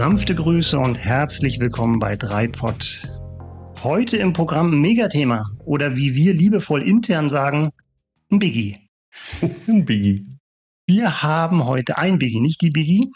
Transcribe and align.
Sanfte 0.00 0.34
Grüße 0.34 0.78
und 0.78 0.94
herzlich 0.94 1.60
willkommen 1.60 1.98
bei 1.98 2.16
Dreipod. 2.16 3.06
Heute 3.82 4.16
im 4.16 4.32
Programm 4.32 4.80
Megathema 4.80 5.50
oder 5.66 5.94
wie 5.94 6.14
wir 6.14 6.32
liebevoll 6.32 6.80
intern 6.80 7.28
sagen, 7.28 7.68
ein 8.32 8.38
Biggie. 8.38 8.78
ein 9.68 9.84
Biggie. 9.84 10.38
Wir 10.86 11.22
haben 11.22 11.66
heute 11.66 11.98
ein 11.98 12.16
Biggie, 12.18 12.40
nicht 12.40 12.62
die 12.62 12.70
Biggie. 12.70 13.10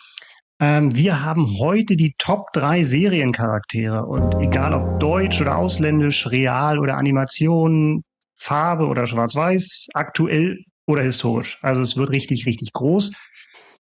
Ähm, 0.60 0.94
wir 0.94 1.22
haben 1.22 1.58
heute 1.58 1.96
die 1.96 2.14
Top 2.18 2.52
3 2.52 2.84
Seriencharaktere 2.84 4.04
und 4.04 4.34
egal 4.34 4.74
ob 4.74 5.00
deutsch 5.00 5.40
oder 5.40 5.56
ausländisch, 5.56 6.30
real 6.30 6.78
oder 6.78 6.98
Animation, 6.98 8.02
Farbe 8.34 8.86
oder 8.88 9.06
schwarz-weiß, 9.06 9.86
aktuell 9.94 10.58
oder 10.86 11.02
historisch. 11.02 11.58
Also 11.62 11.80
es 11.80 11.96
wird 11.96 12.10
richtig, 12.10 12.44
richtig 12.44 12.74
groß. 12.74 13.10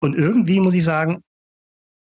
Und 0.01 0.17
irgendwie 0.17 0.59
muss 0.59 0.75
ich 0.75 0.83
sagen, 0.83 1.23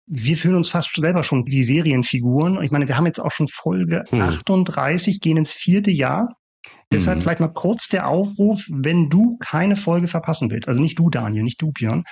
wir 0.07 0.37
fühlen 0.37 0.55
uns 0.55 0.69
fast 0.69 0.93
selber 0.95 1.23
schon 1.23 1.45
wie 1.47 1.63
Serienfiguren. 1.63 2.61
Ich 2.61 2.71
meine, 2.71 2.87
wir 2.87 2.98
haben 2.98 3.05
jetzt 3.05 3.20
auch 3.20 3.31
schon 3.31 3.48
Folge 3.48 4.03
hm. 4.09 4.21
38, 4.21 5.21
gehen 5.21 5.37
ins 5.37 5.53
vierte 5.53 5.91
Jahr. 5.91 6.35
Deshalb 6.91 7.17
hm. 7.17 7.21
vielleicht 7.23 7.39
mal 7.39 7.53
kurz 7.53 7.89
der 7.89 8.07
Aufruf, 8.07 8.65
wenn 8.70 9.09
du 9.09 9.37
keine 9.39 9.75
Folge 9.75 10.07
verpassen 10.07 10.51
willst, 10.51 10.67
also 10.67 10.79
nicht 10.79 10.99
du, 10.99 11.09
Daniel, 11.09 11.43
nicht 11.43 11.62
du, 11.62 11.71
Björn, 11.71 12.03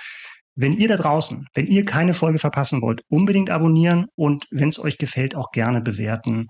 wenn 0.56 0.72
ihr 0.72 0.88
da 0.88 0.96
draußen, 0.96 1.48
wenn 1.54 1.66
ihr 1.66 1.84
keine 1.84 2.14
Folge 2.14 2.38
verpassen 2.38 2.80
wollt, 2.80 3.02
unbedingt 3.08 3.50
abonnieren 3.50 4.06
und 4.14 4.46
wenn 4.50 4.68
es 4.68 4.78
euch 4.78 4.98
gefällt, 4.98 5.34
auch 5.34 5.50
gerne 5.50 5.80
bewerten. 5.80 6.46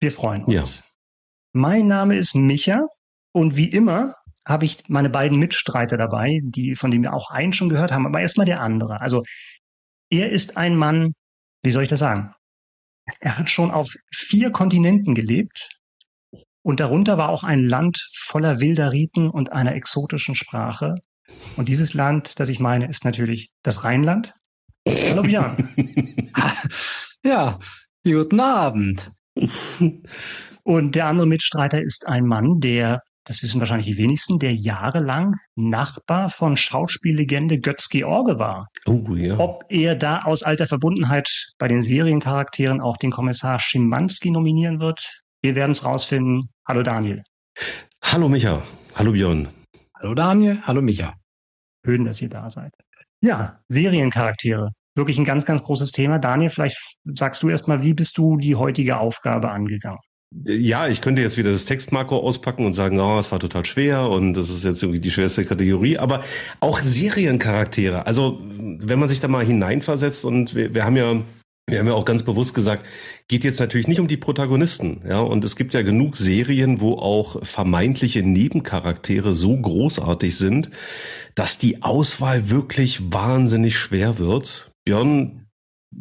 Wir 0.00 0.12
freuen 0.12 0.44
uns. 0.44 0.78
Ja. 0.78 0.84
Mein 1.52 1.86
Name 1.86 2.16
ist 2.16 2.34
Micha 2.34 2.86
und 3.32 3.56
wie 3.56 3.68
immer 3.68 4.14
habe 4.46 4.64
ich 4.64 4.88
meine 4.88 5.10
beiden 5.10 5.38
Mitstreiter 5.38 5.96
dabei, 5.96 6.40
die, 6.42 6.74
von 6.74 6.90
denen 6.90 7.04
wir 7.04 7.14
auch 7.14 7.30
einen 7.30 7.52
schon 7.52 7.68
gehört 7.68 7.92
haben, 7.92 8.06
aber 8.06 8.20
erstmal 8.20 8.46
der 8.46 8.60
andere. 8.60 9.00
Also 9.00 9.22
er 10.10 10.30
ist 10.30 10.56
ein 10.56 10.76
Mann, 10.76 11.14
wie 11.62 11.70
soll 11.70 11.84
ich 11.84 11.88
das 11.88 12.00
sagen? 12.00 12.34
Er 13.20 13.38
hat 13.38 13.50
schon 13.50 13.70
auf 13.70 13.94
vier 14.12 14.50
Kontinenten 14.50 15.14
gelebt 15.14 15.70
und 16.62 16.80
darunter 16.80 17.16
war 17.16 17.30
auch 17.30 17.44
ein 17.44 17.64
Land 17.64 18.08
voller 18.14 18.60
wilder 18.60 18.92
Riten 18.92 19.30
und 19.30 19.52
einer 19.52 19.74
exotischen 19.74 20.34
Sprache. 20.34 20.96
Und 21.56 21.68
dieses 21.68 21.94
Land, 21.94 22.38
das 22.38 22.48
ich 22.48 22.60
meine, 22.60 22.88
ist 22.88 23.04
natürlich 23.04 23.50
das 23.62 23.84
Rheinland. 23.84 24.34
Hallo 24.86 25.22
Björn. 25.22 26.32
ja, 27.24 27.58
guten 28.04 28.40
Abend. 28.40 29.12
Und 30.64 30.94
der 30.94 31.06
andere 31.06 31.26
Mitstreiter 31.26 31.80
ist 31.80 32.06
ein 32.06 32.26
Mann, 32.26 32.60
der 32.60 33.02
das 33.30 33.44
wissen 33.44 33.60
wahrscheinlich 33.60 33.86
die 33.86 33.96
wenigsten, 33.96 34.40
der 34.40 34.52
jahrelang 34.52 35.36
Nachbar 35.54 36.30
von 36.30 36.56
Schauspiellegende 36.56 37.60
Götz 37.60 37.88
George 37.88 38.40
war. 38.40 38.66
Oh, 38.86 39.04
ja. 39.14 39.38
Ob 39.38 39.62
er 39.68 39.94
da 39.94 40.22
aus 40.22 40.42
alter 40.42 40.66
Verbundenheit 40.66 41.52
bei 41.56 41.68
den 41.68 41.84
Seriencharakteren 41.84 42.80
auch 42.80 42.96
den 42.96 43.12
Kommissar 43.12 43.60
Schimanski 43.60 44.32
nominieren 44.32 44.80
wird, 44.80 45.22
wir 45.42 45.54
werden 45.54 45.70
es 45.70 45.84
rausfinden. 45.84 46.50
Hallo 46.66 46.82
Daniel. 46.82 47.22
Hallo 48.02 48.28
Micha. 48.28 48.64
Hallo 48.96 49.12
Björn. 49.12 49.46
Hallo 49.96 50.14
Daniel. 50.14 50.58
Hallo 50.64 50.82
Micha. 50.82 51.14
Schön, 51.86 52.04
dass 52.04 52.20
ihr 52.20 52.30
da 52.30 52.50
seid. 52.50 52.72
Ja, 53.20 53.60
Seriencharaktere. 53.68 54.72
Wirklich 54.96 55.18
ein 55.18 55.24
ganz, 55.24 55.44
ganz 55.44 55.62
großes 55.62 55.92
Thema. 55.92 56.18
Daniel, 56.18 56.50
vielleicht 56.50 56.78
sagst 57.04 57.44
du 57.44 57.48
erstmal, 57.48 57.80
wie 57.80 57.94
bist 57.94 58.18
du 58.18 58.38
die 58.38 58.56
heutige 58.56 58.98
Aufgabe 58.98 59.52
angegangen? 59.52 60.00
Ja, 60.46 60.86
ich 60.86 61.00
könnte 61.00 61.22
jetzt 61.22 61.36
wieder 61.36 61.50
das 61.50 61.64
Textmarco 61.64 62.16
auspacken 62.16 62.64
und 62.64 62.72
sagen, 62.72 63.00
oh, 63.00 63.18
es 63.18 63.32
war 63.32 63.40
total 63.40 63.66
schwer 63.66 64.08
und 64.08 64.34
das 64.34 64.48
ist 64.48 64.62
jetzt 64.62 64.82
irgendwie 64.82 65.00
die 65.00 65.10
schwerste 65.10 65.44
Kategorie, 65.44 65.98
aber 65.98 66.22
auch 66.60 66.78
Seriencharaktere. 66.78 68.06
Also, 68.06 68.40
wenn 68.40 69.00
man 69.00 69.08
sich 69.08 69.18
da 69.18 69.26
mal 69.26 69.44
hineinversetzt 69.44 70.24
und 70.24 70.54
wir, 70.54 70.72
wir 70.72 70.84
haben 70.84 70.96
ja 70.96 71.20
wir 71.70 71.78
haben 71.78 71.86
ja 71.86 71.94
auch 71.94 72.04
ganz 72.04 72.24
bewusst 72.24 72.54
gesagt, 72.54 72.84
geht 73.28 73.44
jetzt 73.44 73.60
natürlich 73.60 73.86
nicht 73.86 74.00
um 74.00 74.08
die 74.08 74.16
Protagonisten, 74.16 75.02
ja, 75.08 75.20
und 75.20 75.44
es 75.44 75.56
gibt 75.56 75.72
ja 75.72 75.82
genug 75.82 76.16
Serien, 76.16 76.80
wo 76.80 76.94
auch 76.94 77.44
vermeintliche 77.44 78.22
Nebencharaktere 78.22 79.34
so 79.34 79.56
großartig 79.56 80.36
sind, 80.36 80.70
dass 81.34 81.58
die 81.58 81.82
Auswahl 81.82 82.50
wirklich 82.50 83.12
wahnsinnig 83.12 83.78
schwer 83.78 84.18
wird. 84.18 84.72
Björn, 84.84 85.46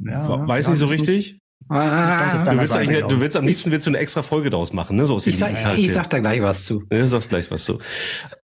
ja, 0.06 0.48
weiß 0.48 0.70
nicht 0.70 0.80
so 0.80 0.86
richtig. 0.86 1.34
Nicht. 1.34 1.39
Ah, 1.68 2.44
du, 2.46 2.58
willst 2.58 2.74
Seite, 2.74 3.06
du 3.08 3.22
willst 3.22 3.38
am 3.38 3.46
liebsten 3.46 3.72
willst 3.72 3.86
du 3.86 3.92
eine 3.92 4.00
extra 4.00 4.24
Folge 4.24 4.50
daraus 4.50 4.74
machen, 4.74 4.96
ne? 4.96 5.06
So 5.06 5.16
aus 5.16 5.28
ich, 5.28 5.38
sag, 5.38 5.78
ich 5.78 5.94
sag 5.94 6.10
da 6.10 6.20
gleich 6.20 6.42
was 6.42 6.66
zu. 6.66 6.84
Du 6.90 7.08
sagst 7.08 7.30
gleich 7.30 7.52
was 7.52 7.66
zu. 7.66 7.80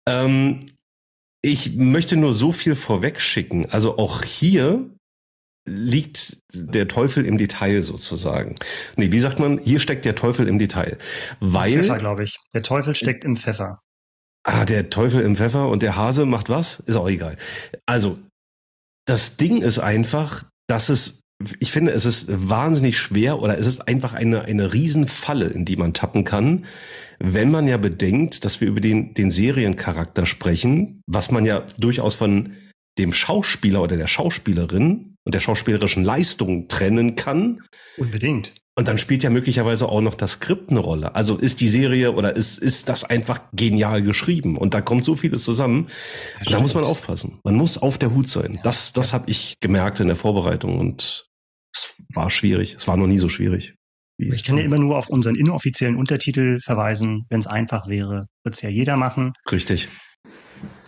Ähm, 0.06 0.66
ich 1.42 1.76
möchte 1.76 2.16
nur 2.16 2.34
so 2.34 2.53
viel 2.53 2.74
vorweg 2.74 3.20
schicken. 3.20 3.66
Also 3.70 3.98
auch 3.98 4.22
hier 4.24 4.91
liegt 5.66 6.38
der 6.53 6.88
Teufel 6.88 7.24
im 7.24 7.38
Detail 7.38 7.82
sozusagen. 7.82 8.56
Nee, 8.97 9.12
wie 9.12 9.20
sagt 9.20 9.38
man? 9.38 9.58
Hier 9.58 9.78
steckt 9.78 10.04
der 10.04 10.14
Teufel 10.14 10.48
im 10.48 10.58
Detail. 10.58 10.98
Weil. 11.41 11.82
Pfeffer, 11.82 11.98
glaube 11.98 12.24
ich. 12.24 12.38
Der 12.53 12.62
Teufel 12.62 12.94
steckt 12.94 13.24
im 13.24 13.36
Pfeffer. 13.36 13.80
Ah, 14.42 14.66
der 14.66 14.91
Teufel 14.91 15.22
im 15.22 15.36
Pfeffer 15.36 15.69
und 15.69 15.82
der 15.82 15.97
Hase 15.97 16.26
macht 16.26 16.50
was? 16.50 16.80
Ist 16.80 16.97
auch 16.97 17.08
egal. 17.08 17.36
Also, 17.86 18.19
das 19.06 19.36
Ding 19.38 19.62
ist 19.62 19.78
einfach, 19.78 20.44
dass 20.66 20.91
es 20.91 21.20
ich 21.60 21.72
finde, 21.72 21.93
es 21.93 22.05
ist 22.05 22.27
wahnsinnig 22.28 22.99
schwer 22.99 23.41
oder 23.41 23.59
es 23.59 23.66
ist 23.66 23.88
einfach 23.88 24.15
eine, 24.15 24.43
eine 24.43 24.72
Riesenfalle, 24.72 25.47
in 25.47 25.65
die 25.65 25.77
man 25.77 25.94
tappen 25.94 26.25
kann, 26.25 26.65
wenn 27.19 27.50
man 27.50 27.66
ja 27.66 27.77
bedenkt, 27.77 28.44
dass 28.44 28.60
wir 28.60 28.69
über 28.69 28.81
den, 28.81 29.15
den 29.15 29.31
Seriencharakter 29.31 30.27
sprechen, 30.27 31.03
was 31.06 31.31
man 31.31 31.44
ja 31.44 31.65
durchaus 31.78 32.15
von 32.15 32.53
dem 32.99 33.12
Schauspieler 33.12 33.83
oder 33.83 33.97
der 33.97 34.06
Schauspielerin 34.06 35.16
und 35.25 35.34
der 35.34 35.41
schauspielerischen 35.41 36.04
Leistung 36.04 36.69
trennen 36.69 37.16
kann. 37.16 37.62
Unbedingt. 37.97 38.53
Und 38.77 38.88
dann 38.88 38.99
spielt 38.99 39.22
ja 39.22 39.31
möglicherweise 39.31 39.88
auch 39.88 40.00
noch 40.00 40.16
das 40.16 40.33
Skript 40.33 40.71
eine 40.71 40.81
Rolle. 40.81 41.15
Also 41.15 41.37
ist 41.37 41.60
die 41.60 41.69
Serie 41.69 42.12
oder 42.12 42.34
ist, 42.34 42.59
ist 42.59 42.88
das 42.88 43.04
einfach 43.04 43.41
genial 43.53 44.03
geschrieben? 44.03 44.56
Und 44.56 44.75
da 44.75 44.81
kommt 44.81 45.04
so 45.04 45.15
vieles 45.15 45.44
zusammen. 45.44 45.87
Da 46.44 46.59
muss 46.59 46.75
man 46.75 46.83
aufpassen. 46.83 47.38
Man 47.44 47.54
muss 47.54 47.78
auf 47.78 47.99
der 47.99 48.12
Hut 48.12 48.28
sein. 48.28 48.59
Das, 48.65 48.93
das 48.93 49.12
habe 49.12 49.31
ich 49.31 49.56
gemerkt 49.60 50.00
in 50.00 50.09
der 50.09 50.16
Vorbereitung 50.16 50.78
und 50.78 51.28
war 52.14 52.30
schwierig. 52.30 52.75
Es 52.75 52.88
war 52.88 52.97
noch 52.97 53.06
nie 53.06 53.19
so 53.19 53.28
schwierig. 53.28 53.75
Ich 54.16 54.44
kann 54.44 54.56
ja 54.56 54.62
immer 54.62 54.78
nur 54.78 54.97
auf 54.97 55.08
unseren 55.08 55.34
inoffiziellen 55.34 55.97
Untertitel 55.97 56.60
verweisen. 56.60 57.25
Wenn 57.30 57.41
es 57.41 57.47
einfach 57.47 57.88
wäre, 57.88 58.26
würde 58.44 58.54
es 58.54 58.62
ja 58.62 58.69
jeder 58.69 58.97
machen. 58.97 59.32
Richtig. 59.50 59.88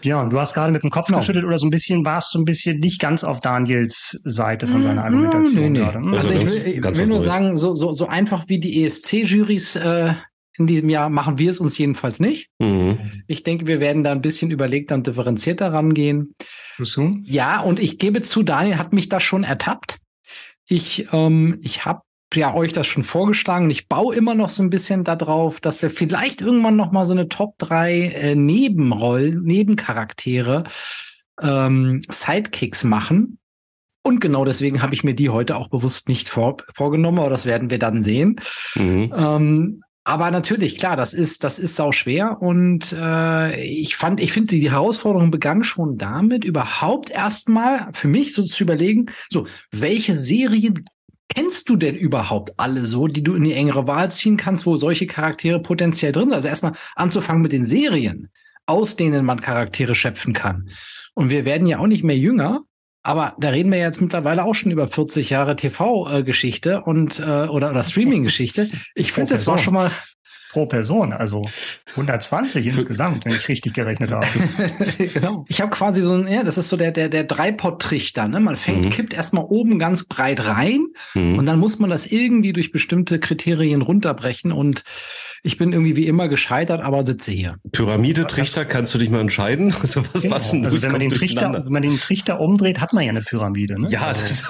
Björn, 0.01 0.31
du 0.31 0.39
hast 0.39 0.55
gerade 0.55 0.73
mit 0.73 0.83
dem 0.83 0.91
Kopf 0.91 1.07
genau. 1.07 1.19
geschüttelt 1.19 1.45
oder 1.45 1.59
so 1.59 1.67
ein 1.67 1.71
bisschen, 1.71 2.05
warst 2.05 2.31
so 2.31 2.39
ein 2.39 2.45
bisschen 2.45 2.79
nicht 2.79 3.01
ganz 3.01 3.25
auf 3.25 3.41
Daniels 3.41 4.21
Seite 4.25 4.67
von 4.69 4.83
seiner 4.83 5.05
hm, 5.05 5.15
Argumentation 5.15 5.63
nee, 5.65 5.69
nee. 5.71 5.79
gerade. 5.79 5.99
Also, 5.99 6.17
also 6.17 6.33
ich 6.35 6.65
will, 6.65 6.67
ich 6.67 6.97
will 6.99 7.07
nur 7.07 7.21
sagen, 7.21 7.57
so, 7.57 7.75
so, 7.75 7.93
so 7.93 8.07
einfach 8.07 8.45
wie 8.49 8.61
die 8.61 8.85
ESC-Jurys 8.85 9.77
äh, 9.77 10.15
in 10.59 10.67
diesem 10.67 10.89
Jahr 10.89 11.11
machen 11.11 11.39
wir 11.39 11.51
es 11.51 11.59
uns 11.59 11.77
jedenfalls 11.77 12.21
nicht. 12.21 12.49
Mhm. 12.59 12.99
Ich 13.27 13.43
denke, 13.43 13.67
wir 13.67 13.81
werden 13.81 14.05
da 14.05 14.13
ein 14.13 14.23
bisschen 14.23 14.51
überlegter 14.51 14.95
und 14.95 15.07
differenzierter 15.07 15.73
rangehen. 15.73 16.35
Ja, 17.25 17.61
und 17.61 17.79
ich 17.79 17.99
gebe 17.99 18.23
zu, 18.23 18.43
Daniel 18.43 18.79
hat 18.79 18.93
mich 18.93 19.09
da 19.09 19.21
schon 19.21 19.45
ertappt. 19.45 19.99
Ich, 20.67 21.09
ähm, 21.13 21.59
ich 21.63 21.85
habe 21.85 22.03
ja 22.35 22.55
euch 22.55 22.73
das 22.73 22.87
schon 22.87 23.05
vorgeschlagen. 23.05 23.71
Ich 23.71 23.89
baue 23.89 24.15
immer 24.15 24.35
noch 24.35 24.49
so 24.49 24.63
ein 24.63 24.71
bisschen 24.71 25.05
darauf, 25.05 25.61
dass 25.61 25.81
wir 25.81 25.91
vielleicht 25.91 26.41
irgendwann 26.41 26.77
noch 26.77 26.93
mal 26.93 27.07
so 27.07 27.13
eine 27.13 27.29
Top 27.29 27.57
3 27.59 27.93
äh, 27.93 28.35
Nebenrollen, 28.35 29.43
Nebencharaktere, 29.43 30.65
ähm, 31.41 32.03
Sidekicks 32.11 32.85
machen. 32.85 33.39
Und 34.03 34.21
genau 34.21 34.45
deswegen 34.45 34.83
habe 34.83 34.95
ich 34.95 35.03
mir 35.03 35.15
die 35.15 35.31
heute 35.31 35.57
auch 35.57 35.69
bewusst 35.69 36.09
nicht 36.09 36.29
vor, 36.29 36.59
vorgenommen, 36.75 37.19
aber 37.19 37.31
das 37.31 37.45
werden 37.45 37.71
wir 37.71 37.79
dann 37.79 38.03
sehen. 38.03 38.37
Mhm. 38.77 39.13
Ähm, 39.17 39.83
aber 40.07 40.31
natürlich, 40.31 40.79
klar, 40.79 40.95
das 40.95 41.15
ist, 41.15 41.43
das 41.43 41.59
ist 41.59 41.75
sau 41.75 41.91
schwer. 41.91 42.41
Und 42.41 42.93
äh, 42.93 43.61
ich 43.61 43.97
fand, 43.97 44.21
ich 44.21 44.31
finde, 44.31 44.55
die 44.55 44.71
Herausforderung 44.71 45.33
begann 45.33 45.65
schon 45.65 45.99
damit, 45.99 46.45
überhaupt 46.45 47.11
erstmal 47.11 47.89
für 47.93 48.07
mich 48.07 48.33
so 48.33 48.45
zu 48.45 48.63
überlegen, 48.63 49.07
so, 49.29 49.49
welche 49.73 50.15
Serien 50.15 50.85
kennst 51.29 51.69
du 51.69 51.75
denn 51.75 51.97
überhaupt 51.97 52.53
alle 52.57 52.85
so, 52.85 53.09
die 53.09 53.25
du 53.25 53.35
in 53.35 53.43
die 53.43 53.55
engere 53.55 53.89
Wahl 53.89 54.13
ziehen 54.13 54.37
kannst, 54.37 54.65
wo 54.65 54.77
solche 54.77 55.09
Charaktere 55.09 55.61
potenziell 55.61 56.13
drin 56.13 56.29
sind? 56.29 56.35
Also 56.35 56.47
erstmal 56.47 56.75
anzufangen 56.95 57.43
mit 57.43 57.51
den 57.51 57.65
Serien, 57.65 58.31
aus 58.65 58.95
denen 58.95 59.25
man 59.25 59.41
Charaktere 59.41 59.97
schöpfen 59.97 60.35
kann. 60.35 60.71
Und 61.15 61.31
wir 61.31 61.45
werden 61.45 61.67
ja 61.67 61.81
auch 61.81 61.89
nicht 61.89 62.05
mehr 62.05 62.17
jünger. 62.17 62.63
Aber 63.07 63.37
da 63.39 63.51
reden 63.51 63.71
wir 63.71 63.79
jetzt 63.79 64.01
mittlerweile 64.01 64.43
auch 64.43 64.57
schon 64.57 64.73
über 64.73 64.89
40 64.89 65.31
Jahre 65.31 65.55
TV-Geschichte 65.55 66.81
und 66.83 67.21
äh, 67.21 67.23
oder, 67.23 67.71
oder 67.71 67.85
Streaming-Geschichte. 67.85 68.69
Ich 68.97 69.13
finde, 69.13 69.31
das 69.31 69.47
war 69.47 69.59
schon 69.59 69.75
mal 69.75 69.93
pro 70.57 70.65
Person, 70.65 71.13
also 71.13 71.45
120 71.91 72.67
insgesamt, 72.67 73.27
wenn 73.27 73.33
ich 73.33 73.47
richtig 73.47 73.75
gerechnet 73.75 74.11
habe. 74.11 74.27
genau. 75.13 75.45
Ich 75.49 75.61
habe 75.61 75.71
quasi 75.71 76.01
so 76.01 76.15
ein, 76.15 76.29
ja, 76.29 76.45
das 76.45 76.57
ist 76.57 76.71
so 76.71 76.79
der 76.79 76.93
der 76.93 77.11
der 77.11 77.25
Dreipot-Trichter. 77.25 78.27
Ne? 78.27 78.41
Man 78.41 78.57
fängt, 78.57 78.87
mhm. 78.87 78.91
kippt 78.91 79.13
erstmal 79.13 79.45
oben 79.45 79.79
ganz 79.79 80.05
breit 80.05 80.43
rein 80.43 80.87
mhm. 81.13 81.39
und 81.39 81.45
dann 81.45 81.59
muss 81.59 81.79
man 81.79 81.91
das 81.91 82.07
irgendwie 82.07 82.55
durch 82.55 82.73
bestimmte 82.73 83.21
Kriterien 83.21 83.83
runterbrechen 83.83 84.51
und 84.51 84.83
ich 85.43 85.59
bin 85.59 85.75
irgendwie 85.75 85.95
wie 85.95 86.07
immer 86.07 86.29
gescheitert, 86.29 86.81
aber 86.81 87.05
sitze 87.05 87.33
hier. 87.33 87.57
Pyramide, 87.73 88.27
Trichter, 88.27 88.65
kannst 88.65 88.95
du 88.95 88.99
dich 88.99 89.11
mal 89.11 89.21
entscheiden? 89.21 89.75
Also 89.83 90.03
was, 90.15 90.23
genau. 90.23 90.37
was 90.37 90.55
also 90.55 90.81
wenn 90.81 90.91
man 90.91 91.01
den 91.01 91.11
Trichter, 91.11 91.53
wenn 91.53 91.73
man 91.73 91.83
den 91.83 92.01
Trichter 92.01 92.41
umdreht, 92.41 92.81
hat 92.81 92.95
man 92.95 93.05
ja 93.05 93.11
eine 93.11 93.21
Pyramide. 93.21 93.79
Ne? 93.79 93.91
Ja, 93.91 94.07
also. 94.07 94.23
das 94.23 94.43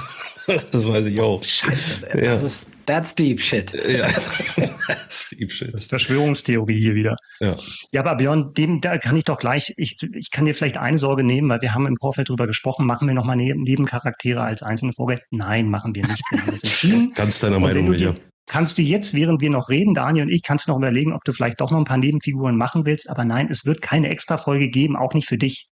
das 0.73 0.89
weiß 0.89 1.07
ich 1.07 1.21
auch. 1.21 1.43
Scheiße, 1.43 2.07
ja. 2.15 2.21
das 2.21 2.43
ist, 2.43 2.71
that's 2.87 3.15
deep 3.15 3.41
shit. 3.41 3.73
Ja, 3.89 4.07
that's 4.87 5.29
deep 5.31 5.51
shit. 5.51 5.73
Das 5.75 5.83
ist 5.83 5.89
Verschwörungstheorie 5.89 6.79
hier 6.79 6.95
wieder. 6.95 7.17
Ja. 7.41 7.57
Ja, 7.93 8.01
aber 8.03 8.17
Björn, 8.17 8.53
dem, 8.55 8.81
da 8.81 8.99
kann 8.99 9.17
ich 9.17 9.25
doch 9.25 9.39
gleich, 9.39 9.73
ich, 9.77 9.97
ich 10.15 10.31
kann 10.31 10.45
dir 10.45 10.55
vielleicht 10.55 10.77
eine 10.77 10.99
Sorge 10.99 11.25
nehmen, 11.25 11.49
weil 11.49 11.61
wir 11.63 11.75
haben 11.75 11.87
im 11.87 11.97
Vorfeld 12.01 12.29
drüber 12.29 12.47
gesprochen, 12.47 12.87
machen 12.87 13.09
wir 13.09 13.15
nochmal 13.15 13.37
Nebencharaktere 13.37 14.43
als 14.43 14.63
einzelne 14.63 14.93
Folge? 14.93 15.21
Nein, 15.31 15.69
machen 15.69 15.95
wir 15.95 16.07
nicht. 16.07 16.23
Wir 16.31 16.41
haben 16.41 16.51
das 16.51 16.63
entschieden. 16.63 17.13
Ganz 17.15 17.41
deiner 17.41 17.59
Meinung, 17.59 17.89
Micha. 17.89 18.15
Kannst 18.49 18.79
du 18.79 18.83
jetzt, 18.83 19.13
während 19.13 19.41
wir 19.41 19.51
noch 19.51 19.69
reden, 19.69 19.93
Daniel 19.93 20.27
und 20.27 20.31
ich, 20.31 20.45
kannst 20.45 20.69
du 20.69 20.71
noch 20.71 20.79
überlegen, 20.79 21.13
ob 21.13 21.25
du 21.25 21.33
vielleicht 21.33 21.61
doch 21.61 21.73
noch 21.73 21.79
ein 21.79 21.85
paar 21.85 21.99
Nebenfiguren 21.99 22.57
machen 22.57 22.87
willst. 22.87 23.11
Aber 23.11 23.25
nein, 23.25 23.49
es 23.51 23.67
wird 23.67 23.83
keine 23.83 24.09
extra 24.09 24.37
Folge 24.37 24.69
geben, 24.69 24.95
auch 24.95 25.15
nicht 25.15 25.27
für 25.27 25.37
dich. 25.37 25.69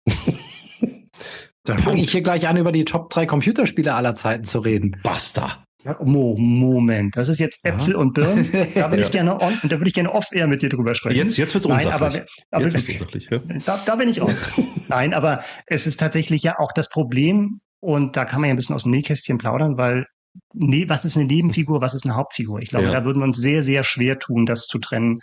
Dann 1.63 1.77
fange 1.77 2.01
ich 2.01 2.11
hier 2.11 2.21
gleich 2.21 2.47
an, 2.47 2.57
über 2.57 2.71
die 2.71 2.85
Top 2.85 3.09
3 3.09 3.25
Computerspiele 3.25 3.93
aller 3.93 4.15
Zeiten 4.15 4.43
zu 4.43 4.59
reden. 4.59 4.97
Basta. 5.03 5.63
Ja, 5.83 5.97
Moment, 5.99 7.17
das 7.17 7.27
ist 7.27 7.39
jetzt 7.39 7.65
Äpfel 7.65 7.93
ja. 7.93 7.97
und 7.97 8.13
Birnen. 8.13 8.47
Da 8.75 8.91
würde 8.91 9.03
ich 9.03 9.11
gerne 9.11 9.41
on, 9.41 9.53
da 9.63 9.71
würde 9.71 9.87
ich 9.87 9.93
gerne 9.93 10.13
off-air 10.13 10.45
mit 10.47 10.61
dir 10.61 10.69
drüber 10.69 10.93
sprechen. 10.93 11.17
Jetzt, 11.17 11.37
jetzt 11.37 11.55
wird's 11.55 11.65
unsachlich. 11.65 11.85
Nein, 11.85 11.93
aber, 11.93 12.25
aber, 12.51 12.63
jetzt 12.63 12.73
wird's 12.73 13.01
unsachlich. 13.01 13.29
Ja. 13.31 13.39
Da, 13.65 13.79
da 13.83 13.95
bin 13.95 14.09
ich 14.09 14.21
auch. 14.21 14.31
Nein, 14.89 15.15
aber 15.15 15.43
es 15.65 15.87
ist 15.87 15.99
tatsächlich 15.99 16.43
ja 16.43 16.59
auch 16.59 16.71
das 16.71 16.89
Problem, 16.89 17.61
und 17.81 18.15
da 18.15 18.25
kann 18.25 18.41
man 18.41 18.49
ja 18.49 18.53
ein 18.53 18.57
bisschen 18.57 18.75
aus 18.75 18.83
dem 18.83 18.91
Nähkästchen 18.91 19.39
plaudern, 19.39 19.77
weil 19.77 20.05
nee, 20.53 20.87
was 20.87 21.03
ist 21.03 21.17
eine 21.17 21.25
Nebenfigur, 21.25 21.81
was 21.81 21.95
ist 21.95 22.05
eine 22.05 22.15
Hauptfigur? 22.15 22.61
Ich 22.61 22.69
glaube, 22.69 22.85
ja. 22.85 22.91
da 22.91 23.03
würden 23.03 23.19
wir 23.19 23.25
uns 23.25 23.37
sehr, 23.37 23.63
sehr 23.63 23.83
schwer 23.83 24.19
tun, 24.19 24.45
das 24.45 24.67
zu 24.67 24.79
trennen. 24.79 25.19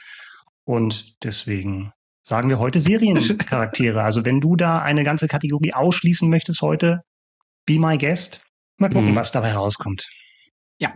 Und 0.64 1.14
deswegen 1.22 1.92
sagen 2.28 2.50
wir 2.50 2.58
heute 2.58 2.78
Seriencharaktere. 2.78 4.02
Also 4.08 4.24
wenn 4.24 4.40
du 4.40 4.54
da 4.54 4.80
eine 4.80 5.02
ganze 5.02 5.28
Kategorie 5.28 5.72
ausschließen 5.72 6.28
möchtest 6.28 6.60
heute, 6.62 7.00
be 7.66 7.78
my 7.78 7.96
guest. 7.96 8.42
Mal 8.76 8.88
gucken, 8.88 9.10
mhm. 9.10 9.16
was 9.16 9.32
dabei 9.32 9.54
rauskommt. 9.54 10.06
Ja. 10.78 10.92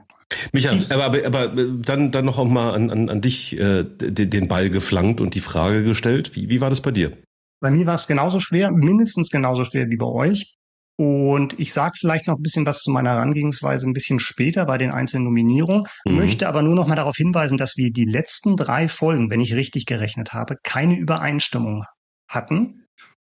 Micha, 0.52 0.73
aber, 0.90 1.05
aber, 1.05 1.26
aber 1.26 1.49
dann, 1.49 2.12
dann 2.12 2.25
noch 2.25 2.38
auch 2.38 2.46
mal 2.46 2.73
an, 2.75 2.90
an, 2.90 3.08
an 3.08 3.20
dich 3.20 3.58
äh, 3.58 3.82
den, 3.84 4.31
den 4.31 4.49
Ball 4.49 4.70
geflankt 4.70 5.20
und 5.20 5.34
die 5.34 5.40
Frage 5.40 5.82
gestellt. 5.82 6.37
Wie, 6.37 6.49
wie 6.49 6.61
war 6.61 6.70
das 6.70 6.81
bei 6.81 6.90
dir? 6.90 7.17
Bei 7.61 7.70
mir 7.70 7.87
war 7.87 7.94
es 7.94 8.06
genauso 8.06 8.38
schwer, 8.38 8.70
mindestens 8.70 9.31
genauso 9.31 9.64
schwer 9.64 9.88
wie 9.88 9.96
bei 9.96 10.06
euch. 10.06 10.56
Und 10.98 11.58
ich 11.58 11.72
sage 11.72 11.94
vielleicht 11.98 12.26
noch 12.26 12.36
ein 12.36 12.42
bisschen 12.42 12.66
was 12.66 12.80
zu 12.80 12.90
meiner 12.90 13.10
Herangehensweise 13.10 13.88
ein 13.88 13.94
bisschen 13.94 14.20
später 14.20 14.66
bei 14.66 14.78
den 14.78 14.90
einzelnen 14.90 15.24
Nominierungen, 15.24 15.84
mhm. 16.04 16.16
möchte 16.16 16.48
aber 16.48 16.62
nur 16.62 16.74
noch 16.74 16.86
mal 16.86 16.96
darauf 16.96 17.16
hinweisen, 17.16 17.56
dass 17.56 17.76
wir 17.76 17.90
die 17.90 18.04
letzten 18.04 18.56
drei 18.56 18.88
Folgen, 18.88 19.30
wenn 19.30 19.40
ich 19.40 19.54
richtig 19.54 19.86
gerechnet 19.86 20.32
habe, 20.32 20.56
keine 20.62 20.96
Übereinstimmung 20.96 21.84
hatten. 22.28 22.86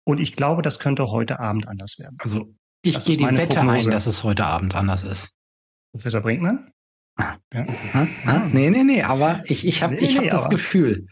Und 0.04 0.20
ich 0.20 0.36
glaube, 0.36 0.62
das 0.62 0.78
könnte 0.78 1.10
heute 1.10 1.40
Abend 1.40 1.68
anders 1.68 1.98
werden. 1.98 2.16
Also 2.20 2.54
ich 2.82 2.98
gehe 3.00 3.16
die 3.16 3.24
Wette 3.24 3.56
Prognose. 3.56 3.88
ein, 3.88 3.90
dass 3.90 4.06
es 4.06 4.24
heute 4.24 4.44
Abend 4.44 4.74
anders 4.74 5.02
ist. 5.02 5.32
Professor 5.92 6.20
Brinkmann? 6.20 6.70
Ah, 7.16 7.36
ja. 7.52 7.66
ah, 7.92 8.06
ah, 8.26 8.46
nee, 8.52 8.70
nee, 8.70 8.84
nee, 8.84 9.02
aber 9.02 9.42
ich, 9.46 9.66
ich 9.66 9.82
habe 9.82 9.94
nee, 9.94 10.00
ich 10.00 10.16
hab 10.16 10.24
nee, 10.24 10.30
das 10.30 10.48
Gefühl. 10.48 11.06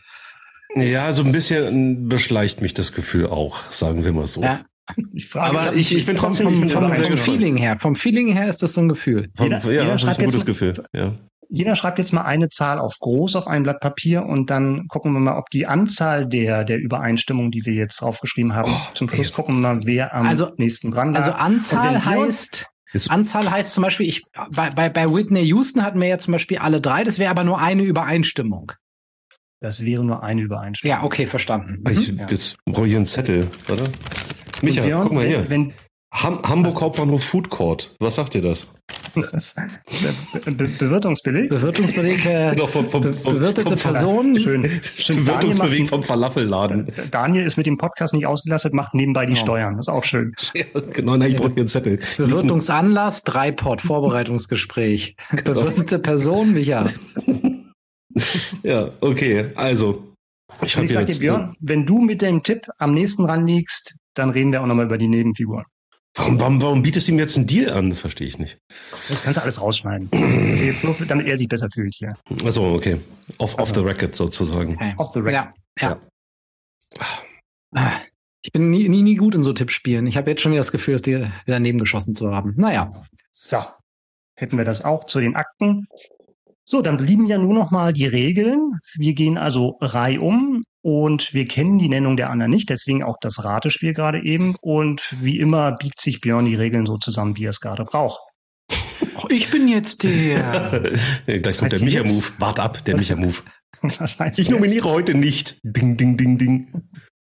Ja, 0.77 1.13
so 1.13 1.25
ein 1.25 1.33
bisschen 1.33 2.09
beschleicht 2.09 2.61
mich 2.61 2.75
das 2.75 2.93
Gefühl 2.93 3.27
auch, 3.27 3.71
sagen 3.71 4.05
wir 4.05 4.13
mal 4.13 4.27
so. 4.27 4.43
Ja, 4.43 4.61
ich 5.15 5.29
frage, 5.29 5.59
aber 5.59 5.75
ich, 5.75 5.95
ich 5.95 6.07
bin 6.07 6.17
trotzdem 6.17 6.47
vom, 6.47 6.69
vom, 6.69 6.95
vom 6.95 7.19
Feeling 7.19 7.57
her. 7.57 7.77
Vom 7.79 7.97
Feeling 7.97 8.29
her 8.29 8.49
ist 8.49 8.63
das 8.63 8.75
so 8.75 8.81
ein 8.81 8.89
Gefühl. 8.89 9.31
Jeder, 9.39 9.59
ja, 9.65 9.83
jeder 9.83 9.99
schreibt 9.99 10.19
ein 10.19 10.27
gutes 10.27 10.35
jetzt, 10.35 10.47
Gefühl. 10.47 10.75
Ja. 10.93 11.13
Jeder 11.49 11.77
schreibt 11.77 11.99
jetzt 11.99 12.13
mal 12.13 12.23
eine 12.23 12.49
Zahl 12.49 12.79
auf 12.79 12.99
groß 12.99 13.37
auf 13.37 13.47
ein 13.47 13.63
Blatt 13.63 13.81
Papier 13.81 14.25
und 14.25 14.51
dann 14.51 14.89
gucken 14.89 15.13
wir 15.13 15.21
mal, 15.21 15.39
ob 15.39 15.49
die 15.51 15.67
Anzahl 15.67 16.27
der, 16.27 16.65
der 16.65 16.79
Übereinstimmungen, 16.79 17.53
die 17.53 17.65
wir 17.65 17.75
jetzt 17.75 18.01
draufgeschrieben 18.01 18.55
haben, 18.55 18.73
oh, 18.73 18.95
zum 18.95 19.09
Schluss 19.09 19.33
gucken 19.33 19.57
wir 19.57 19.75
mal, 19.75 19.81
wer 19.85 20.13
am 20.15 20.27
also, 20.27 20.53
nächsten 20.57 20.91
dran 20.91 21.13
lag. 21.13 21.21
Also 21.21 21.33
Anzahl 21.33 22.05
heißt, 22.05 22.67
Anzahl 23.09 23.49
heißt 23.49 23.73
zum 23.73 23.85
Beispiel, 23.85 24.09
ich, 24.09 24.23
bei, 24.55 24.71
bei, 24.71 24.89
bei 24.89 25.09
Whitney 25.09 25.43
Houston 25.45 25.85
hatten 25.85 26.01
wir 26.01 26.09
ja 26.09 26.19
zum 26.19 26.33
Beispiel 26.33 26.59
alle 26.59 26.81
drei, 26.81 27.05
das 27.05 27.21
wäre 27.21 27.31
aber 27.31 27.45
nur 27.45 27.61
eine 27.61 27.83
Übereinstimmung. 27.83 28.73
Das 29.61 29.85
wäre 29.85 30.05
nur 30.05 30.23
eine 30.23 30.43
Übereinstimmung. 30.43 30.97
Ja, 30.97 31.05
okay, 31.05 31.27
verstanden. 31.27 31.83
Ich, 31.91 32.13
mhm. 32.13 32.27
Jetzt 32.29 32.57
brauche 32.67 32.89
ich 32.89 32.97
einen 32.97 33.07
Zettel, 33.07 33.47
oder? 33.71 33.85
Micha, 34.63 34.83
Björn, 34.83 35.03
guck 35.03 35.13
mal 35.13 35.27
hier. 35.27 35.49
Wenn, 35.49 35.73
Ham 36.23 36.41
Hamburg 36.43 36.81
Hauptbahnhof 36.81 37.23
Food 37.23 37.51
Court. 37.51 37.95
Was 38.01 38.15
sagt 38.15 38.35
dir 38.35 38.41
das? 38.41 38.67
das 39.33 39.55
Be 39.55 40.51
Be 40.53 40.69
Bewirtungsbeleg? 40.79 41.51
Bewirtungsbeleg 41.51 42.25
äh, 42.25 42.51
genau, 42.55 42.67
vom, 42.67 42.89
vom, 42.89 43.13
vom, 43.13 43.35
bewirtete 43.35 43.77
vom, 43.77 43.93
Personen. 43.93 44.39
Schön. 44.39 44.65
Schön. 44.97 45.17
Bewirtungsbeleg 45.17 45.89
vom 45.89 46.03
Falafelladen. 46.03 46.91
Daniel 47.11 47.45
ist 47.45 47.57
mit 47.57 47.67
dem 47.67 47.77
Podcast 47.77 48.15
nicht 48.15 48.27
ausgelastet, 48.27 48.73
macht 48.73 48.95
nebenbei 48.95 49.27
die 49.27 49.35
genau. 49.35 49.45
Steuern. 49.45 49.77
Das 49.77 49.89
ist 49.89 49.93
auch 49.93 50.05
schön. 50.05 50.35
Ja, 50.55 50.65
genau, 50.93 51.17
na, 51.17 51.27
ich 51.27 51.37
brauche 51.37 51.49
hier 51.49 51.59
einen 51.59 51.69
Zettel. 51.69 51.99
Bewirtungsanlass, 52.17 53.25
Dreiport, 53.25 53.83
Vorbereitungsgespräch. 53.83 55.17
Genau. 55.31 55.61
Bewirtete 55.61 55.99
Person, 55.99 56.53
Micha. 56.55 56.87
ja, 58.63 58.91
okay, 59.01 59.51
also. 59.55 60.15
Ich, 60.63 60.77
ich 60.79 60.93
sag 60.93 61.07
dir, 61.07 61.19
Björn, 61.19 61.55
wenn 61.61 61.85
du 61.85 62.01
mit 62.01 62.23
dem 62.23 62.43
Tipp 62.43 62.69
am 62.79 62.95
nächsten 62.95 63.25
ran 63.27 63.47
liegst, 63.47 63.97
dann 64.19 64.31
reden 64.31 64.53
wir 64.53 64.63
auch 64.63 64.67
nochmal 64.67 64.87
über 64.87 64.99
die 64.99 65.09
Nebenfiguren. 65.09 65.65
Warum, 66.17 66.41
warum, 66.41 66.63
warum 66.63 66.83
bietest 66.83 67.09
du 67.09 67.13
ihm 67.13 67.19
jetzt 67.19 67.37
einen 67.37 67.47
Deal 67.47 67.71
an? 67.71 67.91
Das 67.91 68.01
verstehe 68.01 68.27
ich 68.27 68.39
nicht. 68.39 68.59
Das 69.11 69.23
kannst 69.23 69.37
du 69.37 69.43
alles 69.43 69.61
rausschneiden. 69.61 70.09
Das 70.51 70.63
jetzt 70.63 70.83
nur, 70.83 70.95
damit 71.07 71.27
er 71.27 71.37
sich 71.37 71.49
besser 71.49 71.69
fühlt 71.73 71.95
hier. 71.95 72.17
Achso, 72.43 72.75
okay. 72.75 72.99
Off, 73.37 73.59
off 73.59 73.69
the 73.69 73.77
also. 73.77 73.83
record 73.83 74.15
sozusagen. 74.15 74.75
Okay. 74.77 74.95
Off 74.97 75.13
the 75.13 75.21
record. 75.21 75.55
Ja. 75.79 75.99
ja. 76.99 77.07
ja. 77.75 78.01
Ich 78.41 78.53
bin 78.53 78.71
nie, 78.71 78.89
nie, 78.89 79.03
nie 79.03 79.17
gut 79.17 79.35
in 79.35 79.45
so 79.45 79.53
Tippspielen. 79.53 80.07
Ich 80.07 80.17
habe 80.17 80.31
jetzt 80.31 80.41
schon 80.41 80.53
wieder 80.53 80.61
das 80.61 80.73
Gefühl, 80.73 80.99
dir 81.01 81.33
daneben 81.47 81.79
geschossen 81.79 82.15
zu 82.15 82.35
haben. 82.35 82.55
Naja. 82.57 83.05
So. 83.33 83.59
Hätten 84.37 84.57
wir 84.57 84.65
das 84.65 84.85
auch 84.85 85.05
zu 85.05 85.21
den 85.21 85.37
Akten. 85.37 85.87
So, 86.65 86.81
dann 86.81 86.97
blieben 86.97 87.27
ja 87.27 87.39
nur 87.39 87.53
noch 87.53 87.71
mal 87.71 87.93
die 87.93 88.07
Regeln. 88.07 88.73
Wir 88.95 89.15
gehen 89.15 89.37
also 89.37 89.77
reihum 89.81 90.65
und 90.87 91.35
wir 91.35 91.49
kennen 91.49 91.79
die 91.79 91.89
Nennung 91.89 92.17
der 92.17 92.31
anderen 92.31 92.53
nicht, 92.53 92.71
deswegen 92.71 93.03
auch 93.03 93.17
das 93.21 93.43
Ratespiel 93.43 93.93
gerade 93.93 94.23
eben. 94.23 94.55
Und 94.61 95.03
wie 95.11 95.41
immer 95.41 95.73
biegt 95.73 96.01
sich 96.01 96.21
Björn 96.21 96.45
die 96.45 96.55
Regeln 96.55 96.87
so 96.87 96.97
zusammen, 96.97 97.37
wie 97.37 97.47
er 97.47 97.51
es 97.51 97.59
gerade 97.59 97.83
braucht. 97.83 98.21
ich 99.29 99.51
bin 99.51 99.67
jetzt 99.67 100.05
der. 100.05 100.81
Gleich 101.27 101.57
kommt 101.57 101.73
der 101.73 101.81
Micha-Move. 101.81 102.27
Wart 102.39 102.61
ab, 102.61 102.85
der 102.85 102.97
Micha-Move. 102.97 103.35
Was 103.99 104.21
heißt 104.21 104.39
ich 104.39 104.49
nominiere 104.49 104.89
heute 104.89 105.15
nicht. 105.15 105.59
Ding, 105.65 105.97
ding, 105.97 106.17
ding, 106.17 106.39
ding. 106.39 106.89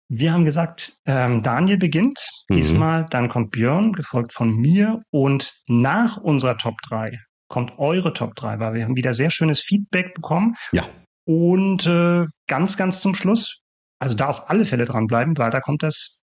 Wir 0.09 0.33
haben 0.33 0.43
gesagt, 0.43 0.97
ähm, 1.05 1.41
Daniel 1.41 1.77
beginnt 1.77 2.19
mhm. 2.49 2.55
diesmal, 2.57 3.05
dann 3.09 3.29
kommt 3.29 3.51
Björn, 3.51 3.93
gefolgt 3.93 4.33
von 4.33 4.57
mir 4.57 5.03
und 5.09 5.53
nach 5.67 6.17
unserer 6.17 6.57
Top 6.57 6.75
3 6.89 7.17
kommt 7.47 7.79
eure 7.79 8.11
Top 8.11 8.35
3, 8.35 8.59
weil 8.59 8.73
wir 8.73 8.83
haben 8.83 8.97
wieder 8.97 9.13
sehr 9.13 9.31
schönes 9.31 9.61
Feedback 9.61 10.15
bekommen. 10.15 10.55
Ja. 10.73 10.83
Und 11.27 11.85
äh, 11.85 12.25
ganz, 12.47 12.77
ganz 12.77 13.01
zum 13.01 13.13
Schluss, 13.13 13.59
also 13.99 14.15
da 14.15 14.29
auf 14.29 14.49
alle 14.49 14.65
Fälle 14.65 14.85
dranbleiben, 14.85 15.37
weil 15.37 15.51
da 15.51 15.59
kommt 15.59 15.83
das 15.83 16.21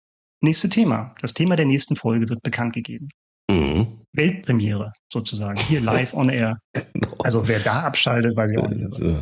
nächste 0.42 0.70
Thema. 0.70 1.14
Das 1.22 1.36
Thema 1.36 1.56
der 1.56 1.68
nächsten 1.68 1.96
Folge 1.96 2.30
wird 2.30 2.42
bekannt 2.42 2.74
gegeben. 2.74 3.10
Mhm. 3.50 4.02
Weltpremiere 4.14 4.94
sozusagen, 5.14 5.60
hier 5.60 5.82
live 5.82 6.16
on 6.16 6.30
air. 6.30 6.58
Genau. 6.94 7.16
Also 7.20 7.48
wer 7.48 7.60
da 7.60 7.84
abschaltet, 7.84 8.36
weiß 8.36 8.52
ich 8.52 8.58
auch 8.58 8.70
nicht. 8.70 9.00
Äh, 9.00 9.22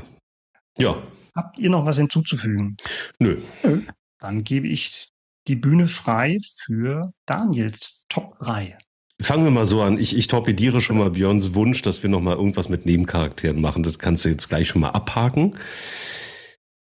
ja. 0.77 0.97
Habt 1.35 1.59
ihr 1.59 1.69
noch 1.69 1.85
was 1.85 1.97
hinzuzufügen? 1.97 2.77
Nö. 3.19 3.41
Nö. 3.61 3.81
Dann 4.19 4.45
gebe 4.45 4.69
ich 4.69 5.09
die 5.49 5.57
Bühne 5.57 5.89
frei 5.89 6.37
für 6.63 7.11
Daniels 7.25 8.05
Top 8.07 8.39
3. 8.39 8.77
Fangen 9.21 9.45
wir 9.45 9.51
mal 9.51 9.65
so 9.65 9.81
an. 9.81 9.97
Ich, 9.97 10.15
ich 10.15 10.27
torpediere 10.27 10.81
schon 10.81 10.97
mal 10.97 11.11
Björns 11.11 11.55
Wunsch, 11.55 11.81
dass 11.81 12.03
wir 12.03 12.09
noch 12.09 12.19
mal 12.19 12.35
irgendwas 12.35 12.67
mit 12.67 12.85
Nebencharakteren 12.85 13.61
machen. 13.61 13.83
Das 13.83 13.97
kannst 13.97 14.25
du 14.25 14.29
jetzt 14.29 14.49
gleich 14.49 14.67
schon 14.67 14.81
mal 14.81 14.89
abhaken. 14.89 15.51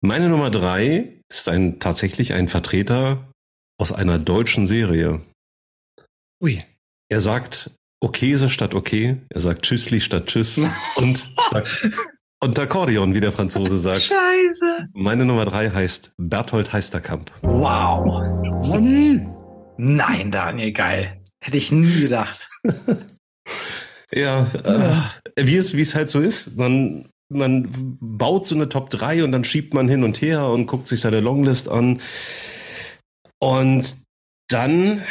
Meine 0.01 0.29
Nummer 0.29 0.49
drei 0.49 1.19
ist 1.29 1.47
ein 1.47 1.79
tatsächlich 1.79 2.33
ein 2.33 2.47
Vertreter 2.47 3.31
aus 3.79 3.91
einer 3.91 4.17
deutschen 4.17 4.65
Serie. 4.65 5.21
Ui. 6.41 6.63
Er 7.09 7.21
sagt 7.21 7.71
Okese 8.01 8.49
statt 8.49 8.73
okay. 8.73 9.17
Er 9.29 9.39
sagt 9.39 9.61
Tschüssli 9.61 9.99
statt 9.99 10.25
Tschüss. 10.25 10.59
und, 10.95 11.33
und 12.41 12.59
Akkordeon, 12.59 13.13
wie 13.13 13.21
der 13.21 13.31
Franzose 13.31 13.77
sagt. 13.77 14.01
Scheiße. 14.01 14.89
Meine 14.93 15.23
Nummer 15.23 15.45
drei 15.45 15.69
heißt 15.69 16.13
Berthold 16.17 16.73
Heisterkamp. 16.73 17.31
Wow. 17.43 18.21
Nein, 19.77 20.31
Daniel, 20.31 20.73
geil. 20.73 21.22
Hätte 21.43 21.57
ich 21.57 21.73
nie 21.73 21.99
gedacht. 21.99 22.47
ja, 24.13 24.47
äh, 24.63 25.45
wie 25.45 25.57
es, 25.57 25.75
wie 25.75 25.81
es 25.81 25.93
halt 25.93 26.07
so 26.07 26.21
ist. 26.21 26.55
Man, 26.55 27.09
man 27.27 27.67
baut 27.99 28.47
so 28.47 28.55
eine 28.55 28.69
Top 28.69 28.89
3 28.89 29.25
und 29.25 29.33
dann 29.33 29.43
schiebt 29.43 29.73
man 29.73 29.89
hin 29.89 30.05
und 30.05 30.21
her 30.21 30.47
und 30.47 30.67
guckt 30.67 30.87
sich 30.87 31.01
seine 31.01 31.19
Longlist 31.19 31.67
an. 31.67 31.99
Und 33.39 33.93
dann 34.47 35.03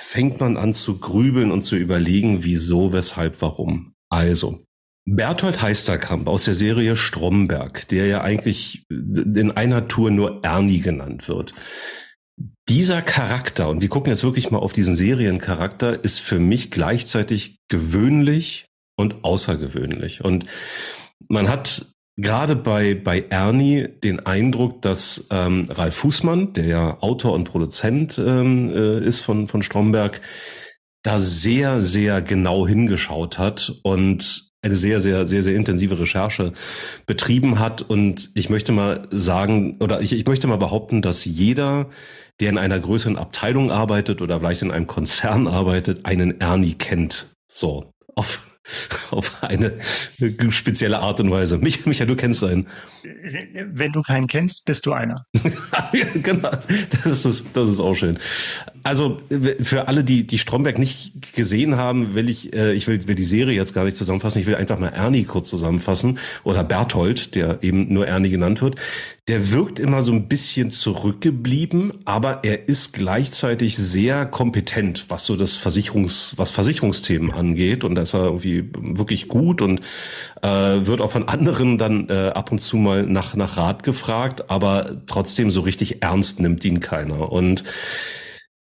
fängt 0.00 0.40
man 0.40 0.56
an 0.56 0.72
zu 0.72 0.98
grübeln 0.98 1.50
und 1.50 1.60
zu 1.60 1.76
überlegen, 1.76 2.42
wieso, 2.42 2.94
weshalb, 2.94 3.42
warum. 3.42 3.92
Also, 4.08 4.64
Berthold 5.04 5.60
Heisterkamp 5.60 6.26
aus 6.26 6.46
der 6.46 6.54
Serie 6.54 6.96
Stromberg, 6.96 7.86
der 7.88 8.06
ja 8.06 8.22
eigentlich 8.22 8.86
in 8.88 9.52
einer 9.52 9.88
Tour 9.88 10.10
nur 10.10 10.42
Ernie 10.42 10.80
genannt 10.80 11.28
wird. 11.28 11.52
Dieser 12.68 13.00
Charakter, 13.00 13.68
und 13.68 13.80
wir 13.80 13.88
gucken 13.88 14.10
jetzt 14.10 14.24
wirklich 14.24 14.50
mal 14.50 14.58
auf 14.58 14.72
diesen 14.72 14.96
Seriencharakter, 14.96 16.02
ist 16.04 16.20
für 16.20 16.38
mich 16.38 16.70
gleichzeitig 16.70 17.58
gewöhnlich 17.68 18.66
und 18.96 19.24
außergewöhnlich. 19.24 20.24
Und 20.24 20.46
man 21.28 21.48
hat 21.48 21.86
gerade 22.16 22.56
bei, 22.56 22.94
bei 22.94 23.24
Ernie 23.28 23.88
den 23.88 24.24
Eindruck, 24.26 24.82
dass 24.82 25.28
ähm, 25.30 25.68
Ralf 25.70 25.96
Fußmann, 25.96 26.52
der 26.54 26.66
ja 26.66 27.00
Autor 27.00 27.34
und 27.34 27.44
Produzent 27.44 28.18
ähm, 28.18 28.70
äh, 28.70 29.04
ist 29.04 29.20
von, 29.20 29.48
von 29.48 29.62
Stromberg, 29.62 30.20
da 31.02 31.18
sehr, 31.18 31.80
sehr 31.80 32.20
genau 32.20 32.66
hingeschaut 32.66 33.38
hat 33.38 33.72
und 33.82 34.46
eine 34.62 34.76
sehr, 34.76 35.00
sehr, 35.00 35.26
sehr, 35.26 35.42
sehr 35.42 35.54
intensive 35.54 35.98
Recherche 35.98 36.52
betrieben 37.06 37.58
hat. 37.58 37.82
Und 37.82 38.30
ich 38.34 38.50
möchte 38.50 38.72
mal 38.72 39.06
sagen, 39.10 39.76
oder 39.80 40.00
ich, 40.00 40.12
ich 40.12 40.26
möchte 40.26 40.48
mal 40.48 40.56
behaupten, 40.56 41.02
dass 41.02 41.24
jeder, 41.24 41.90
der 42.40 42.50
in 42.50 42.58
einer 42.58 42.78
größeren 42.78 43.16
Abteilung 43.16 43.70
arbeitet 43.70 44.20
oder 44.20 44.40
vielleicht 44.40 44.62
in 44.62 44.70
einem 44.70 44.86
Konzern 44.86 45.46
arbeitet, 45.46 46.04
einen 46.04 46.40
Ernie 46.40 46.74
kennt. 46.74 47.36
So. 47.48 47.92
Auf, 48.14 48.60
auf 49.10 49.42
eine 49.42 49.72
spezielle 50.50 50.98
Art 50.98 51.20
und 51.20 51.30
Weise. 51.30 51.58
Mich, 51.58 51.86
Micha, 51.86 52.04
du 52.04 52.16
kennst 52.16 52.42
einen. 52.44 52.68
Wenn 53.02 53.92
du 53.92 54.02
keinen 54.02 54.26
kennst, 54.26 54.64
bist 54.64 54.86
du 54.86 54.92
einer. 54.92 55.26
genau. 56.14 56.50
Das 57.04 57.24
ist, 57.24 57.48
das 57.54 57.68
ist 57.68 57.80
auch 57.80 57.94
schön. 57.94 58.18
Also 58.86 59.18
für 59.62 59.88
alle, 59.88 60.04
die 60.04 60.26
die 60.26 60.38
Stromberg 60.38 60.78
nicht 60.78 61.34
gesehen 61.34 61.76
haben, 61.76 62.14
will 62.14 62.28
ich, 62.28 62.54
äh, 62.54 62.72
ich 62.72 62.86
will, 62.86 63.06
will 63.08 63.14
die 63.16 63.24
Serie 63.24 63.54
jetzt 63.54 63.74
gar 63.74 63.84
nicht 63.84 63.96
zusammenfassen. 63.96 64.40
Ich 64.40 64.46
will 64.46 64.54
einfach 64.54 64.78
mal 64.78 64.88
Ernie 64.88 65.24
kurz 65.24 65.50
zusammenfassen 65.50 66.18
oder 66.44 66.64
Berthold, 66.64 67.34
der 67.34 67.62
eben 67.62 67.92
nur 67.92 68.06
Ernie 68.06 68.30
genannt 68.30 68.62
wird 68.62 68.76
der 69.28 69.50
wirkt 69.50 69.80
immer 69.80 70.02
so 70.02 70.12
ein 70.12 70.28
bisschen 70.28 70.70
zurückgeblieben, 70.70 71.92
aber 72.04 72.44
er 72.44 72.68
ist 72.68 72.92
gleichzeitig 72.92 73.76
sehr 73.76 74.24
kompetent, 74.24 75.06
was 75.08 75.26
so 75.26 75.34
das 75.34 75.56
Versicherungs, 75.56 76.34
was 76.36 76.52
Versicherungsthemen 76.52 77.32
angeht. 77.32 77.82
Und 77.82 77.96
da 77.96 78.02
ist 78.02 78.14
er 78.14 78.26
irgendwie 78.26 78.70
wirklich 78.72 79.26
gut 79.26 79.62
und 79.62 79.80
äh, 80.42 80.46
wird 80.86 81.00
auch 81.00 81.10
von 81.10 81.26
anderen 81.26 81.76
dann 81.76 82.08
äh, 82.08 82.28
ab 82.28 82.52
und 82.52 82.60
zu 82.60 82.76
mal 82.76 83.02
nach, 83.04 83.34
nach 83.34 83.56
Rat 83.56 83.82
gefragt, 83.82 84.48
aber 84.48 84.96
trotzdem 85.08 85.50
so 85.50 85.62
richtig 85.62 86.04
ernst 86.04 86.38
nimmt 86.38 86.64
ihn 86.64 86.78
keiner. 86.78 87.32
Und 87.32 87.64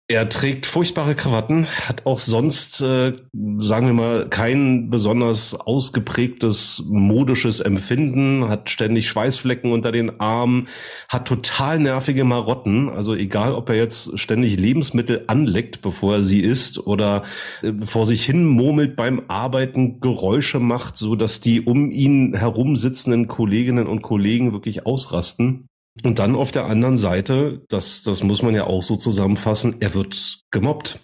er 0.09 0.27
trägt 0.27 0.65
furchtbare 0.65 1.15
Krawatten, 1.15 1.65
hat 1.87 2.05
auch 2.05 2.19
sonst, 2.19 2.81
äh, 2.81 3.13
sagen 3.57 3.87
wir 3.87 3.93
mal, 3.93 4.27
kein 4.29 4.89
besonders 4.89 5.55
ausgeprägtes 5.55 6.83
modisches 6.89 7.61
Empfinden, 7.61 8.49
hat 8.49 8.69
ständig 8.69 9.07
Schweißflecken 9.07 9.71
unter 9.71 9.93
den 9.93 10.19
Armen, 10.19 10.67
hat 11.07 11.25
total 11.27 11.79
nervige 11.79 12.25
Marotten. 12.25 12.89
Also 12.89 13.15
egal, 13.15 13.53
ob 13.53 13.69
er 13.69 13.75
jetzt 13.75 14.19
ständig 14.19 14.59
Lebensmittel 14.59 15.23
anleckt, 15.27 15.81
bevor 15.81 16.15
er 16.15 16.23
sie 16.23 16.41
isst, 16.41 16.85
oder 16.85 17.23
äh, 17.61 17.71
vor 17.85 18.05
sich 18.05 18.25
hin 18.25 18.45
murmelt 18.45 18.97
beim 18.97 19.23
Arbeiten, 19.29 20.01
Geräusche 20.01 20.59
macht, 20.59 20.97
so 20.97 21.15
dass 21.15 21.39
die 21.39 21.61
um 21.61 21.91
ihn 21.91 22.35
herum 22.35 22.75
sitzenden 22.75 23.27
Kolleginnen 23.27 23.87
und 23.87 24.01
Kollegen 24.01 24.51
wirklich 24.51 24.85
ausrasten. 24.85 25.69
Und 26.01 26.19
dann 26.19 26.35
auf 26.35 26.51
der 26.51 26.65
anderen 26.65 26.97
Seite, 26.97 27.61
das, 27.69 28.01
das 28.01 28.23
muss 28.23 28.41
man 28.41 28.55
ja 28.55 28.65
auch 28.65 28.81
so 28.81 28.95
zusammenfassen, 28.95 29.75
er 29.79 29.93
wird 29.93 30.39
gemobbt. 30.49 30.99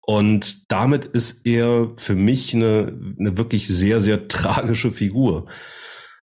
Und 0.00 0.70
damit 0.72 1.04
ist 1.04 1.46
er 1.46 1.92
für 1.96 2.14
mich 2.14 2.54
eine, 2.54 2.98
eine 3.18 3.36
wirklich 3.36 3.68
sehr, 3.68 4.00
sehr 4.00 4.28
tragische 4.28 4.92
Figur. 4.92 5.46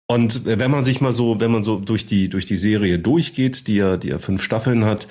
Und 0.07 0.45
wenn 0.45 0.71
man 0.71 0.85
sich 0.85 1.01
mal 1.01 1.13
so, 1.13 1.41
wenn 1.41 1.51
man 1.51 1.63
so 1.63 1.81
durch 1.81 2.07
die, 2.07 2.29
durch 2.29 2.45
die 2.45 2.59
Serie 2.59 2.99
durchgeht, 2.99 3.67
die 3.69 3.77
ja, 3.77 3.97
die 3.97 4.09
ja 4.09 4.19
fünf 4.19 4.43
Staffeln 4.43 4.85
hat, 4.85 5.09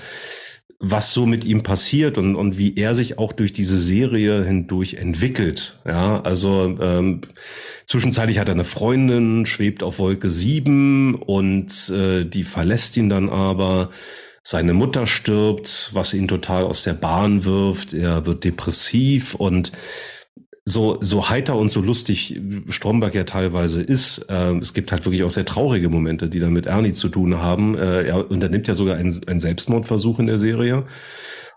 was 0.80 1.14
so 1.14 1.26
mit 1.26 1.46
ihm 1.46 1.64
passiert 1.64 2.18
und, 2.18 2.36
und 2.36 2.58
wie 2.58 2.76
er 2.76 2.96
sich 2.96 3.18
auch 3.18 3.32
durch 3.34 3.54
diese 3.54 3.78
Serie 3.78 4.44
hindurch 4.44 4.96
entwickelt. 4.96 5.80
Ja, 5.86 6.22
also 6.22 6.78
ähm, 6.82 7.22
zwischenzeitlich 7.86 8.40
hat 8.40 8.50
er 8.50 8.56
eine 8.56 8.64
Freundin, 8.64 9.46
schwebt 9.46 9.84
auf 9.84 10.00
Wolke 10.00 10.30
sieben 10.30 11.16
und 11.16 11.90
äh, 11.90 12.26
die 12.26 12.44
verlässt 12.44 12.98
ihn 12.98 13.10
dann 13.10 13.30
aber. 13.30 13.90
Seine 14.46 14.74
Mutter 14.74 15.08
stirbt, 15.08 15.92
was 15.94 16.14
ihn 16.14 16.28
total 16.28 16.66
aus 16.66 16.84
der 16.84 16.96
Bahn 16.96 17.46
wirft. 17.46 17.94
Er 17.94 18.26
wird 18.26 18.44
depressiv 18.44 19.36
und 19.36 19.72
so, 20.66 20.98
so 21.02 21.30
heiter 21.30 21.58
und 21.58 21.70
so 21.70 21.82
lustig 21.82 22.40
Stromberg 22.70 23.14
ja 23.16 23.26
teilweise 23.26 23.82
ist, 23.82 24.20
äh, 24.30 24.56
es 24.58 24.74
gibt 24.74 24.92
halt 24.92 25.06
wirklich 25.06 25.24
auch 25.24 25.32
sehr 25.32 25.46
traurige 25.46 25.90
Momente, 25.90 26.30
die 26.30 26.40
dann 26.40 26.54
mit 26.54 26.68
Ernie 26.68 26.94
zu 26.94 27.10
tun 27.10 27.42
haben. 27.42 27.76
Äh, 27.76 28.04
er 28.04 28.32
unternimmt 28.32 28.68
ja 28.68 28.76
sogar 28.76 28.96
einen, 28.96 29.40
Selbstmordversuch 29.40 30.20
in 30.20 30.28
der 30.28 30.40
Serie. 30.40 30.86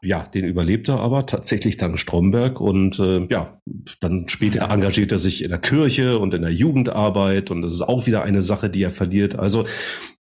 Ja, 0.03 0.25
den 0.25 0.45
überlebt 0.45 0.89
er 0.89 1.01
aber 1.01 1.27
tatsächlich 1.27 1.77
dann 1.77 1.97
Stromberg 1.97 2.61
und 2.61 2.99
äh, 2.99 3.27
ja, 3.31 3.61
dann 4.01 4.29
später 4.29 4.69
engagiert 4.71 5.13
er 5.13 5.19
sich 5.19 5.43
in 5.43 5.51
der 5.51 5.59
Kirche 5.59 6.19
und 6.19 6.35
in 6.35 6.43
der 6.43 6.53
Jugendarbeit 6.53 7.51
und 7.51 7.63
das 7.63 7.73
ist 7.73 7.83
auch 7.83 8.07
wieder 8.07 8.23
eine 8.23 8.43
Sache, 8.43 8.69
die 8.69 8.83
er 8.83 8.91
verliert. 8.91 9.39
Also 9.39 9.67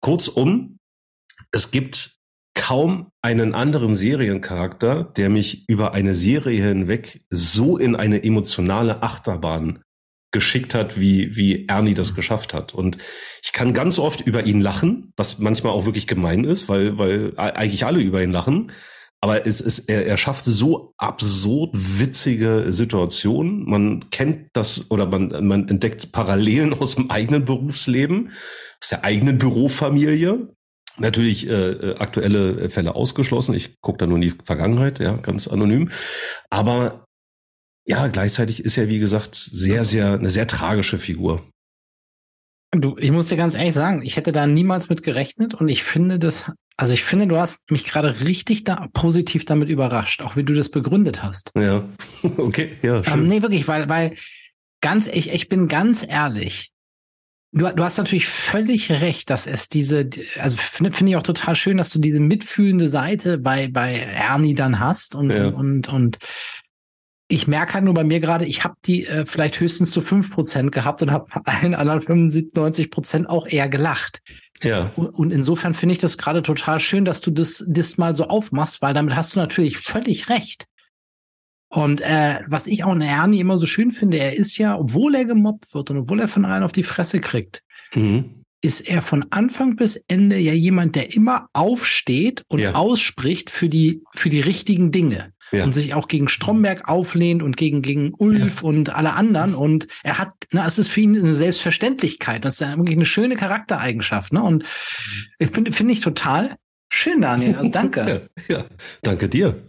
kurzum, 0.01 0.79
es 1.53 1.71
gibt 1.71 2.22
kaum 2.55 3.11
einen 3.23 3.55
anderen 3.55 3.95
Seriencharakter, 3.95 5.05
der 5.17 5.31
mich 5.31 5.69
über 5.69 5.95
eine 5.95 6.15
Serie 6.15 6.63
hinweg 6.63 7.25
so 7.31 7.79
in 7.79 7.97
eine 7.97 8.23
emotionale 8.23 9.03
Achterbahn 9.03 9.83
geschickt 10.33 10.75
hat, 10.75 10.99
wie, 10.99 11.37
wie 11.37 11.69
Ernie 11.69 11.95
das 11.95 12.15
geschafft 12.15 12.55
hat. 12.55 12.75
Und 12.75 12.99
ich 13.43 13.53
kann 13.53 13.75
ganz 13.75 13.99
oft 13.99 14.23
über 14.23 14.45
ihn 14.45 14.61
lachen, 14.61 15.13
was 15.17 15.39
manchmal 15.39 15.73
auch 15.73 15.85
wirklich 15.85 16.07
gemein 16.07 16.45
ist, 16.45 16.69
weil, 16.69 16.99
weil 16.99 17.35
eigentlich 17.37 17.85
alle 17.85 18.01
über 18.01 18.23
ihn 18.23 18.33
lachen. 18.33 18.73
Aber 19.21 19.47
es 19.47 19.61
ist, 19.61 19.89
er, 19.91 20.05
er 20.07 20.17
schafft 20.17 20.45
so 20.47 20.95
absurd 20.97 21.71
witzige 21.75 22.67
Situationen. 22.73 23.65
Man 23.69 24.11
kennt 24.11 24.49
das 24.53 24.91
oder 24.91 25.07
man, 25.07 25.47
man 25.47 25.69
entdeckt 25.69 26.11
Parallelen 26.11 26.75
aus 26.81 26.97
dem 26.97 27.11
eigenen 27.11 27.45
Berufsleben, 27.45 28.31
aus 28.81 28.89
der 28.89 29.05
eigenen 29.05 29.39
Bürofamilie. 29.39 30.49
Natürlich 30.99 31.49
äh, 31.49 31.71
äh, 31.71 31.97
aktuelle 31.99 32.69
Fälle 32.69 32.95
ausgeschlossen. 32.95 33.55
Ich 33.55 33.81
gucke 33.81 33.99
da 33.99 34.07
nur 34.07 34.17
in 34.17 34.23
die 34.23 34.35
Vergangenheit, 34.45 34.99
ja, 34.99 35.17
ganz 35.17 35.49
anonym. 35.49 35.91
Aber 36.51 37.07
ja, 37.85 38.07
gleichzeitig 38.09 38.65
ist 38.65 38.77
er, 38.77 38.89
wie 38.89 38.99
gesagt, 38.99 39.35
sehr, 39.35 39.85
sehr, 39.85 40.15
eine 40.15 40.31
sehr 40.31 40.47
tragische 40.47 40.99
Figur. 40.99 41.43
Du, 42.75 42.97
ich 42.99 43.11
muss 43.11 43.29
dir 43.29 43.37
ganz 43.37 43.55
ehrlich 43.55 43.75
sagen, 43.75 44.03
ich 44.03 44.17
hätte 44.17 44.33
da 44.33 44.47
niemals 44.47 44.89
mit 44.89 45.03
gerechnet 45.03 45.53
und 45.55 45.69
ich 45.69 45.83
finde 45.83 46.19
das, 46.19 46.51
also 46.77 46.95
ich 46.95 47.05
finde, 47.05 47.27
du 47.27 47.37
hast 47.37 47.71
mich 47.71 47.85
gerade 47.85 48.21
richtig 48.21 48.65
da 48.65 48.89
positiv 48.95 49.45
damit 49.45 49.69
überrascht, 49.69 50.23
auch 50.23 50.37
wie 50.37 50.45
du 50.45 50.55
das 50.55 50.71
begründet 50.71 51.23
hast. 51.23 51.51
Ja, 51.55 51.85
okay, 52.39 52.77
ja, 52.83 52.97
ähm, 52.97 53.05
schön. 53.05 53.13
Ähm, 53.15 53.29
nee, 53.29 53.43
wirklich, 53.43 53.69
weil, 53.69 53.89
weil 53.91 54.15
ganz, 54.81 55.07
ich, 55.07 55.33
ich 55.33 55.49
bin 55.51 55.69
ganz 55.69 56.07
ehrlich, 56.07 56.72
Du, 57.55 57.67
du 57.67 57.85
hast 57.85 57.99
natürlich 57.99 58.27
völlig 58.27 58.91
recht, 58.91 59.29
dass 59.29 59.47
es 59.47 59.69
diese, 59.69 60.09
also 60.39 60.57
finde 60.57 60.93
find 60.93 61.11
ich 61.11 61.17
auch 61.17 61.23
total 61.23 61.55
schön, 61.55 61.77
dass 61.77 61.91
du 61.91 61.99
diese 61.99 62.19
mitfühlende 62.19 62.89
Seite 62.89 63.37
bei, 63.37 63.69
bei 63.69 63.99
Ernie 63.99 64.55
dann 64.55 64.81
hast 64.81 65.15
und, 65.15 65.31
ja. 65.31 65.49
und, 65.49 65.89
und 65.89 66.19
ich 67.29 67.47
merke 67.47 67.75
halt 67.75 67.85
nur 67.85 67.95
bei 67.95 68.05
mir 68.05 68.21
gerade, 68.21 68.47
ich 68.47 68.65
habe 68.65 68.75
die 68.87 69.07
äh, 69.07 69.27
vielleicht 69.27 69.61
höchstens 69.61 69.91
zu 69.91 70.01
fünf 70.01 70.31
Prozent 70.31 70.73
gehabt 70.73 71.03
und 71.03 71.11
habe 71.11 71.27
allen 71.45 71.75
anderen 71.75 72.01
95, 72.01 72.55
90 72.55 72.91
Prozent 72.91 73.29
auch 73.29 73.47
eher 73.47 73.69
gelacht. 73.69 74.21
Ja. 74.63 74.91
Und, 74.97 75.09
und 75.09 75.31
insofern 75.31 75.75
finde 75.75 75.95
ich 75.95 75.99
das 75.99 76.17
gerade 76.17 76.43
total 76.43 76.81
schön, 76.81 77.05
dass 77.05 77.21
du 77.21 77.31
das, 77.31 77.65
das 77.67 77.99
mal 77.99 78.15
so 78.15 78.29
aufmachst, 78.29 78.81
weil 78.81 78.95
damit 78.95 79.15
hast 79.15 79.35
du 79.35 79.41
natürlich 79.41 79.79
völlig 79.79 80.31
recht. 80.31 80.67
Und 81.73 82.03
äh, 82.03 82.41
was 82.49 82.67
ich 82.67 82.85
auch 82.85 82.93
in 82.93 83.01
Ernie 83.01 83.41
immer 83.41 83.57
so 83.57 83.65
schön 83.65 83.93
finde, 83.93 84.19
er 84.19 84.37
ist 84.37 84.59
ja, 84.59 84.79
obwohl 84.79 85.15
er 85.15 85.25
gemobbt 85.25 85.73
wird 85.73 85.91
und 85.91 85.97
obwohl 85.97 86.21
er 86.21 86.29
von 86.29 86.45
allen 86.45 86.65
auf 86.65 86.73
die 86.73 86.83
Fresse 86.83 87.19
kriegt, 87.19 87.63
mhm. 87.95 88.45
ist 88.61 88.83
er 88.83 89.01
von 89.01 89.25
Anfang 89.31 89.77
bis 89.77 89.97
Ende 90.07 90.37
ja 90.37 90.53
jemand, 90.53 90.97
der 90.97 91.15
immer 91.15 91.49
aufsteht 91.55 92.45
und 92.51 92.59
ja. 92.59 92.75
ausspricht 92.75 93.49
für 93.49 93.71
die, 93.71 94.03
für 94.15 94.29
die 94.29 94.41
richtigen 94.41 94.93
Dinge. 94.93 95.33
Ja. 95.51 95.65
Und 95.65 95.73
sich 95.73 95.95
auch 95.95 96.09
gegen 96.09 96.29
Stromberg 96.29 96.89
auflehnt 96.89 97.43
und 97.43 97.57
gegen, 97.57 97.81
gegen 97.81 98.13
Ulf 98.17 98.63
ja. 98.63 98.69
und 98.69 98.95
alle 98.95 99.15
anderen. 99.15 99.55
Und 99.55 99.87
er 100.03 100.19
hat, 100.19 100.33
na, 100.51 100.67
es 100.67 100.79
ist 100.79 100.89
für 100.89 101.01
ihn 101.01 101.17
eine 101.19 101.35
Selbstverständlichkeit. 101.35 102.45
Das 102.45 102.55
ist 102.55 102.61
ja 102.61 102.77
wirklich 102.77 102.97
eine 102.97 103.07
schöne 103.07 103.37
Charaktereigenschaft. 103.37 104.33
Ne? 104.35 104.43
Und 104.43 104.65
ich 105.39 105.51
finde, 105.51 105.73
finde 105.73 105.93
ich 105.93 106.01
total 106.01 106.57
schön, 106.91 107.23
Daniel. 107.23 107.55
Also 107.57 107.71
danke. 107.71 108.29
ja, 108.49 108.65
danke 109.03 109.29
dir. 109.29 109.63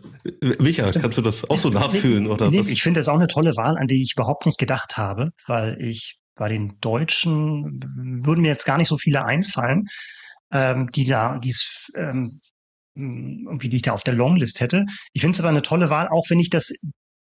Micha, 0.60 0.92
kannst 0.92 1.18
du 1.18 1.22
das 1.22 1.50
auch 1.50 1.58
so 1.58 1.70
nachfühlen 1.70 2.28
oder 2.28 2.50
nee, 2.50 2.60
was? 2.60 2.70
Ich 2.70 2.82
finde 2.82 3.00
das 3.00 3.08
auch 3.08 3.16
eine 3.16 3.28
tolle 3.28 3.56
Wahl, 3.56 3.78
an 3.78 3.88
die 3.88 4.02
ich 4.02 4.14
überhaupt 4.16 4.46
nicht 4.46 4.58
gedacht 4.58 4.98
habe, 4.98 5.32
weil 5.48 5.82
ich 5.82 6.18
bei 6.36 6.50
den 6.50 6.80
Deutschen 6.80 7.80
würden 8.24 8.42
mir 8.42 8.48
jetzt 8.48 8.66
gar 8.66 8.78
nicht 8.78 8.88
so 8.88 8.98
viele 8.98 9.26
einfallen, 9.26 9.86
ähm, 10.52 10.90
die 10.92 11.06
da, 11.06 11.38
die 11.40 11.50
es 11.50 11.92
ähm, 11.96 12.40
irgendwie, 12.96 13.70
die 13.70 13.78
ich 13.78 13.82
da 13.82 13.92
auf 13.92 14.04
der 14.04 14.14
Longlist 14.14 14.60
hätte. 14.60 14.86
Ich 15.14 15.22
finde 15.22 15.36
es 15.36 15.40
aber 15.40 15.50
eine 15.50 15.62
tolle 15.62 15.90
Wahl, 15.90 16.08
auch 16.10 16.26
wenn 16.30 16.40
ich 16.40 16.50
das 16.50 16.72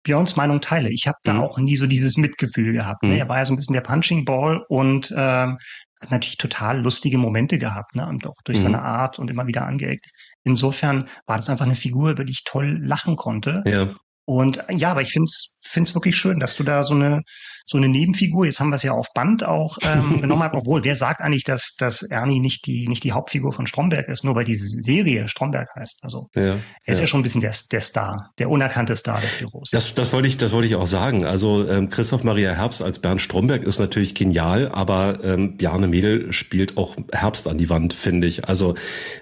Björns 0.06 0.36
Meinung 0.36 0.60
teile. 0.60 0.90
Ich 0.90 1.08
habe 1.08 1.18
da 1.24 1.34
mhm. 1.34 1.40
auch 1.40 1.58
nie 1.58 1.76
so 1.76 1.86
dieses 1.86 2.16
Mitgefühl 2.16 2.72
gehabt. 2.72 3.02
Ne? 3.02 3.14
Mhm. 3.14 3.18
Er 3.18 3.28
war 3.28 3.38
ja 3.38 3.44
so 3.44 3.52
ein 3.52 3.56
bisschen 3.56 3.74
der 3.74 3.80
Punching 3.80 4.24
Ball 4.24 4.64
und 4.68 5.12
ähm, 5.16 5.58
hat 6.00 6.10
natürlich 6.10 6.36
total 6.36 6.80
lustige 6.80 7.18
Momente 7.18 7.58
gehabt, 7.58 7.96
ne? 7.96 8.06
Und 8.06 8.26
auch 8.26 8.36
durch 8.44 8.58
mhm. 8.58 8.62
seine 8.62 8.82
Art 8.82 9.18
und 9.18 9.30
immer 9.30 9.46
wieder 9.46 9.66
angeeckt. 9.66 10.06
Insofern 10.46 11.08
war 11.26 11.36
das 11.36 11.50
einfach 11.50 11.64
eine 11.64 11.74
Figur, 11.74 12.10
über 12.12 12.24
die 12.24 12.30
ich 12.30 12.44
toll 12.44 12.78
lachen 12.80 13.16
konnte. 13.16 13.64
Ja. 13.66 13.88
Und 14.26 14.64
ja, 14.70 14.92
aber 14.92 15.02
ich 15.02 15.10
finde 15.10 15.24
es 15.24 15.55
wirklich 15.74 16.16
schön, 16.16 16.40
dass 16.40 16.56
du 16.56 16.62
da 16.62 16.82
so 16.82 16.94
eine 16.94 17.22
so 17.68 17.78
eine 17.78 17.88
Nebenfigur, 17.88 18.46
jetzt 18.46 18.60
haben 18.60 18.68
wir 18.68 18.76
es 18.76 18.84
ja 18.84 18.92
auf 18.92 19.12
Band 19.12 19.44
auch 19.44 19.76
ähm, 19.82 20.20
genommen 20.20 20.44
hast, 20.44 20.54
obwohl 20.54 20.84
wer 20.84 20.94
sagt 20.94 21.20
eigentlich, 21.20 21.42
dass, 21.42 21.74
dass 21.76 22.02
Ernie 22.02 22.38
nicht 22.38 22.66
die, 22.66 22.86
nicht 22.86 23.02
die 23.02 23.10
Hauptfigur 23.10 23.52
von 23.52 23.66
Stromberg 23.66 24.08
ist, 24.08 24.22
nur 24.22 24.36
weil 24.36 24.44
diese 24.44 24.66
Serie 24.66 25.26
Stromberg 25.26 25.68
heißt. 25.74 25.98
Also 26.02 26.30
ja, 26.36 26.42
er 26.42 26.58
ist 26.86 27.00
ja. 27.00 27.04
ja 27.04 27.06
schon 27.08 27.20
ein 27.20 27.22
bisschen 27.24 27.40
der, 27.40 27.52
der 27.72 27.80
Star, 27.80 28.30
der 28.38 28.50
unerkannte 28.50 28.94
Star 28.94 29.20
des 29.20 29.38
Büros. 29.38 29.70
Das, 29.70 29.94
das 29.94 30.12
wollte 30.12 30.28
ich, 30.28 30.38
das 30.38 30.52
wollte 30.52 30.68
ich 30.68 30.76
auch 30.76 30.86
sagen. 30.86 31.24
Also 31.24 31.68
ähm, 31.68 31.90
Christoph 31.90 32.22
Maria 32.22 32.52
Herbst 32.52 32.82
als 32.82 33.00
Bernd 33.00 33.20
Stromberg 33.20 33.64
ist 33.64 33.80
natürlich 33.80 34.14
genial, 34.14 34.68
aber 34.68 35.18
ähm, 35.24 35.56
Bjarne 35.56 35.88
Mädel 35.88 36.32
spielt 36.32 36.76
auch 36.76 36.96
Herbst 37.12 37.48
an 37.48 37.58
die 37.58 37.68
Wand, 37.68 37.94
finde 37.94 38.28
ich. 38.28 38.48
Also 38.48 38.76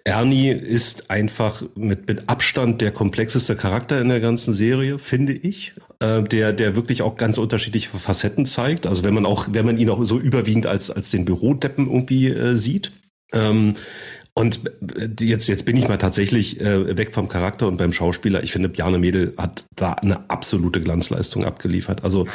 Ernie 0.04 0.50
ist 0.50 1.10
einfach 1.10 1.62
mit, 1.74 2.08
mit 2.08 2.28
Abstand 2.28 2.82
der 2.82 2.92
komplexeste 2.92 3.56
Charakter 3.56 3.98
in 4.02 4.10
der 4.10 4.20
ganzen 4.20 4.52
Serie, 4.52 4.98
finde 4.98 5.32
ich 5.32 5.72
äh, 6.04 6.22
der, 6.22 6.52
der 6.52 6.76
wirklich 6.76 7.02
auch 7.02 7.16
ganz 7.16 7.38
unterschiedliche 7.38 7.88
Facetten 7.96 8.46
zeigt. 8.46 8.86
Also 8.86 9.02
wenn 9.02 9.14
man 9.14 9.26
auch, 9.26 9.48
wenn 9.50 9.66
man 9.66 9.78
ihn 9.78 9.90
auch 9.90 10.04
so 10.04 10.18
überwiegend 10.18 10.66
als, 10.66 10.90
als 10.90 11.10
den 11.10 11.24
Bürodeppen 11.24 11.86
irgendwie 11.86 12.28
äh, 12.28 12.56
sieht. 12.56 12.92
Ähm, 13.32 13.74
und 14.36 14.62
äh, 14.96 15.24
jetzt, 15.24 15.46
jetzt 15.46 15.64
bin 15.64 15.76
ich 15.76 15.86
mal 15.86 15.96
tatsächlich 15.96 16.60
äh, 16.60 16.96
weg 16.96 17.14
vom 17.14 17.28
Charakter 17.28 17.68
und 17.68 17.76
beim 17.76 17.92
Schauspieler. 17.92 18.42
Ich 18.42 18.50
finde, 18.50 18.68
Bjarne 18.68 18.98
Mädel 18.98 19.32
hat 19.38 19.64
da 19.76 19.92
eine 19.92 20.28
absolute 20.28 20.80
Glanzleistung 20.80 21.44
abgeliefert. 21.44 22.02
Also, 22.02 22.26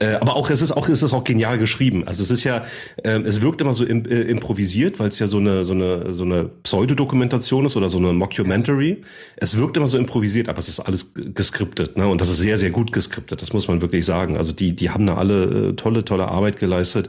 äh, 0.00 0.14
aber 0.14 0.34
auch 0.34 0.50
es 0.50 0.62
ist 0.62 0.72
auch 0.72 0.88
es 0.88 1.04
ist 1.04 1.12
auch 1.12 1.22
genial 1.22 1.58
geschrieben. 1.58 2.08
Also 2.08 2.24
es 2.24 2.32
ist 2.32 2.42
ja, 2.42 2.64
äh, 3.04 3.20
es 3.20 3.40
wirkt 3.40 3.60
immer 3.60 3.72
so 3.72 3.84
im, 3.84 4.04
äh, 4.04 4.22
improvisiert, 4.22 4.98
weil 4.98 5.08
es 5.08 5.20
ja 5.20 5.28
so 5.28 5.38
eine 5.38 5.64
so 5.64 5.74
eine 5.74 6.12
so 6.12 6.24
eine 6.24 6.50
Pseudodokumentation 6.64 7.66
ist 7.66 7.76
oder 7.76 7.88
so 7.88 7.98
eine 7.98 8.12
Mockumentary. 8.12 9.04
Es 9.36 9.56
wirkt 9.56 9.76
immer 9.76 9.86
so 9.86 9.96
improvisiert, 9.96 10.48
aber 10.48 10.58
es 10.58 10.68
ist 10.68 10.80
alles 10.80 11.12
geskriptet, 11.14 11.96
ne? 11.96 12.08
Und 12.08 12.20
das 12.20 12.30
ist 12.30 12.38
sehr 12.38 12.58
sehr 12.58 12.70
gut 12.70 12.90
geskriptet. 12.90 13.40
Das 13.42 13.52
muss 13.52 13.68
man 13.68 13.80
wirklich 13.80 14.04
sagen. 14.04 14.36
Also 14.36 14.50
die 14.50 14.74
die 14.74 14.90
haben 14.90 15.06
da 15.06 15.14
alle 15.14 15.68
äh, 15.68 15.72
tolle 15.74 16.04
tolle 16.04 16.26
Arbeit 16.26 16.58
geleistet. 16.58 17.08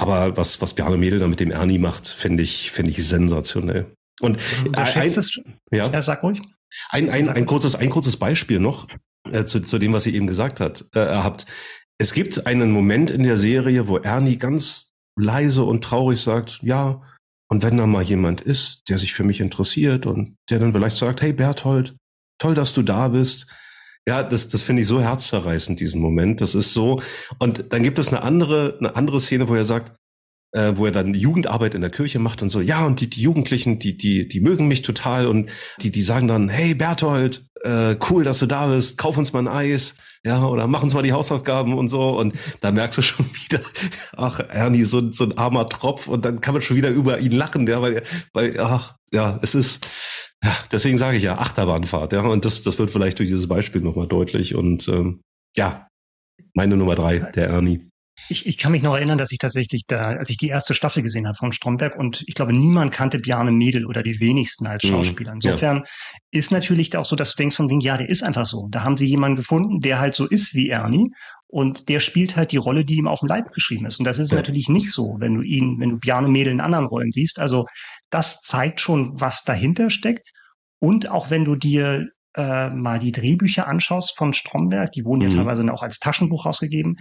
Aber 0.00 0.34
was, 0.38 0.62
was 0.62 0.72
Bjarne 0.72 0.96
Mädel 0.96 1.18
da 1.18 1.28
mit 1.28 1.40
dem 1.40 1.50
Ernie 1.50 1.78
macht, 1.78 2.08
finde 2.08 2.42
ich, 2.42 2.70
finde 2.70 2.90
ich 2.90 3.06
sensationell. 3.06 3.92
Und 4.20 4.38
ein, 4.72 5.10
ja, 5.70 5.90
ja, 5.92 6.02
sag 6.02 6.22
ruhig. 6.22 6.40
Ein, 6.88 7.10
ein, 7.10 7.28
ein 7.28 7.44
kurzes, 7.44 7.74
ein 7.74 7.90
kurzes 7.90 8.16
Beispiel 8.16 8.60
noch 8.60 8.88
äh, 9.30 9.44
zu, 9.44 9.60
zu 9.60 9.78
dem, 9.78 9.92
was 9.92 10.06
ihr 10.06 10.14
eben 10.14 10.26
gesagt 10.26 10.60
hat, 10.60 10.86
äh, 10.94 11.00
habt. 11.00 11.44
Es 11.98 12.14
gibt 12.14 12.46
einen 12.46 12.70
Moment 12.70 13.10
in 13.10 13.24
der 13.24 13.36
Serie, 13.36 13.88
wo 13.88 13.98
Ernie 13.98 14.38
ganz 14.38 14.92
leise 15.18 15.64
und 15.64 15.84
traurig 15.84 16.22
sagt, 16.22 16.60
ja, 16.62 17.02
und 17.50 17.62
wenn 17.62 17.76
da 17.76 17.86
mal 17.86 18.02
jemand 18.02 18.40
ist, 18.40 18.88
der 18.88 18.96
sich 18.96 19.12
für 19.12 19.24
mich 19.24 19.40
interessiert 19.40 20.06
und 20.06 20.36
der 20.48 20.60
dann 20.60 20.72
vielleicht 20.72 20.96
sagt, 20.96 21.20
hey 21.20 21.34
Berthold, 21.34 21.94
toll, 22.38 22.54
dass 22.54 22.72
du 22.72 22.82
da 22.82 23.08
bist. 23.08 23.48
Ja, 24.10 24.24
das, 24.24 24.48
das 24.48 24.62
finde 24.62 24.82
ich 24.82 24.88
so 24.88 25.00
herzzerreißend, 25.00 25.78
diesen 25.78 26.00
Moment. 26.00 26.40
Das 26.40 26.56
ist 26.56 26.72
so. 26.72 27.00
Und 27.38 27.66
dann 27.72 27.84
gibt 27.84 27.96
es 28.00 28.08
eine 28.08 28.22
andere, 28.22 28.76
eine 28.80 28.96
andere 28.96 29.20
Szene, 29.20 29.48
wo 29.48 29.54
er 29.54 29.64
sagt, 29.64 29.92
äh, 30.50 30.72
wo 30.74 30.84
er 30.86 30.90
dann 30.90 31.14
Jugendarbeit 31.14 31.76
in 31.76 31.80
der 31.80 31.90
Kirche 31.90 32.18
macht 32.18 32.42
und 32.42 32.48
so, 32.48 32.60
ja, 32.60 32.84
und 32.84 33.00
die, 33.00 33.08
die 33.08 33.22
Jugendlichen, 33.22 33.78
die, 33.78 33.96
die, 33.96 34.26
die 34.26 34.40
mögen 34.40 34.66
mich 34.66 34.82
total 34.82 35.28
und 35.28 35.48
die, 35.80 35.92
die 35.92 36.02
sagen 36.02 36.26
dann, 36.26 36.48
hey 36.48 36.74
Berthold, 36.74 37.44
äh, 37.62 37.94
cool, 38.10 38.24
dass 38.24 38.40
du 38.40 38.46
da 38.46 38.66
bist, 38.66 38.98
kauf 38.98 39.16
uns 39.16 39.32
mal 39.32 39.46
ein 39.46 39.48
Eis, 39.48 39.94
ja, 40.24 40.44
oder 40.44 40.66
mach 40.66 40.82
uns 40.82 40.94
mal 40.94 41.02
die 41.02 41.12
Hausaufgaben 41.12 41.76
und 41.76 41.88
so. 41.88 42.18
Und 42.18 42.34
da 42.60 42.70
merkst 42.70 42.98
du 42.98 43.02
schon 43.02 43.26
wieder, 43.44 43.60
ach, 44.16 44.40
Ernie, 44.40 44.84
so, 44.84 45.12
so 45.12 45.24
ein 45.24 45.38
armer 45.38 45.68
Tropf, 45.68 46.08
und 46.08 46.24
dann 46.24 46.40
kann 46.40 46.54
man 46.54 46.62
schon 46.62 46.76
wieder 46.76 46.90
über 46.90 47.18
ihn 47.20 47.32
lachen, 47.32 47.66
ja, 47.66 47.80
weil, 47.80 48.02
weil, 48.32 48.58
ach, 48.60 48.96
ja, 49.12 49.38
es 49.42 49.54
ist, 49.54 49.86
ja, 50.44 50.54
deswegen 50.70 50.98
sage 50.98 51.16
ich 51.16 51.22
ja 51.22 51.38
Achterbahnfahrt, 51.38 52.12
ja, 52.12 52.22
und 52.22 52.44
das, 52.44 52.62
das 52.62 52.78
wird 52.78 52.90
vielleicht 52.90 53.18
durch 53.18 53.28
dieses 53.28 53.48
Beispiel 53.48 53.80
nochmal 53.80 54.06
deutlich. 54.06 54.54
Und 54.54 54.88
ähm, 54.88 55.20
ja, 55.56 55.88
meine 56.54 56.76
Nummer 56.76 56.94
drei, 56.94 57.18
der 57.18 57.48
Ernie. 57.48 57.89
Ich, 58.28 58.46
ich 58.46 58.58
kann 58.58 58.72
mich 58.72 58.82
noch 58.82 58.94
erinnern, 58.94 59.18
dass 59.18 59.32
ich 59.32 59.38
tatsächlich 59.38 59.82
da, 59.86 60.08
als 60.10 60.30
ich 60.30 60.36
die 60.36 60.48
erste 60.48 60.74
Staffel 60.74 61.02
gesehen 61.02 61.26
habe 61.26 61.36
von 61.36 61.52
Stromberg 61.52 61.96
und 61.96 62.22
ich 62.26 62.34
glaube, 62.34 62.52
niemand 62.52 62.92
kannte 62.92 63.18
Bjarne 63.18 63.50
Mädel 63.50 63.86
oder 63.86 64.02
die 64.02 64.20
wenigsten 64.20 64.66
als 64.66 64.84
mhm. 64.84 64.88
Schauspieler. 64.88 65.32
Insofern 65.32 65.78
ja. 65.78 65.84
ist 66.30 66.52
natürlich 66.52 66.96
auch 66.96 67.04
so, 67.04 67.16
dass 67.16 67.30
du 67.30 67.36
denkst 67.36 67.56
von 67.56 67.68
wegen, 67.70 67.80
ja, 67.80 67.96
der 67.96 68.08
ist 68.08 68.22
einfach 68.22 68.46
so. 68.46 68.68
Da 68.70 68.84
haben 68.84 68.96
sie 68.96 69.06
jemanden 69.06 69.36
gefunden, 69.36 69.80
der 69.80 69.98
halt 69.98 70.14
so 70.14 70.26
ist 70.26 70.54
wie 70.54 70.68
Ernie 70.68 71.10
und 71.46 71.88
der 71.88 72.00
spielt 72.00 72.36
halt 72.36 72.52
die 72.52 72.58
Rolle, 72.58 72.84
die 72.84 72.96
ihm 72.96 73.08
auf 73.08 73.20
dem 73.20 73.28
Leib 73.28 73.52
geschrieben 73.52 73.86
ist. 73.86 73.98
Und 73.98 74.04
das 74.04 74.18
ist 74.18 74.30
ja. 74.30 74.36
natürlich 74.36 74.68
nicht 74.68 74.92
so, 74.92 75.16
wenn 75.18 75.34
du 75.34 75.42
ihn, 75.42 75.80
wenn 75.80 75.90
du 75.90 75.98
Bjarne 75.98 76.28
Mädel 76.28 76.52
in 76.52 76.60
anderen 76.60 76.86
Rollen 76.86 77.10
siehst. 77.10 77.40
Also 77.40 77.66
das 78.10 78.40
zeigt 78.42 78.80
schon, 78.80 79.20
was 79.20 79.42
dahinter 79.42 79.90
steckt. 79.90 80.28
Und 80.78 81.10
auch 81.10 81.30
wenn 81.30 81.44
du 81.44 81.56
dir 81.56 82.06
äh, 82.36 82.70
mal 82.70 83.00
die 83.00 83.12
Drehbücher 83.12 83.66
anschaust 83.66 84.16
von 84.16 84.32
Stromberg, 84.32 84.92
die 84.92 85.04
wurden 85.04 85.24
mhm. 85.24 85.30
ja 85.30 85.36
teilweise 85.36 85.72
auch 85.72 85.82
als 85.82 85.98
Taschenbuch 85.98 86.46
rausgegeben, 86.46 86.96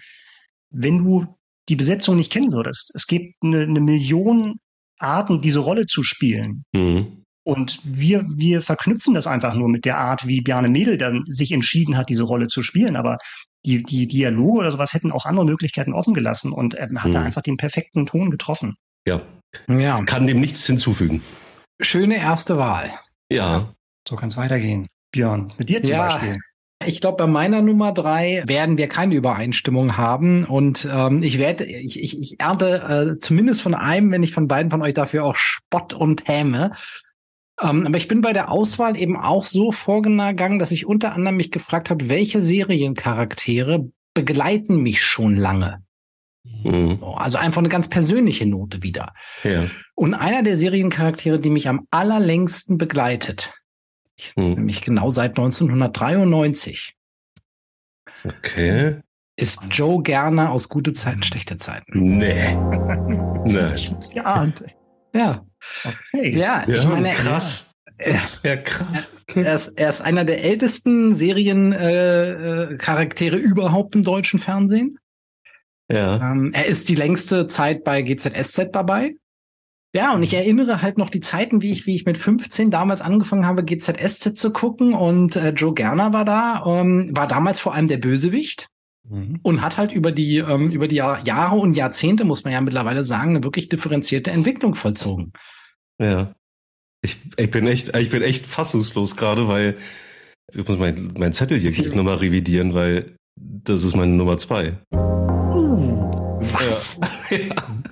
wenn 0.72 1.04
du 1.04 1.36
die 1.68 1.76
Besetzung 1.76 2.16
nicht 2.16 2.32
kennen 2.32 2.52
würdest, 2.52 2.92
es 2.96 3.08
gibt 3.08 3.36
eine, 3.44 3.62
eine 3.62 3.80
Million 3.80 4.60
Arten, 5.00 5.42
diese 5.42 5.60
Rolle 5.60 5.86
zu 5.86 6.04
spielen. 6.04 6.66
Mhm. 6.74 7.24
Und 7.44 7.80
wir, 7.84 8.26
wir 8.30 8.62
verknüpfen 8.62 9.14
das 9.14 9.26
einfach 9.26 9.56
nur 9.56 9.70
mit 9.70 9.86
der 9.86 9.98
Art, 9.98 10.28
wie 10.28 10.42
Bjarne 10.42 10.70
Mädel 10.70 10.98
dann 10.98 11.24
sich 11.26 11.52
entschieden 11.52 11.98
hat, 11.98 12.10
diese 12.10 12.24
Rolle 12.24 12.48
zu 12.48 12.62
spielen. 12.62 12.96
Aber 12.96 13.18
die, 13.66 13.82
die 13.82 14.08
Dialoge 14.08 14.60
oder 14.60 14.72
sowas 14.72 14.94
hätten 14.94 15.12
auch 15.12 15.26
andere 15.26 15.46
Möglichkeiten 15.46 15.94
offen 15.94 16.14
gelassen 16.14 16.52
und 16.52 16.74
er 16.74 16.90
hat 16.96 17.06
mhm. 17.06 17.12
da 17.12 17.22
einfach 17.22 17.42
den 17.42 17.58
perfekten 17.58 18.06
Ton 18.06 18.30
getroffen. 18.30 18.76
Ja. 19.08 19.22
ja. 19.68 20.04
Kann 20.04 20.28
dem 20.28 20.40
nichts 20.40 20.66
hinzufügen. 20.66 21.24
Schöne 21.82 22.18
erste 22.18 22.58
Wahl. 22.58 22.92
Ja. 23.32 23.74
So 24.08 24.16
kann 24.16 24.30
es 24.30 24.38
weitergehen. 24.38 24.88
Björn, 25.12 25.54
mit 25.58 25.70
dir 25.70 25.82
zum 25.82 25.96
ja. 25.96 26.08
Beispiel. 26.08 26.38
Ich 26.86 27.02
glaube, 27.02 27.18
bei 27.18 27.28
meiner 27.28 27.62
Nummer 27.62 27.92
drei 27.92 28.42
werden 28.46 28.78
wir 28.78 28.88
keine 28.88 29.16
Übereinstimmung 29.16 29.98
haben. 29.98 30.46
Und 30.46 30.88
ähm, 30.90 31.24
ich 31.24 31.38
werde, 31.38 31.66
ich, 31.66 32.02
ich, 32.02 32.18
ich 32.20 32.40
ernte 32.40 33.16
äh, 33.18 33.20
zumindest 33.20 33.62
von 33.62 33.74
einem, 33.74 34.12
wenn 34.12 34.22
nicht 34.22 34.34
von 34.34 34.48
beiden 34.48 34.72
von 34.72 34.82
euch 34.82 34.94
dafür 34.94 35.26
auch 35.26 35.36
Spott 35.36 35.94
und 35.94 36.28
Häme. 36.28 36.72
Ähm, 37.62 37.86
aber 37.86 37.98
ich 37.98 38.08
bin 38.08 38.22
bei 38.22 38.32
der 38.32 38.50
Auswahl 38.50 38.96
eben 38.96 39.18
auch 39.18 39.44
so 39.44 39.74
vorgegangen, 39.74 40.60
dass 40.60 40.72
ich 40.72 40.86
unter 40.86 41.14
anderem 41.14 41.36
mich 41.36 41.52
gefragt 41.52 41.90
habe, 41.90 42.08
welche 42.08 42.42
Seriencharaktere 42.42 43.90
begleiten 44.14 44.82
mich 44.82 45.04
schon 45.04 45.36
lange. 45.36 45.84
Mhm. 46.64 47.04
Also 47.16 47.38
einfach 47.38 47.60
eine 47.60 47.70
ganz 47.70 47.90
persönliche 47.90 48.46
Note 48.46 48.84
wieder. 48.84 49.14
Ja. 49.44 49.66
Und 49.96 50.14
einer 50.14 50.44
der 50.44 50.56
Seriencharaktere, 50.56 51.40
die 51.40 51.50
mich 51.50 51.68
am 51.68 51.88
allerlängsten 51.92 52.78
begleitet, 52.78 53.54
Jetzt 54.20 54.50
hm. 54.50 54.56
nämlich 54.56 54.82
genau 54.82 55.10
seit 55.10 55.32
1993. 55.32 56.96
Okay. 58.26 59.00
Ist 59.38 59.62
Joe 59.72 60.04
Gerner 60.04 60.52
aus 60.52 60.68
Gute 60.68 60.92
Zeiten, 60.94 61.24
Schlechte 61.24 61.58
Zeiten. 61.58 62.18
Nee. 62.18 62.56
nee. 63.46 63.74
Ich 63.74 63.90
hab's 63.90 64.14
geahnt. 64.14 64.66
Ja. 65.14 65.46
Okay. 66.14 66.38
Ja, 66.38 66.66
ja 66.68 66.76
ich 66.76 66.86
meine. 66.86 67.12
Krass. 67.12 67.72
Das 67.98 68.42
ja 68.44 68.58
krass. 68.58 69.10
Er 69.36 69.56
ist, 69.56 69.68
er 69.76 69.90
ist 69.90 70.02
einer 70.02 70.26
der 70.26 70.44
ältesten 70.44 71.16
Seriencharaktere 71.16 73.36
äh, 73.36 73.40
äh, 73.40 73.44
überhaupt 73.44 73.96
im 73.96 74.04
deutschen 74.04 74.40
Fernsehen. 74.40 75.00
Ja. 75.92 76.32
Ähm, 76.32 76.52
er 76.54 76.66
ist 76.66 76.90
die 76.90 76.96
längste 76.96 77.48
Zeit 77.48 77.84
bei 77.84 78.02
GZSZ 78.02 78.70
dabei. 78.72 79.16
Ja, 79.94 80.14
und 80.14 80.22
ich 80.22 80.34
erinnere 80.36 80.84
halt 80.84 81.00
noch 81.00 81.10
die 81.10 81.20
Zeiten, 81.20 81.64
wie 81.64 81.72
ich, 81.72 81.88
wie 81.88 81.96
ich 81.96 82.06
mit 82.06 82.18
15 82.18 82.70
damals 82.70 83.02
angefangen 83.02 83.48
habe, 83.48 83.64
GZSZ 83.64 84.36
zu 84.36 84.52
gucken 84.52 84.94
und 84.94 85.36
äh, 85.36 85.50
Joe 85.50 85.74
Gerner 85.74 86.14
war 86.14 86.26
da, 86.26 86.64
ähm, 86.68 87.10
war 87.16 87.28
damals 87.28 87.60
vor 87.60 87.74
allem 87.74 87.88
der 87.88 87.98
Bösewicht 87.98 88.68
mhm. 89.10 89.40
und 89.42 89.62
hat 89.64 89.78
halt 89.78 89.92
über 89.92 90.12
die, 90.12 90.38
ähm, 90.38 90.70
über 90.70 90.88
die 90.88 90.98
Jahr, 90.98 91.26
Jahre 91.26 91.56
und 91.56 91.74
Jahrzehnte, 91.74 92.24
muss 92.24 92.44
man 92.44 92.54
ja 92.54 92.62
mittlerweile 92.62 93.04
sagen, 93.04 93.32
eine 93.32 93.44
wirklich 93.44 93.68
differenzierte 93.68 94.30
Entwicklung 94.30 94.76
vollzogen. 94.76 95.34
Ja. 96.00 96.36
Ich, 97.02 97.18
ich 97.38 97.50
bin 97.50 97.66
echt, 97.66 97.96
ich 97.98 98.12
bin 98.12 98.22
echt 98.22 98.46
fassungslos 98.46 99.16
gerade, 99.16 99.48
weil 99.48 99.76
ich 100.54 100.68
muss 100.68 100.78
mein, 100.78 101.14
mein 101.18 101.34
Zettel 101.34 101.58
hier 101.58 101.72
gleich 101.72 101.96
nochmal 101.96 102.18
revidieren, 102.18 102.76
weil 102.76 103.16
das 103.36 103.84
ist 103.84 103.96
meine 103.96 104.12
Nummer 104.12 104.38
zwei. 104.38 104.78
Was? 106.42 107.00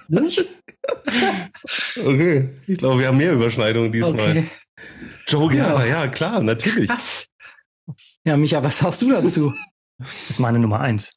Ja. 0.09 0.19
ja. 0.19 0.43
okay, 2.05 2.49
ich 2.67 2.77
glaube, 2.77 2.99
wir 2.99 3.07
haben 3.07 3.17
mehr 3.17 3.33
Überschneidungen 3.33 3.91
diesmal. 3.91 4.31
Okay. 4.31 4.49
Joe 5.27 5.49
Gerner, 5.49 5.85
ja. 5.85 6.03
ja 6.03 6.07
klar, 6.07 6.41
natürlich. 6.41 6.89
Krass. 6.89 7.27
Ja, 8.23 8.37
Micha, 8.37 8.63
was 8.63 8.79
sagst 8.79 9.01
du 9.01 9.11
dazu? 9.11 9.53
Das 9.97 10.29
ist 10.29 10.39
meine 10.39 10.59
Nummer 10.59 10.79
eins. 10.79 11.11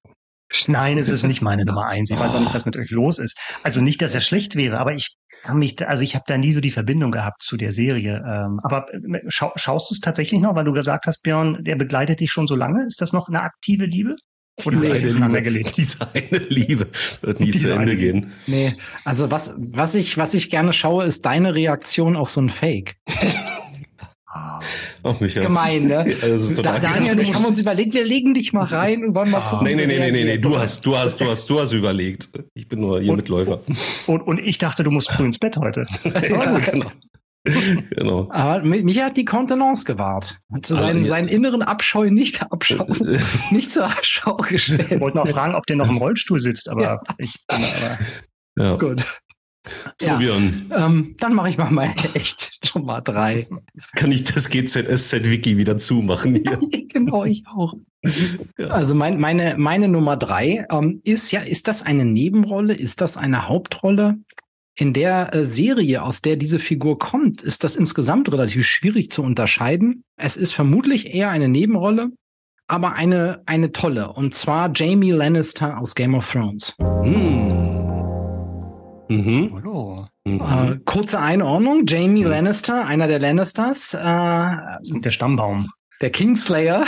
Nein, 0.66 0.98
es 0.98 1.08
ist 1.08 1.22
nicht 1.22 1.42
meine 1.42 1.64
Nummer 1.64 1.86
eins. 1.86 2.10
Ich 2.10 2.18
weiß 2.18 2.34
auch 2.34 2.40
nicht, 2.40 2.54
was 2.54 2.64
mit 2.64 2.76
euch 2.76 2.90
los 2.90 3.18
ist. 3.18 3.38
Also 3.62 3.80
nicht, 3.80 4.02
dass 4.02 4.14
er 4.14 4.20
schlecht 4.20 4.56
wäre, 4.56 4.78
aber 4.78 4.94
ich 4.94 5.16
kann 5.42 5.58
mich, 5.58 5.86
also 5.86 6.02
ich 6.02 6.14
habe 6.16 6.24
da 6.26 6.38
nie 6.38 6.52
so 6.52 6.60
die 6.60 6.72
Verbindung 6.72 7.12
gehabt 7.12 7.40
zu 7.40 7.56
der 7.56 7.70
Serie. 7.70 8.22
Ähm, 8.26 8.58
aber 8.62 8.92
äh, 8.92 9.20
schau, 9.28 9.52
schaust 9.54 9.90
du 9.90 9.94
es 9.94 10.00
tatsächlich 10.00 10.40
noch, 10.40 10.56
weil 10.56 10.64
du 10.64 10.72
gesagt 10.72 11.06
hast, 11.06 11.22
Björn, 11.22 11.62
der 11.62 11.76
begleitet 11.76 12.18
dich 12.18 12.32
schon 12.32 12.48
so 12.48 12.56
lange? 12.56 12.84
Ist 12.84 13.00
das 13.00 13.12
noch 13.12 13.28
eine 13.28 13.42
aktive 13.42 13.86
Liebe? 13.86 14.16
Oder 14.66 14.76
diese 14.76 15.22
eine, 15.22 15.40
Liebe, 15.40 15.70
diese 15.76 16.08
eine 16.14 16.38
Liebe 16.48 16.86
wird 17.22 17.40
nie 17.40 17.50
zu 17.50 17.72
Ende 17.72 17.96
gehen. 17.96 18.32
Nee, 18.46 18.74
also 19.04 19.30
was, 19.30 19.54
was 19.56 19.94
ich, 19.94 20.16
was 20.16 20.34
ich 20.34 20.50
gerne 20.50 20.72
schaue, 20.72 21.04
ist 21.04 21.26
deine 21.26 21.54
Reaktion 21.54 22.16
auf 22.16 22.30
so 22.30 22.40
ein 22.40 22.48
Fake. 22.48 22.96
Oh, 25.02 25.16
das 25.18 25.36
ist 25.36 25.40
gemein, 25.40 25.86
ne? 25.86 26.04
Ist 26.10 26.56
total 26.56 26.80
Daniel 26.80 27.18
ich 27.18 27.34
haben 27.34 27.44
uns 27.46 27.58
überlegt, 27.58 27.94
wir 27.94 28.04
legen 28.04 28.34
dich 28.34 28.52
mal 28.52 28.64
rein 28.64 29.04
und 29.04 29.14
wollen 29.14 29.30
mal 29.30 29.40
gucken. 29.40 29.66
Nee, 29.66 29.74
nee, 29.74 29.86
nee, 29.86 29.98
nee, 29.98 30.10
nee, 30.10 30.24
nee, 30.24 30.38
du 30.38 30.58
hast, 30.58 30.84
du 30.84 30.96
hast, 30.96 31.20
du 31.20 31.26
hast, 31.26 31.48
du 31.48 31.58
hast 31.58 31.72
überlegt. 31.72 32.28
Ich 32.54 32.68
bin 32.68 32.80
nur 32.80 33.00
ihr 33.00 33.10
und, 33.10 33.16
Mitläufer. 33.16 33.60
Und, 34.06 34.20
und 34.20 34.38
ich 34.38 34.58
dachte, 34.58 34.84
du 34.84 34.90
musst 34.90 35.10
früh 35.10 35.24
ins 35.24 35.38
Bett 35.38 35.56
heute. 35.56 35.86
ja, 36.04 36.58
genau. 36.58 36.92
genau. 37.90 38.28
Aber 38.30 38.62
mich 38.64 39.00
hat 39.00 39.16
die 39.16 39.24
Kontenance 39.24 39.84
gewahrt. 39.84 40.38
Hat 40.52 40.66
seinen, 40.66 41.04
seinen 41.04 41.28
inneren 41.28 41.62
Abscheu 41.62 42.10
nicht, 42.10 42.42
Abschau, 42.52 42.86
nicht 43.50 43.70
zur 43.70 43.90
Schau 44.02 44.36
gestellt. 44.36 44.90
Ich 44.90 45.00
wollte 45.00 45.18
noch 45.18 45.28
fragen, 45.28 45.54
ob 45.54 45.66
der 45.66 45.76
noch 45.76 45.88
im 45.88 45.96
Rollstuhl 45.96 46.40
sitzt, 46.40 46.68
aber 46.68 46.82
ja. 46.82 47.00
ich. 47.18 47.34
Aber, 47.48 47.98
ja. 48.58 48.76
Gut. 48.76 49.04
So, 50.00 50.12
ja, 50.12 50.36
ähm, 50.38 51.14
dann 51.18 51.34
mache 51.34 51.50
ich 51.50 51.58
mal 51.58 51.70
meine 51.70 51.94
echt 52.14 52.58
schon 52.64 52.86
mal 52.86 53.02
drei. 53.02 53.46
Kann 53.94 54.10
ich 54.10 54.24
das 54.24 54.48
GZSZ-Wiki 54.48 55.58
wieder 55.58 55.76
zumachen 55.76 56.36
hier? 56.36 56.58
genau, 56.88 57.24
ich 57.24 57.44
auch. 57.46 57.74
Ja. 58.58 58.68
Also 58.68 58.94
mein, 58.94 59.20
meine, 59.20 59.56
meine 59.58 59.88
Nummer 59.88 60.16
drei 60.16 60.66
ähm, 60.70 61.02
ist 61.04 61.30
ja, 61.30 61.40
ist 61.42 61.68
das 61.68 61.82
eine 61.82 62.06
Nebenrolle? 62.06 62.74
Ist 62.74 63.02
das 63.02 63.18
eine 63.18 63.48
Hauptrolle? 63.48 64.18
In 64.76 64.92
der 64.92 65.34
äh, 65.34 65.44
Serie, 65.44 66.02
aus 66.02 66.22
der 66.22 66.36
diese 66.36 66.58
Figur 66.58 66.98
kommt, 66.98 67.42
ist 67.42 67.64
das 67.64 67.76
insgesamt 67.76 68.32
relativ 68.32 68.66
schwierig 68.66 69.10
zu 69.10 69.22
unterscheiden. 69.22 70.04
Es 70.16 70.36
ist 70.36 70.52
vermutlich 70.52 71.14
eher 71.14 71.30
eine 71.30 71.48
Nebenrolle, 71.48 72.10
aber 72.66 72.94
eine, 72.94 73.42
eine 73.46 73.72
tolle. 73.72 74.12
Und 74.12 74.34
zwar 74.34 74.70
Jamie 74.74 75.10
Lannister 75.10 75.78
aus 75.78 75.94
Game 75.94 76.14
of 76.14 76.30
Thrones. 76.30 76.74
Hm. 76.78 77.70
Mhm. 79.08 79.50
Hallo. 79.56 80.04
Mhm. 80.24 80.40
Äh, 80.40 80.78
kurze 80.84 81.18
Einordnung. 81.18 81.84
Jamie 81.86 82.24
mhm. 82.24 82.30
Lannister, 82.30 82.86
einer 82.86 83.08
der 83.08 83.18
Lannisters. 83.18 83.92
Äh, 83.94 83.98
der 84.00 85.10
Stammbaum. 85.10 85.68
Der 86.00 86.10
Kingslayer. 86.10 86.86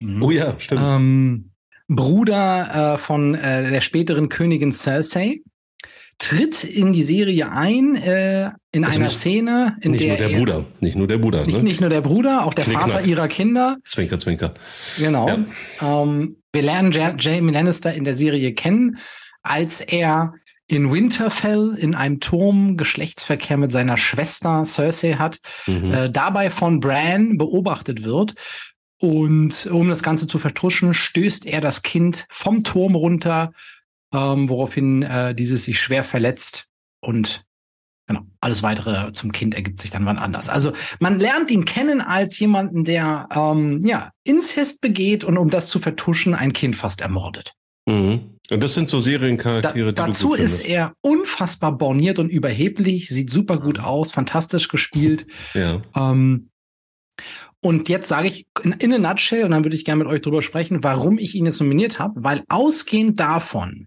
Mhm. 0.00 0.22
Oh 0.22 0.30
ja, 0.32 0.54
stimmt. 0.58 0.82
Ähm, 0.84 1.50
Bruder 1.86 2.94
äh, 2.94 2.98
von 2.98 3.34
äh, 3.34 3.70
der 3.70 3.80
späteren 3.80 4.28
Königin 4.28 4.72
Cersei 4.72 5.40
tritt 6.24 6.64
in 6.64 6.92
die 6.92 7.02
Serie 7.02 7.50
ein 7.52 7.96
äh, 7.96 8.50
in 8.72 8.84
also 8.84 8.96
einer 8.96 9.06
nicht, 9.06 9.18
Szene, 9.18 9.76
in 9.82 9.92
nicht 9.92 10.04
der 10.04 10.18
nur 10.18 10.28
der 10.28 10.36
Bruder, 10.36 10.64
nicht 10.80 10.96
nur 10.96 11.06
der 11.06 11.18
Bruder, 11.18 11.44
nicht, 11.44 11.58
ne? 11.58 11.62
nicht 11.62 11.80
nur 11.80 11.90
der 11.90 12.00
Bruder, 12.00 12.44
auch 12.46 12.54
der 12.54 12.64
Knick, 12.64 12.78
Vater 12.78 13.04
ihrer 13.04 13.28
Kinder. 13.28 13.76
Zwinker, 13.86 14.18
Zwinker. 14.18 14.54
Genau. 14.98 15.28
Ja. 15.28 16.02
Ähm, 16.02 16.36
wir 16.52 16.62
lernen 16.62 16.92
Jamie 17.18 17.52
Lannister 17.52 17.92
in 17.92 18.04
der 18.04 18.16
Serie 18.16 18.54
kennen, 18.54 18.96
als 19.42 19.80
er 19.82 20.32
in 20.66 20.90
Winterfell 20.90 21.76
in 21.78 21.94
einem 21.94 22.20
Turm 22.20 22.78
Geschlechtsverkehr 22.78 23.58
mit 23.58 23.70
seiner 23.70 23.98
Schwester 23.98 24.64
Cersei 24.64 25.14
hat, 25.14 25.40
mhm. 25.66 25.92
äh, 25.92 26.10
dabei 26.10 26.48
von 26.48 26.80
Bran 26.80 27.36
beobachtet 27.36 28.04
wird. 28.04 28.34
Und 28.98 29.66
um 29.66 29.90
das 29.90 30.02
Ganze 30.02 30.26
zu 30.26 30.38
vertuschen, 30.38 30.94
stößt 30.94 31.44
er 31.44 31.60
das 31.60 31.82
Kind 31.82 32.24
vom 32.30 32.64
Turm 32.64 32.94
runter, 32.94 33.52
ähm, 34.14 34.48
woraufhin 34.48 35.02
äh, 35.02 35.34
dieses 35.34 35.64
sich 35.64 35.80
schwer 35.80 36.04
verletzt 36.04 36.66
und 37.00 37.44
genau, 38.06 38.22
alles 38.40 38.62
weitere 38.62 39.12
zum 39.12 39.32
Kind 39.32 39.54
ergibt 39.54 39.80
sich 39.80 39.90
dann 39.90 40.06
wann 40.06 40.18
anders. 40.18 40.48
Also 40.48 40.72
man 41.00 41.18
lernt 41.18 41.50
ihn 41.50 41.64
kennen 41.64 42.00
als 42.00 42.38
jemanden, 42.38 42.84
der 42.84 43.28
ähm, 43.34 43.80
ja 43.84 44.10
Inzest 44.24 44.80
begeht 44.80 45.24
und 45.24 45.38
um 45.38 45.50
das 45.50 45.68
zu 45.68 45.78
vertuschen 45.78 46.34
ein 46.34 46.52
Kind 46.52 46.76
fast 46.76 47.00
ermordet. 47.00 47.54
Mhm. 47.86 48.30
Und 48.50 48.62
das 48.62 48.74
sind 48.74 48.90
so 48.90 49.00
Seriencharaktere, 49.00 49.94
da, 49.94 50.04
die 50.04 50.10
Dazu 50.10 50.28
du 50.28 50.36
gut 50.36 50.38
ist 50.38 50.68
er 50.68 50.92
unfassbar 51.00 51.76
borniert 51.76 52.18
und 52.18 52.28
überheblich, 52.28 53.08
sieht 53.08 53.30
super 53.30 53.58
gut 53.58 53.80
aus, 53.80 54.12
fantastisch 54.12 54.68
gespielt. 54.68 55.26
Ja. 55.54 55.80
Ähm, 55.94 56.50
und 57.60 57.88
jetzt 57.88 58.08
sage 58.08 58.28
ich 58.28 58.46
in, 58.62 58.72
in 58.72 58.92
a 58.92 58.98
nutshell, 58.98 59.44
und 59.44 59.52
dann 59.52 59.64
würde 59.64 59.76
ich 59.76 59.84
gerne 59.84 60.04
mit 60.04 60.12
euch 60.12 60.20
drüber 60.20 60.42
sprechen, 60.42 60.84
warum 60.84 61.16
ich 61.16 61.34
ihn 61.34 61.46
jetzt 61.46 61.60
nominiert 61.60 61.98
habe, 61.98 62.22
weil 62.22 62.42
ausgehend 62.48 63.20
davon 63.20 63.86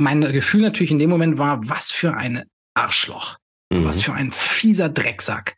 mein 0.00 0.20
Gefühl 0.20 0.62
natürlich 0.62 0.90
in 0.90 0.98
dem 0.98 1.10
Moment 1.10 1.38
war, 1.38 1.68
was 1.68 1.90
für 1.90 2.16
ein 2.16 2.44
Arschloch, 2.74 3.36
mhm. 3.70 3.84
was 3.84 4.02
für 4.02 4.14
ein 4.14 4.32
fieser 4.32 4.88
Drecksack. 4.88 5.56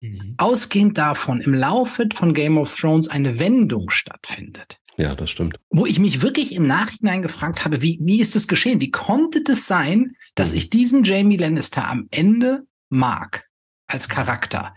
Mhm. 0.00 0.34
Ausgehend 0.38 0.98
davon 0.98 1.40
im 1.40 1.54
Laufe 1.54 2.08
von 2.14 2.34
Game 2.34 2.58
of 2.58 2.74
Thrones 2.76 3.08
eine 3.08 3.38
Wendung 3.38 3.90
stattfindet. 3.90 4.78
Ja, 4.96 5.14
das 5.14 5.30
stimmt. 5.30 5.56
Wo 5.70 5.86
ich 5.86 5.98
mich 5.98 6.20
wirklich 6.20 6.54
im 6.54 6.66
Nachhinein 6.66 7.22
gefragt 7.22 7.64
habe, 7.64 7.80
wie, 7.80 7.98
wie 8.02 8.20
ist 8.20 8.36
das 8.36 8.48
geschehen? 8.48 8.80
Wie 8.80 8.90
konnte 8.90 9.42
das 9.42 9.66
sein, 9.66 10.14
dass 10.34 10.52
mhm. 10.52 10.58
ich 10.58 10.70
diesen 10.70 11.04
Jamie 11.04 11.38
Lannister 11.38 11.88
am 11.88 12.06
Ende 12.10 12.66
mag 12.90 13.46
als 13.86 14.08
Charakter? 14.08 14.74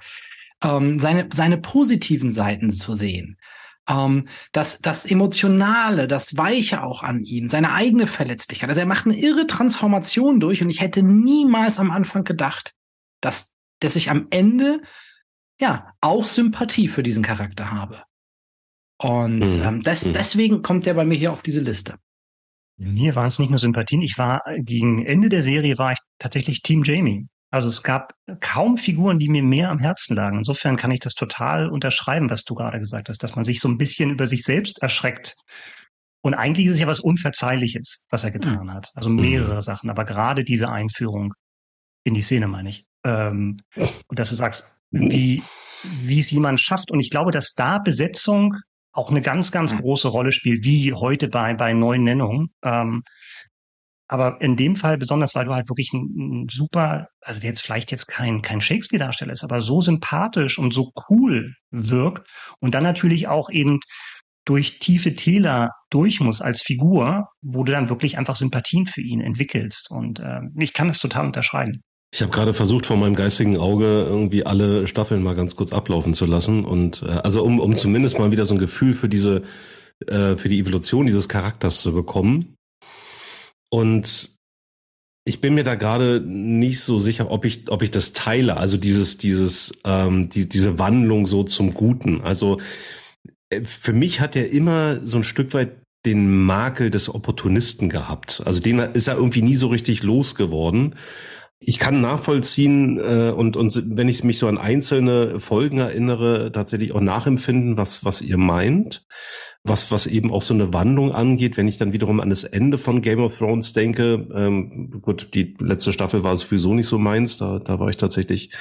Ähm, 0.64 1.00
seine, 1.00 1.28
seine 1.32 1.58
positiven 1.58 2.32
Seiten 2.32 2.72
zu 2.72 2.94
sehen. 2.94 3.38
Ähm, 3.90 4.28
das, 4.52 4.80
das 4.80 5.06
Emotionale, 5.06 6.08
das 6.08 6.38
Weiche 6.38 6.84
auch 6.84 7.04
an 7.04 7.24
ihm, 7.24 7.48
seine 7.48 7.74
eigene 7.74 8.08
Verletzlichkeit. 8.08 8.70
Also 8.70 8.82
er 8.82 8.88
macht 8.88 9.06
eine 9.06 9.18
irre 9.18 9.48
Transformation 9.48 10.40
durch 10.40 10.62
und 10.62 10.70
ich 10.70 10.82
hätte 10.82 11.04
niemals 11.04 11.80
am 11.80 11.92
Anfang 11.92 12.24
gedacht, 12.24 12.74
dass, 13.22 13.54
dass 13.80 13.96
ich 13.96 14.10
am 14.10 14.28
Ende 14.30 14.82
ja 15.60 15.94
auch 16.02 16.26
Sympathie 16.26 16.88
für 16.88 17.04
diesen 17.04 17.24
Charakter 17.24 17.72
habe. 17.72 18.04
Und 18.98 19.40
mhm. 19.40 19.62
ähm, 19.64 19.82
das, 19.82 20.06
mhm. 20.06 20.14
deswegen 20.14 20.62
kommt 20.62 20.86
der 20.86 20.94
bei 20.94 21.06
mir 21.06 21.16
hier 21.16 21.34
auf 21.34 21.42
diese 21.42 21.62
Liste. 21.62 21.96
Mir 22.78 23.16
waren 23.16 23.28
es 23.28 23.40
nicht 23.40 23.50
nur 23.50 23.60
Sympathien. 23.60 24.02
Ich 24.02 24.18
war 24.18 24.42
gegen 24.58 25.06
Ende 25.06 25.30
der 25.30 25.44
Serie 25.44 25.78
war 25.78 25.92
ich 25.92 26.00
tatsächlich 26.20 26.62
Team 26.62 26.84
Jamie. 26.84 27.28
Also 27.54 27.68
es 27.68 27.84
gab 27.84 28.16
kaum 28.40 28.78
Figuren, 28.78 29.20
die 29.20 29.30
mir 29.30 29.44
mehr 29.44 29.70
am 29.70 29.78
Herzen 29.78 30.16
lagen. 30.16 30.40
Insofern 30.40 30.76
kann 30.76 30.90
ich 30.90 31.02
das 31.02 31.14
total 31.14 31.70
unterschreiben, 31.70 32.32
was 32.32 32.46
du 32.46 32.56
gerade 32.56 32.80
gesagt 32.80 33.10
hast, 33.10 33.22
dass 33.22 33.36
man 33.36 33.46
sich 33.46 33.60
so 33.60 33.70
ein 33.70 33.78
bisschen 33.78 34.10
über 34.10 34.26
sich 34.26 34.42
selbst 34.42 34.82
erschreckt. 34.82 35.36
Und 36.22 36.34
eigentlich 36.34 36.66
ist 36.66 36.74
es 36.74 36.80
ja 36.80 36.88
was 36.88 37.00
Unverzeihliches, 37.00 38.08
was 38.10 38.24
er 38.24 38.32
getan 38.32 38.66
mhm. 38.66 38.74
hat. 38.74 38.90
Also 38.96 39.12
mehrere 39.12 39.62
Sachen, 39.62 39.92
aber 39.92 40.04
gerade 40.04 40.44
diese 40.44 40.72
Einführung 40.72 41.36
in 42.04 42.16
die 42.16 42.24
Szene 42.24 42.48
meine 42.48 42.70
ich. 42.70 42.86
Ähm, 43.06 43.58
und 43.76 44.18
dass 44.18 44.32
du 44.32 44.36
sagst, 44.36 44.80
wie, 44.90 45.44
wie 46.02 46.22
es 46.22 46.32
jemand 46.32 46.60
schafft. 46.60 46.90
Und 46.90 47.02
ich 47.02 47.12
glaube, 47.12 47.30
dass 47.30 47.54
da 47.54 47.78
Besetzung 47.78 48.56
auch 48.94 49.12
eine 49.12 49.22
ganz, 49.22 49.52
ganz 49.52 49.78
große 49.78 50.08
Rolle 50.08 50.32
spielt, 50.32 50.66
wie 50.66 50.92
heute 50.94 51.28
bei, 51.28 51.54
bei 51.54 51.74
neuen 51.74 52.04
Nennungen. 52.04 52.48
Ähm, 52.64 53.04
aber 54.08 54.42
in 54.42 54.56
dem 54.56 54.76
Fall 54.76 54.98
besonders, 54.98 55.36
weil 55.36 55.46
du 55.46 55.54
halt 55.54 55.70
wirklich 55.70 55.92
ein, 55.94 56.44
ein 56.44 56.48
super, 56.50 57.08
also 57.22 57.42
jetzt 57.42 57.62
vielleicht 57.62 57.92
jetzt 57.92 58.08
kein, 58.08 58.42
kein 58.42 58.62
Shakespeare-Darsteller 58.62 59.34
ist, 59.34 59.44
aber 59.44 59.62
so 59.62 59.82
sympathisch 59.82 60.60
und 60.60 60.74
so 60.74 60.92
cool 61.10 61.54
wirkt 61.72 62.28
und 62.60 62.76
dann 62.76 62.84
natürlich 62.84 63.28
auch 63.28 63.50
eben 63.50 63.80
durch 64.46 64.80
tiefe 64.80 65.16
Täler 65.16 65.70
durch 65.90 66.20
muss 66.20 66.42
als 66.42 66.62
Figur, 66.62 67.28
wo 67.42 67.64
du 67.64 67.72
dann 67.72 67.90
wirklich 67.90 68.18
einfach 68.18 68.36
Sympathien 68.36 68.86
für 68.86 69.02
ihn 69.02 69.22
entwickelst. 69.22 69.90
Und 69.90 70.20
äh, 70.20 70.42
ich 70.58 70.74
kann 70.74 70.90
das 70.90 71.00
total 71.00 71.26
unterschreiben. 71.26 71.82
Ich 72.14 72.22
habe 72.22 72.32
gerade 72.32 72.54
versucht, 72.54 72.86
vor 72.86 72.98
meinem 72.98 73.16
geistigen 73.16 73.58
Auge 73.58 73.86
irgendwie 73.86 74.46
alle 74.46 74.88
Staffeln 74.88 75.24
mal 75.24 75.36
ganz 75.36 75.56
kurz 75.56 75.72
ablaufen 75.74 76.14
zu 76.14 76.26
lassen 76.26 76.66
und 76.66 77.04
äh, 77.04 77.10
also 77.10 77.44
um, 77.44 77.60
um 77.60 77.76
zumindest 77.76 78.20
mal 78.20 78.32
wieder 78.32 78.46
so 78.46 78.54
ein 78.54 78.60
Gefühl 78.60 78.94
für 78.94 79.10
diese 79.10 79.44
äh, 80.08 80.36
für 80.36 80.50
die 80.50 80.60
Evolution 80.60 81.06
dieses 81.06 81.30
Charakters 81.30 81.82
zu 81.82 81.94
bekommen. 81.94 82.56
Und 83.74 84.30
ich 85.26 85.42
bin 85.42 85.56
mir 85.56 85.64
da 85.64 85.74
gerade 85.74 86.22
nicht 86.24 86.82
so 86.82 87.00
sicher, 87.00 87.32
ob 87.32 87.44
ich 87.44 87.72
ob 87.72 87.82
ich 87.82 87.90
das 87.90 88.14
teile, 88.14 88.58
also 88.58 88.78
dieses 88.78 89.18
dieses 89.18 89.72
ähm, 89.84 90.30
die, 90.30 90.48
diese 90.48 90.78
Wandlung 90.78 91.26
so 91.26 91.44
zum 91.44 91.74
Guten. 91.74 92.22
Also 92.22 92.62
äh, 93.50 93.64
für 93.64 93.94
mich 93.94 94.20
hat 94.20 94.36
er 94.36 94.52
immer 94.52 95.00
so 95.08 95.18
ein 95.18 95.24
Stück 95.24 95.56
weit 95.56 95.72
den 96.06 96.44
Makel 96.44 96.92
des 96.92 97.12
Opportunisten 97.12 97.90
gehabt. 97.90 98.44
Also 98.46 98.62
den 98.62 98.78
ist 98.78 99.08
er 99.08 99.16
irgendwie 99.16 99.42
nie 99.42 99.56
so 99.56 99.70
richtig 99.70 100.04
losgeworden 100.04 100.94
ich 101.66 101.80
kann 101.80 102.02
nachvollziehen 102.02 102.98
äh, 102.98 103.32
und, 103.32 103.56
und 103.56 103.84
wenn 103.96 104.10
ich 104.10 104.24
mich 104.24 104.38
so 104.38 104.48
an 104.48 104.58
einzelne 104.58 105.40
Folgen 105.40 105.80
erinnere, 105.80 106.52
tatsächlich 106.52 106.92
auch 106.94 107.02
nachempfinden, 107.02 107.78
was, 107.78 108.04
was 108.06 108.22
ihr 108.22 108.38
meint. 108.38 109.06
Was, 109.66 109.92
was 109.92 110.08
eben 110.08 110.32
auch 110.32 110.42
so 110.42 110.54
eine 110.54 110.74
Wandlung 110.74 111.14
angeht, 111.14 111.56
wenn 111.56 111.70
ich 111.70 111.78
dann 111.78 111.94
wiederum 111.94 112.20
an 112.20 112.30
das 112.30 112.44
Ende 112.44 112.78
von 112.78 113.02
Game 113.02 113.22
of 113.22 113.38
Thrones 113.38 113.72
denke, 113.72 114.28
ähm, 114.36 115.00
gut, 115.02 115.30
die 115.34 115.56
letzte 115.60 115.94
Staffel 115.94 116.24
war 116.24 116.36
sowieso 116.36 116.74
nicht 116.74 116.88
so 116.88 116.98
meins, 116.98 117.38
da, 117.38 117.60
da 117.60 117.80
war 117.80 117.90
ich 117.90 117.96
tatsächlich 117.96 118.52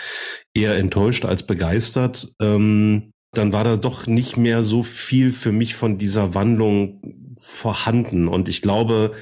eher 0.55 0.77
enttäuscht 0.77 1.25
als 1.25 1.43
begeistert. 1.43 2.33
Ähm, 2.41 3.11
dann 3.33 3.53
war 3.53 3.65
da 3.65 3.77
doch 3.77 4.07
nicht 4.07 4.37
mehr 4.37 4.63
so 4.63 4.83
viel 4.83 5.33
für 5.33 5.53
mich 5.53 5.75
von 5.75 5.99
dieser 5.99 6.35
Wandlung 6.35 7.01
vorhanden. 7.39 8.29
Und 8.29 8.49
ich 8.49 8.63
glaube, 8.63 9.13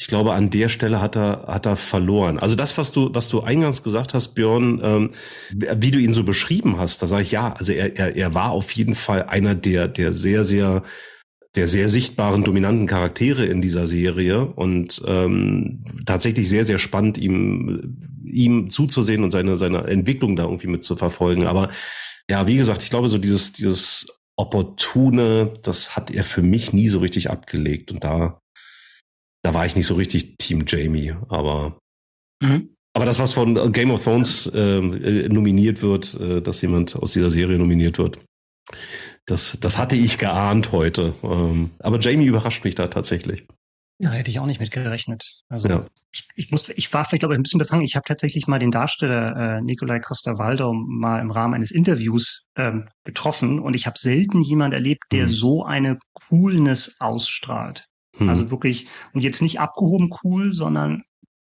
ich 0.00 0.06
glaube, 0.06 0.32
an 0.32 0.48
der 0.48 0.68
Stelle 0.68 1.00
hat 1.00 1.14
er, 1.14 1.44
hat 1.46 1.66
er 1.66 1.76
verloren. 1.76 2.38
Also 2.38 2.56
das, 2.56 2.78
was 2.78 2.90
du, 2.90 3.10
was 3.12 3.28
du 3.28 3.42
eingangs 3.42 3.82
gesagt 3.82 4.14
hast, 4.14 4.28
Björn, 4.28 4.80
ähm, 4.82 5.10
wie 5.50 5.90
du 5.90 5.98
ihn 5.98 6.14
so 6.14 6.24
beschrieben 6.24 6.78
hast, 6.78 7.02
da 7.02 7.06
sage 7.06 7.22
ich 7.22 7.32
ja, 7.32 7.52
also 7.52 7.72
er, 7.72 7.96
er, 7.96 8.16
er 8.16 8.34
war 8.34 8.50
auf 8.52 8.72
jeden 8.72 8.94
Fall 8.94 9.24
einer 9.24 9.54
der, 9.54 9.88
der 9.88 10.14
sehr, 10.14 10.44
sehr, 10.44 10.82
der 11.56 11.66
sehr 11.66 11.88
sichtbaren, 11.88 12.44
dominanten 12.44 12.86
Charaktere 12.86 13.44
in 13.46 13.60
dieser 13.60 13.86
Serie 13.86 14.46
und 14.46 15.02
ähm, 15.06 15.84
tatsächlich 16.06 16.48
sehr, 16.48 16.64
sehr 16.64 16.78
spannend, 16.78 17.18
ihm, 17.18 17.98
ihm 18.24 18.70
zuzusehen 18.70 19.24
und 19.24 19.32
seine, 19.32 19.56
seine 19.56 19.84
Entwicklung 19.84 20.36
da 20.36 20.44
irgendwie 20.44 20.68
mit 20.68 20.84
zu 20.84 20.94
verfolgen. 20.94 21.46
Aber 21.46 21.70
ja, 22.30 22.46
wie 22.46 22.56
gesagt, 22.56 22.84
ich 22.84 22.90
glaube, 22.90 23.08
so 23.08 23.18
dieses, 23.18 23.52
dieses 23.52 24.06
Opportune, 24.36 25.52
das 25.62 25.96
hat 25.96 26.12
er 26.12 26.22
für 26.22 26.42
mich 26.42 26.72
nie 26.72 26.88
so 26.88 27.00
richtig 27.00 27.30
abgelegt. 27.30 27.90
Und 27.90 28.04
da 28.04 28.40
da 29.42 29.54
war 29.54 29.66
ich 29.66 29.76
nicht 29.76 29.86
so 29.86 29.94
richtig 29.94 30.36
Team 30.38 30.64
Jamie, 30.66 31.14
aber 31.28 31.78
mhm. 32.42 32.74
aber 32.94 33.06
das, 33.06 33.18
was 33.18 33.32
von 33.32 33.72
Game 33.72 33.90
of 33.90 34.04
Thrones 34.04 34.50
ähm, 34.54 35.02
äh, 35.02 35.28
nominiert 35.28 35.82
wird, 35.82 36.14
äh, 36.14 36.42
dass 36.42 36.60
jemand 36.62 36.96
aus 36.96 37.12
dieser 37.12 37.30
Serie 37.30 37.58
nominiert 37.58 37.98
wird, 37.98 38.18
das, 39.26 39.58
das 39.60 39.78
hatte 39.78 39.96
ich 39.96 40.18
geahnt 40.18 40.72
heute. 40.72 41.14
Ähm, 41.22 41.70
aber 41.78 42.00
Jamie 42.00 42.26
überrascht 42.26 42.64
mich 42.64 42.74
da 42.74 42.88
tatsächlich. 42.88 43.46
Ja, 43.98 44.10
hätte 44.12 44.30
ich 44.30 44.38
auch 44.38 44.46
nicht 44.46 44.60
mit 44.60 44.70
gerechnet. 44.70 45.42
Also 45.50 45.68
ja. 45.68 45.86
ich, 46.10 46.26
ich 46.34 46.50
muss, 46.50 46.70
ich 46.70 46.90
war 46.92 47.04
vielleicht 47.04 47.20
glaube 47.20 47.34
ich 47.34 47.38
ein 47.38 47.42
bisschen 47.42 47.58
befangen. 47.58 47.82
Ich 47.82 47.96
habe 47.96 48.04
tatsächlich 48.06 48.46
mal 48.46 48.58
den 48.58 48.70
Darsteller 48.70 49.58
äh, 49.58 49.60
Nikolai 49.60 50.00
Costa-Waldau 50.00 50.72
mal 50.72 51.20
im 51.20 51.30
Rahmen 51.30 51.52
eines 51.52 51.70
Interviews 51.70 52.48
ähm, 52.56 52.88
getroffen 53.04 53.60
und 53.60 53.74
ich 53.74 53.86
habe 53.86 53.98
selten 53.98 54.40
jemand 54.40 54.72
erlebt, 54.72 55.04
der 55.12 55.26
mhm. 55.26 55.30
so 55.30 55.64
eine 55.64 55.98
Coolness 56.14 56.96
ausstrahlt. 56.98 57.84
Hm. 58.16 58.28
Also 58.30 58.50
wirklich, 58.50 58.88
und 59.12 59.20
jetzt 59.20 59.42
nicht 59.42 59.60
abgehoben 59.60 60.10
cool, 60.24 60.54
sondern 60.54 61.02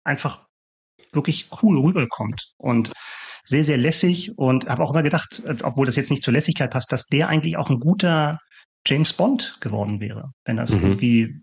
einfach 0.04 0.46
wirklich 1.12 1.48
cool 1.62 1.78
rüberkommt 1.80 2.52
und 2.58 2.92
sehr, 3.46 3.64
sehr 3.64 3.78
lässig 3.78 4.36
und 4.36 4.68
habe 4.68 4.82
auch 4.82 4.90
immer 4.90 5.02
gedacht, 5.02 5.42
obwohl 5.62 5.86
das 5.86 5.96
jetzt 5.96 6.10
nicht 6.10 6.24
zur 6.24 6.32
Lässigkeit 6.32 6.70
passt, 6.70 6.90
dass 6.90 7.06
der 7.06 7.28
eigentlich 7.28 7.56
auch 7.56 7.70
ein 7.70 7.78
guter 7.78 8.38
James 8.84 9.12
Bond 9.12 9.58
geworden 9.60 10.00
wäre, 10.00 10.32
wenn 10.44 10.56
das 10.56 10.74
mhm. 10.74 10.82
irgendwie 10.82 11.34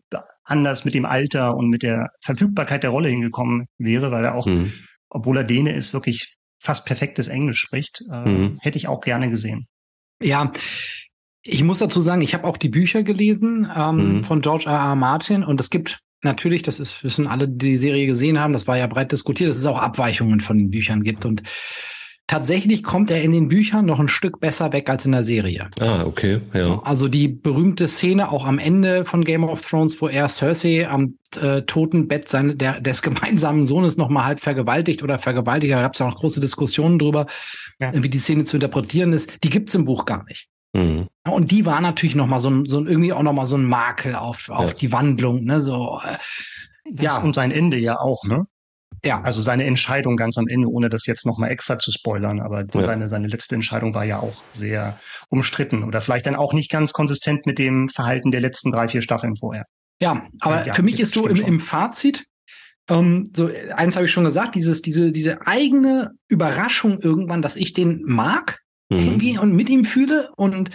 anders 0.43 0.85
mit 0.85 0.93
dem 0.93 1.05
Alter 1.05 1.55
und 1.55 1.69
mit 1.69 1.83
der 1.83 2.09
Verfügbarkeit 2.21 2.83
der 2.83 2.89
Rolle 2.89 3.09
hingekommen 3.09 3.67
wäre, 3.77 4.11
weil 4.11 4.25
er 4.25 4.35
auch, 4.35 4.45
mhm. 4.45 4.73
obwohl 5.09 5.37
er 5.37 5.43
Däne 5.43 5.73
ist, 5.73 5.93
wirklich 5.93 6.35
fast 6.59 6.85
perfektes 6.85 7.27
Englisch 7.27 7.59
spricht, 7.59 8.03
äh, 8.11 8.25
mhm. 8.25 8.59
hätte 8.61 8.77
ich 8.77 8.87
auch 8.87 9.01
gerne 9.01 9.29
gesehen. 9.29 9.67
Ja, 10.21 10.51
ich 11.41 11.63
muss 11.63 11.79
dazu 11.79 11.99
sagen, 11.99 12.21
ich 12.21 12.33
habe 12.33 12.45
auch 12.45 12.57
die 12.57 12.69
Bücher 12.69 13.03
gelesen 13.03 13.69
ähm, 13.75 14.17
mhm. 14.17 14.23
von 14.23 14.41
George 14.41 14.65
R. 14.65 14.77
R. 14.77 14.95
Martin 14.95 15.43
und 15.43 15.59
es 15.59 15.69
gibt 15.69 15.99
natürlich, 16.21 16.61
das 16.61 16.79
ist, 16.79 17.03
wissen 17.03 17.27
alle, 17.27 17.49
die 17.49 17.71
die 17.71 17.77
Serie 17.77 18.05
gesehen 18.05 18.39
haben, 18.39 18.53
das 18.53 18.67
war 18.67 18.77
ja 18.77 18.87
breit 18.87 19.11
diskutiert, 19.11 19.49
dass 19.49 19.57
es 19.57 19.65
auch 19.65 19.79
Abweichungen 19.79 20.39
von 20.39 20.57
den 20.57 20.69
Büchern 20.69 21.03
gibt 21.03 21.25
und 21.25 21.43
tatsächlich 22.27 22.83
kommt 22.83 23.11
er 23.11 23.21
in 23.21 23.31
den 23.31 23.47
Büchern 23.47 23.85
noch 23.85 23.99
ein 23.99 24.07
Stück 24.07 24.39
besser 24.39 24.73
weg 24.73 24.89
als 24.89 25.05
in 25.05 25.11
der 25.11 25.23
Serie. 25.23 25.69
Ah, 25.79 26.03
okay, 26.05 26.39
ja. 26.53 26.79
Also 26.83 27.07
die 27.07 27.27
berühmte 27.27 27.87
Szene 27.87 28.31
auch 28.31 28.45
am 28.45 28.59
Ende 28.59 29.05
von 29.05 29.23
Game 29.23 29.43
of 29.43 29.61
Thrones, 29.61 30.01
wo 30.01 30.07
er 30.07 30.27
Cersei 30.27 30.87
am 30.87 31.17
äh, 31.39 31.63
Totenbett 31.63 32.29
seine, 32.29 32.55
der, 32.55 32.79
des 32.79 33.01
gemeinsamen 33.01 33.65
Sohnes 33.65 33.97
noch 33.97 34.09
mal 34.09 34.25
halb 34.25 34.39
vergewaltigt 34.39 35.03
oder 35.03 35.19
vergewaltigt, 35.19 35.73
da 35.73 35.81
gab 35.81 35.93
es 35.93 35.99
ja 35.99 36.07
auch 36.07 36.17
große 36.17 36.41
Diskussionen 36.41 36.99
drüber, 36.99 37.27
ja. 37.79 37.91
wie 37.93 38.09
die 38.09 38.19
Szene 38.19 38.45
zu 38.45 38.57
interpretieren 38.57 39.13
ist. 39.13 39.31
Die 39.43 39.49
gibt's 39.49 39.75
im 39.75 39.85
Buch 39.85 40.05
gar 40.05 40.23
nicht. 40.25 40.47
Mhm. 40.73 41.07
Und 41.27 41.51
die 41.51 41.65
war 41.65 41.81
natürlich 41.81 42.15
noch 42.15 42.27
mal 42.27 42.39
so 42.39 42.49
ein, 42.49 42.65
so 42.65 42.85
irgendwie 42.85 43.13
auch 43.13 43.23
noch 43.23 43.33
mal 43.33 43.45
so 43.45 43.57
ein 43.57 43.65
Makel 43.65 44.15
auf, 44.15 44.49
auf 44.49 44.71
ja. 44.71 44.73
die 44.73 44.91
Wandlung, 44.91 45.43
ne, 45.43 45.61
so. 45.61 45.99
Äh, 46.03 46.17
ja. 47.01 47.17
Und 47.21 47.35
sein 47.35 47.51
Ende 47.51 47.77
ja 47.77 47.99
auch, 47.99 48.23
ne? 48.25 48.45
Ja. 49.05 49.21
Also 49.21 49.41
seine 49.41 49.65
Entscheidung 49.65 50.15
ganz 50.15 50.37
am 50.37 50.47
Ende, 50.47 50.69
ohne 50.69 50.89
das 50.89 51.05
jetzt 51.05 51.25
noch 51.25 51.37
mal 51.37 51.49
extra 51.49 51.77
zu 51.77 51.91
spoilern, 51.91 52.39
aber 52.39 52.65
ja. 52.73 52.81
seine, 52.81 53.09
seine 53.09 53.27
letzte 53.27 53.55
Entscheidung 53.55 53.93
war 53.93 54.05
ja 54.05 54.19
auch 54.19 54.41
sehr 54.51 54.97
umstritten 55.29 55.83
oder 55.83 55.99
vielleicht 55.99 56.25
dann 56.25 56.35
auch 56.35 56.53
nicht 56.53 56.71
ganz 56.71 56.93
konsistent 56.93 57.45
mit 57.45 57.59
dem 57.59 57.89
Verhalten 57.89 58.31
der 58.31 58.39
letzten 58.39 58.71
drei, 58.71 58.87
vier 58.87 59.01
Staffeln 59.01 59.35
vorher. 59.35 59.65
Ja, 60.01 60.27
aber 60.39 60.65
ja, 60.65 60.73
für 60.73 60.83
mich 60.83 60.99
ist 60.99 61.13
so 61.13 61.27
im, 61.27 61.35
im 61.41 61.59
Fazit, 61.59 62.25
ähm, 62.89 63.25
so 63.35 63.49
eins 63.75 63.95
habe 63.95 64.05
ich 64.05 64.11
schon 64.11 64.23
gesagt, 64.23 64.55
dieses, 64.55 64.81
diese, 64.81 65.11
diese 65.11 65.45
eigene 65.45 66.11
Überraschung 66.29 66.99
irgendwann, 67.01 67.41
dass 67.41 67.55
ich 67.55 67.73
den 67.73 68.03
mag, 68.05 68.59
mhm. 68.89 68.99
irgendwie 68.99 69.37
und 69.37 69.55
mit 69.55 69.69
ihm 69.69 69.85
fühle. 69.85 70.31
Und 70.35 70.69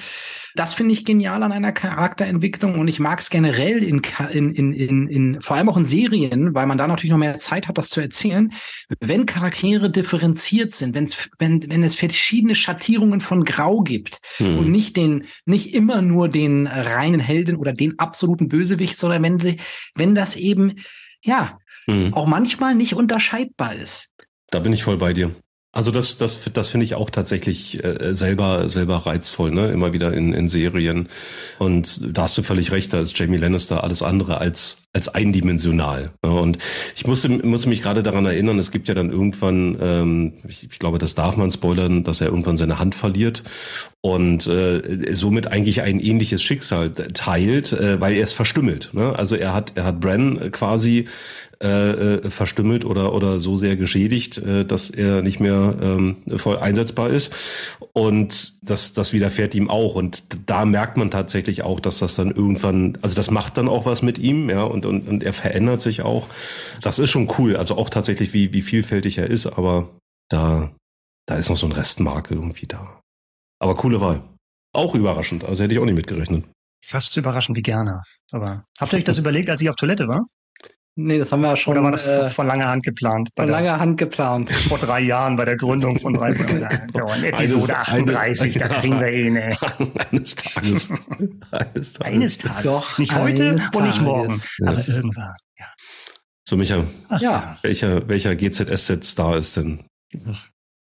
das 0.54 0.74
finde 0.74 0.92
ich 0.92 1.04
genial 1.04 1.42
an 1.42 1.52
einer 1.52 1.72
Charakterentwicklung. 1.72 2.78
Und 2.78 2.88
ich 2.88 3.00
mag 3.00 3.20
es 3.20 3.30
generell 3.30 3.82
in, 3.82 4.02
in, 4.32 4.52
in, 4.52 4.72
in, 4.72 5.08
in, 5.08 5.40
vor 5.40 5.56
allem 5.56 5.68
auch 5.68 5.76
in 5.76 5.84
Serien, 5.84 6.54
weil 6.54 6.66
man 6.66 6.78
da 6.78 6.86
natürlich 6.86 7.12
noch 7.12 7.18
mehr 7.18 7.38
Zeit 7.38 7.68
hat, 7.68 7.78
das 7.78 7.90
zu 7.90 8.00
erzählen. 8.00 8.52
Wenn 9.00 9.26
Charaktere 9.26 9.90
differenziert 9.90 10.72
sind, 10.72 10.94
wenn's, 10.94 11.30
wenn, 11.38 11.70
wenn 11.70 11.84
es 11.84 11.94
verschiedene 11.94 12.54
Schattierungen 12.54 13.20
von 13.20 13.44
Grau 13.44 13.80
gibt 13.80 14.20
mhm. 14.38 14.58
und 14.58 14.70
nicht 14.70 14.96
den, 14.96 15.24
nicht 15.46 15.74
immer 15.74 16.02
nur 16.02 16.28
den 16.28 16.66
reinen 16.66 17.20
Helden 17.20 17.56
oder 17.56 17.72
den 17.72 17.98
absoluten 17.98 18.48
Bösewicht, 18.48 18.98
sondern 18.98 19.22
wenn 19.22 19.38
sie, 19.38 19.58
wenn 19.94 20.14
das 20.14 20.36
eben, 20.36 20.80
ja, 21.22 21.58
mhm. 21.86 22.14
auch 22.14 22.26
manchmal 22.26 22.74
nicht 22.74 22.94
unterscheidbar 22.94 23.74
ist. 23.74 24.08
Da 24.50 24.60
bin 24.60 24.72
ich 24.72 24.82
voll 24.82 24.96
bei 24.96 25.12
dir. 25.12 25.30
Also 25.78 25.92
das, 25.92 26.16
das, 26.16 26.40
das 26.52 26.70
finde 26.70 26.86
ich 26.86 26.96
auch 26.96 27.08
tatsächlich 27.08 27.84
äh, 27.84 28.12
selber, 28.12 28.68
selber 28.68 28.96
reizvoll, 28.96 29.52
ne? 29.52 29.70
Immer 29.70 29.92
wieder 29.92 30.12
in, 30.12 30.32
in 30.32 30.48
Serien. 30.48 31.08
Und 31.60 32.00
da 32.18 32.22
hast 32.22 32.36
du 32.36 32.42
völlig 32.42 32.72
recht, 32.72 32.92
da 32.92 32.98
ist 32.98 33.16
Jamie 33.16 33.36
Lannister 33.36 33.84
alles 33.84 34.02
andere 34.02 34.38
als, 34.38 34.78
als 34.92 35.08
eindimensional. 35.08 36.10
Ne? 36.24 36.32
Und 36.32 36.58
ich 36.96 37.06
musste, 37.06 37.28
musste 37.28 37.68
mich 37.68 37.80
gerade 37.80 38.02
daran 38.02 38.26
erinnern, 38.26 38.58
es 38.58 38.72
gibt 38.72 38.88
ja 38.88 38.94
dann 38.94 39.10
irgendwann, 39.10 39.78
ähm, 39.80 40.32
ich, 40.48 40.64
ich 40.64 40.80
glaube, 40.80 40.98
das 40.98 41.14
darf 41.14 41.36
man 41.36 41.52
spoilern, 41.52 42.02
dass 42.02 42.20
er 42.20 42.26
irgendwann 42.26 42.56
seine 42.56 42.80
Hand 42.80 42.96
verliert 42.96 43.44
und 44.00 44.48
äh, 44.48 45.14
somit 45.14 45.46
eigentlich 45.46 45.82
ein 45.82 46.00
ähnliches 46.00 46.42
Schicksal 46.42 46.90
teilt, 46.90 47.72
äh, 47.72 48.00
weil 48.00 48.14
er 48.14 48.24
es 48.24 48.32
verstümmelt. 48.32 48.90
Ne? 48.94 49.16
Also 49.16 49.36
er 49.36 49.54
hat, 49.54 49.74
er 49.76 49.84
hat 49.84 50.00
Bran 50.00 50.50
quasi 50.50 51.06
äh, 51.60 51.90
äh, 52.18 52.30
verstümmelt 52.30 52.84
oder 52.84 53.12
oder 53.12 53.40
so 53.40 53.56
sehr 53.56 53.76
geschädigt, 53.76 54.38
äh, 54.38 54.64
dass 54.64 54.90
er 54.90 55.22
nicht 55.22 55.40
mehr 55.40 55.74
ähm, 55.82 56.18
voll 56.36 56.56
einsetzbar 56.56 57.10
ist. 57.10 57.32
Und 57.92 58.52
das 58.62 58.92
das 58.92 59.12
widerfährt 59.12 59.56
ihm 59.56 59.68
auch. 59.68 59.96
Und 59.96 60.22
da 60.48 60.64
merkt 60.64 60.96
man 60.96 61.10
tatsächlich 61.10 61.62
auch, 61.62 61.80
dass 61.80 61.98
das 61.98 62.14
dann 62.14 62.30
irgendwann, 62.30 62.96
also 63.02 63.16
das 63.16 63.32
macht 63.32 63.56
dann 63.56 63.68
auch 63.68 63.86
was 63.86 64.02
mit 64.02 64.18
ihm, 64.18 64.48
ja, 64.48 64.62
und 64.62 64.86
und, 64.86 65.08
und 65.08 65.24
er 65.24 65.32
verändert 65.32 65.80
sich 65.80 66.02
auch. 66.02 66.28
Das 66.80 67.00
ist 67.00 67.10
schon 67.10 67.28
cool. 67.38 67.56
Also 67.56 67.76
auch 67.76 67.90
tatsächlich, 67.90 68.32
wie 68.32 68.52
wie 68.52 68.62
vielfältig 68.62 69.18
er 69.18 69.28
ist, 69.28 69.46
aber 69.46 69.88
da 70.28 70.70
da 71.26 71.36
ist 71.38 71.50
noch 71.50 71.56
so 71.56 71.66
ein 71.66 71.72
Restmakel 71.72 72.36
irgendwie 72.36 72.66
da. 72.66 73.00
Aber 73.60 73.74
coole 73.74 74.00
Wahl. 74.00 74.22
Auch 74.72 74.94
überraschend. 74.94 75.42
Also 75.42 75.64
hätte 75.64 75.74
ich 75.74 75.80
auch 75.80 75.86
nicht 75.86 75.96
mitgerechnet. 75.96 76.44
Fast 76.84 77.12
so 77.12 77.20
überraschend 77.20 77.56
wie 77.56 77.62
gerne. 77.62 78.02
Aber 78.30 78.64
habt 78.78 78.92
ihr 78.92 78.98
euch 78.98 79.04
das 79.04 79.18
überlegt, 79.18 79.50
als 79.50 79.60
ich 79.60 79.68
auf 79.68 79.74
Toilette 79.74 80.06
war? 80.06 80.24
Nee, 81.00 81.16
das 81.16 81.30
haben 81.30 81.42
wir 81.42 81.50
ja 81.50 81.56
schon. 81.56 81.74
Oder 81.74 81.84
war 81.84 81.92
das 81.92 82.04
äh, 82.04 82.28
von 82.28 82.48
langer 82.48 82.68
Hand 82.68 82.82
geplant? 82.82 83.28
Von 83.36 83.48
langer 83.48 83.78
Hand 83.78 83.98
geplant. 83.98 84.50
Vor 84.68 84.78
drei 84.78 84.98
Jahren 84.98 85.36
bei 85.36 85.44
der 85.44 85.56
Gründung 85.56 86.00
von 86.00 86.12
drei 86.14 86.30
Episode 87.22 87.76
38, 87.76 88.58
da 88.58 88.66
kriegen 88.66 88.98
wir 88.98 89.06
eh 89.06 89.30
ne. 89.30 89.56
Eines 90.10 90.34
Tages. 90.34 90.90
Eines 91.52 91.92
Tages. 91.92 92.00
Eines 92.00 92.38
Tages. 92.38 92.62
Doch, 92.64 92.98
nicht 92.98 93.14
heute 93.14 93.56
und 93.76 93.84
nicht 93.84 94.02
morgen. 94.02 94.42
Ja. 94.58 94.66
Aber 94.66 94.88
irgendwann, 94.88 95.36
ja. 95.56 95.66
So, 96.48 96.56
Micha, 96.56 96.82
Ach, 97.10 97.20
ja. 97.20 97.58
welcher, 97.62 98.08
welcher 98.08 98.34
GZSZ-Star 98.34 99.36
ist 99.36 99.56
denn 99.56 99.84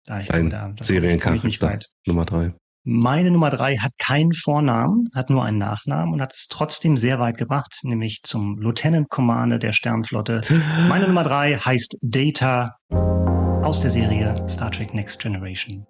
da 0.08 0.22
ich 0.22 0.28
dein 0.28 0.50
da, 0.50 0.74
Seriencharakter 0.82 1.82
Nummer 2.08 2.26
drei? 2.26 2.54
Meine 2.84 3.30
Nummer 3.30 3.50
drei 3.50 3.76
hat 3.78 3.92
keinen 3.98 4.34
Vornamen, 4.34 5.10
hat 5.14 5.30
nur 5.30 5.44
einen 5.44 5.58
Nachnamen 5.58 6.14
und 6.14 6.22
hat 6.22 6.34
es 6.34 6.48
trotzdem 6.48 6.96
sehr 6.96 7.20
weit 7.20 7.38
gebracht, 7.38 7.80
nämlich 7.84 8.22
zum 8.24 8.58
Lieutenant 8.58 9.10
Commander 9.10 9.60
der 9.60 9.74
Sternflotte. 9.74 10.42
Meine 10.88 11.08
Nummer 11.08 11.24
drei 11.24 11.58
heißt 11.58 11.98
Data 12.02 12.78
aus 12.90 13.82
der 13.82 13.92
Serie 13.92 14.46
Star 14.48 14.72
Trek 14.72 14.94
Next 14.94 15.20
Generation. 15.20 15.86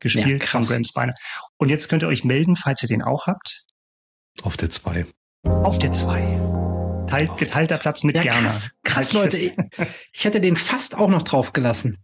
Gespielt 0.00 0.42
ja, 0.42 0.48
von 0.48 0.62
Graham 0.62 0.84
Spiner. 0.84 1.14
Und 1.58 1.68
jetzt 1.68 1.88
könnt 1.88 2.02
ihr 2.02 2.08
euch 2.08 2.24
melden, 2.24 2.56
falls 2.56 2.82
ihr 2.82 2.88
den 2.88 3.02
auch 3.02 3.26
habt. 3.26 3.62
Auf 4.42 4.56
der 4.56 4.70
zwei. 4.70 5.06
Auf 5.44 5.78
der 5.78 5.92
zwei. 5.92 6.22
Teilt, 7.06 7.36
geteilter 7.38 7.78
Platz 7.78 8.02
mit 8.02 8.16
ja, 8.16 8.22
Gerner. 8.22 8.48
Krass, 8.48 8.70
krass 8.82 9.12
Leute. 9.12 9.38
Ich, 9.38 9.52
ich 10.12 10.24
hätte 10.24 10.40
den 10.40 10.56
fast 10.56 10.96
auch 10.96 11.08
noch 11.08 11.22
drauf 11.22 11.52
gelassen. 11.52 11.98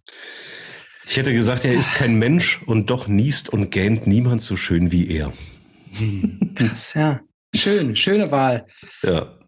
Ich 1.09 1.17
hätte 1.17 1.33
gesagt, 1.33 1.65
er 1.65 1.73
ist 1.73 1.95
kein 1.95 2.19
Mensch 2.19 2.61
und 2.67 2.91
doch 2.91 3.09
niest 3.09 3.49
und 3.49 3.71
gähnt 3.71 4.07
niemand 4.07 4.43
so 4.43 4.59
schön 4.59 4.93
wie 4.93 5.09
er. 5.09 5.33
Krass, 6.55 6.93
ja. 6.93 7.21
Schön, 7.55 7.97
schöne 7.97 8.31
Wahl. 8.31 8.67
Ja. 9.03 9.39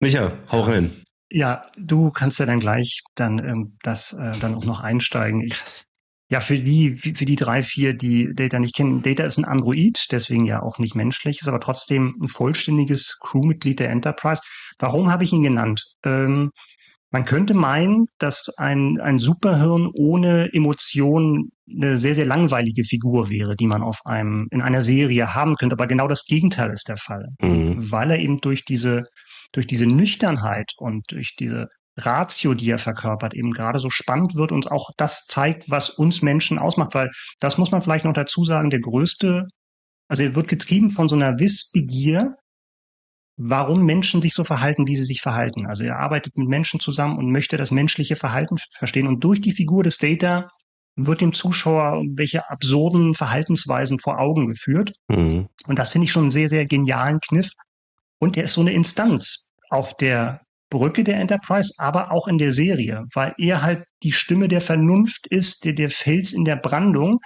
Micha, 0.00 0.32
hau 0.50 0.62
rein. 0.62 1.02
Ja, 1.30 1.66
du 1.76 2.10
kannst 2.10 2.38
ja 2.38 2.46
dann 2.46 2.58
gleich 2.58 3.02
dann 3.16 3.38
ähm, 3.38 3.76
das 3.82 4.14
äh, 4.14 4.32
dann 4.40 4.54
auch 4.54 4.64
noch 4.64 4.80
einsteigen. 4.80 5.42
Ich, 5.42 5.60
ja, 6.30 6.40
für 6.40 6.58
die, 6.58 6.96
für 6.96 7.26
die 7.26 7.36
drei, 7.36 7.62
vier, 7.62 7.92
die 7.92 8.34
Data 8.34 8.58
nicht 8.58 8.74
kennen, 8.74 9.02
Data 9.02 9.24
ist 9.24 9.36
ein 9.36 9.44
Android, 9.44 10.06
deswegen 10.10 10.46
ja 10.46 10.62
auch 10.62 10.78
nicht 10.78 10.94
menschlich, 10.94 11.42
ist 11.42 11.48
aber 11.48 11.60
trotzdem 11.60 12.16
ein 12.22 12.28
vollständiges 12.28 13.18
Crewmitglied 13.20 13.78
der 13.78 13.90
Enterprise. 13.90 14.40
Warum 14.78 15.12
habe 15.12 15.24
ich 15.24 15.34
ihn 15.34 15.42
genannt? 15.42 15.84
Ähm, 16.04 16.50
man 17.14 17.26
könnte 17.26 17.54
meinen, 17.54 18.08
dass 18.18 18.48
ein, 18.56 19.00
ein 19.00 19.20
Superhirn 19.20 19.88
ohne 19.94 20.52
Emotionen 20.52 21.52
eine 21.70 21.96
sehr, 21.96 22.16
sehr 22.16 22.26
langweilige 22.26 22.82
Figur 22.82 23.30
wäre, 23.30 23.54
die 23.54 23.68
man 23.68 23.84
auf 23.84 24.00
einem, 24.04 24.48
in 24.50 24.60
einer 24.60 24.82
Serie 24.82 25.32
haben 25.32 25.54
könnte. 25.54 25.74
Aber 25.74 25.86
genau 25.86 26.08
das 26.08 26.24
Gegenteil 26.24 26.72
ist 26.72 26.88
der 26.88 26.96
Fall. 26.96 27.28
Mhm. 27.40 27.76
Weil 27.92 28.10
er 28.10 28.18
eben 28.18 28.40
durch 28.40 28.64
diese, 28.64 29.04
durch 29.52 29.68
diese 29.68 29.86
Nüchternheit 29.86 30.72
und 30.76 31.04
durch 31.12 31.36
diese 31.38 31.68
Ratio, 31.96 32.52
die 32.54 32.68
er 32.68 32.80
verkörpert, 32.80 33.32
eben 33.34 33.52
gerade 33.52 33.78
so 33.78 33.90
spannend 33.90 34.34
wird 34.34 34.50
und 34.50 34.72
auch 34.72 34.90
das 34.96 35.24
zeigt, 35.26 35.70
was 35.70 35.90
uns 35.90 36.20
Menschen 36.20 36.58
ausmacht, 36.58 36.96
weil 36.96 37.12
das 37.38 37.58
muss 37.58 37.70
man 37.70 37.80
vielleicht 37.80 38.06
noch 38.06 38.12
dazu 38.12 38.44
sagen, 38.44 38.70
der 38.70 38.80
größte, 38.80 39.46
also 40.08 40.24
er 40.24 40.34
wird 40.34 40.48
getrieben 40.48 40.90
von 40.90 41.06
so 41.06 41.14
einer 41.14 41.38
Wissbegier, 41.38 42.34
warum 43.36 43.84
Menschen 43.84 44.22
sich 44.22 44.34
so 44.34 44.44
verhalten, 44.44 44.86
wie 44.86 44.96
sie 44.96 45.04
sich 45.04 45.20
verhalten. 45.20 45.66
Also 45.66 45.84
er 45.84 45.98
arbeitet 45.98 46.36
mit 46.36 46.48
Menschen 46.48 46.80
zusammen 46.80 47.18
und 47.18 47.30
möchte 47.30 47.56
das 47.56 47.70
menschliche 47.70 48.16
Verhalten 48.16 48.56
verstehen 48.76 49.06
und 49.06 49.22
durch 49.24 49.40
die 49.40 49.52
Figur 49.52 49.82
des 49.82 49.98
Data 49.98 50.48
wird 50.96 51.20
dem 51.20 51.32
Zuschauer 51.32 52.04
welche 52.14 52.48
absurden 52.50 53.14
Verhaltensweisen 53.14 53.98
vor 53.98 54.20
Augen 54.20 54.46
geführt. 54.46 54.92
Mhm. 55.08 55.48
Und 55.66 55.78
das 55.78 55.90
finde 55.90 56.04
ich 56.04 56.12
schon 56.12 56.24
einen 56.24 56.30
sehr, 56.30 56.48
sehr 56.48 56.64
genialen 56.66 57.18
Kniff. 57.20 57.50
Und 58.20 58.36
er 58.36 58.44
ist 58.44 58.54
so 58.54 58.60
eine 58.60 58.72
Instanz 58.72 59.52
auf 59.70 59.96
der 59.96 60.40
Brücke 60.70 61.04
der 61.04 61.16
Enterprise, 61.16 61.74
aber 61.78 62.12
auch 62.12 62.26
in 62.28 62.38
der 62.38 62.52
Serie, 62.52 63.04
weil 63.12 63.34
er 63.38 63.62
halt 63.62 63.84
die 64.02 64.12
Stimme 64.12 64.48
der 64.48 64.60
Vernunft 64.60 65.26
ist, 65.26 65.64
der, 65.64 65.72
der 65.72 65.90
Fels 65.90 66.32
in 66.32 66.44
der 66.44 66.56
Brandung, 66.56 67.20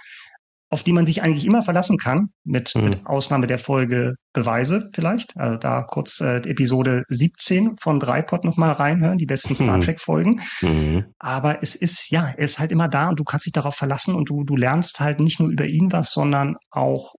auf 0.71 0.83
die 0.83 0.93
man 0.93 1.05
sich 1.05 1.23
eigentlich 1.23 1.45
immer 1.45 1.63
verlassen 1.63 1.97
kann, 1.97 2.29
mit, 2.43 2.75
mhm. 2.75 2.83
mit 2.85 3.05
Ausnahme 3.05 3.47
der 3.47 3.57
Folge 3.57 4.15
Beweise 4.33 4.89
vielleicht. 4.93 5.35
Also 5.35 5.57
da 5.57 5.81
kurz 5.81 6.21
äh, 6.21 6.37
Episode 6.37 7.03
17 7.09 7.77
von 7.77 7.99
Dreipod 7.99 8.45
nochmal 8.45 8.73
reinhören, 8.73 9.17
die 9.17 9.25
besten 9.25 9.55
Star 9.55 9.77
mhm. 9.77 9.81
Trek-Folgen. 9.81 10.41
Mhm. 10.61 11.05
Aber 11.17 11.63
es 11.63 11.75
ist, 11.75 12.11
ja, 12.11 12.27
er 12.27 12.39
ist 12.39 12.59
halt 12.59 12.71
immer 12.71 12.87
da 12.87 13.09
und 13.09 13.19
du 13.19 13.23
kannst 13.23 13.47
dich 13.47 13.53
darauf 13.53 13.75
verlassen 13.75 14.13
und 14.13 14.29
du, 14.29 14.43
du 14.43 14.55
lernst 14.55 14.99
halt 14.99 15.19
nicht 15.19 15.39
nur 15.39 15.49
über 15.49 15.65
ihn 15.65 15.91
was, 15.91 16.11
sondern 16.11 16.55
auch 16.69 17.15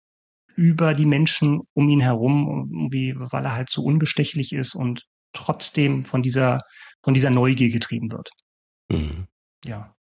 über 0.54 0.94
die 0.94 1.06
Menschen 1.06 1.60
um 1.72 1.88
ihn 1.88 2.00
herum, 2.00 2.68
irgendwie, 2.72 3.14
weil 3.16 3.44
er 3.44 3.56
halt 3.56 3.70
so 3.70 3.82
unbestechlich 3.82 4.52
ist 4.52 4.74
und 4.74 5.02
trotzdem 5.32 6.04
von 6.04 6.22
dieser, 6.22 6.60
von 7.02 7.14
dieser 7.14 7.30
Neugier 7.30 7.70
getrieben 7.70 8.12
wird. 8.12 8.30
Mhm. 8.90 9.26
Ja. 9.64 9.94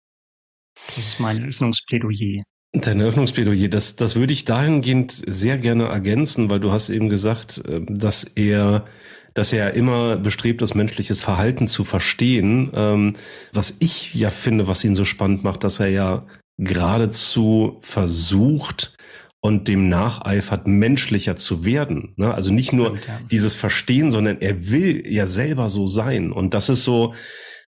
Das 0.86 0.98
ist 0.98 1.20
mein 1.20 1.44
Öffnungsplädoyer. 1.44 2.42
Dein 2.72 3.00
Öffnungsplädoyer, 3.00 3.68
das, 3.68 3.96
das 3.96 4.16
würde 4.16 4.32
ich 4.32 4.44
dahingehend 4.44 5.22
sehr 5.26 5.56
gerne 5.56 5.86
ergänzen, 5.86 6.50
weil 6.50 6.60
du 6.60 6.70
hast 6.70 6.90
eben 6.90 7.08
gesagt, 7.08 7.62
ähm, 7.66 7.86
dass 7.88 8.24
er, 8.24 8.84
dass 9.32 9.52
er 9.52 9.74
immer 9.74 10.18
bestrebt 10.18 10.60
ist, 10.60 10.74
menschliches 10.74 11.20
Verhalten 11.20 11.66
zu 11.66 11.84
verstehen. 11.84 12.70
Ähm, 12.74 13.16
was 13.52 13.76
ich 13.80 14.14
ja 14.14 14.30
finde, 14.30 14.66
was 14.66 14.84
ihn 14.84 14.94
so 14.94 15.06
spannend 15.06 15.44
macht, 15.44 15.64
dass 15.64 15.80
er 15.80 15.88
ja 15.88 16.26
geradezu 16.58 17.78
versucht, 17.80 18.98
und 19.40 19.68
dem 19.68 19.88
nacheifert, 19.88 20.66
menschlicher 20.66 21.36
zu 21.36 21.64
werden. 21.64 22.14
Ne? 22.16 22.34
Also 22.34 22.52
nicht 22.52 22.72
nur 22.72 22.98
dieses 23.30 23.54
Verstehen, 23.54 24.10
sondern 24.10 24.40
er 24.40 24.70
will 24.70 25.04
ja 25.06 25.26
selber 25.26 25.70
so 25.70 25.86
sein. 25.86 26.32
Und 26.32 26.54
das 26.54 26.68
ist 26.68 26.82
so, 26.84 27.12
äh, 27.12 27.16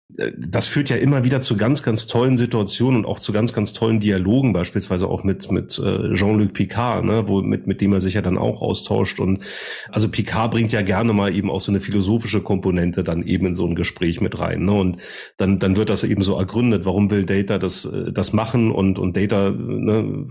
das 0.09 0.69
führt 0.69 0.90
ja 0.90 0.97
immer 0.97 1.25
wieder 1.25 1.40
zu 1.40 1.57
ganz, 1.57 1.83
ganz 1.83 2.07
tollen 2.07 2.37
Situationen 2.37 3.01
und 3.01 3.07
auch 3.07 3.19
zu 3.19 3.33
ganz, 3.33 3.53
ganz 3.55 3.73
tollen 3.73 4.01
Dialogen, 4.01 4.53
beispielsweise 4.53 5.09
auch 5.09 5.25
mit, 5.25 5.51
mit 5.51 5.79
äh, 5.79 6.14
Jean-Luc 6.14 6.53
Picard, 6.53 7.05
ne, 7.05 7.27
wo, 7.27 7.40
mit, 7.40 7.67
mit 7.67 7.81
dem 7.81 7.95
er 7.95 8.01
sich 8.03 8.14
ja 8.14 8.23
dann 8.23 8.37
auch 8.37 8.61
austauscht. 8.61 9.19
Und 9.19 9.43
also 9.90 10.09
Picard 10.09 10.51
bringt 10.53 10.73
ja 10.73 10.83
gerne 10.83 11.14
mal 11.14 11.35
eben 11.35 11.51
auch 11.51 11.61
so 11.61 11.73
eine 11.73 11.81
philosophische 11.81 12.43
Komponente 12.43 13.03
dann 13.03 13.27
eben 13.27 13.47
in 13.47 13.55
so 13.55 13.67
ein 13.67 13.75
Gespräch 13.75 14.21
mit 14.21 14.38
rein. 14.38 14.67
Ne? 14.67 14.73
Und 14.73 14.99
dann, 15.38 15.59
dann 15.59 15.77
wird 15.77 15.88
das 15.88 16.05
eben 16.05 16.23
so 16.23 16.37
ergründet, 16.37 16.85
warum 16.85 17.11
will 17.11 17.25
Data 17.25 17.59
das, 17.59 17.87
äh, 17.87 18.12
das 18.12 18.35
machen 18.35 18.71
und, 18.71 18.99
und 18.99 19.17
Data 19.17 19.51
ne, 19.51 20.29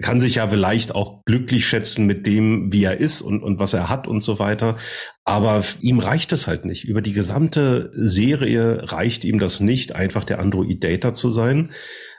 kann 0.00 0.18
sich 0.18 0.36
ja 0.36 0.48
vielleicht 0.48 0.94
auch 0.94 1.24
glücklich 1.26 1.66
schätzen 1.66 2.06
mit 2.06 2.26
dem, 2.26 2.72
wie 2.72 2.84
er 2.84 2.98
ist 2.98 3.20
und, 3.20 3.42
und 3.42 3.60
was 3.60 3.74
er 3.74 3.90
hat 3.90 4.08
und 4.08 4.22
so 4.22 4.38
weiter. 4.38 4.76
Aber 5.24 5.62
ihm 5.80 5.98
reicht 5.98 6.32
es 6.32 6.46
halt 6.46 6.64
nicht. 6.64 6.84
Über 6.84 7.02
die 7.02 7.12
gesamte 7.12 7.90
Serie 7.94 8.90
reicht 8.90 9.24
ihm 9.24 9.38
das 9.38 9.60
nicht, 9.60 9.94
einfach 9.94 10.24
der 10.24 10.38
Android 10.38 10.82
Data 10.82 11.12
zu 11.12 11.30
sein. 11.30 11.70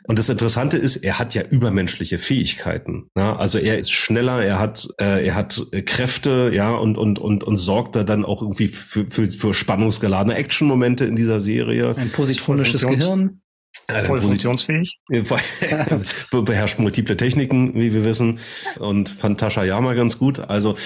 Und 0.03 0.19
das 0.19 0.29
Interessante 0.29 0.77
ist, 0.77 0.97
er 0.97 1.19
hat 1.19 1.33
ja 1.33 1.43
übermenschliche 1.43 2.19
Fähigkeiten. 2.19 3.09
Ja, 3.17 3.35
also 3.35 3.57
er 3.57 3.77
ist 3.79 3.91
schneller, 3.91 4.43
er 4.43 4.59
hat, 4.59 4.87
äh, 4.99 5.25
er 5.25 5.35
hat 5.35 5.61
Kräfte, 5.85 6.51
ja, 6.53 6.73
und, 6.73 6.97
und, 6.97 7.19
und, 7.19 7.43
und 7.43 7.57
sorgt 7.57 7.95
da 7.95 8.03
dann 8.03 8.25
auch 8.25 8.41
irgendwie 8.41 8.67
für, 8.67 9.05
für, 9.07 9.29
für 9.29 9.53
spannungsgeladene 9.53 10.35
Action-Momente 10.35 11.05
in 11.05 11.15
dieser 11.15 11.41
Serie. 11.41 11.95
Ein 11.95 12.11
positronisches 12.11 12.85
Gehirn. 12.85 13.41
Ja, 13.89 14.03
Voll 14.03 14.21
funktionsfähig. 14.21 14.99
Beherrscht 16.31 16.79
multiple 16.79 17.17
Techniken, 17.17 17.73
wie 17.75 17.93
wir 17.93 18.05
wissen. 18.05 18.39
Und 18.79 19.09
fand 19.09 19.39
Tascha 19.39 19.63
Yama 19.63 19.93
ganz 19.93 20.17
gut. 20.17 20.39
Also, 20.39 20.77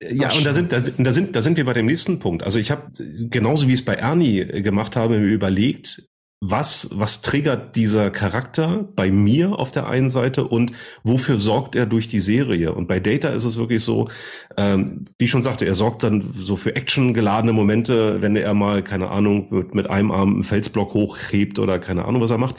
ja, 0.00 0.32
und 0.32 0.44
da 0.44 0.52
sind, 0.52 0.72
da, 0.72 0.80
da 0.80 1.12
sind, 1.12 1.34
da 1.36 1.42
sind 1.42 1.56
wir 1.56 1.64
bei 1.64 1.72
dem 1.72 1.86
nächsten 1.86 2.18
Punkt. 2.18 2.42
Also 2.42 2.58
ich 2.58 2.70
habe, 2.70 2.90
genauso 2.98 3.68
wie 3.68 3.72
ich 3.72 3.80
es 3.80 3.84
bei 3.84 3.94
Ernie 3.94 4.44
gemacht 4.62 4.96
habe, 4.96 5.18
mir 5.18 5.26
überlegt, 5.26 6.09
was, 6.42 6.88
was 6.92 7.20
triggert 7.20 7.76
dieser 7.76 8.10
Charakter 8.10 8.88
bei 8.96 9.10
mir 9.10 9.58
auf 9.58 9.72
der 9.72 9.88
einen 9.88 10.08
Seite 10.08 10.44
und 10.44 10.72
wofür 11.02 11.36
sorgt 11.36 11.76
er 11.76 11.84
durch 11.84 12.08
die 12.08 12.20
Serie? 12.20 12.72
Und 12.72 12.88
bei 12.88 12.98
Data 12.98 13.28
ist 13.28 13.44
es 13.44 13.58
wirklich 13.58 13.84
so, 13.84 14.08
ähm, 14.56 15.04
wie 15.18 15.24
ich 15.24 15.30
schon 15.30 15.42
sagte, 15.42 15.66
er 15.66 15.74
sorgt 15.74 16.02
dann 16.02 16.24
so 16.34 16.56
für 16.56 16.74
actiongeladene 16.76 17.52
Momente, 17.52 18.22
wenn 18.22 18.36
er 18.36 18.54
mal, 18.54 18.82
keine 18.82 19.10
Ahnung, 19.10 19.48
mit, 19.50 19.74
mit 19.74 19.90
einem 19.90 20.10
Arm 20.10 20.32
einen 20.32 20.42
Felsblock 20.42 20.94
hochhebt 20.94 21.58
oder 21.58 21.78
keine 21.78 22.06
Ahnung, 22.06 22.22
was 22.22 22.30
er 22.30 22.38
macht. 22.38 22.56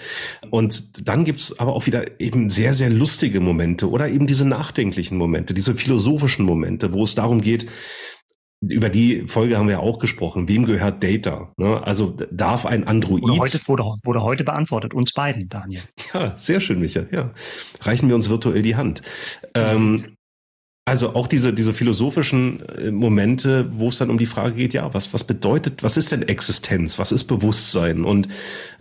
Und 0.52 1.08
dann 1.08 1.26
gibt's 1.26 1.60
aber 1.60 1.74
auch 1.74 1.88
wieder 1.88 2.20
eben 2.22 2.52
sehr, 2.52 2.76
sehr 2.76 2.92
lustige 2.92 3.40
Momente 3.40 3.90
oder 3.90 4.10
eben 4.10 4.28
diese 4.28 4.46
nachdenklichen 4.46 5.18
Momente, 5.18 5.56
diese 5.56 5.74
philosophischen 5.74 6.46
Momente, 6.46 6.94
wo 6.94 7.04
es 7.04 7.16
darum 7.16 7.42
geht, 7.42 7.66
über 8.62 8.90
die 8.90 9.28
Folge 9.28 9.58
haben 9.58 9.68
wir 9.68 9.80
auch 9.80 9.98
gesprochen. 9.98 10.48
Wem 10.48 10.66
gehört 10.66 11.04
Data? 11.04 11.52
Ne? 11.58 11.82
Also 11.84 12.16
darf 12.32 12.66
ein 12.66 12.88
Android. 12.88 13.24
Wurde 13.24 13.40
heute, 13.40 13.60
wurde, 13.66 13.84
wurde 14.04 14.22
heute 14.22 14.44
beantwortet, 14.44 14.94
uns 14.94 15.14
beiden, 15.14 15.50
Daniel. 15.50 15.82
Ja, 16.14 16.38
sehr 16.38 16.62
schön, 16.62 16.80
Micha. 16.80 17.04
Ja. 17.12 17.32
Reichen 17.82 18.10
wir 18.10 18.16
uns 18.16 18.30
virtuell 18.30 18.62
die 18.62 18.76
Hand. 18.76 19.02
Ähm, 19.56 20.18
also 20.92 21.16
auch 21.16 21.28
diese, 21.28 21.54
diese 21.54 21.72
philosophischen 21.72 22.68
äh, 22.68 22.92
Momente, 22.92 23.72
wo 23.72 23.88
es 23.88 23.98
dann 23.98 24.10
um 24.10 24.18
die 24.18 24.26
Frage 24.26 24.56
geht, 24.56 24.74
ja, 24.74 24.94
was, 24.94 25.14
was 25.14 25.24
bedeutet, 25.24 25.84
was 25.84 25.96
ist 25.96 26.12
denn 26.12 26.22
Existenz? 26.22 27.00
Was 27.00 27.14
ist 27.14 27.24
Bewusstsein? 27.24 28.04
Und 28.04 28.28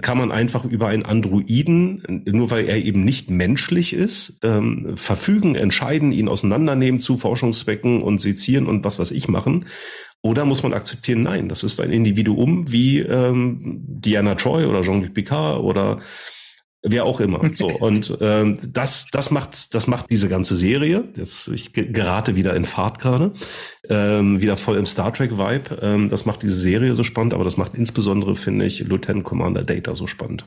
kann 0.03 0.19
man 0.19 0.33
einfach 0.33 0.65
über 0.65 0.89
einen 0.89 1.05
Androiden, 1.05 2.25
nur 2.25 2.51
weil 2.51 2.69
er 2.69 2.79
eben 2.79 3.05
nicht 3.05 3.31
menschlich 3.31 3.93
ist, 3.93 4.41
ähm, 4.43 4.97
verfügen, 4.97 5.55
entscheiden, 5.55 6.11
ihn 6.11 6.27
auseinandernehmen 6.27 6.99
zu 6.99 7.17
Forschungszwecken 7.17 8.03
und 8.03 8.21
sezieren 8.21 8.67
und 8.67 8.85
was 8.85 8.99
was 8.99 9.13
ich 9.13 9.29
machen? 9.29 9.67
Oder 10.21 10.45
muss 10.45 10.65
man 10.65 10.75
akzeptieren, 10.75 11.23
nein, 11.23 11.49
das 11.49 11.63
ist 11.63 11.81
ein 11.81 11.93
Individuum 11.93 12.73
wie 12.73 12.99
ähm, 12.99 13.85
Diana 13.87 14.35
Troy 14.35 14.65
oder 14.65 14.83
Jean-Luc 14.83 15.15
Picard 15.15 15.63
oder 15.63 16.01
Wer 16.83 17.05
auch 17.05 17.21
immer. 17.21 17.51
So 17.55 17.67
und 17.81 18.17
ähm, 18.21 18.59
das, 18.63 19.09
das 19.13 19.31
macht, 19.31 19.75
das 19.75 19.87
macht 19.87 20.07
diese 20.11 20.29
ganze 20.29 20.57
Serie. 20.57 21.09
Jetzt 21.17 21.49
ich 21.49 21.73
gerate 21.73 22.37
wieder 22.37 22.55
in 22.57 22.65
Fahrt 22.65 22.99
gerade, 22.99 23.33
ähm, 23.89 24.41
wieder 24.41 24.57
voll 24.57 24.77
im 24.77 24.87
Star 24.87 25.13
Trek 25.13 25.33
Vibe. 25.33 25.79
Ähm, 25.83 26.09
das 26.09 26.25
macht 26.25 26.43
diese 26.43 26.55
Serie 26.55 26.95
so 26.95 27.05
spannend, 27.05 27.35
aber 27.35 27.45
das 27.45 27.57
macht 27.57 27.75
insbesondere 27.75 28.35
finde 28.35 28.65
ich 28.65 28.81
Lieutenant 28.81 29.25
Commander 29.25 29.63
Data 29.63 29.95
so 29.95 30.07
spannend. 30.07 30.47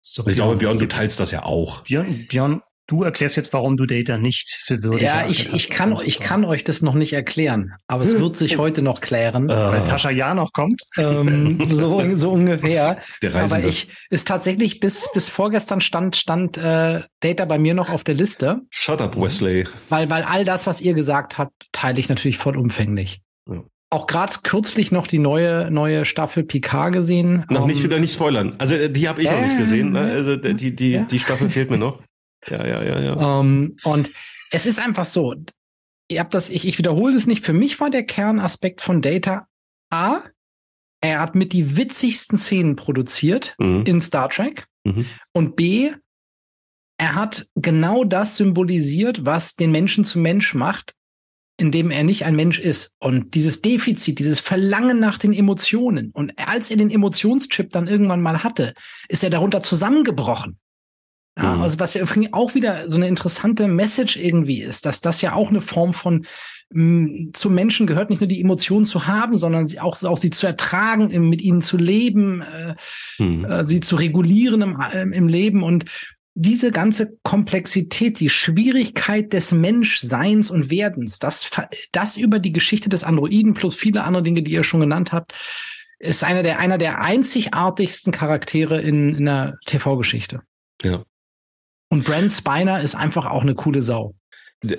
So, 0.00 0.26
ich 0.26 0.36
glaube, 0.36 0.56
Björn, 0.56 0.78
du 0.78 0.86
teilst 0.86 1.18
das 1.18 1.30
ja 1.30 1.44
auch. 1.44 1.80
Björn, 1.82 2.26
Björn, 2.28 2.62
Du 2.86 3.02
erklärst 3.02 3.36
jetzt, 3.36 3.52
warum 3.54 3.78
du 3.78 3.86
Data 3.86 4.18
nicht 4.18 4.60
für 4.62 4.82
würdig 4.82 5.02
Ja, 5.02 5.26
ich, 5.26 5.54
ich, 5.54 5.70
kann, 5.70 5.98
ich 6.04 6.20
kann 6.20 6.44
euch 6.44 6.64
das 6.64 6.82
noch 6.82 6.92
nicht 6.92 7.14
erklären, 7.14 7.72
aber 7.86 8.04
es 8.04 8.18
wird 8.20 8.36
sich 8.36 8.58
heute 8.58 8.82
noch 8.82 9.00
klären. 9.00 9.48
Äh, 9.48 9.54
weil 9.54 9.84
Tascha 9.84 10.10
ja 10.10 10.34
noch 10.34 10.52
kommt. 10.52 10.82
Ähm, 10.98 11.66
so, 11.70 12.16
so 12.16 12.30
ungefähr. 12.30 12.98
Der 13.22 13.34
Reisende. 13.34 13.64
Aber 13.64 13.68
ich 13.68 13.88
ist 14.10 14.28
tatsächlich 14.28 14.80
bis, 14.80 15.08
bis 15.14 15.30
vorgestern 15.30 15.80
stand, 15.80 16.16
stand 16.16 16.58
äh, 16.58 17.02
Data 17.20 17.46
bei 17.46 17.58
mir 17.58 17.72
noch 17.72 17.90
auf 17.90 18.04
der 18.04 18.16
Liste. 18.16 18.60
Shut 18.68 19.00
up, 19.00 19.16
Wesley. 19.16 19.66
Weil, 19.88 20.10
weil 20.10 20.22
all 20.24 20.44
das, 20.44 20.66
was 20.66 20.82
ihr 20.82 20.92
gesagt 20.92 21.38
habt, 21.38 21.54
teile 21.72 21.98
ich 21.98 22.10
natürlich 22.10 22.36
vollumfänglich. 22.36 23.22
Ja. 23.48 23.64
Auch 23.88 24.06
gerade 24.06 24.34
kürzlich 24.42 24.92
noch 24.92 25.06
die 25.06 25.20
neue 25.20 25.70
neue 25.70 26.04
Staffel 26.04 26.42
Picard 26.42 26.92
gesehen. 26.92 27.46
Noch 27.48 27.62
um, 27.62 27.66
nicht 27.66 27.78
ähm, 27.78 27.84
wieder 27.84 27.98
nicht 27.98 28.12
spoilern. 28.12 28.54
Also 28.58 28.74
äh, 28.74 28.90
die 28.90 29.08
habe 29.08 29.22
ich 29.22 29.30
äh, 29.30 29.32
noch 29.32 29.46
nicht 29.46 29.56
gesehen. 29.56 29.92
Ne? 29.92 30.00
Also 30.00 30.36
die 30.36 30.76
die 30.76 30.90
ja. 30.90 31.02
die 31.02 31.18
Staffel 31.18 31.48
fehlt 31.48 31.70
mir 31.70 31.78
noch. 31.78 32.02
Ja, 32.48 32.66
ja, 32.66 32.82
ja, 32.82 33.00
ja. 33.00 33.40
Ähm, 33.40 33.76
und 33.84 34.10
es 34.50 34.66
ist 34.66 34.78
einfach 34.78 35.06
so, 35.06 35.34
ihr 36.08 36.20
habt 36.20 36.34
das, 36.34 36.48
ich, 36.48 36.66
ich 36.66 36.78
wiederhole 36.78 37.16
es 37.16 37.26
nicht, 37.26 37.44
für 37.44 37.52
mich 37.52 37.80
war 37.80 37.90
der 37.90 38.04
Kernaspekt 38.04 38.80
von 38.80 39.02
Data 39.02 39.46
A, 39.90 40.22
er 41.00 41.20
hat 41.20 41.34
mit 41.34 41.52
die 41.52 41.76
witzigsten 41.76 42.38
Szenen 42.38 42.76
produziert 42.76 43.54
mhm. 43.58 43.84
in 43.86 44.00
Star 44.00 44.30
Trek. 44.30 44.66
Mhm. 44.84 45.06
Und 45.32 45.56
B, 45.56 45.92
er 46.96 47.14
hat 47.14 47.46
genau 47.56 48.04
das 48.04 48.36
symbolisiert, 48.36 49.24
was 49.24 49.56
den 49.56 49.70
Menschen 49.70 50.04
zu 50.04 50.18
Mensch 50.18 50.54
macht, 50.54 50.94
indem 51.56 51.90
er 51.90 52.04
nicht 52.04 52.24
ein 52.24 52.36
Mensch 52.36 52.58
ist. 52.58 52.94
Und 53.00 53.34
dieses 53.34 53.60
Defizit, 53.60 54.18
dieses 54.18 54.40
Verlangen 54.40 54.98
nach 54.98 55.18
den 55.18 55.32
Emotionen. 55.32 56.10
Und 56.12 56.32
als 56.38 56.70
er 56.70 56.76
den 56.76 56.90
Emotionschip 56.90 57.70
dann 57.70 57.86
irgendwann 57.86 58.22
mal 58.22 58.42
hatte, 58.42 58.74
ist 59.08 59.22
er 59.22 59.30
darunter 59.30 59.62
zusammengebrochen. 59.62 60.58
Ja, 61.36 61.56
mhm. 61.56 61.62
also 61.62 61.80
was 61.80 61.94
ja 61.94 62.04
auch 62.32 62.54
wieder 62.54 62.88
so 62.88 62.96
eine 62.96 63.08
interessante 63.08 63.66
Message 63.66 64.16
irgendwie 64.16 64.62
ist, 64.62 64.86
dass 64.86 65.00
das 65.00 65.20
ja 65.20 65.32
auch 65.32 65.50
eine 65.50 65.60
Form 65.60 65.92
von 65.92 66.24
mh, 66.70 66.82
mm, 66.82 67.30
zum 67.32 67.54
Menschen 67.54 67.86
gehört, 67.86 68.10
nicht 68.10 68.20
nur 68.20 68.28
die 68.28 68.40
Emotionen 68.40 68.86
zu 68.86 69.06
haben, 69.06 69.36
sondern 69.36 69.66
sie 69.66 69.80
auch, 69.80 70.00
auch 70.04 70.16
sie 70.16 70.30
zu 70.30 70.46
ertragen, 70.46 71.28
mit 71.28 71.42
ihnen 71.42 71.60
zu 71.60 71.76
leben, 71.76 72.42
äh, 72.42 72.74
mhm. 73.18 73.44
äh, 73.44 73.66
sie 73.66 73.80
zu 73.80 73.96
regulieren 73.96 74.62
im, 74.62 74.80
äh, 74.80 75.02
im 75.02 75.26
Leben 75.26 75.62
und 75.62 75.86
diese 76.36 76.72
ganze 76.72 77.16
Komplexität, 77.22 78.18
die 78.18 78.30
Schwierigkeit 78.30 79.32
des 79.32 79.52
Menschseins 79.52 80.50
und 80.50 80.68
Werdens, 80.68 81.20
das, 81.20 81.48
das 81.92 82.16
über 82.16 82.40
die 82.40 82.52
Geschichte 82.52 82.88
des 82.88 83.04
Androiden 83.04 83.54
plus 83.54 83.76
viele 83.76 84.02
andere 84.02 84.24
Dinge, 84.24 84.42
die 84.42 84.52
ihr 84.52 84.64
schon 84.64 84.80
genannt 84.80 85.12
habt, 85.12 85.32
ist 86.00 86.24
einer 86.24 86.42
der, 86.42 86.58
einer 86.58 86.76
der 86.76 87.00
einzigartigsten 87.00 88.12
Charaktere 88.12 88.80
in, 88.80 89.14
in 89.14 89.24
der 89.26 89.58
TV-Geschichte. 89.66 90.42
Ja. 90.82 91.04
Und 91.88 92.04
Brent 92.04 92.32
Spiner 92.32 92.80
ist 92.80 92.94
einfach 92.94 93.26
auch 93.26 93.42
eine 93.42 93.54
coole 93.54 93.82
Sau. 93.82 94.14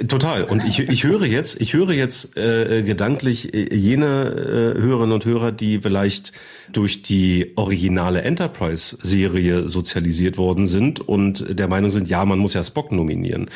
Total. 0.07 0.45
Und 0.45 0.63
ich, 0.63 0.79
ich 0.79 1.03
höre 1.03 1.25
jetzt, 1.25 1.61
ich 1.61 1.73
höre 1.73 1.91
jetzt 1.91 2.35
äh, 2.37 2.81
gedanklich 2.81 3.53
äh, 3.53 3.75
jene 3.75 4.05
äh, 4.75 4.81
Hörerinnen 4.81 5.11
und 5.11 5.25
Hörer, 5.25 5.51
die 5.51 5.79
vielleicht 5.79 6.31
durch 6.71 7.03
die 7.03 7.53
originale 7.55 8.23
Enterprise-Serie 8.23 9.67
sozialisiert 9.67 10.37
worden 10.37 10.65
sind 10.65 11.01
und 11.01 11.59
der 11.59 11.67
Meinung 11.67 11.91
sind, 11.91 12.09
ja, 12.09 12.25
man 12.25 12.39
muss 12.39 12.55
ja 12.55 12.63
Spock 12.63 12.91
nominieren 12.91 13.49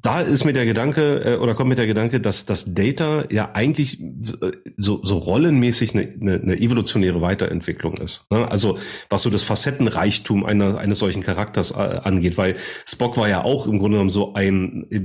da 0.00 0.20
ist 0.20 0.44
mir 0.44 0.54
der 0.54 0.64
Gedanke 0.64 1.22
äh, 1.24 1.36
oder 1.36 1.54
kommt 1.54 1.68
mir 1.68 1.74
der 1.74 1.86
Gedanke, 1.86 2.20
dass 2.20 2.46
das 2.46 2.74
Data 2.74 3.24
ja 3.30 3.50
eigentlich 3.52 4.00
äh, 4.00 4.52
so, 4.76 5.04
so 5.04 5.18
rollenmäßig 5.18 5.94
eine, 5.94 6.14
eine, 6.20 6.40
eine 6.40 6.60
evolutionäre 6.60 7.20
Weiterentwicklung 7.20 7.98
ist. 7.98 8.30
Ne? 8.30 8.50
Also 8.50 8.78
was 9.10 9.22
so 9.22 9.30
das 9.30 9.42
Facettenreichtum 9.42 10.44
einer, 10.44 10.78
eines 10.78 10.98
solchen 10.98 11.22
Charakters 11.22 11.72
äh, 11.72 11.74
angeht, 11.74 12.38
weil 12.38 12.56
Spock 12.86 13.18
war 13.18 13.28
ja 13.28 13.44
auch 13.44 13.66
im 13.66 13.78
Grunde 13.78 13.96
genommen 13.96 14.10
so 14.10 14.32
ein 14.32 14.86
äh, 14.90 15.02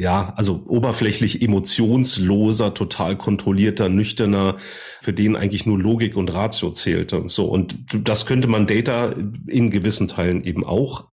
ja 0.00 0.32
also 0.36 0.64
oberflächlich 0.66 1.42
emotionsloser, 1.42 2.72
total 2.72 3.16
kontrollierter, 3.16 3.90
nüchterner, 3.90 4.56
für 5.02 5.12
den 5.12 5.36
eigentlich 5.36 5.66
nur 5.66 5.78
Logik 5.78 6.16
und 6.16 6.32
Ratio 6.32 6.70
zählte. 6.70 7.24
So 7.28 7.44
und 7.44 7.76
das 7.92 8.24
könnte 8.24 8.48
man 8.48 8.66
Data 8.66 9.14
in 9.46 9.70
gewissen 9.70 10.08
Teilen 10.08 10.42
eben 10.42 10.64
auch 10.64 11.10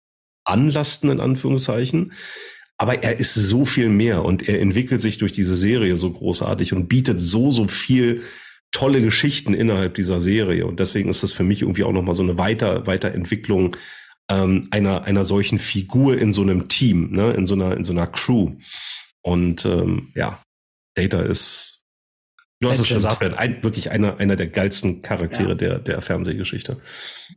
anlasten 0.44 1.10
in 1.12 1.20
Anführungszeichen. 1.20 2.12
Aber 2.78 3.04
er 3.04 3.20
ist 3.20 3.34
so 3.34 3.66
viel 3.66 3.90
mehr 3.90 4.24
und 4.24 4.48
er 4.48 4.62
entwickelt 4.62 5.02
sich 5.02 5.18
durch 5.18 5.32
diese 5.32 5.58
Serie 5.58 5.98
so 5.98 6.12
großartig 6.12 6.74
und 6.74 6.88
bietet 6.88 7.20
so, 7.20 7.52
so 7.52 7.68
viel 7.68 8.22
tolle 8.72 9.02
Geschichten 9.02 9.54
innerhalb 9.54 9.96
dieser 9.96 10.22
Serie. 10.22 10.68
Und 10.68 10.80
deswegen 10.80 11.10
ist 11.10 11.24
das 11.24 11.32
für 11.32 11.44
mich 11.44 11.62
irgendwie 11.62 11.84
auch 11.84 11.92
nochmal 11.92 12.16
so 12.16 12.24
eine 12.24 12.38
Weiter, 12.38 12.86
Weiterentwicklung 12.86 13.76
ähm, 14.30 14.68
einer, 14.72 15.06
einer 15.06 15.26
solchen 15.26 15.58
Figur 15.58 16.18
in 16.18 16.34
so 16.34 16.42
einem 16.42 16.68
Team, 16.68 17.12
ne, 17.12 17.32
in 17.32 17.46
so 17.46 17.56
einer, 17.56 17.76
in 17.76 17.84
so 17.84 17.94
einer 17.94 18.08
Crew. 18.08 18.58
Und 19.22 19.66
ähm, 19.66 20.10
ja, 20.16 20.40
Data 20.96 21.22
ist, 21.22 21.86
du 22.60 22.70
hast 22.70 22.80
es 22.80 22.90
gesagt, 22.90 23.24
ein, 23.24 23.64
wirklich 23.64 23.92
einer, 23.92 24.18
einer 24.18 24.36
der 24.36 24.48
geilsten 24.48 25.02
Charaktere 25.02 25.50
ja. 25.50 25.56
der, 25.56 25.80
der 25.80 26.02
Fernsehgeschichte. 26.02 26.78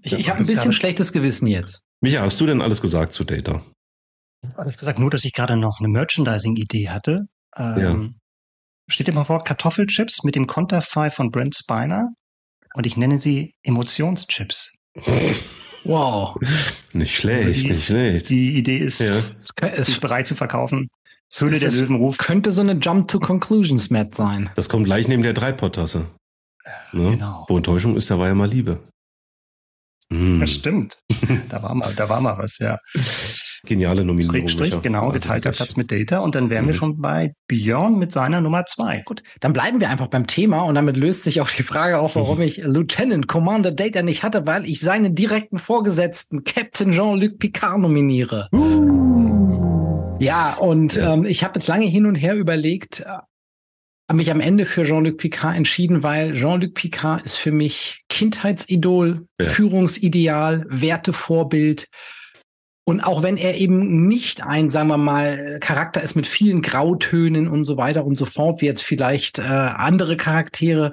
Ich, 0.02 0.12
ich 0.12 0.28
habe 0.28 0.40
ein 0.40 0.46
bisschen 0.46 0.72
schlechtes 0.72 1.12
Gewissen 1.12 1.46
jetzt. 1.46 1.82
Micha, 2.00 2.22
hast 2.22 2.40
du 2.40 2.46
denn 2.46 2.60
alles 2.60 2.80
gesagt 2.80 3.12
zu 3.12 3.24
Data? 3.24 3.62
Alles 4.56 4.78
gesagt, 4.78 4.98
nur 4.98 5.10
dass 5.10 5.24
ich 5.24 5.32
gerade 5.32 5.56
noch 5.56 5.78
eine 5.80 5.88
Merchandising-Idee 5.88 6.88
hatte. 6.88 7.26
Ähm, 7.56 7.78
ja. 7.78 8.08
Steht 8.88 9.08
dir 9.08 9.12
mal 9.12 9.24
vor, 9.24 9.44
Kartoffelchips 9.44 10.24
mit 10.24 10.34
dem 10.34 10.46
Konterfei 10.46 11.10
von 11.10 11.30
Brent 11.30 11.54
Spiner 11.54 12.08
und 12.74 12.86
ich 12.86 12.96
nenne 12.96 13.18
sie 13.18 13.54
Emotionschips. 13.62 14.72
Wow. 15.84 16.36
Nicht 16.92 17.14
schlecht, 17.14 17.46
also 17.46 17.68
nicht 17.68 17.84
schlecht. 17.84 18.28
Die 18.28 18.56
Idee 18.56 18.78
ist, 18.78 19.00
ja. 19.00 19.22
sich 19.82 20.00
bereit 20.00 20.26
zu 20.26 20.34
verkaufen. 20.34 20.88
Höhle 21.38 21.58
der 21.58 21.70
Löwenruf. 21.70 22.18
Könnte 22.18 22.52
so 22.52 22.60
eine 22.60 22.72
Jump 22.72 23.08
to 23.08 23.20
Conclusions 23.20 23.90
Mat 23.90 24.14
sein. 24.14 24.50
Das 24.56 24.68
kommt 24.68 24.84
gleich 24.84 25.06
neben 25.06 25.22
der 25.22 25.32
Dreipot-Tasse. 25.32 26.06
Ne? 26.92 27.12
Genau. 27.12 27.46
Wo 27.48 27.56
Enttäuschung 27.56 27.96
ist, 27.96 28.10
da 28.10 28.18
war 28.18 28.26
ja 28.26 28.34
mal 28.34 28.48
Liebe. 28.48 28.80
Mm. 30.08 30.40
Das 30.40 30.50
stimmt. 30.50 30.98
da 31.48 31.62
war 31.62 31.74
mal, 31.74 31.92
da 31.94 32.08
war 32.08 32.20
mal 32.20 32.36
was, 32.36 32.58
ja. 32.58 32.78
Geniale 33.64 34.04
Nominierung. 34.04 34.48
Strich, 34.48 34.80
genau, 34.82 35.08
also 35.08 35.12
geteilter 35.12 35.52
Platz 35.52 35.76
mit 35.76 35.92
Data. 35.92 36.18
Und 36.20 36.34
dann 36.34 36.50
wären 36.50 36.64
mhm. 36.64 36.68
wir 36.68 36.74
schon 36.74 37.00
bei 37.00 37.34
Björn 37.46 37.98
mit 37.98 38.12
seiner 38.12 38.40
Nummer 38.40 38.64
zwei. 38.66 39.02
Gut, 39.04 39.22
dann 39.40 39.52
bleiben 39.52 39.80
wir 39.80 39.90
einfach 39.90 40.08
beim 40.08 40.26
Thema 40.26 40.62
und 40.62 40.74
damit 40.74 40.96
löst 40.96 41.24
sich 41.24 41.40
auch 41.40 41.50
die 41.50 41.62
Frage 41.62 41.98
auf, 41.98 42.16
warum 42.16 42.38
mhm. 42.38 42.42
ich 42.44 42.58
Lieutenant 42.58 43.26
Commander 43.26 43.72
Data 43.72 44.02
nicht 44.02 44.22
hatte, 44.22 44.46
weil 44.46 44.68
ich 44.68 44.80
seinen 44.80 45.14
direkten 45.14 45.58
Vorgesetzten 45.58 46.44
Captain 46.44 46.92
Jean-Luc 46.92 47.38
Picard 47.38 47.80
nominiere. 47.80 48.48
Uh. 48.52 50.16
Ja, 50.20 50.54
und 50.54 50.96
ja. 50.96 51.14
Ähm, 51.14 51.24
ich 51.24 51.44
habe 51.44 51.58
jetzt 51.58 51.66
lange 51.66 51.86
hin 51.86 52.04
und 52.04 52.14
her 52.14 52.34
überlegt, 52.34 53.04
habe 54.10 54.16
mich 54.16 54.30
am 54.32 54.40
Ende 54.40 54.66
für 54.66 54.84
Jean-Luc 54.84 55.18
Picard 55.18 55.56
entschieden, 55.56 56.02
weil 56.02 56.34
Jean-Luc 56.34 56.74
Picard 56.74 57.22
ist 57.22 57.36
für 57.36 57.52
mich 57.52 58.04
Kindheitsidol, 58.08 59.26
ja. 59.40 59.46
Führungsideal, 59.46 60.66
Wertevorbild. 60.68 61.86
Und 62.90 63.02
auch 63.02 63.22
wenn 63.22 63.36
er 63.36 63.54
eben 63.54 64.08
nicht 64.08 64.42
ein, 64.42 64.68
sagen 64.68 64.88
wir 64.88 64.96
mal, 64.96 65.58
Charakter 65.60 66.02
ist 66.02 66.16
mit 66.16 66.26
vielen 66.26 66.60
Grautönen 66.60 67.46
und 67.46 67.62
so 67.62 67.76
weiter 67.76 68.04
und 68.04 68.16
so 68.16 68.26
fort, 68.26 68.60
wie 68.60 68.66
jetzt 68.66 68.82
vielleicht 68.82 69.38
äh, 69.38 69.42
andere 69.42 70.16
Charaktere, 70.16 70.90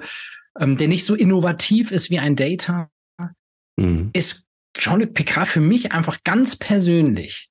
ähm, 0.60 0.76
der 0.76 0.86
nicht 0.86 1.04
so 1.04 1.16
innovativ 1.16 1.90
ist 1.90 2.08
wie 2.08 2.20
ein 2.20 2.36
Data, 2.36 2.88
mhm. 3.76 4.10
ist 4.12 4.46
Jean-Luc 4.78 5.12
Picard 5.12 5.48
für 5.48 5.60
mich 5.60 5.90
einfach 5.90 6.18
ganz 6.22 6.54
persönlich 6.54 7.48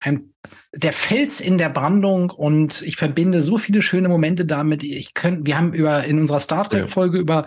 ein, 0.00 0.34
der 0.74 0.92
Fels 0.92 1.40
in 1.40 1.56
der 1.56 1.70
Brandung 1.70 2.28
und 2.28 2.82
ich 2.82 2.96
verbinde 2.96 3.40
so 3.40 3.56
viele 3.56 3.80
schöne 3.80 4.10
Momente 4.10 4.44
damit. 4.44 4.82
Ich 4.82 5.14
könnte, 5.14 5.46
wir 5.46 5.56
haben 5.56 5.72
über 5.72 6.04
in 6.04 6.20
unserer 6.20 6.40
Star 6.40 6.68
Trek 6.68 6.90
Folge 6.90 7.16
ja. 7.16 7.22
über 7.22 7.46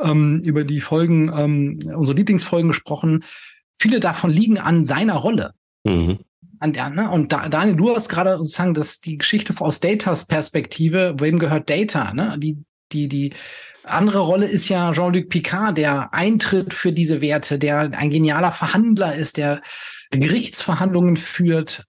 ähm, 0.00 0.40
über 0.42 0.64
die 0.64 0.80
Folgen, 0.80 1.30
ähm, 1.36 1.92
unsere 1.94 2.16
Lieblingsfolgen 2.16 2.68
gesprochen. 2.68 3.24
Viele 3.78 4.00
davon 4.00 4.30
liegen 4.30 4.56
an 4.56 4.86
seiner 4.86 5.16
Rolle. 5.16 5.52
Mhm. 5.84 6.18
An 6.58 6.72
der, 6.72 6.90
ne? 6.90 7.10
Und 7.10 7.32
da, 7.32 7.48
Daniel, 7.48 7.76
du 7.76 7.94
hast 7.94 8.08
gerade 8.08 8.36
sozusagen 8.36 8.74
das, 8.74 9.00
die 9.00 9.18
Geschichte 9.18 9.54
aus 9.58 9.80
Datas 9.80 10.26
Perspektive, 10.26 11.16
wem 11.18 11.38
gehört 11.38 11.68
Data, 11.68 12.14
ne? 12.14 12.36
Die, 12.38 12.58
die, 12.92 13.08
die 13.08 13.32
andere 13.84 14.20
Rolle 14.20 14.46
ist 14.46 14.68
ja 14.68 14.92
Jean-Luc 14.92 15.28
Picard, 15.28 15.76
der 15.76 16.14
eintritt 16.14 16.72
für 16.72 16.92
diese 16.92 17.20
Werte, 17.20 17.58
der 17.58 17.90
ein 17.92 18.10
genialer 18.10 18.52
Verhandler 18.52 19.16
ist, 19.16 19.36
der 19.36 19.60
Gerichtsverhandlungen 20.10 21.16
führt, 21.16 21.86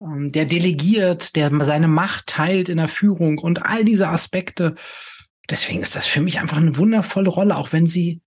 ähm, 0.00 0.32
der 0.32 0.46
delegiert, 0.46 1.36
der 1.36 1.50
seine 1.64 1.88
Macht 1.88 2.28
teilt 2.28 2.68
in 2.68 2.78
der 2.78 2.88
Führung 2.88 3.38
und 3.38 3.64
all 3.64 3.84
diese 3.84 4.08
Aspekte. 4.08 4.74
Deswegen 5.50 5.82
ist 5.82 5.96
das 5.96 6.06
für 6.06 6.20
mich 6.20 6.40
einfach 6.40 6.56
eine 6.56 6.78
wundervolle 6.78 7.28
Rolle, 7.28 7.56
auch 7.56 7.72
wenn 7.72 7.86
sie 7.86 8.22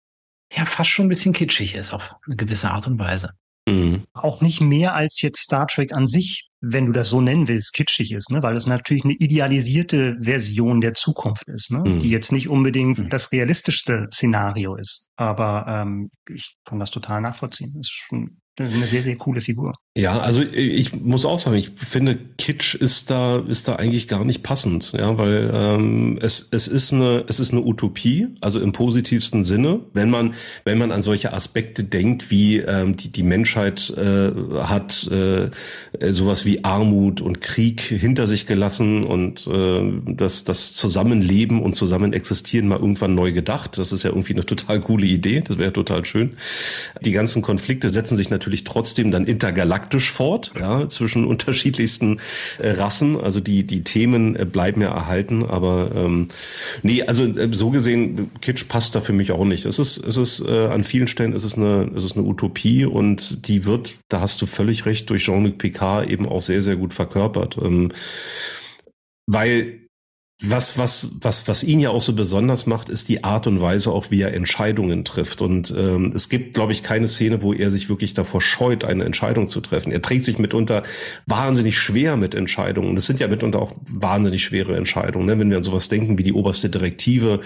ja 0.51 0.65
fast 0.65 0.89
schon 0.89 1.07
ein 1.07 1.09
bisschen 1.09 1.33
kitschig 1.33 1.75
ist 1.75 1.93
auf 1.93 2.15
eine 2.25 2.35
gewisse 2.35 2.69
Art 2.69 2.87
und 2.87 2.99
Weise. 2.99 3.31
Mhm. 3.67 4.05
Auch 4.13 4.41
nicht 4.41 4.61
mehr 4.61 4.95
als 4.95 5.21
jetzt 5.21 5.41
Star 5.41 5.67
Trek 5.67 5.93
an 5.93 6.07
sich, 6.07 6.49
wenn 6.61 6.87
du 6.87 6.91
das 6.93 7.09
so 7.09 7.21
nennen 7.21 7.47
willst, 7.47 7.73
kitschig 7.73 8.13
ist, 8.13 8.31
ne? 8.31 8.41
weil 8.41 8.55
es 8.55 8.65
natürlich 8.65 9.03
eine 9.03 9.13
idealisierte 9.13 10.17
Version 10.21 10.81
der 10.81 10.93
Zukunft 10.93 11.43
ist, 11.47 11.71
ne? 11.71 11.79
Mhm. 11.79 11.99
die 11.99 12.09
jetzt 12.09 12.31
nicht 12.31 12.49
unbedingt 12.49 12.97
mhm. 12.97 13.09
das 13.09 13.31
realistischste 13.31 14.07
Szenario 14.11 14.75
ist. 14.75 15.09
Aber 15.17 15.65
ähm, 15.67 16.09
ich 16.29 16.55
kann 16.65 16.79
das 16.79 16.91
total 16.91 17.21
nachvollziehen. 17.21 17.73
Das 17.75 17.87
ist 17.87 17.91
schon 17.91 18.39
eine 18.59 18.87
sehr, 18.87 19.03
sehr 19.03 19.15
coole 19.15 19.41
Figur. 19.41 19.73
Ja, 19.95 20.19
also 20.19 20.43
ich 20.43 20.93
muss 20.93 21.25
auch 21.25 21.39
sagen, 21.39 21.55
ich 21.55 21.69
finde 21.69 22.17
Kitsch 22.37 22.75
ist 22.75 23.09
da 23.09 23.39
ist 23.39 23.67
da 23.67 23.77
eigentlich 23.77 24.07
gar 24.07 24.23
nicht 24.25 24.43
passend, 24.43 24.93
ja, 24.95 25.17
weil 25.17 25.49
ähm, 25.51 26.19
es 26.21 26.47
es 26.51 26.67
ist 26.67 26.93
eine 26.93 27.25
es 27.27 27.39
ist 27.39 27.51
eine 27.51 27.61
Utopie, 27.61 28.27
also 28.41 28.59
im 28.59 28.73
positivsten 28.73 29.43
Sinne, 29.43 29.79
wenn 29.93 30.11
man 30.11 30.35
wenn 30.65 30.77
man 30.77 30.91
an 30.91 31.01
solche 31.01 31.33
Aspekte 31.33 31.83
denkt, 31.83 32.29
wie 32.29 32.57
ähm, 32.57 32.95
die 32.95 33.11
die 33.11 33.23
Menschheit 33.23 33.91
äh, 33.97 34.31
hat 34.61 35.09
äh, 35.11 35.49
sowas 36.11 36.45
wie 36.45 36.63
Armut 36.63 37.19
und 37.21 37.41
Krieg 37.41 37.81
hinter 37.81 38.27
sich 38.27 38.45
gelassen 38.45 39.03
und 39.03 39.47
äh, 39.47 40.13
das 40.13 40.43
das 40.43 40.73
Zusammenleben 40.75 41.59
und 41.59 41.75
Zusammenexistieren 41.75 42.67
mal 42.67 42.79
irgendwann 42.79 43.15
neu 43.15 43.31
gedacht. 43.31 43.79
Das 43.79 43.91
ist 43.91 44.03
ja 44.03 44.11
irgendwie 44.11 44.33
eine 44.33 44.45
total 44.47 44.79
coole 44.81 45.07
Idee. 45.07 45.41
Das 45.41 45.57
wäre 45.57 45.73
total 45.73 46.05
schön. 46.05 46.35
Die 47.03 47.13
ganzen 47.13 47.41
Konflikte 47.41 47.89
setzen 47.89 48.15
sich 48.15 48.29
natürlich 48.29 48.46
natürlich 48.47 48.63
trotzdem 48.63 49.11
dann 49.11 49.25
intergalaktisch 49.25 50.11
fort, 50.11 50.53
ja, 50.57 50.87
zwischen 50.87 51.25
unterschiedlichsten 51.25 52.19
äh, 52.59 52.69
Rassen. 52.71 53.19
Also 53.19 53.41
die, 53.41 53.67
die 53.67 53.83
Themen 53.83 54.37
äh, 54.37 54.45
bleiben 54.45 54.81
ja 54.81 54.89
erhalten, 54.89 55.43
aber 55.43 55.91
ähm, 55.93 56.29
nee, 56.81 57.03
also 57.03 57.25
äh, 57.25 57.49
so 57.51 57.69
gesehen, 57.71 58.31
Kitsch 58.41 58.67
passt 58.69 58.95
da 58.95 59.01
für 59.01 59.11
mich 59.11 59.33
auch 59.33 59.43
nicht. 59.43 59.65
Es 59.65 59.79
ist, 59.79 59.97
es 59.97 60.15
ist 60.15 60.39
äh, 60.47 60.67
an 60.67 60.85
vielen 60.85 61.07
Stellen 61.07 61.33
ist 61.33 61.43
es 61.43 61.55
eine, 61.55 61.91
ist 61.93 62.03
es 62.03 62.15
eine 62.15 62.25
Utopie 62.25 62.85
und 62.85 63.47
die 63.49 63.65
wird, 63.65 63.95
da 64.07 64.21
hast 64.21 64.41
du 64.41 64.45
völlig 64.45 64.85
recht, 64.85 65.09
durch 65.09 65.25
Jean-Luc 65.25 65.57
Picard 65.57 66.09
eben 66.09 66.27
auch 66.27 66.41
sehr, 66.41 66.63
sehr 66.63 66.77
gut 66.77 66.93
verkörpert. 66.93 67.57
Ähm, 67.61 67.91
weil 69.29 69.86
was, 70.39 70.77
was, 70.77 71.15
was, 71.21 71.47
was 71.47 71.63
ihn 71.63 71.79
ja 71.79 71.89
auch 71.89 72.01
so 72.01 72.13
besonders 72.13 72.67
macht, 72.67 72.89
ist 72.89 73.09
die 73.09 73.23
Art 73.23 73.47
und 73.47 73.59
Weise 73.59 73.91
auch, 73.91 74.11
wie 74.11 74.21
er 74.21 74.35
Entscheidungen 74.35 75.03
trifft. 75.03 75.41
Und 75.41 75.73
ähm, 75.75 76.11
es 76.13 76.29
gibt, 76.29 76.53
glaube 76.53 76.73
ich, 76.73 76.83
keine 76.83 77.07
Szene, 77.07 77.41
wo 77.41 77.53
er 77.53 77.71
sich 77.71 77.89
wirklich 77.89 78.13
davor 78.13 78.39
scheut, 78.39 78.83
eine 78.83 79.03
Entscheidung 79.03 79.47
zu 79.47 79.61
treffen. 79.61 79.91
Er 79.91 80.01
trägt 80.03 80.25
sich 80.25 80.37
mitunter 80.37 80.83
wahnsinnig 81.25 81.79
schwer 81.79 82.17
mit 82.17 82.35
Entscheidungen. 82.35 82.93
Das 82.93 83.07
sind 83.07 83.19
ja 83.19 83.27
mitunter 83.27 83.59
auch 83.59 83.73
wahnsinnig 83.87 84.43
schwere 84.43 84.77
Entscheidungen, 84.77 85.25
ne? 85.25 85.39
wenn 85.39 85.49
wir 85.49 85.57
an 85.57 85.63
sowas 85.63 85.87
denken 85.87 86.19
wie 86.19 86.23
die 86.23 86.33
oberste 86.33 86.69
Direktive 86.69 87.39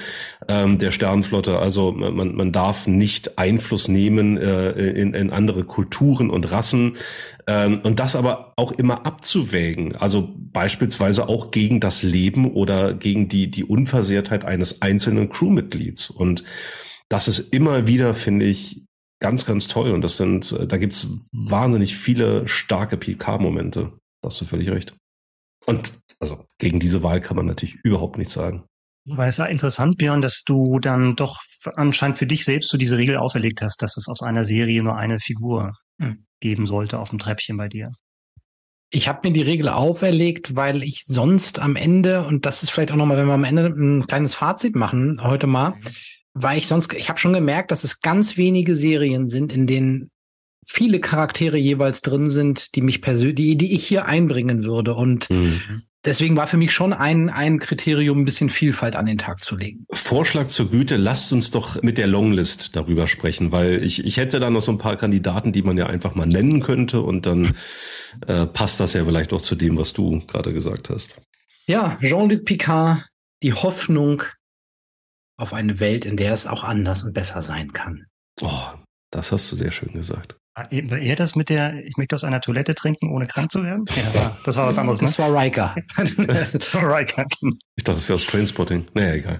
ähm, 0.49 0.77
der 0.77 0.91
Sternenflotte. 0.91 1.59
Also 1.59 1.93
man, 1.93 2.35
man 2.35 2.51
darf 2.51 2.87
nicht 2.87 3.37
Einfluss 3.37 3.87
nehmen 3.87 4.35
äh, 4.35 4.71
in, 4.71 5.13
in 5.13 5.29
andere 5.29 5.63
Kulturen 5.63 6.29
und 6.29 6.51
Rassen. 6.51 6.97
Ähm, 7.47 7.81
und 7.83 7.99
das 7.99 8.15
aber 8.15 8.53
auch 8.57 8.71
immer 8.71 9.05
abzuwägen. 9.05 9.95
Also 9.95 10.33
beispielsweise 10.37 11.27
auch 11.27 11.51
gegen 11.51 11.79
das 11.79 12.03
Leben 12.03 12.51
oder 12.51 12.93
gegen 12.93 13.29
die, 13.29 13.49
die 13.49 13.63
Unversehrtheit 13.63 14.45
eines 14.45 14.81
einzelnen 14.81 15.29
Crewmitglieds. 15.29 16.09
Und 16.09 16.43
das 17.09 17.27
ist 17.27 17.53
immer 17.53 17.87
wieder, 17.87 18.13
finde 18.13 18.45
ich, 18.45 18.85
ganz, 19.19 19.45
ganz 19.45 19.67
toll. 19.67 19.91
Und 19.91 20.01
das 20.01 20.17
sind, 20.17 20.55
da 20.67 20.77
gibt's 20.77 21.07
wahnsinnig 21.31 21.95
viele 21.95 22.47
starke 22.47 22.97
PK-Momente. 22.97 23.93
Da 24.21 24.27
hast 24.27 24.41
du 24.41 24.45
völlig 24.45 24.69
recht. 24.69 24.95
Und 25.65 25.93
also 26.19 26.45
gegen 26.57 26.79
diese 26.79 27.03
Wahl 27.03 27.21
kann 27.21 27.37
man 27.37 27.45
natürlich 27.45 27.75
überhaupt 27.83 28.17
nichts 28.17 28.33
sagen. 28.33 28.63
Weil 29.05 29.29
es 29.29 29.39
war 29.39 29.49
interessant, 29.49 29.97
Björn, 29.97 30.21
dass 30.21 30.43
du 30.43 30.79
dann 30.79 31.15
doch 31.15 31.39
anscheinend 31.75 32.17
für 32.17 32.27
dich 32.27 32.45
selbst 32.45 32.69
so 32.69 32.77
diese 32.77 32.97
Regel 32.97 33.17
auferlegt 33.17 33.61
hast, 33.61 33.81
dass 33.81 33.97
es 33.97 34.07
aus 34.07 34.21
einer 34.21 34.45
Serie 34.45 34.83
nur 34.83 34.97
eine 34.97 35.19
Figur 35.19 35.73
hm. 35.99 36.25
geben 36.39 36.65
sollte 36.65 36.99
auf 36.99 37.09
dem 37.09 37.19
Treppchen 37.19 37.57
bei 37.57 37.67
dir. 37.67 37.91
Ich 38.93 39.07
habe 39.07 39.27
mir 39.27 39.33
die 39.33 39.41
Regel 39.41 39.69
auferlegt, 39.69 40.55
weil 40.55 40.83
ich 40.83 41.03
sonst 41.05 41.59
am 41.59 41.75
Ende, 41.75 42.25
und 42.25 42.45
das 42.45 42.61
ist 42.61 42.71
vielleicht 42.71 42.91
auch 42.91 42.97
nochmal, 42.97 43.17
wenn 43.17 43.27
wir 43.27 43.33
am 43.33 43.45
Ende 43.45 43.67
ein 43.67 44.05
kleines 44.05 44.35
Fazit 44.35 44.75
machen, 44.75 45.21
heute 45.23 45.47
mal, 45.47 45.71
mhm. 45.71 45.83
weil 46.33 46.57
ich 46.57 46.67
sonst, 46.67 46.93
ich 46.93 47.09
habe 47.09 47.19
schon 47.19 47.33
gemerkt, 47.33 47.71
dass 47.71 47.83
es 47.83 48.01
ganz 48.01 48.37
wenige 48.37 48.75
Serien 48.75 49.27
sind, 49.27 49.53
in 49.53 49.65
denen 49.65 50.11
viele 50.67 50.99
Charaktere 50.99 51.57
jeweils 51.57 52.01
drin 52.01 52.29
sind, 52.29 52.75
die 52.75 52.81
mich 52.81 53.01
persönlich, 53.01 53.35
die, 53.35 53.57
die 53.57 53.73
ich 53.73 53.87
hier 53.87 54.05
einbringen 54.05 54.63
würde. 54.63 54.93
Und 54.93 55.29
mhm 55.29 55.83
deswegen 56.05 56.35
war 56.35 56.47
für 56.47 56.57
mich 56.57 56.71
schon 56.71 56.93
ein, 56.93 57.29
ein 57.29 57.59
Kriterium, 57.59 58.19
ein 58.19 58.25
bisschen 58.25 58.49
Vielfalt 58.49 58.95
an 58.95 59.05
den 59.05 59.17
Tag 59.17 59.43
zu 59.43 59.55
legen. 59.55 59.85
Vorschlag 59.91 60.47
zur 60.47 60.69
Güte, 60.69 60.97
lasst 60.97 61.31
uns 61.33 61.51
doch 61.51 61.81
mit 61.81 61.97
der 61.97 62.07
Longlist 62.07 62.75
darüber 62.75 63.07
sprechen, 63.07 63.51
weil 63.51 63.83
ich, 63.83 64.05
ich 64.05 64.17
hätte 64.17 64.39
da 64.39 64.49
noch 64.49 64.61
so 64.61 64.71
ein 64.71 64.77
paar 64.77 64.97
Kandidaten, 64.97 65.51
die 65.51 65.61
man 65.61 65.77
ja 65.77 65.87
einfach 65.87 66.15
mal 66.15 66.27
nennen 66.27 66.61
könnte 66.61 67.01
und 67.01 67.25
dann 67.25 67.53
äh, 68.27 68.45
passt 68.45 68.79
das 68.79 68.93
ja 68.93 69.05
vielleicht 69.05 69.33
auch 69.33 69.41
zu 69.41 69.55
dem, 69.55 69.77
was 69.77 69.93
du 69.93 70.21
gerade 70.27 70.53
gesagt 70.53 70.89
hast. 70.89 71.21
Ja, 71.67 71.97
Jean-Luc 72.01 72.45
Picard, 72.45 73.05
die 73.43 73.53
Hoffnung 73.53 74.23
auf 75.37 75.53
eine 75.53 75.79
Welt, 75.79 76.05
in 76.05 76.17
der 76.17 76.33
es 76.33 76.45
auch 76.45 76.63
anders 76.63 77.03
und 77.03 77.13
besser 77.13 77.41
sein 77.41 77.73
kann. 77.73 78.05
Oh, 78.41 78.63
das 79.11 79.31
hast 79.31 79.51
du 79.51 79.55
sehr 79.55 79.71
schön 79.71 79.93
gesagt. 79.93 80.37
War 80.55 80.69
er 80.71 81.15
das 81.15 81.35
mit 81.35 81.49
der, 81.49 81.85
ich 81.85 81.95
möchte 81.95 82.15
aus 82.15 82.25
einer 82.25 82.41
Toilette 82.41 82.75
trinken, 82.75 83.09
ohne 83.09 83.25
krank 83.25 83.51
zu 83.51 83.63
werden? 83.63 83.85
Ja, 83.95 84.03
das 84.03 84.15
war, 84.15 84.37
das 84.43 84.57
war 84.57 84.67
was 84.67 84.77
anderes, 84.77 85.01
ne? 85.01 85.07
Das 85.07 85.19
war 85.19 85.41
Riker. 85.41 85.75
das 85.97 86.75
war 86.75 86.97
Riker. 86.97 87.25
Ich 87.75 87.83
dachte, 87.83 87.97
das 87.97 88.09
wäre 88.09 88.15
aus 88.15 88.25
Trainspotting. 88.25 88.85
Naja, 88.93 89.13
egal. 89.13 89.39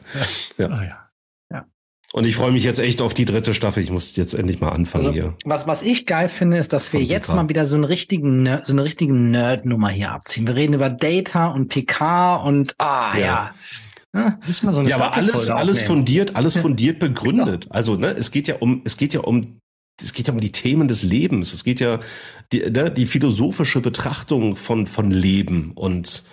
Ja. 0.58 0.70
ja. 0.70 0.74
Ah, 0.74 0.84
ja. 0.84 1.10
ja. 1.52 1.66
Und 2.14 2.26
ich 2.26 2.38
freue 2.38 2.54
mich 2.54 2.64
jetzt 2.64 2.80
echt 2.80 3.02
auf 3.02 3.14
die 3.14 3.26
dritte 3.26 3.54
Staffel. 3.54 3.84
Ich 3.84 3.92
muss 3.92 4.16
jetzt 4.16 4.34
endlich 4.34 4.62
mal 4.62 4.70
anfangen 4.70 5.08
also, 5.08 5.14
hier. 5.14 5.38
Was, 5.44 5.68
was 5.68 5.82
ich 5.82 6.06
geil 6.06 6.30
finde, 6.30 6.58
ist, 6.58 6.72
dass 6.72 6.94
wir 6.94 7.02
jetzt 7.02 7.34
mal 7.34 7.50
wieder 7.50 7.66
so 7.66 7.76
einen 7.76 7.84
richtigen, 7.84 8.60
so 8.64 8.72
eine 8.72 8.86
richtige 8.86 9.14
Nerd-Nummer 9.14 9.90
hier 9.90 10.12
abziehen. 10.12 10.48
Wir 10.48 10.56
reden 10.56 10.74
über 10.74 10.90
Data 10.90 11.48
und 11.48 11.68
PK 11.68 12.38
und, 12.38 12.76
ah, 12.78 13.18
ja. 13.18 13.22
ja. 13.22 13.52
Ja, 14.14 14.38
so 14.50 14.82
ja 14.82 14.96
aber 14.98 15.16
alles, 15.16 15.50
alles 15.50 15.82
fundiert, 15.82 16.36
alles 16.36 16.58
fundiert 16.58 17.00
begründet. 17.00 17.64
Genau. 17.64 17.76
Also, 17.76 17.96
ne, 17.96 18.08
es 18.08 18.32
geht 18.32 18.46
ja 18.46 18.56
um, 18.56 18.82
es 18.84 18.98
geht 18.98 19.14
ja 19.14 19.22
um 19.22 19.61
es 20.02 20.14
geht 20.14 20.28
ja 20.28 20.34
um 20.34 20.40
die 20.40 20.52
Themen 20.52 20.88
des 20.88 21.04
Lebens. 21.04 21.54
Es 21.54 21.64
geht 21.64 21.80
ja 21.80 22.00
die, 22.52 22.70
ne, 22.70 22.92
die 22.92 23.06
philosophische 23.06 23.82
Betrachtung 23.82 24.56
von 24.56 24.88
von 24.88 25.12
Leben 25.12 25.72
und 25.74 26.24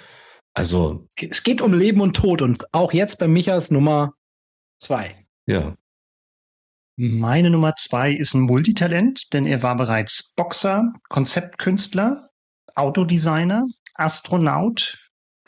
also 0.55 1.07
es 1.16 1.43
geht 1.43 1.61
um 1.61 1.73
Leben 1.73 2.01
und 2.01 2.16
Tod 2.16 2.43
und 2.43 2.73
auch 2.75 2.93
jetzt 2.93 3.19
bei 3.19 3.29
Michas 3.29 3.71
Nummer 3.71 4.14
zwei. 4.79 5.25
Ja. 5.47 5.77
Meine 6.97 7.51
Nummer 7.51 7.77
zwei 7.77 8.12
ist 8.12 8.35
ein 8.35 8.41
Multitalent, 8.41 9.33
denn 9.33 9.47
er 9.47 9.62
war 9.62 9.77
bereits 9.77 10.35
Boxer, 10.35 10.93
Konzeptkünstler, 11.09 12.29
Autodesigner, 12.75 13.66
Astronaut, 13.95 14.99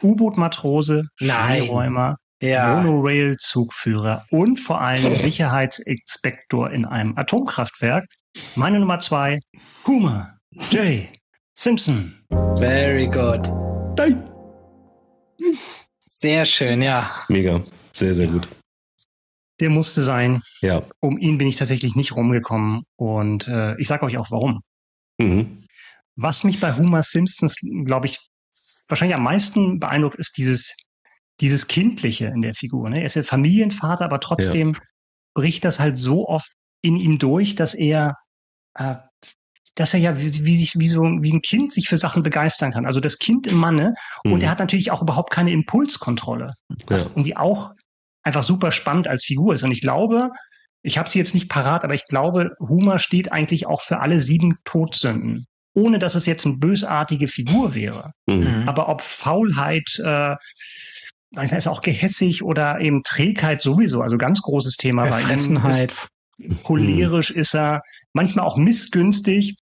U-Boot-Matrose, 0.00 1.08
Schneeräumer, 1.16 2.18
ja. 2.40 2.80
Monorail-Zugführer 2.80 4.24
und 4.30 4.58
vor 4.58 4.80
allem 4.80 5.16
Sicherheitsinspektor 5.16 6.70
in 6.70 6.84
einem 6.84 7.16
Atomkraftwerk. 7.16 8.06
Meine 8.54 8.80
Nummer 8.80 8.98
zwei, 8.98 9.40
Homer 9.86 10.38
J. 10.70 11.08
Simpson. 11.54 12.14
Very 12.56 13.06
good. 13.06 13.48
Sehr 16.06 16.44
schön, 16.44 16.82
ja. 16.82 17.24
Mega. 17.28 17.60
Sehr, 17.92 18.14
sehr 18.14 18.26
gut. 18.26 18.48
Der 19.58 19.70
musste 19.70 20.02
sein. 20.02 20.42
Ja. 20.60 20.82
Um 21.00 21.18
ihn 21.18 21.38
bin 21.38 21.48
ich 21.48 21.56
tatsächlich 21.56 21.94
nicht 21.94 22.14
rumgekommen. 22.14 22.84
Und 22.96 23.48
äh, 23.48 23.74
ich 23.80 23.88
sage 23.88 24.04
euch 24.04 24.16
auch 24.16 24.30
warum. 24.30 24.60
Mhm. 25.18 25.64
Was 26.16 26.44
mich 26.44 26.60
bei 26.60 26.76
Homer 26.76 27.02
Simpsons, 27.02 27.56
glaube 27.84 28.06
ich, 28.06 28.18
wahrscheinlich 28.88 29.14
am 29.14 29.22
meisten 29.22 29.78
beeindruckt, 29.78 30.16
ist 30.16 30.36
dieses 30.36 30.74
dieses 31.40 31.68
Kindliche 31.68 32.26
in 32.26 32.42
der 32.42 32.54
Figur. 32.54 32.90
Ne? 32.90 33.00
Er 33.00 33.06
ist 33.06 33.16
ja 33.16 33.22
Familienvater, 33.22 34.04
aber 34.04 34.20
trotzdem 34.20 34.72
ja. 34.74 34.80
bricht 35.34 35.64
das 35.64 35.80
halt 35.80 35.98
so 35.98 36.28
oft 36.28 36.52
in 36.82 36.96
ihm 36.96 37.18
durch, 37.18 37.54
dass 37.54 37.74
er, 37.74 38.16
äh, 38.74 38.96
dass 39.74 39.94
er 39.94 40.00
ja 40.00 40.20
wie, 40.20 40.44
wie, 40.44 40.56
sich, 40.56 40.78
wie 40.78 40.88
so 40.88 41.02
wie 41.02 41.32
ein 41.32 41.42
Kind 41.42 41.72
sich 41.72 41.88
für 41.88 41.98
Sachen 41.98 42.22
begeistern 42.22 42.72
kann. 42.72 42.86
Also 42.86 43.00
das 43.00 43.18
Kind 43.18 43.46
im 43.46 43.56
Manne. 43.56 43.94
Mhm. 44.24 44.32
Und 44.32 44.42
er 44.42 44.50
hat 44.50 44.58
natürlich 44.58 44.90
auch 44.90 45.02
überhaupt 45.02 45.32
keine 45.32 45.52
Impulskontrolle. 45.52 46.52
Was 46.86 47.04
ja. 47.04 47.10
irgendwie 47.10 47.36
auch 47.36 47.72
einfach 48.22 48.42
super 48.42 48.72
spannend 48.72 49.08
als 49.08 49.24
Figur 49.24 49.54
ist. 49.54 49.62
Und 49.62 49.72
ich 49.72 49.80
glaube, 49.80 50.30
ich 50.82 50.98
habe 50.98 51.08
sie 51.08 51.18
jetzt 51.18 51.34
nicht 51.34 51.48
parat, 51.48 51.84
aber 51.84 51.94
ich 51.94 52.06
glaube, 52.06 52.50
Huma 52.58 52.98
steht 52.98 53.32
eigentlich 53.32 53.66
auch 53.66 53.82
für 53.82 54.00
alle 54.00 54.20
sieben 54.20 54.56
Todsünden. 54.64 55.46
Ohne 55.72 55.98
dass 55.98 56.16
es 56.16 56.26
jetzt 56.26 56.46
eine 56.46 56.56
bösartige 56.56 57.28
Figur 57.28 57.74
wäre. 57.74 58.10
Mhm. 58.26 58.64
Aber 58.66 58.88
ob 58.88 59.02
Faulheit, 59.02 60.00
äh, 60.04 60.34
manchmal 61.30 61.58
ist 61.58 61.66
er 61.66 61.72
auch 61.72 61.82
gehässig 61.82 62.42
oder 62.42 62.80
eben 62.80 63.02
Trägheit 63.02 63.62
sowieso, 63.62 64.02
also 64.02 64.18
ganz 64.18 64.42
großes 64.42 64.76
Thema. 64.76 65.06
Verfressenheit. 65.06 65.92
Cholerisch 66.62 67.30
ist 67.30 67.54
er, 67.54 67.82
manchmal 68.12 68.46
auch 68.46 68.56
missgünstig. 68.56 69.56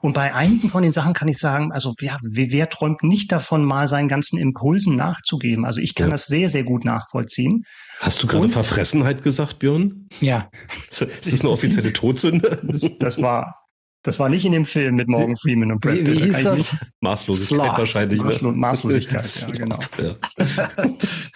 Und 0.00 0.14
bei 0.14 0.34
einigen 0.34 0.70
von 0.70 0.82
den 0.82 0.92
Sachen 0.92 1.12
kann 1.12 1.28
ich 1.28 1.38
sagen, 1.38 1.72
also 1.72 1.94
ja, 2.00 2.16
wer, 2.22 2.50
wer 2.50 2.68
träumt 2.68 3.02
nicht 3.02 3.30
davon, 3.30 3.64
mal 3.64 3.86
seinen 3.86 4.08
ganzen 4.08 4.38
Impulsen 4.38 4.96
nachzugeben? 4.96 5.64
Also 5.64 5.80
ich 5.80 5.94
kann 5.94 6.08
ja. 6.08 6.12
das 6.12 6.26
sehr, 6.26 6.48
sehr 6.48 6.64
gut 6.64 6.84
nachvollziehen. 6.84 7.64
Hast 8.00 8.22
du 8.22 8.26
gerade 8.26 8.44
Und, 8.44 8.50
Verfressenheit 8.50 9.22
gesagt, 9.22 9.58
Björn? 9.58 10.08
Ja. 10.20 10.48
Ist 10.90 11.02
das 11.02 11.40
eine 11.40 11.50
offizielle 11.50 11.92
Todsünde? 11.92 12.60
Das, 12.62 12.98
das 12.98 13.22
war 13.22 13.67
das 14.02 14.18
war 14.18 14.28
nicht 14.28 14.44
in 14.44 14.52
dem 14.52 14.64
Film 14.64 14.94
mit 14.94 15.08
Morgan 15.08 15.36
Freeman 15.36 15.72
und 15.72 15.80
Brad 15.80 15.94
Pitt. 15.94 16.06
Wie, 16.06 16.20
wie 16.20 16.24
hieß 16.26 16.44
das? 16.44 16.76
Maßlosigkeit 17.00 17.66
Sloth. 17.66 17.78
wahrscheinlich. 17.78 18.22
Maßlo 18.22 18.52
ne? 18.52 18.56
Maßlosigkeit, 18.56 19.46
ja, 19.48 19.54
genau. 19.54 19.78
Ja. 19.98 20.14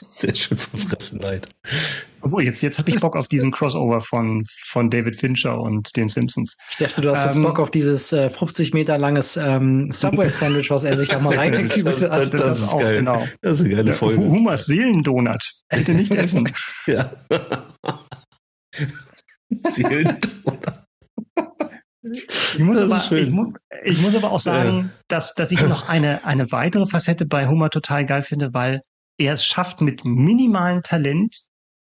Sehr 0.00 0.34
schön 0.34 0.56
Verfressenheit. 0.56 1.48
Obwohl, 2.20 2.44
jetzt, 2.44 2.62
jetzt 2.62 2.78
habe 2.78 2.88
ich 2.90 3.00
Bock 3.00 3.16
auf 3.16 3.26
diesen 3.26 3.50
Crossover 3.50 4.00
von, 4.00 4.44
von 4.68 4.90
David 4.90 5.16
Fincher 5.16 5.60
und 5.60 5.96
den 5.96 6.08
Simpsons. 6.08 6.56
Ich 6.70 6.76
dachte, 6.76 7.00
du 7.00 7.10
hast 7.10 7.24
ähm, 7.24 7.32
jetzt 7.32 7.42
Bock 7.42 7.58
auf 7.58 7.70
dieses 7.70 8.12
äh, 8.12 8.30
50 8.30 8.72
Meter 8.74 8.96
langes 8.96 9.36
ähm, 9.36 9.90
Subway-Sandwich, 9.90 10.70
was 10.70 10.84
er 10.84 10.96
sich 10.96 11.08
da 11.08 11.18
mal 11.18 11.34
reingekübelt 11.38 12.02
hat. 12.02 12.12
Das, 12.12 12.30
das, 12.30 12.40
das, 12.40 12.58
ist 12.60 12.74
auch, 12.74 12.80
geil. 12.80 12.98
Genau. 12.98 13.26
Das 13.40 13.58
ist 13.58 13.64
eine 13.64 13.74
geile 13.74 13.92
Folge. 13.92 14.22
Humas 14.22 14.66
Seelendonut. 14.66 15.42
Bitte 15.68 15.94
nicht 15.94 16.14
essen. 16.14 16.48
ja. 16.86 17.10
Seelendonut. 19.68 20.81
Ich 22.12 22.58
muss, 22.58 22.78
aber, 22.78 23.16
ich, 23.16 23.30
mu 23.30 23.52
ich 23.84 24.00
muss 24.00 24.14
aber 24.14 24.32
auch 24.32 24.40
sagen, 24.40 24.78
ja. 24.78 24.90
dass, 25.08 25.34
dass 25.34 25.50
ich 25.50 25.62
noch 25.62 25.88
eine, 25.88 26.24
eine 26.24 26.50
weitere 26.52 26.86
Facette 26.86 27.26
bei 27.26 27.48
Homer 27.48 27.70
total 27.70 28.06
geil 28.06 28.22
finde, 28.22 28.52
weil 28.54 28.82
er 29.18 29.34
es 29.34 29.44
schafft, 29.44 29.80
mit 29.80 30.04
minimalem 30.04 30.82
Talent 30.82 31.44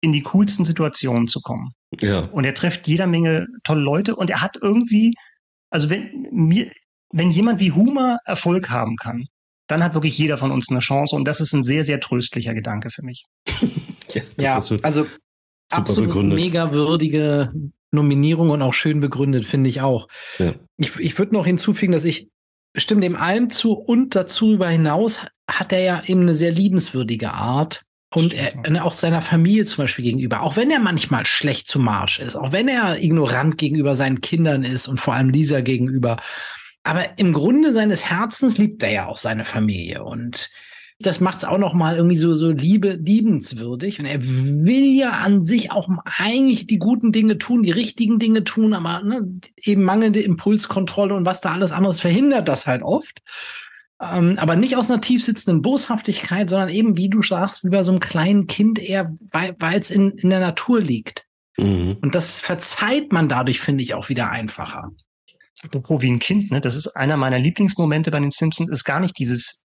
in 0.00 0.12
die 0.12 0.22
coolsten 0.22 0.64
Situationen 0.64 1.28
zu 1.28 1.40
kommen. 1.40 1.72
Ja. 2.00 2.20
Und 2.20 2.44
er 2.44 2.54
trifft 2.54 2.86
jeder 2.86 3.06
Menge 3.06 3.46
tolle 3.64 3.80
Leute 3.80 4.16
und 4.16 4.30
er 4.30 4.42
hat 4.42 4.56
irgendwie 4.60 5.14
Also 5.70 5.90
wenn 5.90 6.26
mir, 6.30 6.70
wenn 7.12 7.30
jemand 7.30 7.60
wie 7.60 7.72
Humor 7.72 8.18
Erfolg 8.24 8.70
haben 8.70 8.96
kann, 8.96 9.24
dann 9.68 9.82
hat 9.82 9.94
wirklich 9.94 10.16
jeder 10.16 10.38
von 10.38 10.52
uns 10.52 10.68
eine 10.70 10.80
Chance 10.80 11.16
und 11.16 11.24
das 11.24 11.40
ist 11.40 11.52
ein 11.52 11.64
sehr, 11.64 11.84
sehr 11.84 12.00
tröstlicher 12.00 12.54
Gedanke 12.54 12.90
für 12.90 13.02
mich. 13.02 13.24
ja, 14.12 14.22
ja 14.40 14.62
also 14.82 15.06
absolut 15.70 16.10
begründet. 16.10 16.38
mega 16.38 16.72
würdige 16.72 17.52
Nominierung 17.90 18.50
und 18.50 18.62
auch 18.62 18.74
schön 18.74 19.00
begründet, 19.00 19.44
finde 19.44 19.70
ich 19.70 19.80
auch. 19.80 20.08
Ja. 20.38 20.54
Ich, 20.76 20.98
ich 20.98 21.18
würde 21.18 21.34
noch 21.34 21.46
hinzufügen, 21.46 21.92
dass 21.92 22.04
ich 22.04 22.28
stimme 22.76 23.00
dem 23.00 23.16
allem 23.16 23.50
zu 23.50 23.72
und 23.72 24.14
dazu 24.14 24.52
über 24.52 24.68
hinaus 24.68 25.20
hat 25.48 25.72
er 25.72 25.80
ja 25.80 26.02
eben 26.06 26.22
eine 26.22 26.34
sehr 26.34 26.50
liebenswürdige 26.50 27.32
Art 27.32 27.82
und 28.14 28.34
er, 28.34 28.84
auch 28.84 28.94
seiner 28.94 29.22
Familie 29.22 29.64
zum 29.64 29.84
Beispiel 29.84 30.04
gegenüber, 30.04 30.42
auch 30.42 30.56
wenn 30.56 30.70
er 30.70 30.80
manchmal 30.80 31.26
schlecht 31.26 31.66
zu 31.66 31.78
Marsch 31.78 32.18
ist, 32.18 32.36
auch 32.36 32.52
wenn 32.52 32.68
er 32.68 33.02
ignorant 33.02 33.58
gegenüber 33.58 33.96
seinen 33.96 34.20
Kindern 34.20 34.64
ist 34.64 34.88
und 34.88 35.00
vor 35.00 35.14
allem 35.14 35.30
Lisa 35.30 35.60
gegenüber. 35.60 36.16
Aber 36.82 37.18
im 37.18 37.32
Grunde 37.32 37.72
seines 37.72 38.08
Herzens 38.08 38.58
liebt 38.58 38.82
er 38.82 38.90
ja 38.90 39.06
auch 39.06 39.18
seine 39.18 39.44
Familie 39.44 40.04
und 40.04 40.50
das 40.98 41.20
macht 41.20 41.38
es 41.38 41.44
auch 41.44 41.58
noch 41.58 41.74
mal 41.74 41.96
irgendwie 41.96 42.16
so 42.16 42.32
so 42.32 42.50
liebe 42.50 42.92
liebenswürdig 42.92 44.00
und 44.00 44.06
er 44.06 44.22
will 44.22 44.96
ja 44.96 45.10
an 45.10 45.42
sich 45.42 45.70
auch 45.70 45.88
eigentlich 46.04 46.66
die 46.66 46.78
guten 46.78 47.12
Dinge 47.12 47.38
tun, 47.38 47.62
die 47.62 47.70
richtigen 47.70 48.18
Dinge 48.18 48.44
tun, 48.44 48.72
aber 48.72 49.02
ne, 49.02 49.28
eben 49.62 49.82
mangelnde 49.82 50.22
Impulskontrolle 50.22 51.14
und 51.14 51.26
was 51.26 51.40
da 51.40 51.52
alles 51.52 51.72
anderes 51.72 52.00
verhindert 52.00 52.48
das 52.48 52.66
halt 52.66 52.82
oft. 52.82 53.20
Ähm, 54.00 54.38
aber 54.38 54.56
nicht 54.56 54.76
aus 54.76 54.90
einer 54.90 55.00
tief 55.00 55.24
sitzenden 55.24 55.62
Boshaftigkeit, 55.62 56.50
sondern 56.50 56.68
eben, 56.68 56.96
wie 56.96 57.08
du 57.08 57.22
sagst, 57.22 57.64
wie 57.64 57.70
bei 57.70 57.82
so 57.82 57.92
einem 57.92 58.00
kleinen 58.00 58.46
Kind 58.46 58.78
eher, 58.78 59.14
weil 59.30 59.80
es 59.80 59.90
in, 59.90 60.10
in 60.12 60.30
der 60.30 60.40
Natur 60.40 60.80
liegt. 60.80 61.24
Mhm. 61.56 61.96
Und 62.02 62.14
das 62.14 62.40
verzeiht 62.40 63.12
man 63.12 63.28
dadurch, 63.28 63.60
finde 63.60 63.82
ich, 63.82 63.94
auch 63.94 64.08
wieder 64.08 64.30
einfacher. 64.30 64.90
Apropos 65.62 66.02
wie 66.02 66.10
ein 66.10 66.18
Kind, 66.18 66.50
ne? 66.50 66.60
Das 66.60 66.76
ist 66.76 66.88
einer 66.88 67.16
meiner 67.16 67.38
Lieblingsmomente 67.38 68.10
bei 68.10 68.20
den 68.20 68.30
Simpsons, 68.30 68.70
ist 68.70 68.84
gar 68.84 69.00
nicht 69.00 69.18
dieses, 69.18 69.65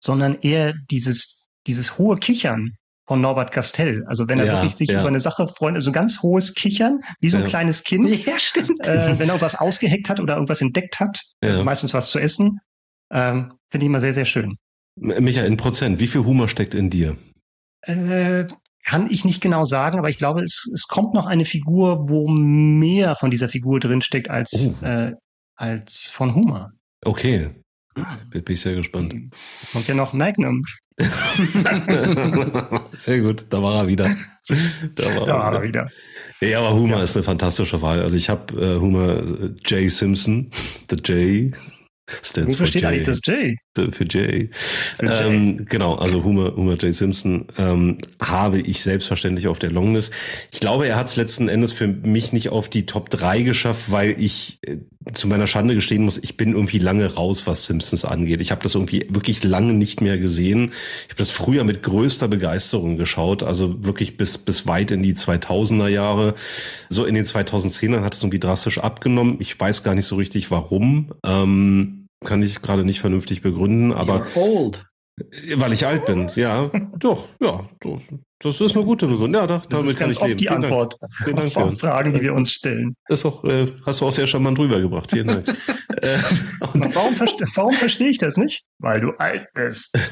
sondern 0.00 0.38
eher 0.40 0.74
dieses, 0.90 1.48
dieses 1.66 1.98
hohe 1.98 2.16
Kichern 2.16 2.72
von 3.06 3.20
Norbert 3.20 3.52
Castell. 3.52 4.04
Also 4.06 4.28
wenn 4.28 4.40
er 4.40 4.46
ja, 4.46 4.52
wirklich 4.54 4.74
sich 4.74 4.90
ja. 4.90 5.00
über 5.00 5.08
eine 5.08 5.20
Sache 5.20 5.46
freut, 5.46 5.74
also 5.74 5.92
ganz 5.92 6.22
hohes 6.22 6.54
Kichern, 6.54 7.00
wie 7.20 7.28
so 7.28 7.36
ein 7.36 7.44
ja. 7.44 7.48
kleines 7.48 7.84
Kind. 7.84 8.08
Ja, 8.26 8.38
stimmt. 8.38 8.86
Äh, 8.86 9.18
wenn 9.18 9.28
er 9.28 9.40
was 9.40 9.54
ausgeheckt 9.54 10.08
hat 10.08 10.18
oder 10.20 10.34
irgendwas 10.34 10.60
entdeckt 10.60 10.98
hat, 10.98 11.20
meistens 11.40 11.94
was 11.94 12.10
zu 12.10 12.18
essen, 12.18 12.58
ähm, 13.12 13.52
Finde 13.68 13.84
ich 13.84 13.88
immer 13.88 14.00
sehr, 14.00 14.14
sehr 14.14 14.24
schön. 14.24 14.56
Michael, 14.96 15.46
in 15.46 15.56
Prozent, 15.56 16.00
wie 16.00 16.06
viel 16.06 16.24
Humor 16.24 16.48
steckt 16.48 16.74
in 16.74 16.90
dir? 16.90 17.16
Äh, 17.82 18.46
kann 18.84 19.10
ich 19.10 19.24
nicht 19.24 19.42
genau 19.42 19.64
sagen, 19.64 19.98
aber 19.98 20.08
ich 20.08 20.18
glaube, 20.18 20.42
es, 20.42 20.70
es 20.72 20.86
kommt 20.86 21.12
noch 21.12 21.26
eine 21.26 21.44
Figur, 21.44 22.08
wo 22.08 22.28
mehr 22.28 23.14
von 23.16 23.30
dieser 23.30 23.48
Figur 23.48 23.80
drinsteckt 23.80 24.30
als, 24.30 24.72
oh. 24.80 24.84
äh, 24.84 25.12
als 25.56 26.08
von 26.08 26.34
Humor. 26.34 26.72
Okay. 27.04 27.50
Bin 28.30 28.44
ich 28.48 28.60
sehr 28.60 28.74
gespannt. 28.74 29.14
Es 29.62 29.72
kommt 29.72 29.88
ja 29.88 29.94
noch 29.94 30.12
Magnum. 30.12 30.62
sehr 32.98 33.20
gut, 33.20 33.46
da 33.50 33.62
war 33.62 33.82
er 33.82 33.88
wieder. 33.88 34.10
Da 34.94 35.04
war, 35.16 35.26
da 35.26 35.38
war 35.38 35.54
er 35.54 35.62
wieder. 35.62 35.90
Ja, 36.40 36.60
aber 36.60 36.74
Humor 36.74 36.98
ja. 36.98 37.04
ist 37.04 37.16
eine 37.16 37.24
fantastische 37.24 37.80
Wahl. 37.82 38.02
Also 38.02 38.16
ich 38.16 38.28
habe 38.28 38.54
äh, 38.60 38.78
Humor 38.78 39.22
äh, 39.22 39.54
Jay 39.64 39.88
Simpson, 39.88 40.50
The 40.90 40.96
Jay, 41.02 41.52
Stands 42.22 42.52
Wofür 42.52 42.66
steht 42.66 42.82
Jay. 42.82 42.88
eigentlich 42.88 43.06
das 43.06 43.20
J? 43.24 43.56
Für 43.92 44.04
Jay. 44.08 44.48
Für 44.52 45.06
Jay. 45.06 45.26
Ähm, 45.26 45.66
genau, 45.66 45.96
also 45.96 46.22
Homer, 46.22 46.54
Homer 46.54 46.74
J. 46.74 46.94
Simpson 46.94 47.46
ähm, 47.58 47.98
habe 48.20 48.60
ich 48.60 48.82
selbstverständlich 48.82 49.48
auf 49.48 49.58
der 49.58 49.72
Longlist. 49.72 50.12
Ich 50.52 50.60
glaube, 50.60 50.86
er 50.86 50.96
hat 50.96 51.08
es 51.08 51.16
letzten 51.16 51.48
Endes 51.48 51.72
für 51.72 51.88
mich 51.88 52.32
nicht 52.32 52.50
auf 52.50 52.68
die 52.68 52.86
Top 52.86 53.10
3 53.10 53.42
geschafft, 53.42 53.90
weil 53.90 54.14
ich 54.22 54.60
äh, 54.62 54.76
zu 55.12 55.28
meiner 55.28 55.46
Schande 55.46 55.74
gestehen 55.74 56.04
muss, 56.04 56.18
ich 56.18 56.36
bin 56.36 56.52
irgendwie 56.52 56.78
lange 56.78 57.14
raus, 57.14 57.46
was 57.46 57.66
Simpsons 57.66 58.04
angeht. 58.04 58.40
Ich 58.40 58.50
habe 58.50 58.62
das 58.62 58.74
irgendwie 58.74 59.06
wirklich 59.08 59.44
lange 59.44 59.72
nicht 59.72 60.00
mehr 60.00 60.18
gesehen. 60.18 60.72
Ich 61.04 61.10
habe 61.10 61.18
das 61.18 61.30
früher 61.30 61.64
mit 61.64 61.82
größter 61.82 62.28
Begeisterung 62.28 62.96
geschaut, 62.96 63.42
also 63.42 63.84
wirklich 63.84 64.16
bis 64.16 64.38
bis 64.38 64.66
weit 64.66 64.90
in 64.90 65.02
die 65.02 65.14
2000er 65.14 65.88
Jahre. 65.88 66.34
So 66.88 67.04
in 67.04 67.14
den 67.14 67.24
2010ern 67.24 68.02
hat 68.02 68.14
es 68.14 68.22
irgendwie 68.22 68.40
drastisch 68.40 68.78
abgenommen. 68.78 69.36
Ich 69.38 69.58
weiß 69.58 69.82
gar 69.82 69.94
nicht 69.94 70.06
so 70.06 70.16
richtig, 70.16 70.50
warum. 70.50 71.12
Ähm, 71.24 72.06
kann 72.24 72.42
ich 72.42 72.62
gerade 72.62 72.84
nicht 72.84 73.00
vernünftig 73.00 73.42
begründen, 73.42 73.92
aber 73.92 74.22
You're 74.22 74.36
old. 74.36 74.85
Weil 75.54 75.72
ich 75.72 75.86
alt 75.86 76.04
bin, 76.04 76.30
ja, 76.34 76.70
doch, 76.98 77.28
ja, 77.40 77.66
doch. 77.80 78.00
Das 78.38 78.60
ist 78.60 78.76
eine 78.76 78.84
gute 78.84 79.06
Begründung. 79.06 79.40
Ja, 79.40 79.46
doch, 79.46 79.64
damit 79.64 79.96
kann 79.96 80.10
ich 80.10 80.20
leben. 80.20 80.36
Die 80.36 80.50
Antwort 80.50 80.98
Vielen 81.24 81.36
Dank. 81.36 81.56
auf 81.56 81.78
Fragen, 81.78 82.12
die 82.12 82.20
wir 82.20 82.34
uns 82.34 82.52
stellen. 82.52 82.94
Das 83.08 83.24
auch, 83.24 83.42
äh, 83.44 83.68
hast 83.86 84.02
du 84.02 84.06
auch 84.06 84.12
sehr 84.12 84.26
charmant 84.26 84.58
rübergebracht. 84.58 85.10
Vielen 85.10 85.28
Dank. 85.28 85.48
äh, 86.02 86.18
und 86.74 86.94
warum, 86.94 87.14
warum 87.54 87.72
verstehe 87.72 88.10
ich 88.10 88.18
das 88.18 88.36
nicht? 88.36 88.66
Weil 88.78 89.00
du 89.00 89.12
alt 89.18 89.48
bist. 89.54 89.98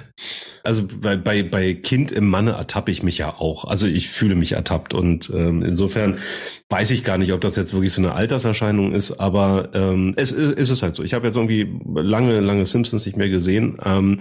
Also 0.66 0.88
bei, 0.98 1.18
bei, 1.18 1.42
bei 1.42 1.74
Kind 1.74 2.10
im 2.10 2.26
Manne 2.26 2.52
ertappe 2.52 2.90
ich 2.90 3.02
mich 3.02 3.18
ja 3.18 3.34
auch. 3.34 3.66
Also 3.66 3.86
ich 3.86 4.08
fühle 4.08 4.34
mich 4.34 4.52
ertappt 4.52 4.94
und 4.94 5.28
ähm, 5.28 5.60
insofern 5.60 6.16
weiß 6.70 6.90
ich 6.92 7.04
gar 7.04 7.18
nicht, 7.18 7.34
ob 7.34 7.42
das 7.42 7.56
jetzt 7.56 7.74
wirklich 7.74 7.92
so 7.92 8.00
eine 8.00 8.14
Alterserscheinung 8.14 8.94
ist, 8.94 9.20
aber 9.20 9.68
ähm, 9.74 10.14
es, 10.16 10.32
es, 10.32 10.54
es 10.54 10.70
ist 10.70 10.82
halt 10.82 10.94
so. 10.94 11.02
Ich 11.02 11.12
habe 11.12 11.26
jetzt 11.26 11.36
irgendwie 11.36 11.70
lange, 11.94 12.40
lange 12.40 12.64
Simpsons 12.64 13.04
nicht 13.04 13.18
mehr 13.18 13.28
gesehen. 13.28 13.76
Ähm, 13.84 14.20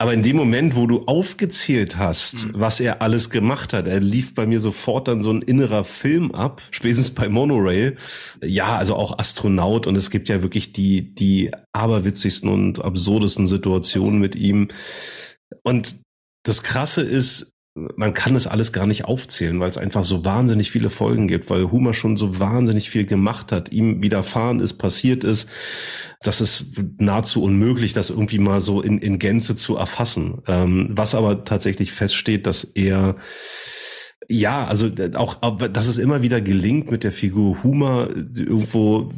aber 0.00 0.14
in 0.14 0.22
dem 0.22 0.36
Moment, 0.36 0.76
wo 0.76 0.86
du 0.86 1.04
aufgezählt 1.04 1.98
hast, 1.98 2.46
mhm. 2.46 2.52
was 2.54 2.80
er 2.80 3.02
alles 3.02 3.28
gemacht 3.28 3.74
hat, 3.74 3.86
er 3.86 4.00
lief 4.00 4.34
bei 4.34 4.46
mir 4.46 4.58
sofort 4.58 5.08
dann 5.08 5.20
so 5.20 5.30
ein 5.30 5.42
innerer 5.42 5.84
Film 5.84 6.34
ab, 6.34 6.62
spätestens 6.70 7.10
bei 7.10 7.28
Monorail. 7.28 7.96
Ja, 8.42 8.78
also 8.78 8.96
auch 8.96 9.18
Astronaut 9.18 9.86
und 9.86 9.96
es 9.96 10.08
gibt 10.08 10.30
ja 10.30 10.42
wirklich 10.42 10.72
die, 10.72 11.14
die 11.14 11.50
aberwitzigsten 11.74 12.48
und 12.48 12.82
absurdesten 12.82 13.46
Situationen 13.46 14.20
mit 14.20 14.36
ihm. 14.36 14.68
Und 15.64 15.96
das 16.44 16.62
Krasse 16.62 17.02
ist, 17.02 17.52
man 17.96 18.14
kann 18.14 18.34
es 18.36 18.46
alles 18.46 18.72
gar 18.72 18.86
nicht 18.86 19.04
aufzählen, 19.04 19.60
weil 19.60 19.70
es 19.70 19.78
einfach 19.78 20.04
so 20.04 20.24
wahnsinnig 20.24 20.70
viele 20.70 20.90
Folgen 20.90 21.28
gibt, 21.28 21.50
weil 21.50 21.70
Humor 21.70 21.94
schon 21.94 22.16
so 22.16 22.38
wahnsinnig 22.38 22.90
viel 22.90 23.06
gemacht 23.06 23.52
hat, 23.52 23.72
ihm 23.72 24.02
widerfahren 24.02 24.60
ist, 24.60 24.74
passiert 24.74 25.24
ist. 25.24 25.48
Das 26.22 26.40
ist 26.40 26.66
nahezu 26.98 27.42
unmöglich, 27.42 27.92
das 27.92 28.10
irgendwie 28.10 28.38
mal 28.38 28.60
so 28.60 28.82
in, 28.82 28.98
in 28.98 29.18
Gänze 29.18 29.56
zu 29.56 29.76
erfassen. 29.76 30.42
Ähm, 30.46 30.88
was 30.90 31.14
aber 31.14 31.44
tatsächlich 31.44 31.92
feststeht, 31.92 32.46
dass 32.46 32.64
er 32.64 33.16
ja, 34.28 34.66
also 34.66 34.90
auch, 35.14 35.36
dass 35.68 35.86
es 35.86 35.98
immer 35.98 36.22
wieder 36.22 36.40
gelingt, 36.40 36.90
mit 36.90 37.04
der 37.04 37.12
Figur 37.12 37.62
Humor 37.62 38.08
irgendwo 38.36 39.10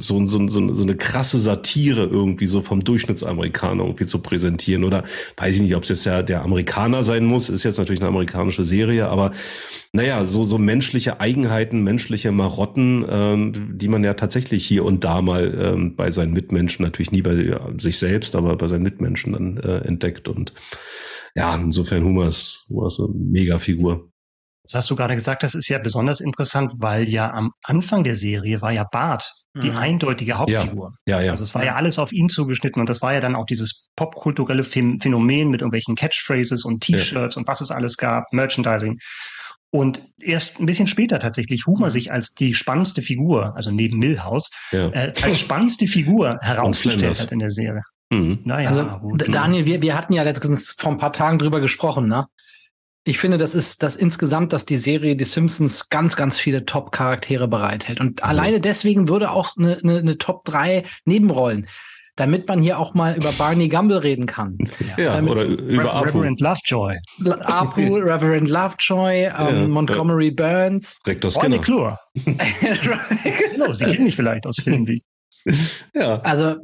so, 0.00 0.24
so, 0.24 0.48
so, 0.48 0.74
so 0.74 0.82
eine 0.82 0.96
krasse 0.96 1.38
Satire 1.38 2.04
irgendwie 2.04 2.46
so 2.46 2.62
vom 2.62 2.84
Durchschnittsamerikaner 2.84 3.84
irgendwie 3.84 4.06
zu 4.06 4.20
präsentieren. 4.20 4.84
Oder 4.84 5.04
weiß 5.36 5.56
ich 5.56 5.62
nicht, 5.62 5.74
ob 5.74 5.82
es 5.82 5.88
jetzt 5.90 6.06
ja 6.06 6.22
der 6.22 6.42
Amerikaner 6.42 7.02
sein 7.02 7.24
muss, 7.24 7.48
ist 7.48 7.64
jetzt 7.64 7.78
natürlich 7.78 8.00
eine 8.00 8.08
amerikanische 8.08 8.64
Serie, 8.64 9.08
aber 9.08 9.32
naja, 9.92 10.24
so, 10.24 10.44
so 10.44 10.58
menschliche 10.58 11.20
Eigenheiten, 11.20 11.82
menschliche 11.84 12.32
Marotten, 12.32 13.04
ähm, 13.08 13.78
die 13.78 13.88
man 13.88 14.02
ja 14.02 14.14
tatsächlich 14.14 14.66
hier 14.66 14.84
und 14.84 15.04
da 15.04 15.22
mal 15.22 15.56
ähm, 15.60 15.94
bei 15.94 16.10
seinen 16.10 16.32
Mitmenschen, 16.32 16.84
natürlich 16.84 17.12
nie 17.12 17.22
bei 17.22 17.34
ja, 17.34 17.60
sich 17.78 17.98
selbst, 17.98 18.34
aber 18.34 18.56
bei 18.56 18.68
seinen 18.68 18.82
Mitmenschen 18.82 19.32
dann 19.34 19.56
äh, 19.58 19.86
entdeckt. 19.86 20.28
Und 20.28 20.52
ja, 21.34 21.54
insofern 21.54 22.04
Humor 22.04 22.26
ist, 22.26 22.64
Humor 22.68 22.86
ist 22.86 23.00
eine 23.00 23.08
Mega-Figur. 23.08 24.08
Das 24.64 24.74
hast 24.74 24.90
du 24.90 24.96
gerade 24.96 25.14
gesagt, 25.14 25.42
das 25.42 25.54
ist 25.54 25.68
ja 25.68 25.78
besonders 25.78 26.20
interessant, 26.20 26.72
weil 26.78 27.06
ja 27.08 27.30
am 27.30 27.52
Anfang 27.62 28.02
der 28.02 28.16
Serie 28.16 28.62
war 28.62 28.72
ja 28.72 28.84
Bart 28.90 29.30
die 29.62 29.70
mhm. 29.70 29.76
eindeutige 29.76 30.38
Hauptfigur. 30.38 30.94
Ja, 31.06 31.18
ja, 31.18 31.26
ja. 31.26 31.30
Also 31.32 31.44
es 31.44 31.54
war 31.54 31.64
ja 31.64 31.74
alles 31.74 31.98
auf 31.98 32.12
ihn 32.12 32.30
zugeschnitten 32.30 32.80
und 32.80 32.88
das 32.88 33.02
war 33.02 33.12
ja 33.12 33.20
dann 33.20 33.36
auch 33.36 33.44
dieses 33.44 33.90
popkulturelle 33.94 34.64
Phänomen 34.64 35.50
mit 35.50 35.60
irgendwelchen 35.60 35.96
Catchphrases 35.96 36.64
und 36.64 36.82
T-Shirts 36.82 37.34
ja. 37.34 37.40
und 37.40 37.46
was 37.46 37.60
es 37.60 37.70
alles 37.70 37.98
gab, 37.98 38.32
Merchandising. 38.32 38.98
Und 39.70 40.02
erst 40.18 40.60
ein 40.60 40.66
bisschen 40.66 40.86
später 40.86 41.18
tatsächlich 41.18 41.66
Humor 41.66 41.88
mhm. 41.88 41.92
sich 41.92 42.10
als 42.10 42.32
die 42.32 42.54
spannendste 42.54 43.02
Figur, 43.02 43.54
also 43.56 43.70
neben 43.70 43.98
Milhouse, 43.98 44.50
ja. 44.72 44.88
äh, 44.90 45.12
als 45.22 45.38
spannendste 45.38 45.86
Figur 45.88 46.38
herausgestellt 46.42 47.20
hat 47.20 47.32
in 47.32 47.40
der 47.40 47.50
Serie. 47.50 47.82
Mhm. 48.10 48.40
Naja, 48.44 48.68
also, 48.68 48.84
gut. 48.98 49.34
Daniel, 49.34 49.66
wir, 49.66 49.82
wir 49.82 49.96
hatten 49.96 50.12
ja 50.12 50.22
letztens 50.22 50.74
vor 50.76 50.92
ein 50.92 50.98
paar 50.98 51.12
Tagen 51.12 51.38
drüber 51.38 51.60
gesprochen, 51.60 52.08
ne? 52.08 52.26
ich 53.06 53.18
finde, 53.18 53.36
das 53.36 53.54
ist 53.54 53.82
das 53.82 53.96
insgesamt, 53.96 54.52
dass 54.52 54.64
die 54.64 54.78
Serie 54.78 55.14
Die 55.14 55.24
Simpsons 55.24 55.90
ganz, 55.90 56.16
ganz 56.16 56.38
viele 56.38 56.64
Top-Charaktere 56.64 57.48
bereithält. 57.48 58.00
Und 58.00 58.22
mhm. 58.22 58.28
alleine 58.28 58.60
deswegen 58.60 59.08
würde 59.08 59.30
auch 59.30 59.56
eine, 59.56 59.78
eine, 59.82 59.98
eine 59.98 60.18
Top 60.18 60.44
3 60.44 60.84
Nebenrollen 61.04 61.66
damit 62.16 62.46
man 62.46 62.62
hier 62.62 62.78
auch 62.78 62.94
mal 62.94 63.16
über 63.16 63.32
Barney 63.32 63.68
Gumble 63.68 64.04
reden 64.04 64.26
kann. 64.26 64.56
Ja, 64.96 65.14
damit 65.14 65.32
oder 65.32 65.42
über 65.42 65.92
Apu. 65.92 66.20
Reverend 66.20 66.40
Lovejoy. 66.40 66.96
Apu, 67.40 67.96
Reverend 67.96 68.48
Lovejoy, 68.48 69.24
ähm, 69.24 69.32
ja, 69.32 69.68
Montgomery 69.68 70.28
ja. 70.28 70.34
Burns. 70.36 71.00
Rektor 71.04 71.32
Skinner. 71.32 71.58
Clure. 71.58 71.98
genau, 72.24 73.72
Sie 73.74 73.86
kennen 73.86 74.04
mich 74.04 74.14
vielleicht 74.14 74.46
aus 74.46 74.60
Filmen 74.62 74.86
wie 74.86 75.02
ja. 75.94 76.20
Also 76.20 76.56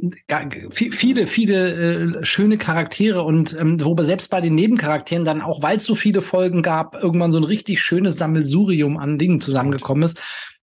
viele, 0.71 1.27
viele 1.27 2.21
äh, 2.21 2.25
schöne 2.25 2.59
Charaktere 2.59 3.23
und 3.23 3.57
ähm, 3.59 3.83
wobei 3.85 4.05
selbst 4.05 4.31
bei 4.31 4.41
den 4.41 4.55
Nebencharakteren 4.55 5.25
dann 5.25 5.43
auch, 5.43 5.63
weil 5.63 5.77
es 5.79 5.85
so 5.85 5.95
viele 5.95 6.23
Folgen 6.23 6.63
gab, 6.63 7.03
irgendwann 7.03 7.33
so 7.33 7.39
ein 7.39 7.45
richtig 7.45 7.81
schönes 7.83 8.17
Sammelsurium 8.17 8.97
an 8.97 9.19
Dingen 9.19 9.41
zusammengekommen 9.41 10.05
ist. 10.05 10.19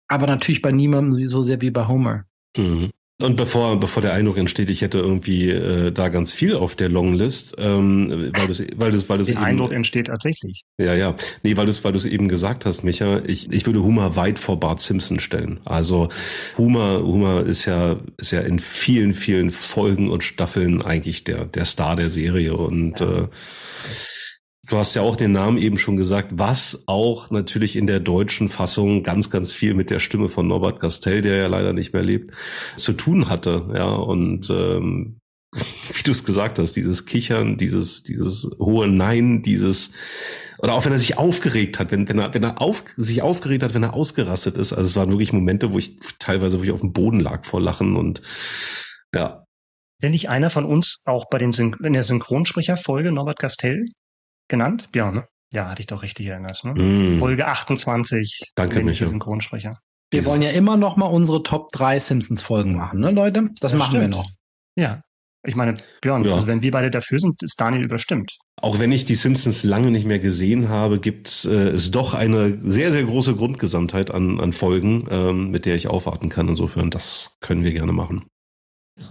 Aber 0.09 0.27
natürlich 0.27 0.63
bei 0.63 0.73
niemandem 0.73 1.29
so 1.29 1.43
sehr 1.43 1.61
wie 1.61 1.71
bei 1.71 1.89
Homer. 1.89 2.25
Mhm. 2.57 2.91
Und 3.23 3.37
bevor, 3.37 3.79
bevor 3.79 4.03
der 4.03 4.13
Eindruck 4.13 4.39
entsteht, 4.39 4.71
ich 4.71 4.83
hätte 4.83 4.99
irgendwie 4.99 5.49
äh, 5.49 5.93
da 5.93 6.09
ganz 6.09 6.33
viel 6.33 6.57
auf 6.57 6.75
der 6.75 6.89
Longlist, 6.89 7.55
ähm, 7.59 8.33
weil 8.35 8.49
du 8.49 8.67
weil 8.77 8.91
du 8.91 9.09
weil 9.09 9.19
du 9.19 9.25
Der 9.25 9.41
Eindruck 9.41 9.73
entsteht 9.73 10.09
tatsächlich. 10.09 10.65
Ja, 10.79 10.95
ja. 10.95 11.15
Nee, 11.45 11.57
weil 11.57 11.67
du 11.67 11.85
weil 11.85 11.93
du 11.93 11.99
es 11.99 12.07
eben 12.07 12.27
gesagt 12.27 12.67
hast, 12.67 12.83
Micha, 12.83 13.21
ich, 13.25 13.53
ich 13.53 13.67
würde 13.67 13.85
Humor 13.85 14.17
weit 14.17 14.41
vor 14.41 14.59
Bart 14.59 14.81
Simpson 14.81 15.21
stellen. 15.21 15.61
Also 15.65 16.09
Humor 16.59 17.03
Humor 17.03 17.43
ist 17.43 17.67
ja 17.67 18.01
ist 18.17 18.33
ja 18.33 18.41
in 18.41 18.59
vielen 18.59 19.15
vielen 19.15 19.51
Folgen 19.51 20.11
und 20.11 20.25
Staffeln 20.25 20.83
eigentlich 20.83 21.23
der 21.23 21.45
der 21.45 21.67
Star 21.67 21.95
der 21.95 22.11
Serie 22.11 22.57
und 22.57 22.99
ja. 22.99 23.23
äh, 23.23 23.29
Du 24.69 24.77
hast 24.79 24.95
ja 24.95 25.03
auch 25.03 25.17
den 25.17 25.33
Namen 25.33 25.59
eben 25.59 25.77
schon 25.77 25.97
gesagt, 25.97 26.33
was 26.35 26.85
auch 26.87 27.31
natürlich 27.31 27.77
in 27.77 27.87
der 27.87 28.01
deutschen 28.01 28.49
Fassung 28.49 29.03
ganz, 29.03 29.29
ganz 29.31 29.53
viel 29.53 29.75
mit 29.75 29.91
der 29.91 30.01
Stimme 30.01 30.29
von 30.29 30.47
Norbert 30.47 30.81
Castell, 30.81 31.23
der 31.23 31.37
ja 31.37 31.47
leider 31.49 31.73
nicht 31.73 31.93
mehr 31.93 32.03
lebt, 32.03 32.35
zu 32.77 32.93
tun 32.95 33.29
hatte. 33.29 33.71
Ja, 33.75 33.89
und 33.89 34.49
ähm, 34.51 35.19
wie 35.53 36.03
du 36.03 36.13
es 36.13 36.25
gesagt 36.25 36.59
hast, 36.59 36.75
dieses 36.75 37.05
Kichern, 37.05 37.57
dieses, 37.57 38.03
dieses 38.03 38.49
hohe 38.59 38.89
Nein, 38.89 39.43
dieses 39.43 39.93
oder 40.59 40.73
auch 40.73 40.85
wenn 40.87 40.93
er 40.93 40.99
sich 40.99 41.19
aufgeregt 41.19 41.79
hat, 41.79 41.91
wenn, 41.91 42.09
wenn 42.09 42.19
er, 42.19 42.33
wenn 42.33 42.43
er 42.43 42.63
auf, 42.63 42.85
sich 42.97 43.21
aufgeregt 43.21 43.63
hat, 43.63 43.75
wenn 43.75 43.83
er 43.83 43.93
ausgerastet 43.93 44.57
ist. 44.57 44.73
Also 44.73 44.87
es 44.87 44.97
waren 44.97 45.11
wirklich 45.11 45.33
Momente, 45.33 45.73
wo 45.73 45.79
ich 45.79 45.99
teilweise 46.19 46.57
wirklich 46.57 46.73
auf 46.73 46.81
dem 46.81 46.95
Boden 46.95 47.21
lag 47.21 47.45
vor 47.45 47.61
Lachen 47.61 47.97
und 47.97 48.23
ja. 49.15 49.45
Denn 50.03 50.13
nicht 50.13 50.31
einer 50.31 50.49
von 50.49 50.65
uns 50.65 51.03
auch 51.05 51.29
bei 51.29 51.37
den 51.37 51.53
Syn 51.53 51.77
in 51.83 51.93
der 51.93 52.03
Synchronsprecherfolge 52.03 53.13
Norbert 53.13 53.39
Castell 53.39 53.87
genannt? 54.49 54.91
Björn, 54.93 55.15
ne? 55.15 55.29
Ja, 55.53 55.71
hatte 55.71 55.81
ich 55.81 55.87
doch 55.87 56.03
richtig 56.03 56.27
erinnert. 56.27 56.63
Ne? 56.65 56.75
Mm. 56.75 57.19
Folge 57.19 57.47
28. 57.47 58.53
Danke, 58.57 58.83
Michael. 58.83 59.09
Synchronsprecher. 59.09 59.79
Wir 60.11 60.25
wollen 60.27 60.43
ja 60.43 60.51
immer 60.51 60.77
noch 60.77 60.97
mal 60.97 61.07
unsere 61.07 61.43
Top 61.43 61.71
3 61.73 61.99
Simpsons-Folgen 61.99 62.77
machen, 62.77 63.01
ne, 63.01 63.11
Leute? 63.11 63.51
Das, 63.61 63.73
das 63.73 63.75
machen 63.75 63.97
stimmt. 63.97 64.03
wir 64.03 64.09
noch. 64.09 64.31
Ja. 64.77 65.03
Ich 65.47 65.57
meine, 65.57 65.75
Björn, 66.01 66.25
ja. 66.25 66.35
also 66.35 66.47
wenn 66.47 66.63
wir 66.63 66.71
beide 66.71 66.91
dafür 66.91 67.21
sind, 67.21 67.43
ist 67.43 67.61
Daniel 67.61 67.85
überstimmt. 67.85 68.39
Auch 68.63 68.79
wenn 68.79 68.93
ich 68.93 69.05
die 69.05 69.15
Simpsons 69.15 69.63
lange 69.63 69.91
nicht 69.91 70.07
mehr 70.07 70.19
gesehen 70.19 70.71
habe, 70.71 71.01
gibt 71.01 71.45
äh, 71.45 71.69
es 71.69 71.91
doch 71.91 72.15
eine 72.15 72.59
sehr, 72.63 72.91
sehr 72.93 73.05
große 73.05 73.35
Grundgesamtheit 73.35 74.11
an, 74.11 74.41
an 74.41 74.55
Folgen, 74.55 75.07
ähm, 75.11 75.51
mit 75.51 75.67
der 75.67 75.75
ich 75.77 75.89
aufwarten 75.89 76.31
kann. 76.31 76.49
Insofern, 76.49 76.91
das 76.91 77.37
können 77.41 77.63
wir 77.63 77.73
gerne 77.73 77.93
machen. 77.93 78.25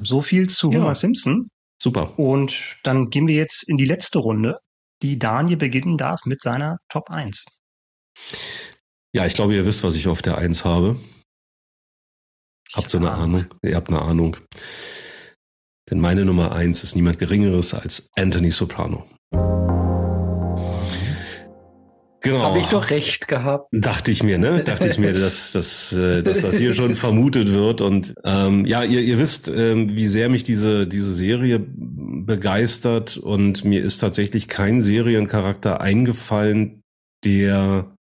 So 0.01 0.21
viel 0.21 0.49
zu 0.49 0.71
ja. 0.71 0.79
Homer 0.79 0.95
Simpson. 0.95 1.49
Super. 1.79 2.17
Und 2.17 2.77
dann 2.83 3.09
gehen 3.09 3.27
wir 3.27 3.35
jetzt 3.35 3.69
in 3.69 3.77
die 3.77 3.85
letzte 3.85 4.17
Runde 4.17 4.57
die 5.03 5.19
Daniel 5.19 5.57
beginnen 5.57 5.97
darf 5.97 6.21
mit 6.25 6.41
seiner 6.41 6.79
Top 6.89 7.09
1. 7.11 7.45
Ja, 9.13 9.25
ich 9.27 9.35
glaube, 9.35 9.53
ihr 9.53 9.65
wisst, 9.65 9.83
was 9.83 9.95
ich 9.95 10.07
auf 10.07 10.21
der 10.21 10.37
1 10.37 10.65
habe. 10.65 10.97
Habt 12.73 12.89
so 12.89 12.97
eine 12.97 13.11
Ahnung. 13.11 13.45
Ihr 13.61 13.75
habt 13.75 13.89
eine 13.89 14.01
Ahnung. 14.01 14.37
Denn 15.89 15.99
meine 15.99 16.25
Nummer 16.25 16.53
1 16.53 16.83
ist 16.83 16.95
niemand 16.95 17.19
Geringeres 17.19 17.73
als 17.73 18.09
Anthony 18.15 18.51
Soprano. 18.51 19.07
Genau. 22.23 22.41
Habe 22.41 22.59
ich 22.59 22.67
doch 22.67 22.89
recht 22.89 23.27
gehabt. 23.27 23.67
Dachte 23.73 24.11
ich 24.11 24.23
mir, 24.23 24.37
ne? 24.37 24.63
Dachte 24.63 24.87
ich 24.87 24.97
mir, 24.97 25.11
dass, 25.19 25.51
dass, 25.51 25.91
äh, 25.91 26.23
dass 26.23 26.41
das 26.41 26.55
hier 26.55 26.73
schon 26.73 26.95
vermutet 26.95 27.49
wird. 27.51 27.81
Und 27.81 28.15
ähm, 28.23 28.65
ja, 28.65 28.83
ihr, 28.83 29.01
ihr 29.01 29.19
wisst, 29.19 29.49
ähm, 29.49 29.95
wie 29.95 30.07
sehr 30.07 30.29
mich 30.29 30.45
diese, 30.45 30.87
diese 30.87 31.13
Serie 31.13 31.59
begeistert. 31.59 33.17
Und 33.17 33.65
mir 33.65 33.83
ist 33.83 33.97
tatsächlich 33.97 34.47
kein 34.47 34.81
Seriencharakter 34.81 35.81
eingefallen, 35.81 36.81
der, 37.25 37.93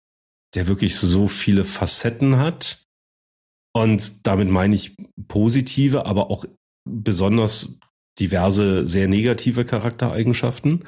der 0.55 0.69
wirklich 0.69 0.97
so 0.97 1.27
viele 1.27 1.65
Facetten 1.65 2.39
hat. 2.39 2.85
Und 3.75 4.25
damit 4.27 4.49
meine 4.49 4.77
ich 4.77 4.97
positive, 5.27 6.07
aber 6.07 6.31
auch 6.31 6.45
besonders 6.85 7.81
diverse, 8.21 8.87
sehr 8.87 9.09
negative 9.09 9.65
Charaktereigenschaften. 9.65 10.85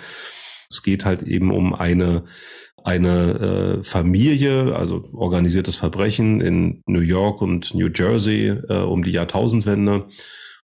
Es 0.70 0.85
geht 0.85 1.05
halt 1.05 1.22
eben 1.22 1.51
um 1.51 1.74
eine 1.74 2.24
eine 2.85 3.78
äh, 3.80 3.82
Familie, 3.82 4.76
also 4.76 5.09
organisiertes 5.14 5.74
Verbrechen 5.74 6.43
in 6.43 6.82
New 6.87 7.01
York 7.01 7.41
und 7.41 7.74
New 7.74 7.89
Jersey 7.89 8.49
äh, 8.49 8.74
um 8.74 9.03
die 9.03 9.12
Jahrtausendwende. 9.12 10.07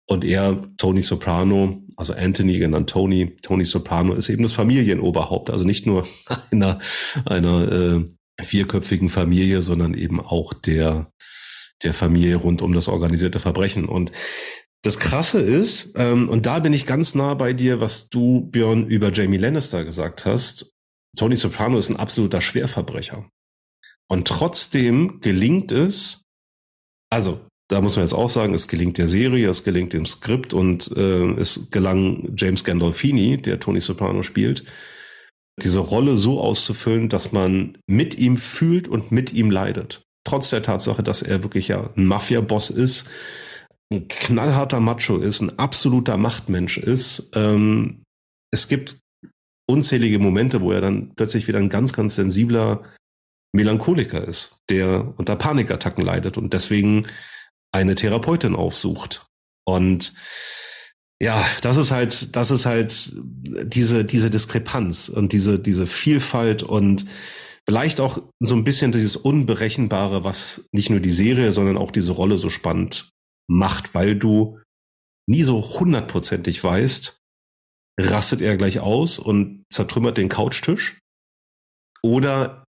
Und 0.07 0.23
er, 0.23 0.61
Tony 0.77 1.01
Soprano, 1.01 1.83
also 1.97 2.13
Anthony 2.13 2.57
genannt 2.57 2.89
Tony, 2.89 3.35
Tony 3.41 3.65
Soprano 3.65 4.13
ist 4.13 4.29
eben 4.29 4.43
das 4.43 4.53
Familienoberhaupt, 4.53 5.49
also 5.49 5.65
nicht 5.65 5.85
nur 5.85 6.07
einer, 6.51 6.79
einer 7.25 7.71
äh, 7.71 8.05
vierköpfigen 8.41 9.09
Familie, 9.09 9.61
sondern 9.61 9.93
eben 9.93 10.21
auch 10.21 10.53
der, 10.53 11.11
der 11.83 11.93
Familie 11.93 12.37
rund 12.37 12.61
um 12.61 12.71
das 12.71 12.87
organisierte 12.87 13.39
Verbrechen. 13.39 13.85
Und 13.85 14.13
das 14.83 14.99
Krasse 14.99 15.39
ist, 15.39 15.95
ähm, 15.97 16.29
und 16.29 16.45
da 16.45 16.59
bin 16.59 16.71
ich 16.71 16.85
ganz 16.85 17.13
nah 17.13 17.33
bei 17.33 17.51
dir, 17.51 17.81
was 17.81 18.07
du, 18.07 18.41
Björn, 18.51 18.87
über 18.87 19.11
Jamie 19.11 19.37
Lannister 19.37 19.83
gesagt 19.83 20.25
hast. 20.25 20.74
Tony 21.15 21.35
Soprano 21.35 21.77
ist 21.77 21.89
ein 21.89 21.97
absoluter 21.97 22.41
Schwerverbrecher. 22.41 23.29
Und 24.07 24.27
trotzdem 24.27 25.19
gelingt 25.21 25.71
es, 25.71 26.23
also 27.09 27.45
da 27.69 27.81
muss 27.81 27.95
man 27.95 28.05
jetzt 28.05 28.13
auch 28.13 28.29
sagen, 28.29 28.53
es 28.53 28.67
gelingt 28.67 28.97
der 28.97 29.07
Serie, 29.07 29.49
es 29.49 29.63
gelingt 29.63 29.93
dem 29.93 30.05
Skript 30.05 30.53
und 30.53 30.91
äh, 30.95 31.31
es 31.33 31.71
gelang 31.71 32.33
James 32.37 32.63
Gandolfini, 32.63 33.41
der 33.41 33.59
Tony 33.59 33.81
Soprano 33.81 34.21
spielt, 34.21 34.63
diese 35.61 35.79
Rolle 35.79 36.17
so 36.17 36.41
auszufüllen, 36.41 37.09
dass 37.09 37.31
man 37.31 37.77
mit 37.87 38.19
ihm 38.19 38.37
fühlt 38.37 38.87
und 38.87 39.11
mit 39.11 39.33
ihm 39.33 39.49
leidet. 39.49 40.01
Trotz 40.25 40.49
der 40.49 40.63
Tatsache, 40.63 41.01
dass 41.01 41.21
er 41.21 41.43
wirklich 41.43 41.69
ja 41.69 41.91
ein 41.95 42.05
Mafia-Boss 42.05 42.69
ist, 42.69 43.07
ein 43.91 44.07
knallharter 44.07 44.79
Macho 44.79 45.17
ist, 45.17 45.41
ein 45.41 45.57
absoluter 45.57 46.17
Machtmensch 46.17 46.77
ist. 46.77 47.31
Ähm, 47.33 48.03
es 48.51 48.67
gibt 48.67 48.97
unzählige 49.67 50.19
Momente, 50.19 50.61
wo 50.61 50.71
er 50.71 50.81
dann 50.81 51.13
plötzlich 51.15 51.47
wieder 51.47 51.59
ein 51.59 51.69
ganz, 51.69 51.93
ganz 51.93 52.15
sensibler 52.15 52.83
Melancholiker 53.53 54.27
ist, 54.27 54.61
der 54.69 55.13
unter 55.17 55.35
Panikattacken 55.35 56.03
leidet 56.03 56.37
und 56.37 56.53
deswegen 56.53 57.07
eine 57.71 57.95
Therapeutin 57.95 58.55
aufsucht. 58.55 59.25
Und 59.65 60.13
ja, 61.21 61.45
das 61.61 61.77
ist 61.77 61.91
halt, 61.91 62.35
das 62.35 62.51
ist 62.51 62.65
halt 62.65 63.13
diese, 63.15 64.05
diese 64.05 64.29
Diskrepanz 64.29 65.09
und 65.09 65.31
diese, 65.31 65.59
diese 65.59 65.87
Vielfalt 65.87 66.61
und 66.61 67.05
vielleicht 67.67 67.99
auch 67.99 68.21
so 68.39 68.55
ein 68.55 68.63
bisschen 68.63 68.91
dieses 68.91 69.15
Unberechenbare, 69.15 70.23
was 70.23 70.67
nicht 70.71 70.89
nur 70.89 70.99
die 70.99 71.11
Serie, 71.11 71.51
sondern 71.51 71.77
auch 71.77 71.91
diese 71.91 72.11
Rolle 72.11 72.37
so 72.37 72.49
spannend 72.49 73.09
macht, 73.47 73.95
weil 73.95 74.15
du 74.15 74.59
nie 75.27 75.43
so 75.43 75.61
hundertprozentig 75.61 76.63
weißt, 76.63 77.17
rastet 77.99 78.41
er 78.41 78.57
gleich 78.57 78.79
aus 78.79 79.19
und 79.19 79.63
zertrümmert 79.71 80.17
den 80.17 80.29
Couchtisch? 80.29 80.99
Oder 82.01 82.65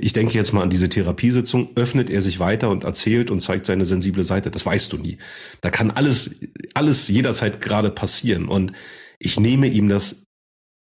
ich 0.00 0.12
denke 0.12 0.34
jetzt 0.34 0.52
mal 0.52 0.62
an 0.62 0.70
diese 0.70 0.88
Therapiesitzung, 0.88 1.70
öffnet 1.76 2.10
er 2.10 2.22
sich 2.22 2.38
weiter 2.38 2.70
und 2.70 2.84
erzählt 2.84 3.30
und 3.30 3.40
zeigt 3.40 3.66
seine 3.66 3.84
sensible 3.84 4.24
Seite. 4.24 4.50
Das 4.50 4.66
weißt 4.66 4.92
du 4.92 4.98
nie. 4.98 5.18
Da 5.60 5.70
kann 5.70 5.90
alles, 5.90 6.36
alles 6.74 7.08
jederzeit 7.08 7.60
gerade 7.60 7.90
passieren. 7.90 8.48
Und 8.48 8.72
ich 9.18 9.38
nehme 9.38 9.68
ihm 9.68 9.88
das 9.88 10.24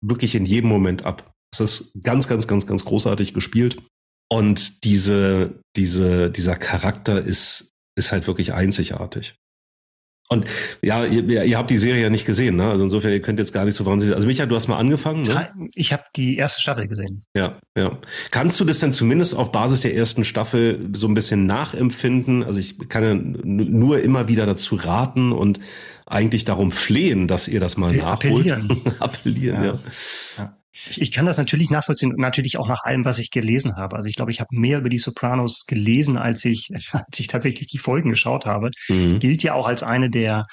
wirklich 0.04 0.34
in 0.34 0.46
jedem 0.46 0.68
Moment 0.68 1.04
ab. 1.04 1.32
Es 1.52 1.60
ist 1.60 2.02
ganz, 2.02 2.28
ganz, 2.28 2.46
ganz, 2.46 2.66
ganz 2.66 2.84
großartig 2.84 3.34
gespielt. 3.34 3.82
Und 4.30 4.84
diese, 4.84 5.60
diese, 5.76 6.30
dieser 6.30 6.56
Charakter 6.56 7.20
ist, 7.20 7.70
ist 7.98 8.12
halt 8.12 8.26
wirklich 8.26 8.52
einzigartig. 8.52 9.34
Und 10.32 10.46
ja, 10.80 11.04
ihr, 11.04 11.44
ihr 11.44 11.58
habt 11.58 11.70
die 11.70 11.76
Serie 11.76 12.02
ja 12.02 12.08
nicht 12.08 12.24
gesehen, 12.24 12.54
ne? 12.54 12.70
Also 12.70 12.84
insofern, 12.84 13.10
ihr 13.10 13.20
könnt 13.20 13.40
jetzt 13.40 13.52
gar 13.52 13.64
nicht 13.64 13.74
so 13.74 13.84
wahnsinnig. 13.84 14.14
Also 14.14 14.28
Micha, 14.28 14.46
du 14.46 14.54
hast 14.54 14.68
mal 14.68 14.78
angefangen, 14.78 15.22
ne? 15.22 15.50
Ich 15.74 15.92
habe 15.92 16.04
die 16.14 16.36
erste 16.36 16.60
Staffel 16.60 16.86
gesehen. 16.86 17.24
Ja, 17.36 17.58
ja. 17.76 17.98
Kannst 18.30 18.60
du 18.60 18.64
das 18.64 18.78
denn 18.78 18.92
zumindest 18.92 19.34
auf 19.34 19.50
Basis 19.50 19.80
der 19.80 19.96
ersten 19.96 20.24
Staffel 20.24 20.88
so 20.92 21.08
ein 21.08 21.14
bisschen 21.14 21.46
nachempfinden? 21.46 22.44
Also 22.44 22.60
ich 22.60 22.78
kann 22.88 23.02
ja 23.02 23.14
nur 23.14 24.00
immer 24.02 24.28
wieder 24.28 24.46
dazu 24.46 24.76
raten 24.76 25.32
und 25.32 25.58
eigentlich 26.06 26.44
darum 26.44 26.70
flehen, 26.70 27.26
dass 27.26 27.48
ihr 27.48 27.58
das 27.58 27.76
mal 27.76 27.92
nachholt. 27.92 28.52
Appellieren. 28.52 28.82
Appellieren, 29.00 29.64
ja. 29.64 29.66
ja. 29.66 29.78
ja. 30.38 30.59
Ich 30.96 31.12
kann 31.12 31.26
das 31.26 31.38
natürlich 31.38 31.70
nachvollziehen 31.70 32.12
und 32.12 32.18
natürlich 32.18 32.58
auch 32.58 32.68
nach 32.68 32.82
allem, 32.84 33.04
was 33.04 33.18
ich 33.18 33.30
gelesen 33.30 33.76
habe. 33.76 33.96
Also 33.96 34.08
ich 34.08 34.16
glaube, 34.16 34.30
ich 34.30 34.40
habe 34.40 34.56
mehr 34.56 34.78
über 34.78 34.88
die 34.88 34.98
Sopranos 34.98 35.66
gelesen, 35.66 36.16
als 36.16 36.44
ich, 36.44 36.70
als 36.92 37.20
ich 37.20 37.26
tatsächlich 37.26 37.68
die 37.68 37.78
Folgen 37.78 38.10
geschaut 38.10 38.46
habe. 38.46 38.70
Mhm. 38.88 39.18
Gilt 39.18 39.42
ja 39.42 39.54
auch 39.54 39.66
als 39.66 39.82
eine 39.82 40.10
der, 40.10 40.44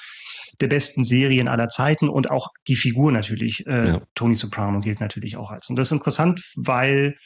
der 0.60 0.68
besten 0.68 1.04
Serien 1.04 1.48
aller 1.48 1.68
Zeiten 1.68 2.08
und 2.08 2.30
auch 2.30 2.48
die 2.66 2.76
Figur 2.76 3.12
natürlich. 3.12 3.66
Äh, 3.66 3.88
ja. 3.88 4.00
Tony 4.14 4.34
Soprano 4.34 4.80
gilt 4.80 5.00
natürlich 5.00 5.36
auch 5.36 5.50
als. 5.50 5.68
Und 5.68 5.76
das 5.76 5.88
ist 5.88 5.92
interessant, 5.92 6.42
weil, 6.56 7.16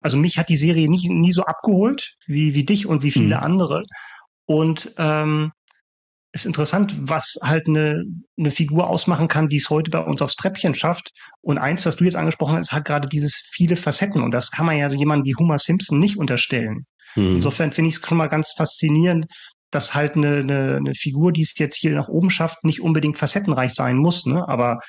also 0.00 0.16
mich 0.16 0.38
hat 0.38 0.48
die 0.48 0.56
Serie 0.56 0.88
nie, 0.88 1.08
nie 1.08 1.32
so 1.32 1.44
abgeholt 1.44 2.14
wie, 2.26 2.54
wie 2.54 2.64
dich 2.64 2.86
und 2.86 3.02
wie 3.02 3.10
viele 3.10 3.36
mhm. 3.36 3.42
andere. 3.42 3.84
Und 4.46 4.92
ähm, 4.98 5.52
ist 6.32 6.46
interessant, 6.46 6.94
was 7.00 7.36
halt 7.42 7.66
eine, 7.66 8.04
eine 8.38 8.50
Figur 8.50 8.88
ausmachen 8.88 9.28
kann, 9.28 9.48
die 9.48 9.56
es 9.56 9.68
heute 9.68 9.90
bei 9.90 9.98
uns 9.98 10.22
aufs 10.22 10.36
Treppchen 10.36 10.74
schafft. 10.74 11.10
Und 11.40 11.58
eins, 11.58 11.84
was 11.86 11.96
du 11.96 12.04
jetzt 12.04 12.16
angesprochen 12.16 12.56
hast, 12.56 12.72
hat 12.72 12.84
gerade 12.84 13.08
dieses 13.08 13.40
viele 13.52 13.76
Facetten. 13.76 14.22
Und 14.22 14.30
das 14.32 14.50
kann 14.50 14.66
man 14.66 14.78
ja 14.78 14.88
jemandem 14.88 15.24
wie 15.26 15.34
Homer 15.34 15.58
Simpson 15.58 15.98
nicht 15.98 16.18
unterstellen. 16.18 16.86
Mhm. 17.16 17.36
Insofern 17.36 17.72
finde 17.72 17.88
ich 17.88 17.96
es 17.96 18.06
schon 18.06 18.18
mal 18.18 18.28
ganz 18.28 18.52
faszinierend, 18.56 19.26
dass 19.70 19.94
halt 19.94 20.16
eine, 20.16 20.38
eine, 20.38 20.76
eine 20.76 20.94
Figur, 20.94 21.32
die 21.32 21.42
es 21.42 21.58
jetzt 21.58 21.76
hier 21.76 21.92
nach 21.92 22.08
oben 22.08 22.30
schafft, 22.30 22.64
nicht 22.64 22.80
unbedingt 22.80 23.18
facettenreich 23.18 23.74
sein 23.74 23.96
muss. 23.96 24.26
Ne? 24.26 24.46
Aber 24.48 24.80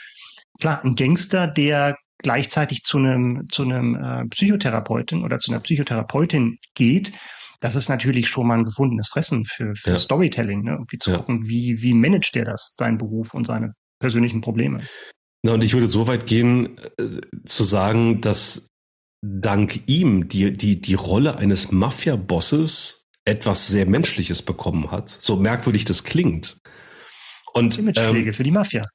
klar, 0.59 0.83
ein 0.83 0.93
Gangster, 0.93 1.47
der 1.47 1.97
gleichzeitig 2.19 2.83
zu 2.83 2.97
einem 2.99 3.47
zu 3.49 3.63
einem 3.63 3.95
äh, 3.95 4.25
Psychotherapeutin 4.29 5.23
oder 5.23 5.39
zu 5.39 5.51
einer 5.51 5.59
Psychotherapeutin 5.59 6.57
geht, 6.75 7.13
das 7.61 7.75
ist 7.75 7.89
natürlich 7.89 8.27
schon 8.27 8.47
mal 8.47 8.57
ein 8.57 8.65
gefundenes 8.65 9.07
Fressen 9.07 9.45
für, 9.45 9.73
für 9.75 9.91
ja. 9.91 9.99
Storytelling, 9.99 10.63
ne? 10.63 10.71
irgendwie 10.71 10.97
zu 10.97 11.11
ja. 11.11 11.17
gucken, 11.17 11.47
wie, 11.47 11.81
wie 11.81 11.93
managt 11.93 12.35
der 12.35 12.45
das, 12.45 12.73
seinen 12.77 12.97
Beruf 12.97 13.33
und 13.33 13.45
seine 13.45 13.73
persönlichen 13.99 14.41
Probleme. 14.41 14.81
Na, 15.43 15.53
und 15.53 15.63
ich 15.63 15.73
würde 15.73 15.87
so 15.87 16.07
weit 16.07 16.25
gehen, 16.25 16.77
äh, 16.97 17.21
zu 17.45 17.63
sagen, 17.63 18.19
dass 18.21 18.67
dank 19.23 19.83
ihm 19.87 20.27
die, 20.27 20.51
die, 20.51 20.81
die 20.81 20.93
Rolle 20.95 21.37
eines 21.37 21.71
Mafia-Bosses 21.71 23.03
etwas 23.25 23.67
sehr 23.67 23.85
Menschliches 23.85 24.41
bekommen 24.41 24.89
hat. 24.89 25.09
So 25.09 25.37
merkwürdig 25.37 25.85
das 25.85 26.03
klingt. 26.03 26.57
Und 27.53 27.77
Imagepflege 27.77 28.29
ähm, 28.29 28.33
für 28.33 28.43
die 28.43 28.51
Mafia. 28.51 28.87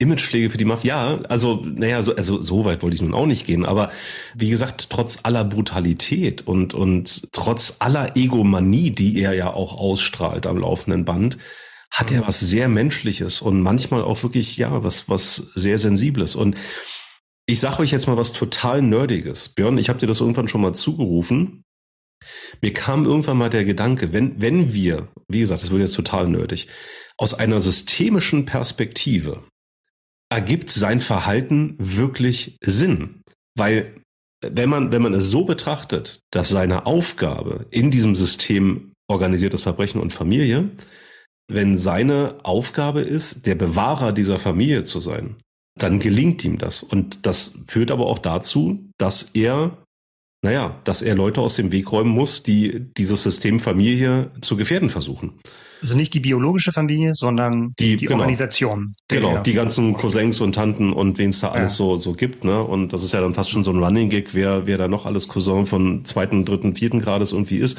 Imagepflege 0.00 0.50
für 0.50 0.58
die 0.58 0.64
Mafia, 0.64 1.16
ja, 1.16 1.20
also 1.28 1.64
naja, 1.64 2.02
so, 2.02 2.14
also 2.14 2.40
so 2.40 2.64
weit 2.64 2.82
wollte 2.82 2.94
ich 2.94 3.02
nun 3.02 3.14
auch 3.14 3.26
nicht 3.26 3.46
gehen, 3.46 3.66
aber 3.66 3.90
wie 4.34 4.48
gesagt, 4.48 4.90
trotz 4.90 5.20
aller 5.24 5.44
Brutalität 5.44 6.46
und 6.46 6.72
und 6.72 7.32
trotz 7.32 7.76
aller 7.80 8.16
Egomanie, 8.16 8.92
die 8.92 9.20
er 9.20 9.32
ja 9.32 9.52
auch 9.52 9.76
ausstrahlt 9.76 10.46
am 10.46 10.58
laufenden 10.58 11.04
Band, 11.04 11.36
hat 11.90 12.12
er 12.12 12.28
was 12.28 12.38
sehr 12.38 12.68
Menschliches 12.68 13.40
und 13.42 13.60
manchmal 13.60 14.02
auch 14.02 14.22
wirklich 14.22 14.56
ja 14.56 14.84
was 14.84 15.08
was 15.08 15.34
sehr 15.56 15.80
Sensibles 15.80 16.36
und 16.36 16.56
ich 17.46 17.58
sage 17.60 17.80
euch 17.80 17.90
jetzt 17.90 18.06
mal 18.06 18.18
was 18.18 18.32
total 18.32 18.82
Nerdiges. 18.82 19.48
Björn, 19.48 19.78
ich 19.78 19.88
habe 19.88 19.98
dir 19.98 20.06
das 20.06 20.20
irgendwann 20.20 20.48
schon 20.48 20.60
mal 20.60 20.74
zugerufen. 20.74 21.64
Mir 22.60 22.74
kam 22.74 23.04
irgendwann 23.06 23.38
mal 23.38 23.48
der 23.48 23.64
Gedanke, 23.64 24.12
wenn, 24.12 24.40
wenn 24.40 24.74
wir, 24.74 25.08
wie 25.28 25.40
gesagt, 25.40 25.62
das 25.62 25.70
wird 25.70 25.80
jetzt 25.80 25.94
total 25.94 26.28
nerdig, 26.28 26.68
aus 27.16 27.32
einer 27.32 27.60
systemischen 27.60 28.44
Perspektive 28.44 29.44
ergibt 30.30 30.70
sein 30.70 31.00
Verhalten 31.00 31.74
wirklich 31.78 32.56
Sinn. 32.62 33.22
Weil 33.56 33.94
wenn 34.40 34.68
man, 34.68 34.92
wenn 34.92 35.02
man 35.02 35.14
es 35.14 35.30
so 35.30 35.44
betrachtet, 35.44 36.20
dass 36.30 36.48
seine 36.48 36.86
Aufgabe 36.86 37.66
in 37.70 37.90
diesem 37.90 38.14
System 38.14 38.92
organisiertes 39.08 39.62
Verbrechen 39.62 40.00
und 40.00 40.12
Familie, 40.12 40.70
wenn 41.50 41.78
seine 41.78 42.36
Aufgabe 42.42 43.00
ist, 43.00 43.46
der 43.46 43.54
Bewahrer 43.54 44.12
dieser 44.12 44.38
Familie 44.38 44.84
zu 44.84 45.00
sein, 45.00 45.36
dann 45.78 45.98
gelingt 45.98 46.44
ihm 46.44 46.58
das. 46.58 46.82
Und 46.82 47.26
das 47.26 47.58
führt 47.66 47.90
aber 47.90 48.06
auch 48.06 48.18
dazu, 48.18 48.90
dass 48.98 49.30
er, 49.34 49.78
naja, 50.42 50.80
dass 50.84 51.02
er 51.02 51.14
Leute 51.14 51.40
aus 51.40 51.56
dem 51.56 51.72
Weg 51.72 51.90
räumen 51.90 52.10
muss, 52.10 52.42
die 52.42 52.86
dieses 52.96 53.22
System 53.22 53.60
Familie 53.60 54.30
zu 54.40 54.56
gefährden 54.56 54.90
versuchen. 54.90 55.40
Also 55.80 55.96
nicht 55.96 56.12
die 56.14 56.20
biologische 56.20 56.72
Familie, 56.72 57.14
sondern 57.14 57.74
die, 57.78 57.96
die 57.96 58.06
genau. 58.06 58.20
Organisation. 58.20 58.96
Genau, 59.08 59.34
ja. 59.34 59.40
die 59.42 59.52
ganzen 59.52 59.94
Cousins 59.94 60.40
und 60.40 60.54
Tanten 60.54 60.92
und 60.92 61.18
wen 61.18 61.30
es 61.30 61.40
da 61.40 61.50
alles 61.50 61.74
ja. 61.74 61.76
so, 61.76 61.96
so 61.96 62.14
gibt. 62.14 62.44
Ne? 62.44 62.62
Und 62.62 62.92
das 62.92 63.04
ist 63.04 63.12
ja 63.12 63.20
dann 63.20 63.34
fast 63.34 63.50
schon 63.50 63.64
so 63.64 63.72
ein 63.72 63.82
Running 63.82 64.10
Gag, 64.10 64.34
wer, 64.34 64.66
wer 64.66 64.78
da 64.78 64.88
noch 64.88 65.06
alles 65.06 65.28
Cousin 65.28 65.66
von 65.66 66.04
zweiten, 66.04 66.44
dritten, 66.44 66.74
vierten 66.74 67.00
Grades 67.00 67.32
irgendwie 67.32 67.58
ist. 67.58 67.78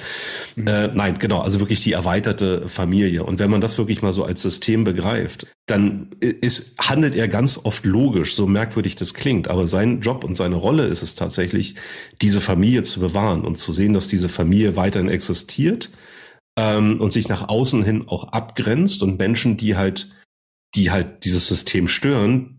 Mhm. 0.56 0.68
Äh, 0.68 0.88
nein, 0.90 1.20
genau, 1.20 1.42
also 1.42 1.60
wirklich 1.60 1.82
die 1.82 1.92
erweiterte 1.92 2.68
Familie. 2.68 3.24
Und 3.24 3.40
wenn 3.40 3.50
man 3.50 3.62
das 3.62 3.78
wirklich 3.78 4.02
mal 4.02 4.14
so 4.14 4.24
als 4.24 4.42
System 4.42 4.84
begreift, 4.84 5.48
dann 5.66 6.10
ist, 6.20 6.76
handelt 6.80 7.16
er 7.16 7.28
ganz 7.28 7.60
oft 7.64 7.86
logisch, 7.86 8.34
so 8.34 8.48
merkwürdig 8.48 8.96
das 8.96 9.14
klingt. 9.14 9.48
Aber 9.48 9.68
sein 9.68 10.02
Job 10.02 10.24
und 10.24 10.36
seine 10.36 10.56
Rolle 10.56 10.86
ist 10.86 11.04
es 11.04 11.16
tatsächlich, 11.16 11.76
diese 12.22 12.42
Familie 12.42 12.84
zu 12.84 13.00
bewahren 13.00 13.42
und 13.42 13.58
zu 13.58 13.74
sehen, 13.74 13.94
dass 13.94 14.08
diese 14.08 14.30
Familie 14.30 14.76
weiterhin 14.76 15.10
existiert 15.10 15.90
ähm, 16.60 17.00
und 17.00 17.14
sich 17.14 17.30
nach 17.30 17.48
außen 17.48 17.84
hin 17.84 18.08
auch 18.08 18.26
abgrenzt 18.26 19.02
und 19.02 19.18
Menschen, 19.18 19.56
die 19.56 19.78
halt, 19.78 20.14
die 20.76 20.92
halt 20.92 21.24
dieses 21.24 21.48
System 21.48 21.88
stören, 21.88 22.58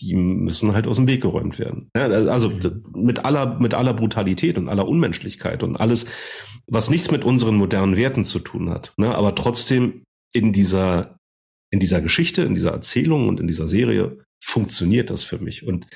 die 0.00 0.14
müssen 0.14 0.74
halt 0.74 0.86
aus 0.86 0.96
dem 0.96 1.06
Weg 1.06 1.22
geräumt 1.22 1.58
werden. 1.58 1.90
Ja, 1.96 2.06
also 2.06 2.50
mhm. 2.50 2.82
mit 2.94 3.24
aller, 3.24 3.58
mit 3.58 3.72
aller 3.72 3.94
Brutalität 3.94 4.58
und 4.58 4.68
aller 4.68 4.86
Unmenschlichkeit 4.86 5.62
und 5.62 5.76
alles, 5.76 6.06
was 6.66 6.90
nichts 6.90 7.10
mit 7.10 7.24
unseren 7.24 7.56
modernen 7.56 7.96
Werten 7.96 8.24
zu 8.26 8.40
tun 8.40 8.68
hat. 8.68 8.92
Ne? 8.98 9.14
Aber 9.14 9.34
trotzdem 9.34 10.04
in 10.34 10.52
dieser, 10.52 11.16
in 11.72 11.80
dieser 11.80 12.02
Geschichte, 12.02 12.42
in 12.42 12.54
dieser 12.54 12.72
Erzählung 12.72 13.28
und 13.28 13.40
in 13.40 13.46
dieser 13.46 13.68
Serie 13.68 14.18
funktioniert 14.42 15.08
das 15.08 15.24
für 15.24 15.38
mich. 15.38 15.66
Und 15.66 15.86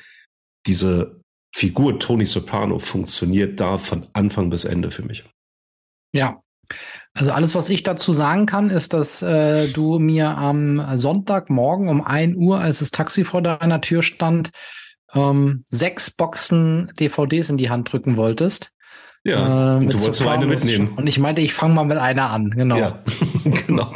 diese 0.66 1.20
Figur 1.54 1.98
Tony 1.98 2.24
Soprano 2.24 2.78
funktioniert 2.78 3.60
da 3.60 3.76
von 3.76 4.06
Anfang 4.14 4.50
bis 4.50 4.64
Ende 4.64 4.90
für 4.90 5.02
mich. 5.02 5.24
Ja, 6.14 6.40
also 7.14 7.32
alles, 7.32 7.54
was 7.54 7.70
ich 7.70 7.82
dazu 7.82 8.12
sagen 8.12 8.46
kann, 8.46 8.70
ist, 8.70 8.92
dass 8.92 9.22
äh, 9.22 9.68
du 9.68 9.98
mir 9.98 10.36
am 10.36 10.84
Sonntagmorgen 10.96 11.88
um 11.88 12.04
ein 12.04 12.36
Uhr, 12.36 12.60
als 12.60 12.80
das 12.80 12.90
Taxi 12.90 13.24
vor 13.24 13.42
deiner 13.42 13.80
Tür 13.80 14.02
stand, 14.02 14.50
ähm, 15.14 15.64
sechs 15.68 16.10
Boxen 16.10 16.92
DVDs 16.98 17.50
in 17.50 17.56
die 17.56 17.70
Hand 17.70 17.92
drücken 17.92 18.16
wolltest. 18.16 18.73
Ja, 19.26 19.76
äh, 19.76 19.86
du 19.86 20.00
wolltest 20.00 20.20
nur 20.20 20.30
eine 20.30 20.46
mitnehmen. 20.46 20.92
Und 20.96 21.08
ich 21.08 21.18
meinte, 21.18 21.40
ich 21.40 21.54
fange 21.54 21.72
mal 21.72 21.84
mit 21.84 21.96
einer 21.96 22.30
an, 22.30 22.50
genau. 22.50 22.76
Ja, 22.76 23.02
genau. 23.66 23.94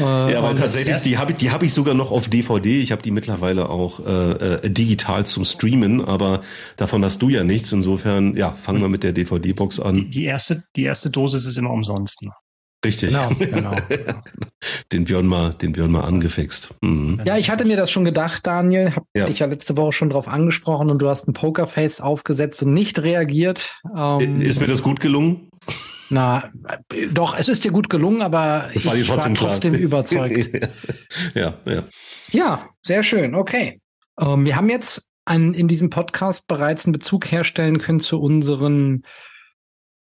Äh, 0.00 0.32
ja, 0.32 0.42
weil 0.42 0.54
tatsächlich, 0.54 0.96
die 1.02 1.18
habe 1.18 1.32
ich, 1.32 1.36
die 1.36 1.50
habe 1.50 1.66
ich 1.66 1.74
sogar 1.74 1.92
noch 1.92 2.10
auf 2.10 2.28
DVD. 2.28 2.80
Ich 2.80 2.90
habe 2.90 3.02
die 3.02 3.10
mittlerweile 3.10 3.68
auch 3.68 4.00
äh, 4.06 4.30
äh, 4.32 4.70
digital 4.70 5.26
zum 5.26 5.44
Streamen, 5.44 6.02
aber 6.02 6.40
davon 6.78 7.04
hast 7.04 7.20
du 7.20 7.28
ja 7.28 7.44
nichts. 7.44 7.70
Insofern, 7.72 8.34
ja, 8.38 8.52
fangen 8.52 8.80
wir 8.80 8.88
mit 8.88 9.04
der 9.04 9.12
DVD-Box 9.12 9.80
an. 9.80 9.96
Die, 9.96 10.08
die, 10.08 10.24
erste, 10.24 10.62
die 10.74 10.84
erste 10.84 11.10
Dosis 11.10 11.44
ist 11.44 11.58
immer 11.58 11.70
umsonst. 11.70 12.22
Ne? 12.22 12.30
Richtig. 12.84 13.10
Genau, 13.10 13.28
genau, 13.38 13.76
genau. 13.88 14.22
den 14.92 15.04
Björn 15.04 15.26
mal, 15.26 15.52
den 15.52 15.72
Björn 15.72 15.90
mal 15.90 16.02
angefixt. 16.02 16.74
Mhm. 16.80 17.20
Ja, 17.26 17.36
ich 17.36 17.50
hatte 17.50 17.66
mir 17.66 17.76
das 17.76 17.90
schon 17.90 18.04
gedacht, 18.04 18.46
Daniel. 18.46 18.96
Hab 18.96 19.04
ja. 19.14 19.26
dich 19.26 19.40
ja 19.40 19.46
letzte 19.46 19.76
Woche 19.76 19.92
schon 19.92 20.10
drauf 20.10 20.28
angesprochen 20.28 20.88
und 20.88 21.00
du 21.00 21.08
hast 21.08 21.28
ein 21.28 21.34
Pokerface 21.34 22.00
aufgesetzt 22.00 22.62
und 22.62 22.72
nicht 22.72 22.98
reagiert. 23.00 23.70
Ähm, 23.94 24.40
ist 24.40 24.60
mir 24.60 24.66
das 24.66 24.82
gut 24.82 25.00
gelungen? 25.00 25.50
Na, 26.08 26.50
doch, 27.12 27.38
es 27.38 27.48
ist 27.48 27.64
dir 27.64 27.70
gut 27.70 27.88
gelungen, 27.90 28.22
aber 28.22 28.70
das 28.72 28.84
ich 28.84 28.86
war, 28.86 28.94
trotzdem, 28.94 29.40
war 29.40 29.50
trotzdem 29.50 29.74
überzeugt. 29.76 30.50
ja, 31.34 31.54
ja. 31.66 31.84
Ja, 32.32 32.68
sehr 32.82 33.04
schön. 33.04 33.34
Okay. 33.34 33.80
Ähm, 34.18 34.44
wir 34.44 34.56
haben 34.56 34.70
jetzt 34.70 35.06
an, 35.24 35.54
in 35.54 35.68
diesem 35.68 35.90
Podcast 35.90 36.48
bereits 36.48 36.86
einen 36.86 36.92
Bezug 36.92 37.30
herstellen 37.30 37.78
können 37.78 38.00
zu 38.00 38.20
unseren 38.20 39.04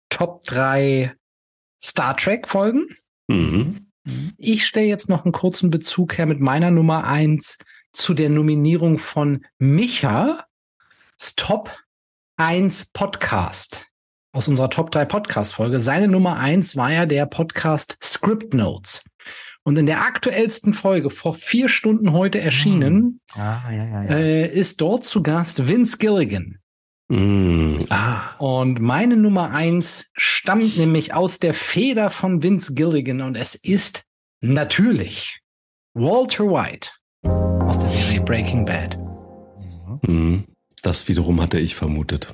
Top 0.08 0.44
3 0.44 1.14
Star 1.82 2.16
Trek 2.16 2.48
Folgen. 2.48 2.96
Mhm. 3.28 3.86
Ich 4.36 4.66
stelle 4.66 4.86
jetzt 4.86 5.08
noch 5.08 5.24
einen 5.24 5.32
kurzen 5.32 5.70
Bezug 5.70 6.18
her 6.18 6.26
mit 6.26 6.40
meiner 6.40 6.70
Nummer 6.70 7.04
eins 7.04 7.58
zu 7.92 8.14
der 8.14 8.30
Nominierung 8.30 8.98
von 8.98 9.44
Micha, 9.58 10.44
Top 11.36 11.76
1 12.36 12.86
Podcast 12.92 13.84
aus 14.32 14.48
unserer 14.48 14.70
Top 14.70 14.90
3 14.90 15.04
Podcast 15.04 15.54
Folge. 15.54 15.80
Seine 15.80 16.08
Nummer 16.08 16.36
eins 16.36 16.76
war 16.76 16.92
ja 16.92 17.06
der 17.06 17.26
Podcast 17.26 17.98
Script 18.02 18.54
Notes. 18.54 19.02
Und 19.62 19.76
in 19.76 19.86
der 19.86 20.02
aktuellsten 20.02 20.72
Folge, 20.72 21.10
vor 21.10 21.34
vier 21.34 21.68
Stunden 21.68 22.12
heute 22.12 22.40
erschienen, 22.40 23.20
ah, 23.34 23.60
ja, 23.70 23.84
ja, 23.84 24.02
ja. 24.04 24.10
Äh, 24.10 24.54
ist 24.54 24.80
dort 24.80 25.04
zu 25.04 25.22
Gast 25.22 25.68
Vince 25.68 25.98
Gilligan. 25.98 26.59
Mm, 27.10 27.78
ah. 27.88 28.36
Und 28.38 28.78
meine 28.78 29.16
Nummer 29.16 29.50
eins 29.50 30.06
stammt 30.12 30.76
nämlich 30.76 31.12
aus 31.12 31.40
der 31.40 31.54
Feder 31.54 32.08
von 32.08 32.44
Vince 32.44 32.72
Gilligan 32.74 33.20
und 33.20 33.36
es 33.36 33.56
ist 33.56 34.04
natürlich 34.40 35.40
Walter 35.94 36.44
White 36.44 36.90
aus 37.24 37.80
der 37.80 37.88
Serie 37.88 38.20
Breaking 38.20 38.64
Bad. 38.64 38.96
Mhm. 40.06 40.44
Das 40.82 41.08
wiederum 41.08 41.42
hatte 41.42 41.58
ich 41.58 41.74
vermutet. 41.74 42.32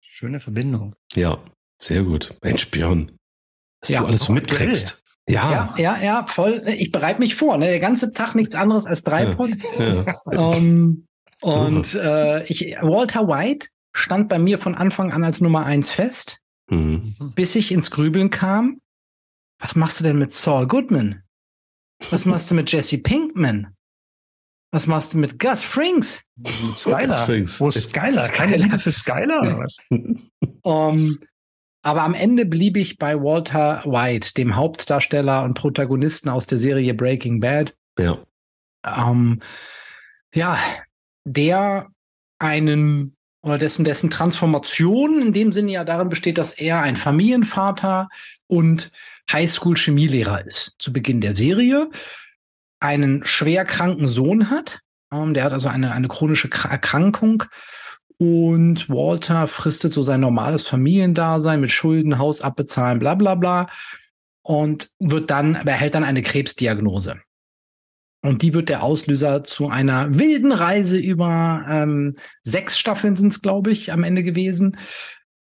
Schöne 0.00 0.38
Verbindung. 0.38 0.94
Ja, 1.14 1.38
sehr 1.80 2.04
gut. 2.04 2.34
Mensch, 2.40 2.70
Björn, 2.70 3.10
dass 3.80 3.90
ja. 3.90 4.00
du 4.00 4.06
alles 4.06 4.20
so 4.20 4.32
mitkriegst. 4.32 5.02
Ja. 5.28 5.50
ja, 5.50 5.74
ja, 5.76 5.98
ja, 6.00 6.26
voll. 6.28 6.62
Ich 6.68 6.92
bereite 6.92 7.18
mich 7.18 7.34
vor. 7.34 7.56
Ne? 7.56 7.66
Der 7.66 7.80
ganze 7.80 8.12
Tag 8.12 8.36
nichts 8.36 8.54
anderes 8.54 8.86
als 8.86 9.02
Dreipod. 9.02 9.50
Ja. 9.76 10.20
Ja. 10.30 10.38
um, 10.38 11.06
und 11.42 11.94
äh, 11.94 12.44
ich, 12.44 12.76
Walter 12.80 13.26
White 13.26 13.68
stand 13.92 14.28
bei 14.28 14.38
mir 14.38 14.58
von 14.58 14.74
Anfang 14.74 15.12
an 15.12 15.24
als 15.24 15.40
Nummer 15.40 15.64
eins 15.64 15.90
fest, 15.90 16.38
mhm. 16.70 17.14
bis 17.34 17.54
ich 17.54 17.72
ins 17.72 17.90
Grübeln 17.90 18.30
kam. 18.30 18.80
Was 19.58 19.74
machst 19.74 20.00
du 20.00 20.04
denn 20.04 20.18
mit 20.18 20.32
Saul 20.32 20.66
Goodman? 20.66 21.22
Was 22.10 22.24
machst 22.24 22.50
du 22.50 22.54
mit 22.54 22.70
Jesse 22.70 22.98
Pinkman? 22.98 23.74
Was 24.70 24.86
machst 24.86 25.14
du 25.14 25.18
mit 25.18 25.38
Gus 25.38 25.62
Frings? 25.62 26.22
Skyler. 26.76 27.26
Wo 27.58 27.68
ist 27.68 27.88
Skyler? 27.88 28.28
Keine 28.28 28.56
Liebe 28.56 28.78
für 28.78 28.92
Skyler 28.92 29.40
oder 29.40 29.58
was? 29.58 29.78
um, 30.62 31.18
aber 31.82 32.02
am 32.02 32.14
Ende 32.14 32.44
blieb 32.44 32.76
ich 32.76 32.98
bei 32.98 33.16
Walter 33.16 33.82
White, 33.86 34.34
dem 34.34 34.56
Hauptdarsteller 34.56 35.42
und 35.42 35.54
Protagonisten 35.54 36.28
aus 36.28 36.46
der 36.46 36.58
Serie 36.58 36.92
Breaking 36.92 37.40
Bad. 37.40 37.74
Ja. 37.98 38.18
Um, 38.84 39.40
ja, 40.34 40.58
der 41.24 41.88
einen 42.38 43.16
oder 43.42 43.58
dessen, 43.58 43.84
dessen 43.84 44.10
Transformation 44.10 45.22
in 45.22 45.32
dem 45.32 45.52
Sinne 45.52 45.72
ja 45.72 45.84
darin 45.84 46.08
besteht, 46.08 46.38
dass 46.38 46.52
er 46.52 46.80
ein 46.80 46.96
Familienvater 46.96 48.08
und 48.46 48.90
Highschool-Chemielehrer 49.30 50.46
ist 50.46 50.74
zu 50.78 50.92
Beginn 50.92 51.20
der 51.20 51.36
Serie, 51.36 51.90
einen 52.80 53.24
schwer 53.24 53.64
kranken 53.64 54.08
Sohn 54.08 54.50
hat. 54.50 54.80
Ähm, 55.12 55.34
der 55.34 55.44
hat 55.44 55.52
also 55.52 55.68
eine, 55.68 55.92
eine 55.92 56.08
chronische 56.08 56.50
Erkrankung. 56.50 57.44
Und 58.18 58.88
Walter 58.88 59.46
fristet 59.46 59.92
so 59.92 60.02
sein 60.02 60.20
normales 60.20 60.64
Familiendasein 60.64 61.60
mit 61.60 61.70
Schulden, 61.70 62.18
Haus 62.18 62.40
abbezahlen, 62.40 62.98
bla 62.98 63.14
bla 63.14 63.34
bla. 63.34 63.68
Und 64.42 64.90
wird 64.98 65.30
dann, 65.30 65.54
erhält 65.54 65.94
dann 65.94 66.04
eine 66.04 66.22
Krebsdiagnose. 66.22 67.20
Und 68.22 68.42
die 68.42 68.52
wird 68.52 68.68
der 68.68 68.82
Auslöser 68.82 69.44
zu 69.44 69.68
einer 69.68 70.18
wilden 70.18 70.52
Reise 70.52 70.98
über 70.98 71.64
ähm, 71.68 72.14
sechs 72.42 72.78
Staffeln 72.78 73.14
sind 73.14 73.32
es, 73.32 73.42
glaube 73.42 73.70
ich, 73.70 73.92
am 73.92 74.02
Ende 74.02 74.24
gewesen, 74.24 74.76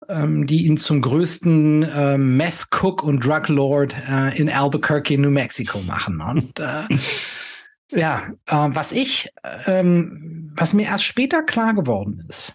ähm, 0.08 0.46
die 0.46 0.66
ihn 0.66 0.76
zum 0.76 1.00
größten 1.00 1.82
äh, 1.84 2.18
Meth 2.18 2.66
Cook 2.70 3.02
und 3.02 3.24
Drug 3.24 3.48
Lord 3.48 3.94
äh, 4.08 4.36
in 4.38 4.50
Albuquerque, 4.50 5.16
New 5.16 5.30
Mexico 5.30 5.80
machen. 5.80 6.20
Und 6.20 6.60
äh, 6.60 6.84
ja, 7.92 8.28
äh, 8.46 8.68
was 8.68 8.92
ich, 8.92 9.30
ähm, 9.66 10.52
was 10.54 10.74
mir 10.74 10.86
erst 10.86 11.04
später 11.04 11.42
klar 11.42 11.74
geworden 11.74 12.24
ist, 12.28 12.54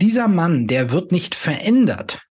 dieser 0.00 0.28
Mann, 0.28 0.66
der 0.66 0.90
wird 0.90 1.12
nicht 1.12 1.34
verändert 1.34 2.25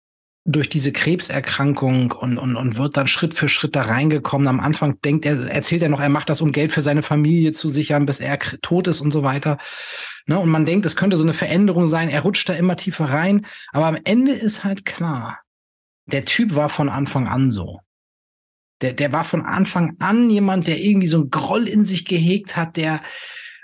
durch 0.43 0.69
diese 0.69 0.91
Krebserkrankung 0.91 2.11
und, 2.11 2.37
und, 2.37 2.55
und 2.55 2.77
wird 2.77 2.97
dann 2.97 3.07
Schritt 3.07 3.35
für 3.35 3.47
Schritt 3.47 3.75
da 3.75 3.83
reingekommen. 3.83 4.47
Am 4.47 4.59
Anfang 4.59 4.99
denkt 5.01 5.25
er, 5.25 5.49
erzählt 5.49 5.83
er 5.83 5.89
noch, 5.89 5.99
er 5.99 6.09
macht 6.09 6.29
das, 6.29 6.41
um 6.41 6.51
Geld 6.51 6.71
für 6.71 6.81
seine 6.81 7.03
Familie 7.03 7.51
zu 7.51 7.69
sichern, 7.69 8.07
bis 8.07 8.19
er 8.19 8.39
tot 8.61 8.87
ist 8.87 9.01
und 9.01 9.11
so 9.11 9.21
weiter. 9.21 9.59
Ne? 10.25 10.39
Und 10.39 10.49
man 10.49 10.65
denkt, 10.65 10.85
es 10.85 10.95
könnte 10.95 11.15
so 11.15 11.23
eine 11.23 11.33
Veränderung 11.33 11.85
sein. 11.85 12.09
Er 12.09 12.21
rutscht 12.21 12.49
da 12.49 12.53
immer 12.53 12.75
tiefer 12.75 13.05
rein. 13.05 13.45
Aber 13.71 13.85
am 13.85 13.97
Ende 14.03 14.33
ist 14.33 14.63
halt 14.63 14.83
klar, 14.85 15.39
der 16.07 16.25
Typ 16.25 16.55
war 16.55 16.69
von 16.69 16.89
Anfang 16.89 17.27
an 17.27 17.51
so. 17.51 17.79
Der, 18.81 18.93
der 18.93 19.11
war 19.11 19.23
von 19.23 19.45
Anfang 19.45 19.95
an 19.99 20.31
jemand, 20.31 20.65
der 20.65 20.79
irgendwie 20.79 21.07
so 21.07 21.19
ein 21.19 21.29
Groll 21.29 21.67
in 21.67 21.85
sich 21.85 22.05
gehegt 22.05 22.57
hat, 22.57 22.77
der, 22.77 23.01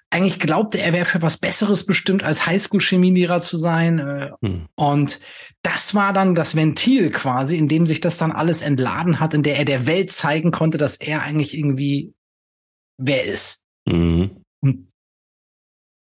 eigentlich 0.09 0.39
glaubte, 0.39 0.79
er 0.79 0.93
wäre 0.93 1.05
für 1.05 1.21
was 1.21 1.37
Besseres 1.37 1.85
bestimmt, 1.85 2.23
als 2.23 2.45
Highschool-Chemielehrer 2.45 3.41
zu 3.41 3.57
sein. 3.57 3.99
Äh, 3.99 4.31
hm. 4.41 4.67
Und 4.75 5.19
das 5.63 5.95
war 5.95 6.13
dann 6.13 6.33
das 6.33 6.55
Ventil 6.55 7.11
quasi, 7.11 7.57
in 7.57 7.67
dem 7.67 7.85
sich 7.85 7.99
das 7.99 8.17
dann 8.17 8.31
alles 8.31 8.61
entladen 8.61 9.19
hat, 9.19 9.33
in 9.33 9.43
der 9.43 9.57
er 9.57 9.65
der 9.65 9.85
Welt 9.85 10.11
zeigen 10.11 10.51
konnte, 10.51 10.77
dass 10.77 10.95
er 10.95 11.23
eigentlich 11.23 11.57
irgendwie 11.57 12.13
wer 12.97 13.25
ist. 13.25 13.63
Mhm. 13.85 14.43
Und 14.61 14.87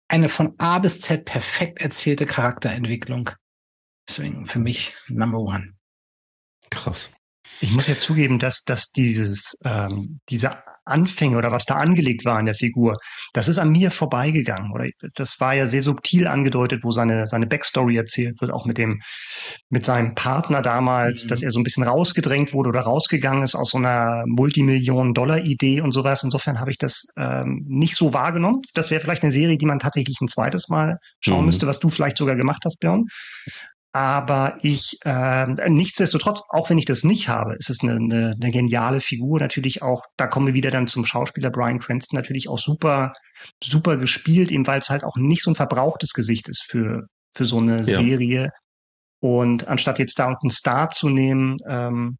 eine 0.10 0.30
von 0.30 0.54
A 0.58 0.80
bis 0.80 1.01
Z 1.01 1.26
perfekt 1.26 1.82
erzählte 1.82 2.26
Charakterentwicklung. 2.26 3.32
Deswegen 4.08 4.45
für 4.45 4.60
mich 4.60 4.93
Number 5.08 5.39
One. 5.39 5.74
Krass. 6.70 7.12
Ich 7.62 7.72
muss 7.72 7.88
ja 7.88 7.97
zugeben, 7.97 8.39
dass, 8.39 8.64
dass 8.64 8.91
dieses, 8.91 9.58
ähm, 9.64 10.20
diese 10.30 10.64
Anfänge 10.86 11.38
oder 11.38 11.52
was 11.52 11.66
da 11.66 11.76
angelegt 11.76 12.26
war 12.26 12.40
in 12.40 12.46
der 12.46 12.56
Figur, 12.56 12.96
das 13.34 13.48
ist 13.48 13.58
an 13.58 13.72
mir 13.72 13.92
vorbeigegangen. 13.92 14.72
Oder 14.72 14.90
das 15.16 15.40
war 15.40 15.54
ja 15.54 15.68
sehr 15.68 15.82
subtil 15.82 16.28
angedeutet, 16.28 16.84
wo 16.84 16.92
seine, 16.92 17.28
seine 17.28 17.48
Backstory 17.48 17.98
erzählt 17.98 18.42
wird, 18.42 18.52
auch 18.52 18.66
mit 18.66 18.78
dem, 18.78 19.02
mit 19.70 19.86
seinem 19.86 20.16
Partner 20.16 20.62
damals, 20.62 21.26
mhm. 21.26 21.30
dass 21.30 21.42
er 21.42 21.52
so 21.52 21.60
ein 21.60 21.64
bisschen 21.64 21.84
rausgedrängt 21.84 22.54
wurde 22.54 22.70
oder 22.70 22.82
rausgegangen 22.82 23.44
ist 23.44 23.56
aus 23.56 23.72
so 23.72 23.78
einer 23.78 24.24
Multimillionen-Dollar-Idee 24.28 25.82
und 25.82 25.92
sowas. 25.92 26.24
Insofern 26.24 26.60
habe 26.60 26.72
ich 26.72 26.78
das 26.78 27.06
ähm, 27.18 27.64
nicht 27.68 27.96
so 27.96 28.14
wahrgenommen. 28.14 28.62
Das 28.74 28.92
wäre 28.92 29.02
vielleicht 29.02 29.24
eine 29.24 29.32
Serie, 29.32 29.58
die 29.58 29.66
man 29.66 29.80
tatsächlich 29.80 30.18
ein 30.22 30.28
zweites 30.28 30.70
Mal 30.70 30.98
schauen 31.20 31.42
mhm. 31.42 31.46
müsste, 31.48 31.68
was 31.68 31.80
du 31.80 31.90
vielleicht 31.90 32.18
sogar 32.18 32.36
gemacht 32.36 32.64
hast, 32.66 32.80
Björn. 32.80 33.06
Aber 33.96 34.58
ich, 34.62 34.98
äh, 35.06 35.46
nichtsdestotrotz, 35.70 36.41
auch 36.50 36.72
wenn 36.72 36.80
ich 36.80 36.86
das 36.86 37.04
nicht 37.04 37.30
habe, 37.30 37.54
ist 37.56 37.70
es 37.70 37.84
eine, 37.84 37.94
eine, 37.94 38.36
eine 38.41 38.52
geniale 38.52 39.02
Figur. 39.02 39.39
Natürlich 39.39 39.84
auch, 39.84 40.04
da 40.18 40.26
kommen 40.26 40.48
wir 40.48 40.56
wieder 40.56 40.72
dann 40.72 40.88
zum 40.88 41.06
Schauspieler 41.06 41.52
Brian 41.52 41.78
Cranston, 41.78 42.18
natürlich 42.18 42.50
auch 42.50 42.58
super, 42.58 43.14
super 43.64 43.98
gespielt, 43.98 44.52
eben 44.52 44.66
weil 44.66 44.80
es 44.80 44.89
halt 44.89 45.04
auch 45.04 45.16
nicht 45.16 45.44
so 45.44 45.52
ein 45.52 45.56
verbrauchtes 45.56 46.14
Gesicht 46.14 46.50
ist 46.50 46.64
für, 46.64 47.04
für 47.36 47.46
so 47.46 47.60
eine 47.60 47.84
ja. 47.84 48.00
Serie. 48.00 48.50
Und 49.20 49.68
anstatt 49.68 50.00
jetzt 50.00 50.18
da 50.18 50.26
einen 50.26 50.50
Star 50.50 50.89
zu 50.89 51.10
nehmen, 51.10 51.58
ähm, 51.68 52.18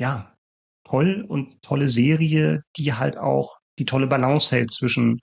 ja, 0.00 0.34
toll 0.82 1.24
und 1.28 1.62
tolle 1.62 1.90
Serie, 1.90 2.62
die 2.76 2.92
halt 2.92 3.16
auch 3.16 3.56
die 3.78 3.84
tolle 3.84 4.08
Balance 4.08 4.54
hält 4.54 4.72
zwischen, 4.72 5.20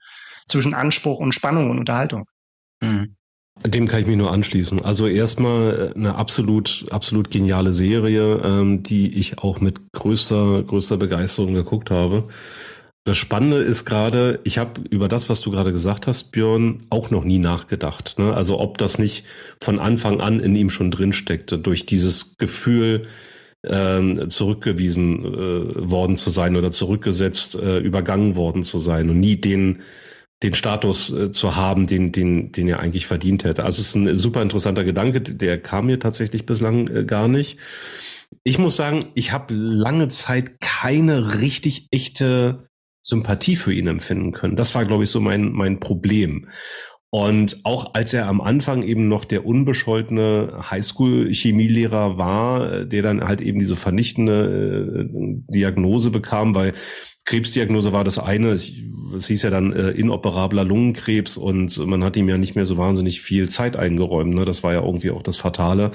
zwischen 0.48 0.72
Anspruch 0.72 1.18
und 1.20 1.34
Spannung 1.34 1.68
und 1.68 1.78
Unterhaltung. 1.78 2.24
Mhm. 2.80 3.14
Dem 3.66 3.86
kann 3.86 4.00
ich 4.00 4.06
mich 4.06 4.16
nur 4.16 4.32
anschließen. 4.32 4.84
Also 4.84 5.06
erstmal 5.06 5.92
äh, 5.94 5.98
eine 5.98 6.16
absolut, 6.16 6.86
absolut 6.90 7.30
geniale 7.30 7.72
Serie, 7.72 8.40
ähm, 8.44 8.82
die 8.82 9.18
ich 9.18 9.38
auch 9.38 9.60
mit 9.60 9.92
größter, 9.92 10.62
größter 10.62 10.96
Begeisterung 10.96 11.54
geguckt 11.54 11.90
habe. 11.90 12.24
Das 13.04 13.18
Spannende 13.18 13.58
ist 13.58 13.84
gerade, 13.84 14.40
ich 14.44 14.58
habe 14.58 14.80
über 14.90 15.08
das, 15.08 15.28
was 15.28 15.40
du 15.40 15.50
gerade 15.50 15.72
gesagt 15.72 16.06
hast, 16.06 16.30
Björn, 16.30 16.82
auch 16.88 17.10
noch 17.10 17.24
nie 17.24 17.38
nachgedacht. 17.38 18.16
Ne? 18.18 18.32
Also 18.32 18.60
ob 18.60 18.78
das 18.78 18.98
nicht 18.98 19.24
von 19.60 19.80
Anfang 19.80 20.20
an 20.20 20.38
in 20.38 20.54
ihm 20.54 20.70
schon 20.70 20.92
drin 20.92 21.12
steckte, 21.12 21.58
durch 21.58 21.84
dieses 21.84 22.36
Gefühl, 22.38 23.02
ähm, 23.64 24.28
zurückgewiesen 24.30 25.24
äh, 25.24 25.90
worden 25.90 26.16
zu 26.16 26.30
sein 26.30 26.56
oder 26.56 26.70
zurückgesetzt, 26.70 27.56
äh, 27.56 27.78
übergangen 27.78 28.34
worden 28.34 28.64
zu 28.64 28.78
sein 28.78 29.08
und 29.10 29.20
nie 29.20 29.36
den 29.36 29.82
den 30.42 30.54
Status 30.54 31.12
äh, 31.12 31.30
zu 31.30 31.56
haben, 31.56 31.86
den, 31.86 32.12
den, 32.12 32.52
den 32.52 32.68
er 32.68 32.80
eigentlich 32.80 33.06
verdient 33.06 33.44
hätte. 33.44 33.64
Also 33.64 33.80
es 33.80 33.88
ist 33.88 33.94
ein 33.94 34.18
super 34.18 34.42
interessanter 34.42 34.84
Gedanke, 34.84 35.20
der 35.20 35.60
kam 35.60 35.86
mir 35.86 36.00
tatsächlich 36.00 36.46
bislang 36.46 36.88
äh, 36.88 37.04
gar 37.04 37.28
nicht. 37.28 37.58
Ich 38.44 38.58
muss 38.58 38.76
sagen, 38.76 39.04
ich 39.14 39.32
habe 39.32 39.54
lange 39.54 40.08
Zeit 40.08 40.60
keine 40.60 41.40
richtig 41.40 41.86
echte 41.90 42.66
Sympathie 43.02 43.56
für 43.56 43.72
ihn 43.72 43.88
empfinden 43.88 44.32
können. 44.32 44.56
Das 44.56 44.74
war, 44.74 44.84
glaube 44.84 45.04
ich, 45.04 45.10
so 45.10 45.20
mein, 45.20 45.52
mein 45.52 45.80
Problem. 45.80 46.46
Und 47.14 47.60
auch 47.64 47.92
als 47.92 48.14
er 48.14 48.26
am 48.26 48.40
Anfang 48.40 48.82
eben 48.82 49.06
noch 49.06 49.26
der 49.26 49.44
unbescholtene 49.44 50.70
Highschool-Chemielehrer 50.70 52.16
war, 52.16 52.72
äh, 52.72 52.86
der 52.86 53.02
dann 53.02 53.22
halt 53.22 53.42
eben 53.42 53.58
diese 53.58 53.76
vernichtende 53.76 55.04
äh, 55.04 55.08
Diagnose 55.52 56.10
bekam, 56.10 56.54
weil 56.54 56.72
Krebsdiagnose 57.24 57.92
war 57.92 58.04
das 58.04 58.18
eine. 58.18 58.48
Es 58.48 58.72
hieß 59.26 59.42
ja 59.42 59.50
dann 59.50 59.72
äh, 59.72 59.90
inoperabler 59.90 60.64
Lungenkrebs 60.64 61.36
und 61.36 61.76
man 61.86 62.02
hat 62.02 62.16
ihm 62.16 62.28
ja 62.28 62.38
nicht 62.38 62.56
mehr 62.56 62.66
so 62.66 62.76
wahnsinnig 62.76 63.20
viel 63.20 63.48
Zeit 63.48 63.76
eingeräumt. 63.76 64.34
Ne? 64.34 64.44
Das 64.44 64.62
war 64.62 64.72
ja 64.72 64.82
irgendwie 64.82 65.10
auch 65.10 65.22
das 65.22 65.36
Fatale, 65.36 65.92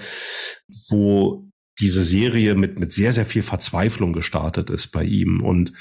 wo 0.90 1.48
diese 1.80 2.04
Serie 2.04 2.56
mit, 2.56 2.80
mit 2.80 2.94
sehr, 2.94 3.14
sehr 3.14 3.26
viel 3.26 3.44
Verzweiflung 3.44 4.14
gestartet 4.14 4.70
ist 4.70 4.88
bei 4.88 5.04
ihm. 5.04 5.42
Und 5.42 5.74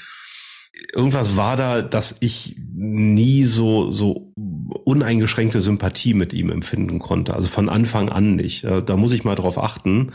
irgendwas 0.93 1.37
war 1.37 1.55
da, 1.55 1.81
dass 1.81 2.17
ich 2.19 2.55
nie 2.73 3.43
so, 3.43 3.91
so 3.91 4.33
uneingeschränkte 4.35 5.61
Sympathie 5.61 6.13
mit 6.13 6.33
ihm 6.33 6.51
empfinden 6.51 6.99
konnte. 6.99 7.35
Also 7.35 7.47
von 7.47 7.69
Anfang 7.69 8.09
an 8.09 8.35
nicht. 8.35 8.63
Da 8.63 8.95
muss 8.97 9.13
ich 9.13 9.23
mal 9.23 9.35
drauf 9.35 9.57
achten. 9.57 10.11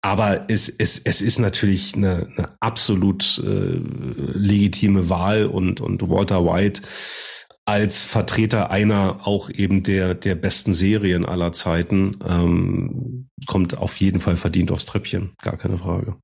Aber 0.00 0.44
es, 0.48 0.68
es, 0.68 0.98
es 0.98 1.20
ist 1.20 1.38
natürlich 1.38 1.94
eine, 1.94 2.28
eine 2.36 2.56
absolut 2.60 3.42
äh, 3.44 3.80
legitime 4.34 5.10
Wahl 5.10 5.46
und, 5.46 5.80
und 5.80 6.08
Walter 6.08 6.44
White 6.44 6.82
als 7.64 8.04
Vertreter 8.04 8.70
einer 8.70 9.26
auch 9.26 9.50
eben 9.50 9.82
der, 9.82 10.14
der 10.14 10.36
besten 10.36 10.72
Serien 10.72 11.26
aller 11.26 11.52
Zeiten 11.52 12.16
ähm, 12.26 13.28
kommt 13.46 13.76
auf 13.76 13.96
jeden 14.00 14.20
Fall 14.20 14.36
verdient 14.36 14.70
aufs 14.70 14.86
Treppchen. 14.86 15.34
Gar 15.42 15.58
keine 15.58 15.76
Frage. 15.76 16.16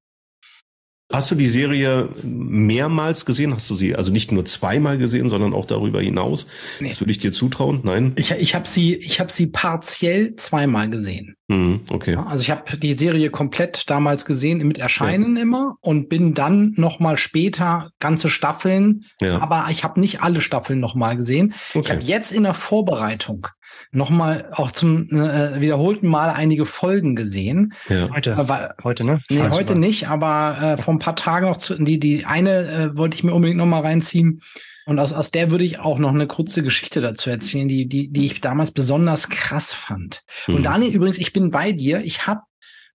Hast 1.14 1.30
du 1.30 1.36
die 1.36 1.48
Serie 1.48 2.08
mehrmals 2.24 3.24
gesehen? 3.24 3.54
Hast 3.54 3.70
du 3.70 3.76
sie 3.76 3.94
also 3.94 4.10
nicht 4.10 4.32
nur 4.32 4.44
zweimal 4.44 4.98
gesehen, 4.98 5.28
sondern 5.28 5.54
auch 5.54 5.64
darüber 5.64 6.00
hinaus? 6.00 6.48
Nee. 6.80 6.88
Das 6.88 7.00
würde 7.00 7.12
ich 7.12 7.18
dir 7.18 7.30
zutrauen. 7.30 7.80
Nein? 7.84 8.14
Ich, 8.16 8.32
ich 8.32 8.54
habe 8.56 8.66
sie, 8.66 8.96
ich 8.96 9.20
habe 9.20 9.30
sie 9.30 9.46
partiell 9.46 10.34
zweimal 10.34 10.90
gesehen. 10.90 11.36
Mhm, 11.46 11.82
okay. 11.90 12.16
Also 12.16 12.42
ich 12.42 12.50
habe 12.50 12.76
die 12.78 12.96
Serie 12.96 13.30
komplett 13.30 13.88
damals 13.90 14.24
gesehen 14.24 14.66
mit 14.66 14.78
Erscheinen 14.78 15.36
ja. 15.36 15.42
immer 15.42 15.76
und 15.80 16.08
bin 16.08 16.34
dann 16.34 16.72
noch 16.76 17.00
mal 17.00 17.16
später 17.16 17.90
ganze 18.00 18.28
Staffeln, 18.30 19.04
ja. 19.20 19.40
aber 19.40 19.66
ich 19.70 19.84
habe 19.84 20.00
nicht 20.00 20.22
alle 20.22 20.40
Staffeln 20.40 20.80
noch 20.80 20.94
mal 20.94 21.16
gesehen. 21.16 21.54
Okay. 21.74 21.80
Ich 21.80 21.90
habe 21.90 22.02
jetzt 22.02 22.32
in 22.32 22.42
der 22.42 22.54
Vorbereitung 22.54 23.46
nochmal 23.92 24.48
auch 24.52 24.70
zum 24.70 25.08
äh, 25.10 25.60
wiederholten 25.60 26.08
Mal 26.08 26.30
einige 26.30 26.66
Folgen 26.66 27.14
gesehen. 27.16 27.74
Ja. 27.88 28.08
Heute. 28.14 28.32
Äh, 28.32 28.48
weil, 28.48 28.74
heute, 28.82 29.04
ne? 29.04 29.20
Nee, 29.30 29.38
Falsch 29.38 29.54
heute 29.54 29.74
war. 29.74 29.80
nicht, 29.80 30.08
aber 30.08 30.76
äh, 30.78 30.82
vor 30.82 30.94
ein 30.94 30.98
paar 30.98 31.16
Tagen 31.16 31.46
noch 31.46 31.56
zu, 31.56 31.76
die, 31.78 31.98
die 31.98 32.26
eine 32.26 32.66
äh, 32.66 32.96
wollte 32.96 33.16
ich 33.16 33.24
mir 33.24 33.34
unbedingt 33.34 33.58
nochmal 33.58 33.82
reinziehen. 33.82 34.42
Und 34.86 34.98
aus, 34.98 35.12
aus 35.12 35.30
der 35.30 35.50
würde 35.50 35.64
ich 35.64 35.78
auch 35.78 35.98
noch 35.98 36.10
eine 36.10 36.26
kurze 36.26 36.62
Geschichte 36.62 37.00
dazu 37.00 37.30
erzählen, 37.30 37.68
die, 37.68 37.86
die, 37.86 38.12
die 38.12 38.26
ich 38.26 38.40
damals 38.40 38.72
besonders 38.72 39.28
krass 39.30 39.72
fand. 39.72 40.22
Mhm. 40.46 40.56
Und 40.56 40.62
Daniel, 40.64 40.94
übrigens, 40.94 41.18
ich 41.18 41.32
bin 41.32 41.50
bei 41.50 41.72
dir. 41.72 42.02
Ich 42.04 42.26
habe 42.26 42.42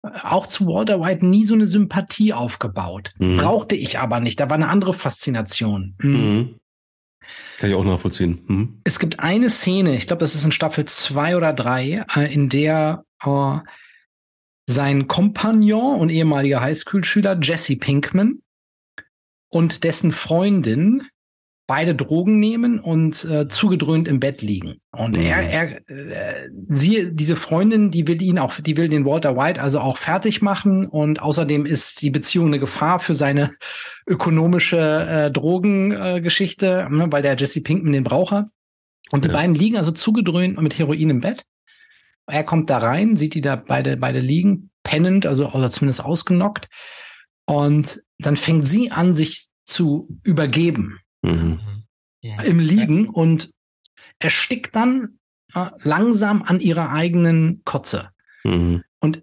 äh, 0.02 0.08
auch 0.24 0.46
zu 0.46 0.66
Walter 0.66 1.00
White 1.00 1.24
nie 1.24 1.44
so 1.44 1.54
eine 1.54 1.66
Sympathie 1.66 2.32
aufgebaut. 2.32 3.12
Mhm. 3.18 3.36
Brauchte 3.36 3.76
ich 3.76 4.00
aber 4.00 4.20
nicht. 4.20 4.40
Da 4.40 4.48
war 4.48 4.56
eine 4.56 4.68
andere 4.68 4.94
Faszination. 4.94 5.94
Mhm. 5.98 6.56
Kann 7.58 7.70
ich 7.70 7.76
auch 7.76 7.84
nachvollziehen. 7.84 8.44
Mhm. 8.46 8.80
Es 8.84 8.98
gibt 8.98 9.20
eine 9.20 9.50
Szene, 9.50 9.96
ich 9.96 10.06
glaube, 10.06 10.20
das 10.20 10.34
ist 10.34 10.44
in 10.44 10.52
Staffel 10.52 10.84
zwei 10.84 11.36
oder 11.36 11.52
drei, 11.52 12.04
äh, 12.14 12.32
in 12.32 12.48
der 12.48 13.04
äh, 13.24 13.58
sein 14.68 15.08
Kompagnon 15.08 16.00
und 16.00 16.10
ehemaliger 16.10 16.60
Highschool-Schüler 16.60 17.38
Jesse 17.40 17.76
Pinkman 17.76 18.42
und 19.48 19.84
dessen 19.84 20.12
Freundin 20.12 21.06
beide 21.66 21.94
Drogen 21.94 22.38
nehmen 22.38 22.78
und 22.78 23.24
äh, 23.24 23.48
zugedröhnt 23.48 24.06
im 24.06 24.20
Bett 24.20 24.40
liegen. 24.40 24.80
Und 24.92 25.16
mhm. 25.16 25.22
er, 25.22 25.50
er, 25.50 25.90
äh, 25.90 26.48
sie, 26.68 27.10
diese 27.12 27.34
Freundin, 27.34 27.90
die 27.90 28.06
will 28.06 28.22
ihn 28.22 28.38
auch, 28.38 28.60
die 28.60 28.76
will 28.76 28.88
den 28.88 29.04
Walter 29.04 29.36
White 29.36 29.60
also 29.60 29.80
auch 29.80 29.98
fertig 29.98 30.42
machen 30.42 30.86
und 30.86 31.20
außerdem 31.20 31.66
ist 31.66 32.02
die 32.02 32.10
Beziehung 32.10 32.46
eine 32.46 32.60
Gefahr 32.60 33.00
für 33.00 33.14
seine 33.14 33.50
ökonomische 34.06 34.78
äh, 34.78 35.30
Drogengeschichte, 35.32 36.86
äh, 36.88 36.92
ne, 36.92 37.08
weil 37.10 37.22
der 37.22 37.36
Jesse 37.36 37.60
Pinkman 37.60 37.92
den 37.92 38.04
braucht 38.04 38.32
hat. 38.32 38.46
Und 39.10 39.24
die 39.24 39.28
ja. 39.28 39.34
beiden 39.34 39.54
liegen 39.54 39.76
also 39.76 39.90
zugedröhnt 39.90 40.60
mit 40.60 40.78
Heroin 40.78 41.10
im 41.10 41.20
Bett. 41.20 41.44
Er 42.28 42.44
kommt 42.44 42.70
da 42.70 42.78
rein, 42.78 43.16
sieht 43.16 43.34
die 43.34 43.40
da 43.40 43.56
beide, 43.56 43.96
beide 43.96 44.20
liegen, 44.20 44.70
pennend, 44.82 45.26
also 45.26 45.48
oder 45.48 45.70
zumindest 45.70 46.04
ausgenockt. 46.04 46.68
Und 47.44 48.02
dann 48.18 48.36
fängt 48.36 48.66
sie 48.66 48.90
an, 48.90 49.14
sich 49.14 49.48
zu 49.64 50.08
übergeben 50.24 50.98
mhm. 51.26 51.60
im 52.44 52.58
Liegen 52.58 53.08
und 53.08 53.50
erstickt 54.18 54.74
dann 54.76 55.18
äh, 55.54 55.70
langsam 55.82 56.42
an 56.42 56.60
ihrer 56.60 56.90
eigenen 56.90 57.62
Kotze. 57.64 58.10
Mhm. 58.44 58.82
Und 59.00 59.22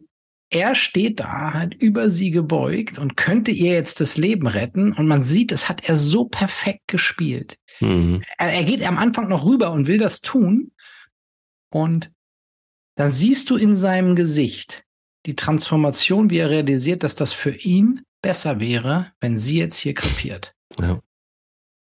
er 0.50 0.76
steht 0.76 1.20
da 1.20 1.54
halt 1.54 1.74
über 1.74 2.12
sie 2.12 2.30
gebeugt 2.30 3.00
und 3.00 3.18
könnte 3.18 3.52
ihr 3.52 3.74
jetzt 3.74 4.00
das 4.00 4.18
Leben 4.18 4.46
retten. 4.46 4.94
Und 4.94 5.08
man 5.08 5.22
sieht, 5.22 5.52
das 5.52 5.68
hat 5.68 5.90
er 5.90 5.96
so 5.96 6.26
perfekt 6.26 6.88
gespielt. 6.88 7.58
Mhm. 7.80 8.22
Er, 8.38 8.54
er 8.54 8.64
geht 8.64 8.84
am 8.84 8.98
Anfang 8.98 9.28
noch 9.28 9.46
rüber 9.46 9.72
und 9.72 9.88
will 9.88 9.98
das 9.98 10.22
tun. 10.22 10.72
Und 11.72 12.12
dann 12.96 13.10
siehst 13.10 13.50
du 13.50 13.56
in 13.56 13.76
seinem 13.76 14.16
Gesicht 14.16 14.84
die 15.26 15.36
Transformation, 15.36 16.30
wie 16.30 16.38
er 16.38 16.50
realisiert, 16.50 17.04
dass 17.04 17.16
das 17.16 17.34
für 17.34 17.56
ihn 17.56 18.02
besser 18.22 18.60
wäre, 18.60 19.12
wenn 19.20 19.38
sie 19.38 19.58
jetzt 19.58 19.78
hier 19.78 19.94
krepiert. 19.94 20.54
Ja. 20.80 21.00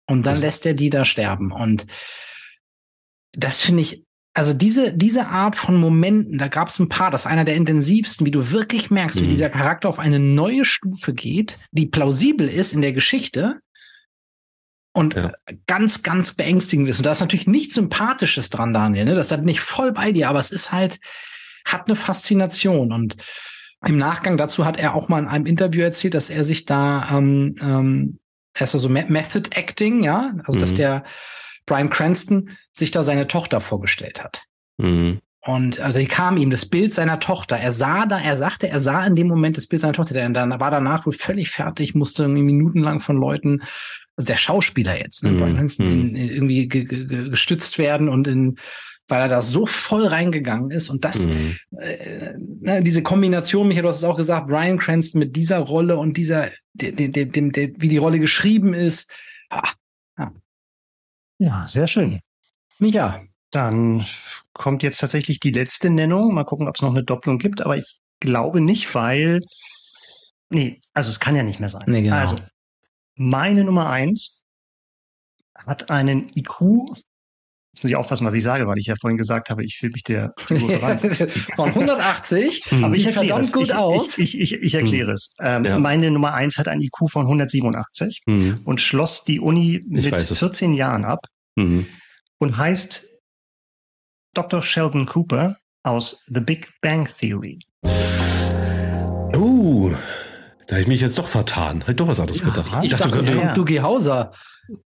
Und 0.06 0.26
dann 0.26 0.34
das 0.34 0.42
lässt 0.42 0.66
er 0.66 0.74
die 0.74 0.90
da 0.90 1.04
sterben. 1.04 1.52
Und 1.52 1.86
das 3.32 3.62
finde 3.62 3.82
ich, 3.82 4.04
also 4.34 4.54
diese, 4.54 4.92
diese 4.92 5.26
Art 5.26 5.56
von 5.56 5.76
Momenten, 5.76 6.38
da 6.38 6.48
gab 6.48 6.68
es 6.68 6.78
ein 6.78 6.88
paar, 6.88 7.10
das 7.10 7.22
ist 7.22 7.26
einer 7.26 7.44
der 7.44 7.54
intensivsten, 7.54 8.26
wie 8.26 8.30
du 8.30 8.50
wirklich 8.50 8.90
merkst, 8.90 9.20
mhm. 9.20 9.24
wie 9.24 9.28
dieser 9.28 9.50
Charakter 9.50 9.88
auf 9.88 9.98
eine 9.98 10.18
neue 10.18 10.64
Stufe 10.64 11.12
geht, 11.12 11.58
die 11.70 11.86
plausibel 11.86 12.48
ist 12.48 12.72
in 12.72 12.82
der 12.82 12.92
Geschichte 12.92 13.60
und 14.94 15.14
ja. 15.14 15.32
ganz, 15.66 16.02
ganz 16.02 16.34
beängstigend 16.34 16.88
ist. 16.88 16.98
Und 16.98 17.06
da 17.06 17.12
ist 17.12 17.20
natürlich 17.20 17.46
nichts 17.46 17.74
Sympathisches 17.74 18.50
dran, 18.50 18.72
Daniel. 18.72 19.04
Ne? 19.04 19.14
Das 19.14 19.26
ist 19.26 19.32
halt 19.32 19.44
nicht 19.44 19.60
voll 19.60 19.92
bei 19.92 20.12
dir, 20.12 20.28
aber 20.28 20.40
es 20.40 20.50
ist 20.50 20.72
halt, 20.72 20.98
hat 21.64 21.86
eine 21.86 21.96
Faszination. 21.96 22.92
Und 22.92 23.16
im 23.84 23.98
Nachgang 23.98 24.36
dazu 24.36 24.64
hat 24.64 24.78
er 24.78 24.94
auch 24.94 25.08
mal 25.08 25.18
in 25.18 25.28
einem 25.28 25.46
Interview 25.46 25.82
erzählt, 25.82 26.14
dass 26.14 26.30
er 26.30 26.44
sich 26.44 26.64
da 26.64 27.18
ähm, 27.18 27.54
ähm, 27.60 28.18
ist 28.60 28.74
also 28.74 28.88
Method 28.88 29.50
Acting, 29.54 30.02
ja, 30.02 30.34
also 30.44 30.58
mhm. 30.58 30.62
dass 30.62 30.74
der 30.74 31.04
Brian 31.66 31.90
Cranston 31.90 32.50
sich 32.72 32.90
da 32.90 33.02
seine 33.02 33.26
Tochter 33.26 33.60
vorgestellt 33.60 34.22
hat. 34.22 34.42
Mhm. 34.78 35.20
Und 35.44 35.80
also 35.80 35.98
die 35.98 36.06
kam 36.06 36.36
ihm 36.36 36.50
das 36.50 36.66
Bild 36.66 36.94
seiner 36.94 37.18
Tochter. 37.18 37.56
Er 37.56 37.72
sah 37.72 38.06
da, 38.06 38.18
er 38.18 38.36
sagte, 38.36 38.68
er 38.68 38.78
sah 38.78 39.04
in 39.04 39.16
dem 39.16 39.26
Moment 39.26 39.56
das 39.56 39.66
Bild 39.66 39.82
seiner 39.82 39.92
Tochter. 39.92 40.14
Der 40.14 40.28
dann 40.28 40.60
war 40.60 40.70
danach 40.70 41.04
wohl 41.04 41.12
völlig 41.12 41.50
fertig, 41.50 41.94
musste 41.94 42.22
irgendwie 42.22 42.44
minutenlang 42.44 43.00
von 43.00 43.16
Leuten, 43.16 43.60
also 44.16 44.28
der 44.28 44.36
Schauspieler 44.36 44.96
jetzt, 44.98 45.24
ne, 45.24 45.32
mhm. 45.32 45.36
Brian 45.38 45.56
Cranston, 45.56 45.86
in, 45.86 46.08
mhm. 46.10 46.16
in 46.16 46.28
irgendwie 46.28 46.68
gestützt 46.68 47.78
werden 47.78 48.08
und 48.08 48.28
in 48.28 48.56
weil 49.08 49.22
er 49.22 49.28
da 49.28 49.42
so 49.42 49.66
voll 49.66 50.06
reingegangen 50.06 50.70
ist 50.70 50.88
und 50.88 51.04
das, 51.04 51.26
mhm. 51.26 51.56
äh, 51.78 52.32
ne, 52.38 52.82
diese 52.82 53.02
Kombination, 53.02 53.68
Michael, 53.68 53.82
du 53.82 53.88
hast 53.88 53.98
es 53.98 54.04
auch 54.04 54.16
gesagt, 54.16 54.48
Brian 54.48 54.78
Cranston 54.78 55.18
mit 55.18 55.36
dieser 55.36 55.58
Rolle 55.58 55.96
und 55.98 56.16
dieser, 56.16 56.50
dem, 56.72 57.12
dem, 57.12 57.32
dem, 57.32 57.52
dem 57.52 57.74
wie 57.78 57.88
die 57.88 57.98
Rolle 57.98 58.18
geschrieben 58.18 58.74
ist. 58.74 59.10
Ah, 59.50 59.70
ja. 60.18 60.32
ja, 61.38 61.66
sehr 61.66 61.86
schön. 61.86 62.20
Micha. 62.78 63.20
Dann 63.50 64.06
kommt 64.54 64.82
jetzt 64.82 64.98
tatsächlich 64.98 65.38
die 65.38 65.50
letzte 65.50 65.90
Nennung. 65.90 66.32
Mal 66.32 66.44
gucken, 66.44 66.68
ob 66.68 66.76
es 66.76 66.82
noch 66.82 66.90
eine 66.90 67.04
Doppelung 67.04 67.38
gibt, 67.38 67.60
aber 67.60 67.76
ich 67.76 68.00
glaube 68.18 68.62
nicht, 68.62 68.94
weil, 68.94 69.42
nee, 70.48 70.80
also 70.94 71.10
es 71.10 71.20
kann 71.20 71.36
ja 71.36 71.42
nicht 71.42 71.60
mehr 71.60 71.68
sein. 71.68 71.84
Nee, 71.86 72.00
genau. 72.00 72.16
Also, 72.16 72.38
meine 73.14 73.64
Nummer 73.64 73.90
eins 73.90 74.46
hat 75.54 75.90
einen 75.90 76.30
IQ 76.34 76.94
Jetzt 77.74 77.84
muss 77.84 77.90
ich 77.90 77.96
aufpassen, 77.96 78.26
was 78.26 78.34
ich 78.34 78.42
sage, 78.42 78.66
weil 78.66 78.76
ich 78.76 78.86
ja 78.86 78.96
vorhin 79.00 79.16
gesagt 79.16 79.48
habe, 79.48 79.64
ich 79.64 79.78
fühle 79.78 79.92
mich 79.92 80.04
der 80.04 80.34
Figur 80.36 80.78
Von 81.56 81.70
180, 81.70 82.64
aber 82.82 82.94
ich 82.94 83.06
erkläre 83.06 83.26
verdammt 83.26 83.44
es. 83.46 83.52
gut 83.52 83.62
ich, 83.64 83.74
aus. 83.74 84.18
Ich, 84.18 84.38
ich, 84.38 84.52
ich, 84.52 84.62
ich 84.62 84.74
erkläre 84.74 85.08
hm. 85.08 85.14
es. 85.14 85.32
Ähm, 85.40 85.64
ja. 85.64 85.78
Meine 85.78 86.10
Nummer 86.10 86.34
eins 86.34 86.58
hat 86.58 86.68
ein 86.68 86.82
IQ 86.82 87.10
von 87.10 87.22
187 87.22 88.24
mhm. 88.26 88.60
und 88.64 88.82
schloss 88.82 89.24
die 89.24 89.40
Uni 89.40 89.82
mit 89.88 90.04
14 90.04 90.74
Jahren 90.74 91.06
ab 91.06 91.26
mhm. 91.56 91.86
und 92.38 92.58
heißt 92.58 93.06
Dr. 94.34 94.62
Sheldon 94.62 95.06
Cooper 95.06 95.56
aus 95.82 96.24
The 96.26 96.40
Big 96.40 96.68
Bang 96.82 97.08
Theory. 97.18 97.58
Oh, 99.34 99.92
da 100.66 100.72
habe 100.72 100.80
ich 100.82 100.88
mich 100.88 101.00
jetzt 101.00 101.18
doch 101.18 101.28
vertan. 101.28 101.80
Habe 101.80 101.92
ich 101.92 101.96
doch 101.96 102.08
was 102.08 102.20
anderes 102.20 102.40
ja, 102.40 102.48
gedacht. 102.50 102.70
Ich, 102.82 102.92
ich 102.92 102.98
dachte, 102.98 103.16
dachte, 103.16 103.34
kommt 103.34 103.56
Dugi 103.56 103.76
Hauser. 103.76 104.32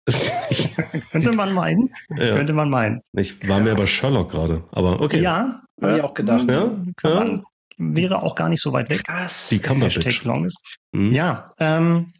könnte 1.10 1.32
man 1.36 1.52
meinen. 1.52 1.90
Ja. 2.10 2.36
Könnte 2.36 2.52
man 2.52 2.70
meinen. 2.70 3.00
Ich 3.12 3.48
war 3.48 3.60
mir 3.60 3.72
aber 3.72 3.86
Sherlock 3.86 4.30
gerade, 4.30 4.64
aber 4.70 5.00
okay. 5.00 5.20
Ja, 5.20 5.62
habe 5.80 5.96
ich 5.96 6.02
auch 6.02 6.14
gedacht. 6.14 6.50
Ja, 6.50 6.70
ja. 7.02 7.14
Man, 7.14 7.44
wäre 7.78 8.22
auch 8.22 8.34
gar 8.34 8.48
nicht 8.48 8.62
so 8.62 8.72
weit 8.72 8.90
weg. 8.90 9.04
Krass. 9.04 9.48
Die 9.50 9.58
Cumberbatch. 9.58 10.24
Long 10.24 10.44
ist. 10.44 10.58
Mhm. 10.92 11.12
Ja, 11.12 11.48
ähm, 11.58 12.12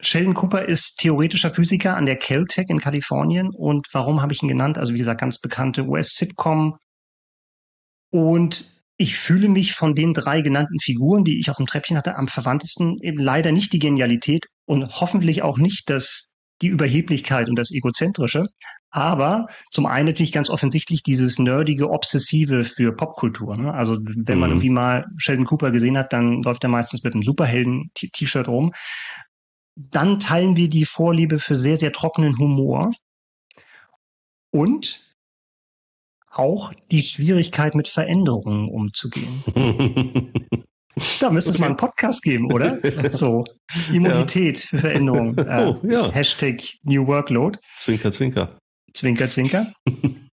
Sheldon 0.00 0.34
Cooper 0.34 0.64
ist 0.64 0.98
theoretischer 0.98 1.50
Physiker 1.50 1.96
an 1.96 2.06
der 2.06 2.16
Caltech 2.16 2.66
in 2.68 2.78
Kalifornien. 2.78 3.50
Und 3.50 3.88
warum 3.92 4.22
habe 4.22 4.32
ich 4.32 4.42
ihn 4.42 4.48
genannt? 4.48 4.78
Also 4.78 4.94
wie 4.94 4.98
gesagt, 4.98 5.20
ganz 5.20 5.40
bekannte 5.40 5.86
US-Sitcom. 5.86 6.78
Und 8.10 8.72
ich 8.96 9.16
fühle 9.16 9.48
mich 9.48 9.74
von 9.74 9.94
den 9.94 10.12
drei 10.12 10.40
genannten 10.40 10.78
Figuren, 10.80 11.24
die 11.24 11.40
ich 11.40 11.50
auf 11.50 11.56
dem 11.56 11.66
Treppchen 11.66 11.96
hatte, 11.96 12.16
am 12.16 12.28
verwandtesten 12.28 12.98
eben 13.02 13.18
leider 13.18 13.52
nicht 13.52 13.72
die 13.72 13.78
Genialität 13.78 14.46
und 14.66 15.00
hoffentlich 15.00 15.42
auch 15.42 15.58
nicht 15.58 15.90
das 15.90 16.34
die 16.62 16.68
Überheblichkeit 16.68 17.48
und 17.48 17.56
das 17.56 17.70
Egozentrische, 17.70 18.46
aber 18.90 19.48
zum 19.70 19.86
einen 19.86 20.06
natürlich 20.06 20.32
ganz 20.32 20.50
offensichtlich 20.50 21.02
dieses 21.02 21.38
nerdige, 21.38 21.90
obsessive 21.90 22.64
für 22.64 22.92
Popkultur. 22.92 23.56
Ne? 23.56 23.72
Also 23.72 23.98
wenn 24.00 24.38
man 24.38 24.50
mhm. 24.50 24.56
irgendwie 24.56 24.70
mal 24.70 25.04
Sheldon 25.18 25.46
Cooper 25.46 25.70
gesehen 25.70 25.98
hat, 25.98 26.12
dann 26.12 26.42
läuft 26.42 26.64
er 26.64 26.70
meistens 26.70 27.04
mit 27.04 27.12
einem 27.12 27.22
Superhelden-T-Shirt 27.22 28.48
rum. 28.48 28.72
Dann 29.76 30.18
teilen 30.18 30.56
wir 30.56 30.68
die 30.68 30.86
Vorliebe 30.86 31.38
für 31.38 31.54
sehr, 31.54 31.76
sehr 31.76 31.92
trockenen 31.92 32.38
Humor 32.38 32.92
und 34.50 35.00
auch 36.30 36.72
die 36.90 37.02
Schwierigkeit 37.02 37.74
mit 37.74 37.88
Veränderungen 37.88 38.68
umzugehen. 38.68 39.44
Da 41.20 41.30
müsste 41.30 41.50
es 41.50 41.58
mal 41.58 41.66
einen 41.66 41.76
Podcast 41.76 42.22
geben, 42.22 42.52
oder? 42.52 42.78
So, 43.10 43.44
Immunität 43.92 44.58
ja. 44.58 44.68
für 44.68 44.78
Veränderung. 44.78 45.36
Äh, 45.48 45.64
oh, 45.64 45.80
ja. 45.88 46.10
Hashtag 46.12 46.62
New 46.82 47.06
Workload. 47.06 47.58
Zwinker, 47.76 48.12
zwinker. 48.12 48.58
Zwinker, 48.92 49.28
zwinker. 49.28 49.72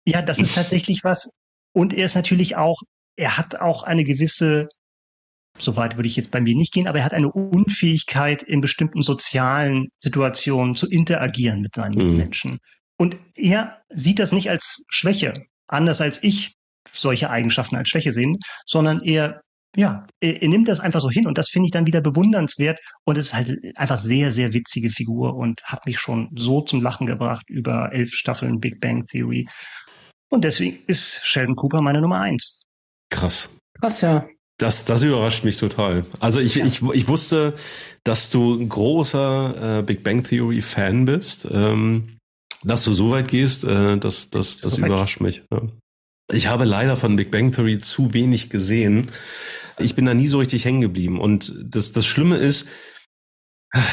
ja, 0.06 0.22
das 0.22 0.40
ist 0.40 0.56
tatsächlich 0.56 1.03
was. 1.03 1.30
Und 1.73 1.94
er 1.94 2.06
ist 2.06 2.15
natürlich 2.15 2.56
auch, 2.56 2.80
er 3.18 3.38
hat 3.38 3.60
auch 3.60 3.84
eine 3.84 4.03
gewisse, 4.03 4.68
soweit 5.57 5.98
würde 5.98 6.07
ich 6.07 6.15
jetzt 6.15 6.31
bei 6.31 6.40
mir 6.40 6.56
nicht 6.56 6.73
gehen, 6.73 6.88
aber 6.88 6.99
er 6.99 7.06
hat 7.06 7.14
eine 7.14 7.31
Unfähigkeit, 7.31 8.44
in 8.44 8.61
bestimmten 8.61 9.02
sozialen 9.02 9.88
Situationen 9.98 10.76
zu 10.76 10.88
interagieren 10.90 11.61
mit 11.61 11.76
seinen 11.76 12.11
mhm. 12.11 12.18
Menschen. 12.18 12.60
Und 12.98 13.18
er 13.35 13.81
sieht 13.90 14.19
das 14.19 14.31
nicht 14.31 14.49
als 14.49 14.84
Schwäche, 14.90 15.34
anders 15.68 16.02
als 16.02 16.23
ich 16.23 16.53
solche 16.94 17.30
Eigenschaften 17.30 17.76
als 17.76 17.90
Schwäche 17.90 18.11
sehen, 18.11 18.38
sondern 18.65 19.02
er 19.02 19.41
ja, 19.76 20.06
er, 20.19 20.41
er, 20.41 20.49
nimmt 20.49 20.68
das 20.68 20.80
einfach 20.80 20.99
so 20.99 21.10
hin 21.10 21.27
und 21.27 21.38
das 21.38 21.49
finde 21.49 21.68
ich 21.68 21.72
dann 21.72 21.88
wieder 21.88 22.02
bewundernswert 22.02 22.80
und 23.06 23.18
es 23.18 23.27
ist 23.27 23.34
halt 23.34 23.57
einfach 23.76 23.98
sehr, 23.98 24.31
sehr 24.31 24.53
witzige 24.53 24.89
Figur 24.89 25.35
und 25.35 25.64
hat 25.64 25.85
mich 25.85 25.99
schon 25.99 26.30
so 26.35 26.61
zum 26.61 26.81
Lachen 26.81 27.07
gebracht 27.07 27.49
über 27.49 27.91
elf 27.93 28.14
Staffeln 28.14 28.60
Big 28.60 28.81
Bang 28.81 29.06
Theory. 29.07 29.48
Und 30.30 30.43
deswegen 30.43 30.80
ist 30.88 31.19
Sheldon 31.23 31.56
Cooper 31.56 31.81
meine 31.81 32.02
Nummer 32.02 32.19
eins. 32.19 32.64
Krass. 33.10 33.56
Krass, 33.80 34.02
ja. 34.02 34.26
Das, 34.57 34.85
das 34.85 35.03
überrascht 35.03 35.43
mich 35.43 35.57
total. 35.57 36.06
Also 36.19 36.39
ich, 36.39 36.56
ja. 36.56 36.65
ich, 36.65 36.81
ich 36.81 37.07
wusste, 37.07 37.56
dass 38.03 38.30
du 38.30 38.56
ein 38.56 38.69
großer 38.69 39.80
äh, 39.80 39.84
Big 39.84 40.03
Bang 40.03 40.23
Theory 40.23 40.61
Fan 40.61 41.06
bist. 41.06 41.48
Ähm, 41.52 42.18
dass 42.64 42.84
du 42.84 42.93
so 42.93 43.11
weit 43.11 43.27
gehst, 43.27 43.64
äh, 43.64 43.98
das, 43.98 44.30
das, 44.30 44.57
das 44.57 44.73
so 44.73 44.85
überrascht 44.85 45.19
mich. 45.19 45.43
Ja. 45.52 45.61
Ich 46.31 46.48
habe 46.48 46.65
leider 46.65 46.95
von 46.95 47.15
Big 47.15 47.31
Bang 47.31 47.52
Theory 47.52 47.80
zu 47.80 48.14
wenig 48.14 48.49
gesehen. 48.49 49.07
Ich 49.84 49.95
bin 49.95 50.06
da 50.06 50.14
nie 50.14 50.28
so 50.28 50.40
richtig 50.40 50.66
hängen 50.66 50.82
geblieben. 50.82 51.20
Und 51.20 51.53
das, 51.64 51.91
das 51.91 52.06
Schlimme 52.06 52.38
ist, 52.38 52.68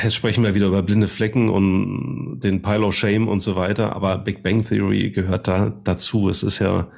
jetzt 0.02 0.15
sprechen 0.15 0.44
wir 0.44 0.55
wieder 0.55 0.66
über 0.66 0.82
blinde 0.82 1.09
Flecken 1.09 1.48
und 1.48 2.40
den 2.40 2.62
Pile 2.62 2.85
of 2.85 2.94
Shame 2.94 3.28
und 3.28 3.40
so 3.40 3.56
weiter, 3.56 3.94
aber 3.94 4.19
Big 4.19 4.43
Bang 4.43 4.66
Theory 4.66 5.10
gehört 5.10 5.48
da 5.48 5.70
dazu. 5.85 6.28
Es 6.28 6.43
ist 6.43 6.59
ja 6.59 6.90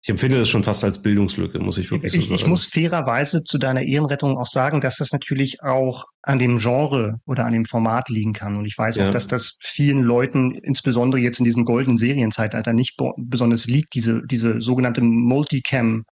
Ich 0.00 0.08
empfinde 0.08 0.38
das 0.38 0.48
schon 0.48 0.62
fast 0.62 0.84
als 0.84 1.02
Bildungslücke, 1.02 1.58
muss 1.58 1.76
ich 1.76 1.90
wirklich 1.90 2.14
ich, 2.14 2.22
so 2.22 2.28
sagen. 2.28 2.40
Ich 2.40 2.46
muss 2.46 2.66
fairerweise 2.66 3.42
zu 3.42 3.58
deiner 3.58 3.82
Ehrenrettung 3.82 4.38
auch 4.38 4.46
sagen, 4.46 4.80
dass 4.80 4.98
das 4.98 5.12
natürlich 5.12 5.62
auch 5.62 6.04
an 6.22 6.38
dem 6.38 6.58
Genre 6.58 7.20
oder 7.26 7.44
an 7.44 7.52
dem 7.52 7.64
Format 7.64 8.08
liegen 8.08 8.32
kann. 8.32 8.56
Und 8.56 8.64
ich 8.64 8.78
weiß 8.78 8.96
ja. 8.96 9.08
auch, 9.08 9.12
dass 9.12 9.26
das 9.26 9.56
vielen 9.60 10.02
Leuten, 10.02 10.54
insbesondere 10.54 11.20
jetzt 11.20 11.40
in 11.40 11.44
diesem 11.44 11.64
goldenen 11.64 11.98
Serienzeitalter, 11.98 12.72
nicht 12.72 12.96
besonders 13.16 13.66
liegt, 13.66 13.94
diese, 13.94 14.22
diese 14.24 14.60
sogenannte 14.60 15.00
Multicam 15.00 16.04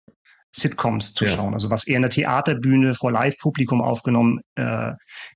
Sitcoms 0.56 1.12
zu 1.12 1.24
ja. 1.24 1.32
schauen. 1.32 1.54
Also 1.54 1.70
was 1.70 1.86
eher 1.86 1.98
eine 1.98 2.08
Theaterbühne 2.08 2.94
vor 2.94 3.12
Live-Publikum 3.12 3.82
aufgenommen 3.82 4.40
äh, 4.56 4.92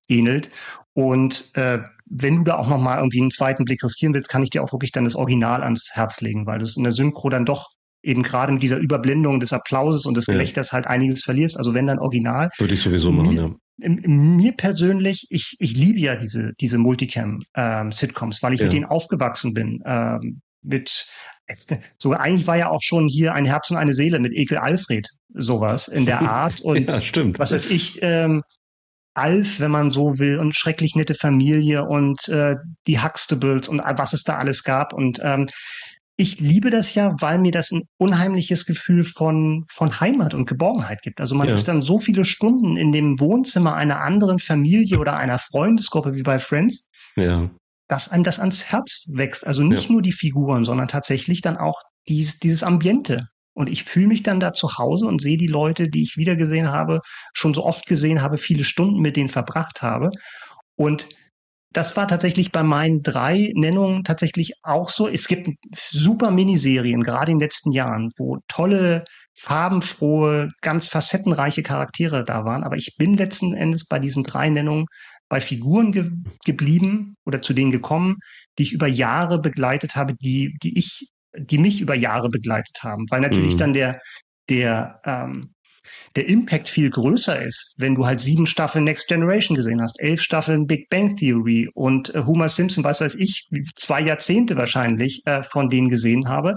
ähnelt. 0.09 0.51
Und 0.95 1.55
äh, 1.55 1.81
wenn 2.07 2.37
du 2.37 2.45
da 2.45 2.57
auch 2.57 2.69
noch 2.69 2.81
mal 2.81 2.97
irgendwie 2.97 3.21
einen 3.21 3.31
zweiten 3.31 3.65
Blick 3.65 3.85
riskieren 3.85 4.15
willst, 4.15 4.29
kann 4.29 4.43
ich 4.43 4.51
dir 4.51 4.63
auch 4.63 4.73
wirklich 4.73 4.93
dann 4.93 5.05
das 5.05 5.15
Original 5.15 5.63
ans 5.63 5.91
Herz 5.93 6.21
legen, 6.21 6.47
weil 6.47 6.59
du 6.59 6.65
es 6.65 6.77
in 6.77 6.83
der 6.83 6.93
Synchro 6.93 7.29
dann 7.29 7.45
doch 7.45 7.71
eben 8.03 8.23
gerade 8.23 8.53
mit 8.53 8.63
dieser 8.63 8.79
Überblendung 8.79 9.41
des 9.41 9.53
Applauses 9.53 10.07
und 10.07 10.17
des 10.17 10.27
Gelächters 10.27 10.69
ja. 10.69 10.75
halt 10.75 10.87
einiges 10.87 11.23
verlierst. 11.23 11.59
Also 11.59 11.75
wenn 11.75 11.87
dann 11.87 11.99
Original. 11.99 12.51
Würde 12.59 12.75
ich 12.75 12.81
sowieso 12.81 13.13
machen, 13.13 13.35
mir, 13.35 13.43
ja. 13.43 13.89
Mir 13.89 14.53
persönlich, 14.53 15.27
ich, 15.31 15.57
ich 15.59 15.77
liebe 15.77 16.01
ja 16.01 16.17
diese, 16.17 16.53
diese 16.61 16.79
Multicam-Sitcoms, 16.79 18.37
ähm, 18.37 18.43
weil 18.43 18.55
ich 18.55 18.61
ja. 18.61 18.67
mit 18.67 18.73
denen 18.73 18.87
aufgewachsen 18.87 19.53
bin. 19.53 19.83
Ähm, 19.85 20.41
mit 20.63 21.07
sogar 21.99 22.21
eigentlich 22.21 22.47
war 22.47 22.57
ja 22.57 22.71
auch 22.71 22.83
schon 22.83 23.09
hier 23.09 23.35
ein 23.35 23.45
Herz 23.45 23.71
und 23.71 23.77
eine 23.77 23.95
Seele 23.95 24.19
mit 24.19 24.33
Ekel 24.33 24.59
Alfred 24.59 25.09
sowas 25.35 25.89
in 25.89 26.07
der 26.07 26.21
Art 26.23 26.61
und 26.63 26.89
ja, 26.89 27.01
stimmt. 27.01 27.39
was 27.39 27.53
weiß 27.53 27.71
ich 27.71 27.99
ähm, 28.03 28.43
Alf, 29.15 29.59
wenn 29.59 29.73
man 29.73 29.91
so 29.91 30.19
will 30.19 30.39
und 30.39 30.55
schrecklich 30.55 30.95
nette 30.95 31.15
Familie 31.15 31.85
und 31.85 32.29
äh, 32.29 32.57
die 32.87 33.01
Huxtables 33.01 33.69
und 33.69 33.81
was 33.81 34.13
es 34.13 34.23
da 34.23 34.39
alles 34.39 34.63
gab 34.63 34.93
und 34.93 35.21
ähm, 35.23 35.47
ich 36.21 36.39
liebe 36.39 36.69
das 36.69 36.95
ja, 36.95 37.15
weil 37.21 37.39
mir 37.39 37.51
das 37.51 37.71
ein 37.71 37.85
unheimliches 37.97 38.67
Gefühl 38.67 39.05
von, 39.05 39.65
von 39.71 40.01
Heimat 40.01 40.35
und 40.35 40.45
Geborgenheit 40.45 41.01
gibt. 41.01 41.19
Also 41.19 41.35
man 41.35 41.49
ja. 41.49 41.55
ist 41.55 41.67
dann 41.67 41.81
so 41.81 41.99
viele 41.99 42.27
Stunden 42.27 42.77
in 42.77 42.93
dem 42.93 43.19
Wohnzimmer 43.21 43.75
einer 43.75 44.01
anderen 44.01 44.39
Familie 44.39 44.99
oder 44.99 45.17
einer 45.17 45.39
Freundesgruppe 45.39 46.15
wie 46.15 46.23
bei 46.23 46.39
Friends, 46.39 46.91
ja. 47.17 47.51
Dass 47.91 48.09
einem 48.09 48.23
das 48.23 48.39
ans 48.39 48.67
Herz 48.67 49.05
wächst. 49.09 49.45
Also 49.45 49.65
nicht 49.65 49.87
ja. 49.87 49.93
nur 49.93 50.03
die 50.03 50.12
Figuren, 50.12 50.62
sondern 50.65 50.87
tatsächlich 50.87 51.41
dann 51.41 51.57
auch 51.57 51.83
dies, 52.09 52.39
dieses 52.39 52.62
Ambiente. 52.62 53.27
Und 53.53 53.69
ich 53.69 53.83
fühle 53.83 54.07
mich 54.07 54.23
dann 54.23 54.39
da 54.39 54.53
zu 54.53 54.79
Hause 54.79 55.07
und 55.07 55.21
sehe 55.21 55.37
die 55.37 55.49
Leute, 55.49 55.89
die 55.89 56.05
ich 56.05 56.17
wiedergesehen 56.17 56.71
habe, 56.71 57.01
schon 57.35 57.53
so 57.53 57.67
oft 57.67 57.87
gesehen 57.87 58.23
habe, 58.23 58.39
viele 58.39 58.62
Stunden 58.62 59.01
mit 59.01 59.17
denen 59.17 59.29
verbracht 59.29 59.83
habe. 59.83 60.12
Und 60.77 61.09
das 61.73 61.97
war 61.97 62.07
tatsächlich 62.07 62.53
bei 62.53 62.62
meinen 62.62 63.03
drei 63.03 63.51
Nennungen 63.57 64.05
tatsächlich 64.05 64.53
auch 64.62 64.89
so. 64.89 65.09
Es 65.09 65.27
gibt 65.27 65.49
super 65.91 66.31
Miniserien, 66.31 67.03
gerade 67.03 67.33
in 67.33 67.39
den 67.39 67.45
letzten 67.45 67.73
Jahren, 67.73 68.12
wo 68.17 68.39
tolle, 68.47 69.03
farbenfrohe, 69.37 70.49
ganz 70.61 70.87
facettenreiche 70.87 71.65
Charaktere 71.65 72.23
da 72.25 72.45
waren. 72.45 72.62
Aber 72.62 72.77
ich 72.77 72.95
bin 72.99 73.17
letzten 73.17 73.53
Endes 73.53 73.85
bei 73.85 73.99
diesen 73.99 74.23
drei 74.23 74.49
Nennungen 74.49 74.87
bei 75.31 75.40
Figuren 75.40 75.93
ge 75.93 76.11
geblieben 76.44 77.16
oder 77.24 77.40
zu 77.40 77.55
denen 77.55 77.70
gekommen, 77.70 78.19
die 78.59 78.65
ich 78.65 78.73
über 78.73 78.89
Jahre 78.89 79.40
begleitet 79.40 79.97
habe, 79.97 80.15
die, 80.15 80.59
die 80.62 80.78
ich, 80.78 81.09
die 81.35 81.59
mich 81.59 81.81
über 81.81 81.94
Jahre 81.94 82.28
begleitet 82.28 82.82
haben. 82.82 83.07
Weil 83.09 83.20
natürlich 83.20 83.55
mhm. 83.55 83.59
dann 83.59 83.73
der, 83.73 84.01
der, 84.51 85.01
ähm, 85.07 85.55
der 86.16 86.28
Impact 86.28 86.69
viel 86.69 86.90
größer 86.90 87.40
ist, 87.43 87.73
wenn 87.77 87.94
du 87.94 88.05
halt 88.05 88.20
sieben 88.20 88.47
Staffeln 88.47 88.85
Next 88.85 89.09
Generation 89.09 89.57
gesehen 89.57 89.81
hast, 89.81 90.01
elf 90.01 90.20
Staffeln 90.20 90.66
Big 90.66 90.89
Bang 90.90 91.16
Theory 91.16 91.70
und 91.74 92.12
äh, 92.15 92.24
Homer 92.24 92.48
Simpson, 92.48 92.82
was 92.85 93.01
weiß 93.01 93.15
ich, 93.15 93.48
zwei 93.77 94.01
Jahrzehnte 94.01 94.57
wahrscheinlich 94.57 95.23
äh, 95.27 95.44
von 95.44 95.69
denen 95.69 95.89
gesehen 95.89 96.28
habe. 96.28 96.55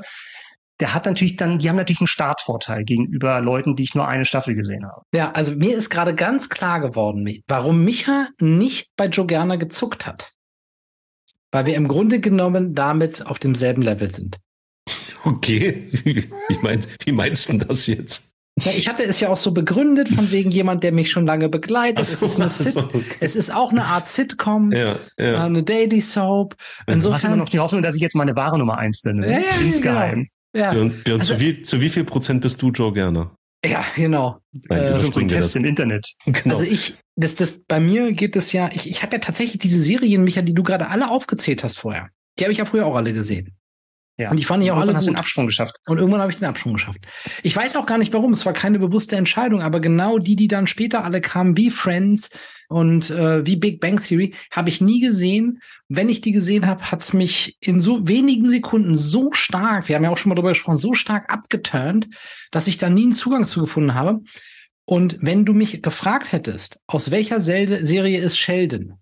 Der 0.83 0.93
hat 0.93 1.05
natürlich 1.05 1.37
dann, 1.37 1.59
die 1.59 1.69
haben 1.69 1.77
natürlich 1.77 2.01
einen 2.01 2.07
Startvorteil 2.07 2.83
gegenüber 2.83 3.39
Leuten, 3.39 3.77
die 3.77 3.83
ich 3.83 3.95
nur 3.95 4.05
eine 4.05 4.25
Staffel 4.25 4.53
gesehen 4.53 4.85
habe. 4.85 5.03
Ja, 5.15 5.31
also 5.31 5.55
mir 5.55 5.77
ist 5.77 5.89
gerade 5.89 6.13
ganz 6.13 6.49
klar 6.49 6.81
geworden, 6.81 7.25
warum 7.47 7.85
Micha 7.85 8.27
nicht 8.41 8.89
bei 8.97 9.05
Joe 9.05 9.25
Gerner 9.25 9.57
gezuckt 9.57 10.05
hat. 10.05 10.33
Weil 11.53 11.67
wir 11.67 11.75
im 11.75 11.87
Grunde 11.87 12.19
genommen 12.19 12.75
damit 12.75 13.25
auf 13.25 13.39
demselben 13.39 13.81
Level 13.81 14.13
sind. 14.13 14.39
Okay, 15.25 15.87
wie 16.03 16.57
meinst, 16.61 16.89
wie 17.05 17.13
meinst 17.13 17.47
du 17.47 17.57
das 17.57 17.87
jetzt? 17.87 18.33
Ja, 18.59 18.73
ich 18.75 18.89
hatte 18.89 19.03
es 19.03 19.21
ja 19.21 19.29
auch 19.29 19.37
so 19.37 19.53
begründet, 19.53 20.09
von 20.09 20.33
wegen 20.33 20.51
jemand, 20.51 20.83
der 20.83 20.91
mich 20.91 21.11
schon 21.11 21.25
lange 21.25 21.47
begleitet. 21.47 22.05
So, 22.05 22.25
es, 22.25 22.33
ist 22.33 22.41
eine 22.41 22.49
Sit 22.49 22.73
so, 22.73 22.81
okay. 22.81 23.03
es 23.21 23.37
ist 23.37 23.55
auch 23.55 23.71
eine 23.71 23.85
Art 23.85 24.05
Sitcom, 24.05 24.73
ja, 24.73 24.97
ja. 25.17 25.45
eine 25.45 25.63
Daily 25.63 26.01
Soap. 26.01 26.57
Insofern 26.87 26.99
du 26.99 27.15
hast 27.15 27.23
immer 27.23 27.35
noch 27.37 27.47
die 27.47 27.59
Hoffnung, 27.61 27.83
dass 27.83 27.95
ich 27.95 28.01
jetzt 28.01 28.15
meine 28.15 28.35
wahre 28.35 28.59
Nummer 28.59 28.79
eins 28.79 29.01
nenne. 29.05 29.31
Ja, 29.31 29.39
ja, 29.39 29.65
Insgeheim. 29.65 30.27
Ja. 30.53 30.71
Björn, 30.71 30.91
Björn 31.03 31.19
also, 31.19 31.35
zu, 31.35 31.39
wie, 31.39 31.61
zu 31.61 31.81
wie 31.81 31.89
viel 31.89 32.03
Prozent 32.03 32.41
bist 32.41 32.61
du 32.61 32.71
Joe 32.71 32.93
Gerner? 32.93 33.35
Ja, 33.65 33.85
genau. 33.95 34.39
Nein, 34.69 34.81
äh, 34.81 35.27
Test 35.27 35.55
im 35.55 35.65
Internet. 35.65 36.07
Genau. 36.25 36.55
Also 36.55 36.69
ich, 36.69 36.95
das, 37.15 37.35
das, 37.35 37.63
bei 37.63 37.79
mir 37.79 38.11
geht 38.11 38.35
es 38.35 38.51
ja, 38.51 38.69
ich, 38.73 38.89
ich 38.89 39.01
habe 39.03 39.13
ja 39.13 39.19
tatsächlich 39.19 39.57
diese 39.59 39.81
Serien, 39.81 40.23
Micha, 40.23 40.41
die 40.41 40.53
du 40.53 40.63
gerade 40.63 40.89
alle 40.89 41.09
aufgezählt 41.09 41.63
hast 41.63 41.77
vorher. 41.77 42.09
Die 42.37 42.43
habe 42.43 42.51
ich 42.51 42.57
ja 42.57 42.65
früher 42.65 42.85
auch 42.85 42.95
alle 42.95 43.13
gesehen. 43.13 43.55
Ja. 44.17 44.29
Und 44.29 44.39
die 44.39 44.43
fand 44.43 44.63
ich 44.63 44.71
auch 44.71 44.77
alle 44.77 44.93
hast 44.93 45.05
gut. 45.05 45.15
den 45.15 45.19
Absprung 45.19 45.47
geschafft. 45.47 45.77
Und 45.87 45.97
irgendwann 45.97 46.21
habe 46.21 46.31
ich 46.31 46.37
den 46.37 46.47
Absprung 46.47 46.73
geschafft. 46.73 46.99
Ich 47.41 47.55
weiß 47.55 47.75
auch 47.75 47.87
gar 47.87 47.97
nicht 47.97 48.13
warum. 48.13 48.31
Es 48.33 48.45
war 48.45 48.53
keine 48.53 48.77
bewusste 48.77 49.15
Entscheidung, 49.15 49.61
aber 49.61 49.79
genau 49.79 50.19
die, 50.19 50.35
die 50.35 50.47
dann 50.47 50.67
später 50.67 51.03
alle 51.03 51.19
kamen, 51.19 51.57
wie 51.57 51.71
Friends 51.71 52.29
und 52.69 53.09
äh, 53.09 53.45
wie 53.45 53.55
Big 53.55 53.79
Bang 53.79 54.01
Theory, 54.01 54.35
habe 54.51 54.69
ich 54.69 54.81
nie 54.81 54.99
gesehen. 54.99 55.59
Wenn 55.89 56.09
ich 56.09 56.21
die 56.21 56.31
gesehen 56.31 56.67
habe, 56.67 56.91
hat's 56.91 57.13
mich 57.13 57.57
in 57.59 57.81
so 57.81 58.07
wenigen 58.07 58.47
Sekunden 58.47 58.95
so 58.95 59.31
stark, 59.31 59.87
wir 59.87 59.95
haben 59.95 60.03
ja 60.03 60.11
auch 60.11 60.17
schon 60.17 60.29
mal 60.29 60.35
darüber 60.35 60.49
gesprochen, 60.49 60.77
so 60.77 60.93
stark 60.93 61.31
abgeturnt, 61.33 62.07
dass 62.51 62.67
ich 62.67 62.77
da 62.77 62.89
nie 62.89 63.03
einen 63.03 63.13
Zugang 63.13 63.45
zu 63.45 63.61
gefunden 63.61 63.95
habe. 63.95 64.21
Und 64.85 65.17
wenn 65.21 65.45
du 65.45 65.53
mich 65.53 65.81
gefragt 65.81 66.31
hättest, 66.31 66.79
aus 66.85 67.09
welcher 67.09 67.39
Serie 67.39 68.19
ist 68.19 68.37
Sheldon, 68.37 68.99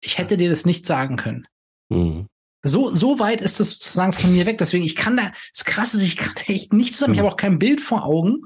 ich 0.00 0.16
hätte 0.16 0.36
dir 0.36 0.48
das 0.48 0.64
nicht 0.64 0.86
sagen 0.86 1.16
können. 1.16 1.46
Mhm. 1.90 2.28
So, 2.64 2.92
so 2.92 3.18
weit 3.18 3.40
ist 3.42 3.60
das 3.60 3.70
sozusagen 3.70 4.12
von 4.12 4.32
mir 4.32 4.46
weg. 4.46 4.58
Deswegen, 4.58 4.84
ich 4.84 4.96
kann 4.96 5.16
da, 5.16 5.32
das 5.52 5.64
Krasse 5.64 5.98
ist, 5.98 6.02
ich 6.02 6.16
kann 6.16 6.34
echt 6.46 6.72
nicht 6.72 6.94
zusammen. 6.94 7.14
Ich 7.14 7.20
habe 7.20 7.30
auch 7.30 7.36
kein 7.36 7.58
Bild 7.58 7.80
vor 7.80 8.04
Augen. 8.04 8.40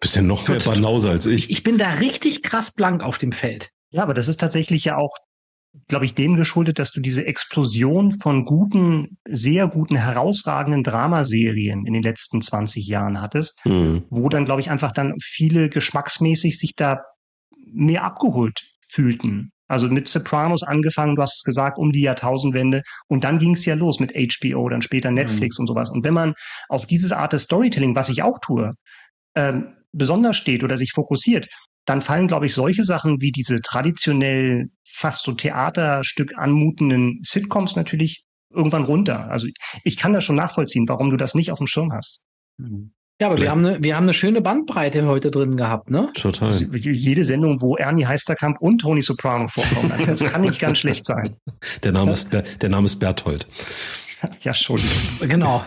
Bist 0.00 0.16
ja 0.16 0.22
noch 0.22 0.48
mehr 0.48 0.58
Banause 0.58 1.10
als 1.10 1.26
ich. 1.26 1.48
Ich 1.50 1.62
bin 1.62 1.78
da 1.78 1.90
richtig 1.90 2.42
krass 2.42 2.72
blank 2.72 3.02
auf 3.02 3.18
dem 3.18 3.32
Feld. 3.32 3.70
Ja, 3.90 4.02
aber 4.02 4.14
das 4.14 4.28
ist 4.28 4.40
tatsächlich 4.40 4.84
ja 4.84 4.96
auch, 4.96 5.14
glaube 5.88 6.04
ich, 6.04 6.14
dem 6.14 6.36
geschuldet, 6.36 6.78
dass 6.78 6.90
du 6.90 7.00
diese 7.00 7.24
Explosion 7.24 8.10
von 8.12 8.44
guten, 8.44 9.18
sehr 9.28 9.68
guten, 9.68 9.96
herausragenden 9.96 10.82
Dramaserien 10.82 11.86
in 11.86 11.92
den 11.92 12.02
letzten 12.02 12.40
20 12.40 12.86
Jahren 12.86 13.20
hattest, 13.20 13.64
mhm. 13.64 14.04
wo 14.10 14.28
dann, 14.28 14.44
glaube 14.44 14.60
ich, 14.60 14.70
einfach 14.70 14.92
dann 14.92 15.14
viele 15.20 15.68
geschmacksmäßig 15.68 16.58
sich 16.58 16.74
da 16.74 17.02
mehr 17.72 18.04
abgeholt 18.04 18.66
fühlten. 18.80 19.52
Also 19.70 19.88
mit 19.88 20.08
Sopranos 20.08 20.64
angefangen, 20.64 21.14
du 21.14 21.22
hast 21.22 21.36
es 21.36 21.42
gesagt, 21.44 21.78
um 21.78 21.92
die 21.92 22.02
Jahrtausendwende. 22.02 22.82
Und 23.06 23.22
dann 23.22 23.38
ging 23.38 23.54
es 23.54 23.64
ja 23.64 23.74
los 23.74 24.00
mit 24.00 24.12
HBO, 24.12 24.68
dann 24.68 24.82
später 24.82 25.12
Netflix 25.12 25.58
mhm. 25.58 25.62
und 25.62 25.66
sowas. 25.68 25.90
Und 25.90 26.04
wenn 26.04 26.12
man 26.12 26.34
auf 26.68 26.86
diese 26.86 27.16
Art 27.16 27.32
des 27.32 27.44
Storytelling, 27.44 27.94
was 27.94 28.08
ich 28.08 28.24
auch 28.24 28.40
tue, 28.40 28.74
ähm, 29.36 29.76
besonders 29.92 30.36
steht 30.36 30.64
oder 30.64 30.76
sich 30.76 30.90
fokussiert, 30.92 31.46
dann 31.84 32.00
fallen, 32.00 32.26
glaube 32.26 32.46
ich, 32.46 32.54
solche 32.54 32.82
Sachen 32.82 33.20
wie 33.20 33.30
diese 33.30 33.60
traditionell 33.60 34.70
fast 34.84 35.22
so 35.22 35.32
Theaterstück 35.32 36.36
anmutenden 36.36 37.20
Sitcoms 37.22 37.76
natürlich 37.76 38.24
irgendwann 38.52 38.82
runter. 38.82 39.30
Also 39.30 39.46
ich 39.84 39.96
kann 39.96 40.12
das 40.12 40.24
schon 40.24 40.36
nachvollziehen, 40.36 40.88
warum 40.88 41.10
du 41.10 41.16
das 41.16 41.36
nicht 41.36 41.52
auf 41.52 41.58
dem 41.58 41.68
Schirm 41.68 41.92
hast. 41.92 42.24
Mhm. 42.58 42.92
Ja, 43.20 43.26
aber 43.26 43.36
wir 43.36 43.50
haben, 43.50 43.66
eine, 43.66 43.82
wir 43.82 43.96
haben 43.96 44.04
eine 44.04 44.14
schöne 44.14 44.40
Bandbreite 44.40 45.06
heute 45.06 45.30
drin 45.30 45.58
gehabt, 45.58 45.90
ne? 45.90 46.10
Total. 46.14 46.46
Also 46.46 46.64
jede 46.64 47.22
Sendung, 47.22 47.60
wo 47.60 47.76
Ernie 47.76 48.06
Heisterkamp 48.06 48.58
und 48.62 48.78
Tony 48.78 49.02
Soprano 49.02 49.46
vorkommen, 49.46 49.92
also 49.92 50.06
das 50.06 50.24
kann 50.24 50.40
nicht 50.40 50.58
ganz 50.58 50.78
schlecht 50.78 51.04
sein. 51.04 51.36
Der 51.84 51.92
Name 51.92 52.12
ist, 52.12 52.32
der 52.32 52.68
Name 52.68 52.86
ist 52.86 52.96
Berthold. 52.96 53.46
Ja, 54.42 54.52
schon. 54.52 54.78
Genau. 55.22 55.64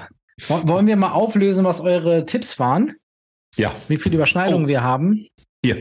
Wollen 0.48 0.86
wir 0.86 0.96
mal 0.96 1.12
auflösen, 1.12 1.66
was 1.66 1.82
eure 1.82 2.28
Tipps 2.28 2.60
waren? 2.60 2.94
Ja. 3.56 3.72
Wie 3.88 3.98
viele 3.98 4.14
Überschneidungen 4.14 4.66
oh. 4.66 4.68
wir 4.68 4.84
haben? 4.84 5.26
Hier. 5.66 5.78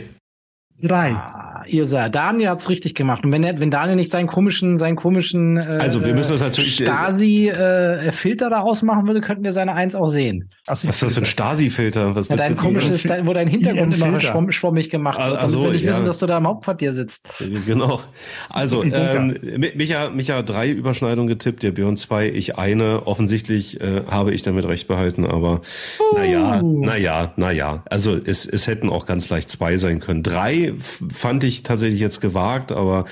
Drei. 0.82 1.12
Ah, 1.12 1.62
ihr 1.66 1.86
seid. 1.86 2.15
Daniel 2.15 2.49
hat's 2.49 2.69
richtig 2.69 2.94
gemacht. 2.94 3.24
Und 3.24 3.31
wenn, 3.31 3.43
wenn 3.43 3.70
Daniel 3.70 3.97
nicht 3.97 4.11
seinen 4.11 4.27
komischen, 4.27 4.78
seinen 4.78 4.97
komischen 4.97 5.57
äh, 5.57 5.78
also 5.81 6.05
wir 6.05 6.12
müssen 6.12 6.32
das 6.32 6.40
natürlich 6.40 6.81
äh, 6.81 6.85
Stasi-Filter 6.85 8.47
äh, 8.47 8.51
da 8.51 8.61
ausmachen 8.61 9.07
würde, 9.07 9.20
könnten 9.20 9.44
wir 9.44 9.53
seine 9.53 9.74
Eins 9.74 9.94
auch 9.94 10.09
sehen. 10.09 10.51
Was 10.67 10.85
ist 10.85 11.03
das 11.03 11.15
für 11.15 11.21
ein 11.21 11.27
Stasi-Filter? 11.27 12.15
Was 12.15 12.29
ja, 12.29 12.37
dein 12.37 12.55
komisches, 12.55 13.03
dein, 13.03 13.27
wo 13.27 13.33
dein 13.33 13.49
Hintergrund 13.49 13.97
immer 13.97 14.21
schwamm, 14.21 14.53
schwammig 14.53 14.91
gemacht 14.91 15.19
wird, 15.19 15.37
also, 15.37 15.57
damit 15.57 15.71
wir 15.71 15.73
nicht 15.73 15.85
ja. 15.87 15.93
wissen, 15.95 16.07
dass 16.07 16.19
du 16.21 16.27
da 16.27 16.39
im 16.39 16.47
Hauptquartier 16.47 16.93
sitzt. 16.93 17.27
Genau. 17.67 18.01
Also 18.49 18.85
ähm, 18.85 19.37
Micha, 19.75 20.11
Micha 20.11 20.43
drei 20.43 20.71
Überschneidungen 20.71 21.27
getippt, 21.27 21.65
der 21.65 21.73
Björn 21.73 21.97
zwei, 21.97 22.29
ich 22.29 22.59
eine. 22.59 23.09
Offensichtlich 23.09 23.81
äh, 23.81 24.05
habe 24.09 24.33
ich 24.33 24.45
damit 24.45 24.65
recht 24.65 24.87
behalten, 24.87 25.27
aber 25.27 25.63
uh. 25.99 26.17
naja, 26.17 26.63
naja, 26.63 27.33
naja. 27.35 27.83
Also 27.87 28.17
es, 28.17 28.47
es 28.47 28.69
hätten 28.69 28.89
auch 28.89 29.05
ganz 29.05 29.29
leicht 29.31 29.51
zwei 29.51 29.79
sein 29.79 29.99
können. 29.99 30.23
Drei 30.23 30.75
fand 31.13 31.43
ich 31.43 31.65
tatsächlich 31.65 31.99
jetzt 31.99 32.21
gewagt, 32.21 32.71
aber 32.71 33.07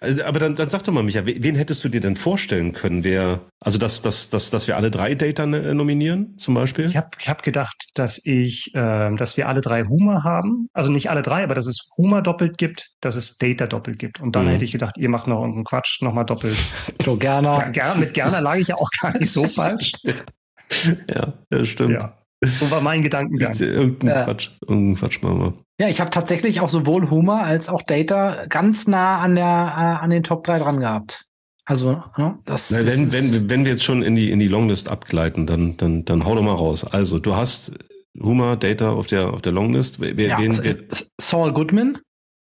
Also, 0.00 0.24
aber 0.24 0.38
dann, 0.38 0.54
dann 0.54 0.70
sag 0.70 0.84
doch 0.84 0.92
mal, 0.92 1.02
Micha, 1.02 1.22
wen 1.24 1.54
hättest 1.56 1.84
du 1.84 1.88
dir 1.88 2.00
denn 2.00 2.14
vorstellen 2.14 2.72
können, 2.72 3.02
wer, 3.02 3.40
also 3.60 3.78
dass, 3.78 4.00
dass, 4.00 4.30
dass, 4.30 4.50
dass 4.50 4.68
wir 4.68 4.76
alle 4.76 4.90
drei 4.90 5.14
Data 5.14 5.44
äh, 5.44 5.74
nominieren, 5.74 6.36
zum 6.36 6.54
Beispiel? 6.54 6.86
Ich 6.86 6.96
habe 6.96 7.10
ich 7.18 7.28
hab 7.28 7.42
gedacht, 7.42 7.90
dass 7.94 8.20
ich, 8.24 8.74
äh, 8.74 9.14
dass 9.16 9.36
wir 9.36 9.48
alle 9.48 9.60
drei 9.60 9.84
Humor 9.84 10.22
haben. 10.22 10.68
Also 10.72 10.90
nicht 10.90 11.10
alle 11.10 11.22
drei, 11.22 11.42
aber 11.42 11.54
dass 11.54 11.66
es 11.66 11.88
Humor 11.96 12.22
doppelt 12.22 12.58
gibt, 12.58 12.90
dass 13.00 13.16
es 13.16 13.38
Data 13.38 13.66
doppelt 13.66 13.98
gibt. 13.98 14.20
Und 14.20 14.36
dann 14.36 14.46
mhm. 14.46 14.50
hätte 14.50 14.64
ich 14.64 14.72
gedacht, 14.72 14.96
ihr 14.98 15.08
macht 15.08 15.26
noch 15.26 15.40
irgendeinen 15.40 15.64
Quatsch, 15.64 16.00
nochmal 16.02 16.26
doppelt. 16.26 16.56
So 17.04 17.16
Gerner. 17.16 17.58
Ja, 17.58 17.68
ger 17.68 17.94
mit 17.94 18.12
Gerner 18.12 18.40
lag 18.40 18.56
ich 18.56 18.68
ja 18.68 18.74
auch 18.76 18.90
gar 19.00 19.16
nicht 19.16 19.30
so 19.30 19.46
falsch. 19.46 19.92
ja, 20.04 21.32
das 21.48 21.68
stimmt. 21.68 21.92
Ja. 21.92 22.18
So 22.44 22.70
war 22.70 22.80
mein 22.80 23.02
Gedankengang. 23.02 23.54
Irgendein 23.58 24.08
ja. 24.08 24.24
Quatsch, 24.24 24.50
irgendein 24.66 24.96
Quatsch 24.96 25.22
machen 25.22 25.40
wir. 25.40 25.54
Ja, 25.80 25.88
ich 25.88 26.00
habe 26.00 26.10
tatsächlich 26.10 26.60
auch 26.60 26.68
sowohl 26.68 27.08
Humor 27.08 27.40
als 27.40 27.68
auch 27.68 27.82
Data 27.82 28.46
ganz 28.46 28.88
nah 28.88 29.20
an 29.20 29.36
der 29.36 29.44
äh, 29.44 30.02
an 30.02 30.10
den 30.10 30.24
Top 30.24 30.44
3 30.44 30.58
dran 30.58 30.80
gehabt. 30.80 31.26
Also, 31.64 32.02
ja, 32.16 32.38
das, 32.46 32.70
Na, 32.70 32.82
das 32.82 32.96
wenn, 32.96 33.12
wenn, 33.12 33.50
wenn 33.50 33.64
wir 33.66 33.72
jetzt 33.72 33.84
schon 33.84 34.02
in 34.02 34.14
die, 34.14 34.30
in 34.30 34.40
die 34.40 34.48
Longlist 34.48 34.88
abgleiten, 34.88 35.46
dann, 35.46 35.76
dann, 35.76 36.06
dann 36.06 36.24
hau 36.24 36.34
doch 36.34 36.42
mal 36.42 36.54
raus. 36.54 36.82
Also, 36.82 37.18
du 37.18 37.36
hast 37.36 37.78
Humor, 38.18 38.56
Data 38.56 38.90
auf 38.90 39.06
der, 39.06 39.34
auf 39.34 39.42
der 39.42 39.52
Longlist. 39.52 40.00
Wer, 40.00 40.14
ja, 40.14 40.38
wen, 40.38 40.58
wer, 40.64 40.76
Saul 41.20 41.52
Goodman. 41.52 41.98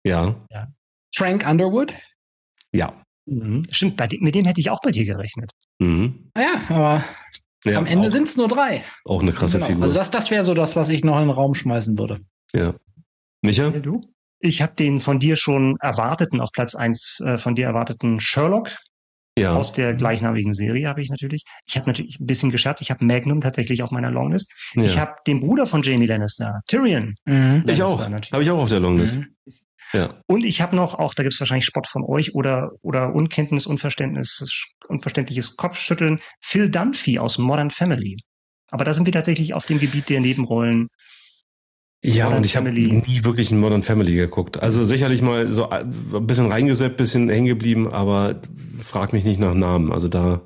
Ja. 0.06 0.36
ja. 0.52 0.68
Frank 1.14 1.46
Underwood. 1.50 1.92
Ja. 2.72 2.94
Mhm. 3.26 3.64
Stimmt, 3.72 3.98
bei, 3.98 4.08
mit 4.20 4.36
dem 4.36 4.46
hätte 4.46 4.62
ich 4.62 4.70
auch 4.70 4.82
bei 4.82 4.92
dir 4.92 5.06
gerechnet. 5.06 5.52
Mhm. 5.80 6.30
Ja, 6.38 6.62
aber 6.70 7.04
ja, 7.66 7.80
am 7.80 7.88
Ende 7.88 8.12
sind 8.12 8.28
es 8.28 8.38
nur 8.38 8.48
drei. 8.48 8.84
Auch 9.06 9.24
eine 9.24 9.32
krasse 9.32 9.58
genau. 9.58 9.68
Figur. 9.68 9.84
Also 9.86 9.96
das, 9.96 10.12
das 10.12 10.30
wäre 10.30 10.44
so 10.44 10.54
das, 10.54 10.76
was 10.76 10.90
ich 10.90 11.04
noch 11.04 11.16
in 11.16 11.24
den 11.24 11.32
Raum 11.32 11.56
schmeißen 11.56 11.98
würde. 11.98 12.20
Ja. 12.54 12.76
Micha? 13.46 13.70
Ja, 13.70 13.80
du? 13.80 14.02
Ich 14.40 14.62
habe 14.62 14.76
den 14.76 15.00
von 15.00 15.20
dir 15.20 15.36
schon 15.36 15.78
erwarteten, 15.80 16.42
auf 16.42 16.52
Platz 16.52 16.76
eins 16.76 17.20
äh, 17.22 17.38
von 17.38 17.56
dir 17.56 17.66
erwarteten 17.66 18.20
Sherlock. 18.20 18.70
Ja. 19.38 19.54
Aus 19.54 19.74
der 19.74 19.94
gleichnamigen 19.94 20.54
Serie 20.54 20.88
habe 20.88 21.02
ich 21.02 21.10
natürlich. 21.10 21.44
Ich 21.68 21.76
habe 21.76 21.88
natürlich 21.90 22.20
ein 22.22 22.26
bisschen 22.26 22.52
gescherzt. 22.52 22.82
Ich 22.82 22.90
habe 22.90 23.04
Magnum 23.04 23.42
tatsächlich 23.42 23.84
auf 23.84 23.92
meiner 23.92 24.10
Longlist. 24.10 24.54
Ja. 24.76 24.84
Ich 24.84 24.98
habe 24.98 25.16
den 25.28 25.42
Bruder 25.42 25.68
von 25.68 25.82
Jamie 25.82 26.06
Lannister, 26.06 26.62
Tyrion. 26.68 27.16
Mhm. 27.26 27.66
Ich 27.68 27.84
auch. 27.84 28.00
Habe 28.00 28.44
ich 28.44 28.50
auch 28.50 28.60
auf 28.60 28.70
der 28.70 28.80
Longlist. 28.80 29.20
Mhm. 29.20 29.36
Ja. 29.94 30.14
Und 30.28 30.44
ich 30.46 30.62
habe 30.62 30.76
noch, 30.76 30.96
auch 30.96 31.14
da 31.14 31.24
gibt 31.24 31.34
es 31.34 31.40
wahrscheinlich 31.40 31.66
Spott 31.66 31.88
von 31.88 32.04
euch 32.04 32.34
oder, 32.34 32.72
oder 32.82 33.14
Unkenntnis, 33.14 33.66
Unverständnis, 33.66 34.70
unverständliches 34.88 35.58
Kopfschütteln, 35.58 36.20
Phil 36.42 36.70
Dunphy 36.70 37.20
aus 37.20 37.38
Modern 37.38 37.70
Family. 37.70 38.18
Aber 38.72 38.84
da 38.84 38.94
sind 38.94 39.06
wir 39.06 39.14
tatsächlich 39.14 39.54
auf 39.54 39.66
dem 39.66 39.80
Gebiet 39.80 40.10
der 40.10 40.22
Nebenrollen. 40.22 40.88
Ja, 42.06 42.26
Modern 42.26 42.38
und 42.38 42.46
ich 42.46 42.56
habe 42.56 42.72
nie 42.72 43.24
wirklich 43.24 43.52
in 43.52 43.60
Modern 43.60 43.82
Family 43.82 44.16
geguckt. 44.16 44.62
Also 44.62 44.84
sicherlich 44.84 45.22
mal 45.22 45.52
so 45.52 45.70
ein 45.70 46.28
bisschen 46.28 46.52
reingesetzt, 46.52 46.98
bisschen 46.98 47.30
hängen 47.30 47.48
geblieben, 47.48 47.92
aber 47.92 48.42
frag 48.80 49.12
mich 49.12 49.26
nicht 49.26 49.40
nach 49.40 49.56
Namen. 49.56 49.92
Also 49.92 50.08
da. 50.08 50.42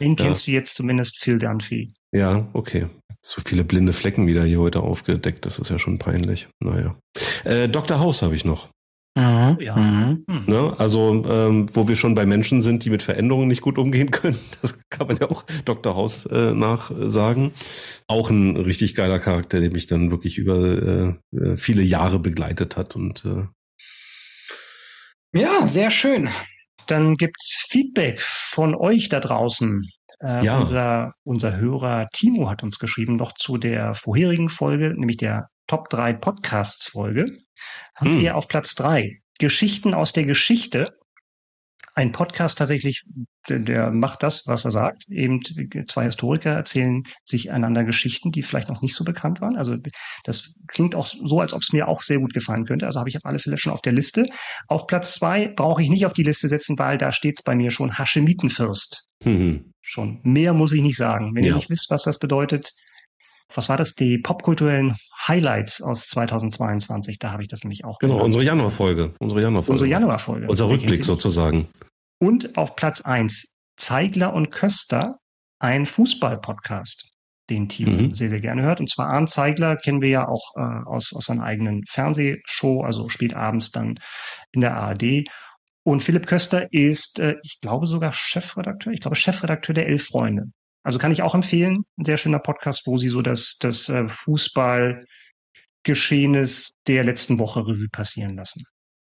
Den 0.00 0.16
ja. 0.16 0.24
kennst 0.24 0.46
du 0.46 0.52
jetzt 0.52 0.74
zumindest 0.74 1.22
Phil 1.22 1.38
Dunphy. 1.38 1.92
Ja, 2.12 2.48
okay. 2.54 2.86
So 3.22 3.42
viele 3.44 3.64
blinde 3.64 3.92
Flecken 3.92 4.26
wieder 4.26 4.44
hier 4.44 4.60
heute 4.60 4.80
aufgedeckt, 4.80 5.44
das 5.44 5.58
ist 5.58 5.68
ja 5.68 5.78
schon 5.78 5.98
peinlich. 5.98 6.48
Naja. 6.60 6.96
Äh, 7.44 7.68
Dr. 7.68 7.98
House 7.98 8.22
habe 8.22 8.34
ich 8.34 8.46
noch. 8.46 8.68
Mhm. 9.16 9.56
Ja. 9.60 9.76
Mhm. 9.76 10.24
Ne? 10.46 10.74
Also, 10.78 11.24
ähm, 11.28 11.66
wo 11.74 11.88
wir 11.88 11.96
schon 11.96 12.14
bei 12.14 12.26
Menschen 12.26 12.62
sind, 12.62 12.84
die 12.84 12.90
mit 12.90 13.02
Veränderungen 13.02 13.48
nicht 13.48 13.60
gut 13.60 13.76
umgehen 13.76 14.10
können, 14.10 14.38
das 14.62 14.80
kann 14.88 15.08
man 15.08 15.16
ja 15.16 15.30
auch 15.30 15.44
Dr. 15.64 15.96
House 15.96 16.26
äh, 16.26 16.52
nachsagen. 16.54 17.52
Auch 18.06 18.30
ein 18.30 18.56
richtig 18.56 18.94
geiler 18.94 19.18
Charakter, 19.18 19.60
der 19.60 19.70
mich 19.70 19.86
dann 19.86 20.10
wirklich 20.10 20.38
über 20.38 21.18
äh, 21.32 21.36
äh 21.36 21.56
viele 21.56 21.82
Jahre 21.82 22.18
begleitet 22.18 22.76
hat 22.76 22.94
und 22.94 23.24
äh 23.24 23.46
ja, 25.32 25.66
sehr 25.66 25.90
schön. 25.90 26.28
Dann 26.86 27.14
gibt's 27.14 27.66
Feedback 27.68 28.20
von 28.20 28.74
euch 28.74 29.08
da 29.08 29.20
draußen. 29.20 29.82
Äh, 30.22 30.44
ja. 30.44 30.58
unser, 30.58 31.14
unser 31.24 31.56
Hörer 31.56 32.08
Timo 32.12 32.50
hat 32.50 32.62
uns 32.62 32.78
geschrieben, 32.78 33.16
noch 33.16 33.32
zu 33.32 33.56
der 33.56 33.94
vorherigen 33.94 34.50
Folge, 34.50 34.92
nämlich 34.94 35.16
der 35.16 35.48
Top 35.70 35.88
3 35.90 36.14
Podcasts 36.14 36.88
Folge, 36.88 37.26
haben 37.94 38.14
hm. 38.14 38.20
wir 38.20 38.36
auf 38.36 38.48
Platz 38.48 38.74
3 38.74 39.20
Geschichten 39.38 39.94
aus 39.94 40.12
der 40.12 40.24
Geschichte 40.24 40.98
ein 41.94 42.10
Podcast 42.10 42.58
tatsächlich, 42.58 43.04
der, 43.48 43.60
der, 43.60 43.90
macht 43.92 44.24
das, 44.24 44.48
was 44.48 44.64
er 44.64 44.72
sagt. 44.72 45.08
Eben 45.08 45.40
zwei 45.86 46.06
Historiker 46.06 46.50
erzählen 46.50 47.04
sich 47.24 47.52
einander 47.52 47.84
Geschichten, 47.84 48.32
die 48.32 48.42
vielleicht 48.42 48.68
noch 48.68 48.82
nicht 48.82 48.96
so 48.96 49.04
bekannt 49.04 49.40
waren. 49.40 49.56
Also 49.56 49.76
das 50.24 50.58
klingt 50.66 50.96
auch 50.96 51.06
so, 51.06 51.38
als 51.38 51.52
ob 51.52 51.62
es 51.62 51.72
mir 51.72 51.86
auch 51.86 52.02
sehr 52.02 52.18
gut 52.18 52.34
gefallen 52.34 52.64
könnte. 52.64 52.86
Also 52.86 52.98
habe 52.98 53.08
ich 53.08 53.16
auf 53.16 53.24
alle 53.24 53.38
Fälle 53.38 53.56
schon 53.56 53.72
auf 53.72 53.82
der 53.82 53.92
Liste. 53.92 54.26
Auf 54.66 54.88
Platz 54.88 55.14
zwei 55.14 55.46
brauche 55.46 55.84
ich 55.84 55.88
nicht 55.88 56.04
auf 56.04 56.14
die 56.14 56.24
Liste 56.24 56.48
setzen, 56.48 56.76
weil 56.80 56.98
da 56.98 57.12
steht 57.12 57.38
es 57.38 57.44
bei 57.44 57.54
mir 57.54 57.70
schon 57.70 57.96
Haschemitenfürst. 57.96 59.08
Mhm. 59.22 59.72
Schon 59.82 60.18
mehr 60.24 60.52
muss 60.52 60.72
ich 60.72 60.82
nicht 60.82 60.96
sagen. 60.96 61.36
Wenn 61.36 61.44
ja. 61.44 61.50
ihr 61.50 61.56
nicht 61.56 61.70
wisst, 61.70 61.90
was 61.90 62.02
das 62.02 62.18
bedeutet, 62.18 62.72
was 63.54 63.68
war 63.68 63.76
das? 63.76 63.94
Die 63.94 64.18
popkulturellen 64.18 64.96
Highlights 65.26 65.82
aus 65.82 66.08
2022. 66.08 67.18
Da 67.18 67.32
habe 67.32 67.42
ich 67.42 67.48
das 67.48 67.62
nämlich 67.64 67.84
auch. 67.84 67.98
Genau, 67.98 68.14
gemacht. 68.14 68.26
unsere 68.26 68.44
Januarfolge. 68.44 69.14
Unsere 69.18 69.42
Januarfolge. 69.42 69.72
Unsere 69.72 69.90
Januarfolge. 69.90 70.46
Unser 70.48 70.68
Rückblick 70.68 71.04
sozusagen. 71.04 71.68
Und 72.18 72.56
auf 72.56 72.76
Platz 72.76 73.00
eins 73.00 73.54
Zeigler 73.76 74.34
und 74.34 74.50
Köster, 74.50 75.16
ein 75.58 75.86
Fußball-Podcast, 75.86 77.10
den 77.48 77.68
Timo 77.68 77.92
mhm. 78.02 78.14
sehr, 78.14 78.28
sehr 78.28 78.40
gerne 78.40 78.62
hört. 78.62 78.80
Und 78.80 78.90
zwar 78.90 79.08
Arndt 79.08 79.30
Zeigler 79.30 79.76
kennen 79.76 80.02
wir 80.02 80.08
ja 80.08 80.28
auch 80.28 80.52
äh, 80.56 80.60
aus, 80.60 81.12
aus 81.14 81.26
seiner 81.26 81.44
eigenen 81.44 81.84
Fernsehshow, 81.88 82.82
also 82.82 83.08
spielt 83.08 83.34
abends 83.34 83.70
dann 83.70 83.98
in 84.52 84.60
der 84.60 84.76
ARD. 84.76 85.24
Und 85.82 86.02
Philipp 86.02 86.26
Köster 86.26 86.72
ist, 86.72 87.18
äh, 87.18 87.36
ich 87.42 87.60
glaube 87.60 87.86
sogar 87.86 88.12
Chefredakteur, 88.12 88.92
ich 88.92 89.00
glaube 89.00 89.16
Chefredakteur 89.16 89.74
der 89.74 89.88
Elf 89.88 90.04
Freunde. 90.06 90.44
Also 90.82 90.98
kann 90.98 91.12
ich 91.12 91.22
auch 91.22 91.34
empfehlen. 91.34 91.84
Ein 91.98 92.04
sehr 92.04 92.16
schöner 92.16 92.38
Podcast, 92.38 92.86
wo 92.86 92.96
sie 92.96 93.08
so 93.08 93.20
das, 93.22 93.56
das 93.60 93.88
äh, 93.88 94.08
Fußballgeschehenes 94.08 96.72
der 96.86 97.04
letzten 97.04 97.38
Woche 97.38 97.60
Revue 97.60 97.88
passieren 97.90 98.36
lassen. 98.36 98.64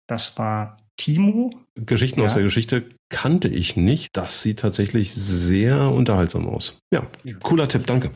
Das 0.08 0.36
war 0.38 0.76
Timo. 0.96 1.52
Geschichten 1.74 2.20
ja. 2.20 2.26
aus 2.26 2.34
der 2.34 2.42
Geschichte 2.42 2.88
kannte 3.08 3.48
ich 3.48 3.76
nicht. 3.76 4.16
Das 4.16 4.42
sieht 4.42 4.60
tatsächlich 4.60 5.12
sehr 5.12 5.90
unterhaltsam 5.90 6.48
aus. 6.48 6.78
Ja, 6.92 7.06
cooler 7.42 7.68
Tipp, 7.68 7.86
danke. 7.86 8.10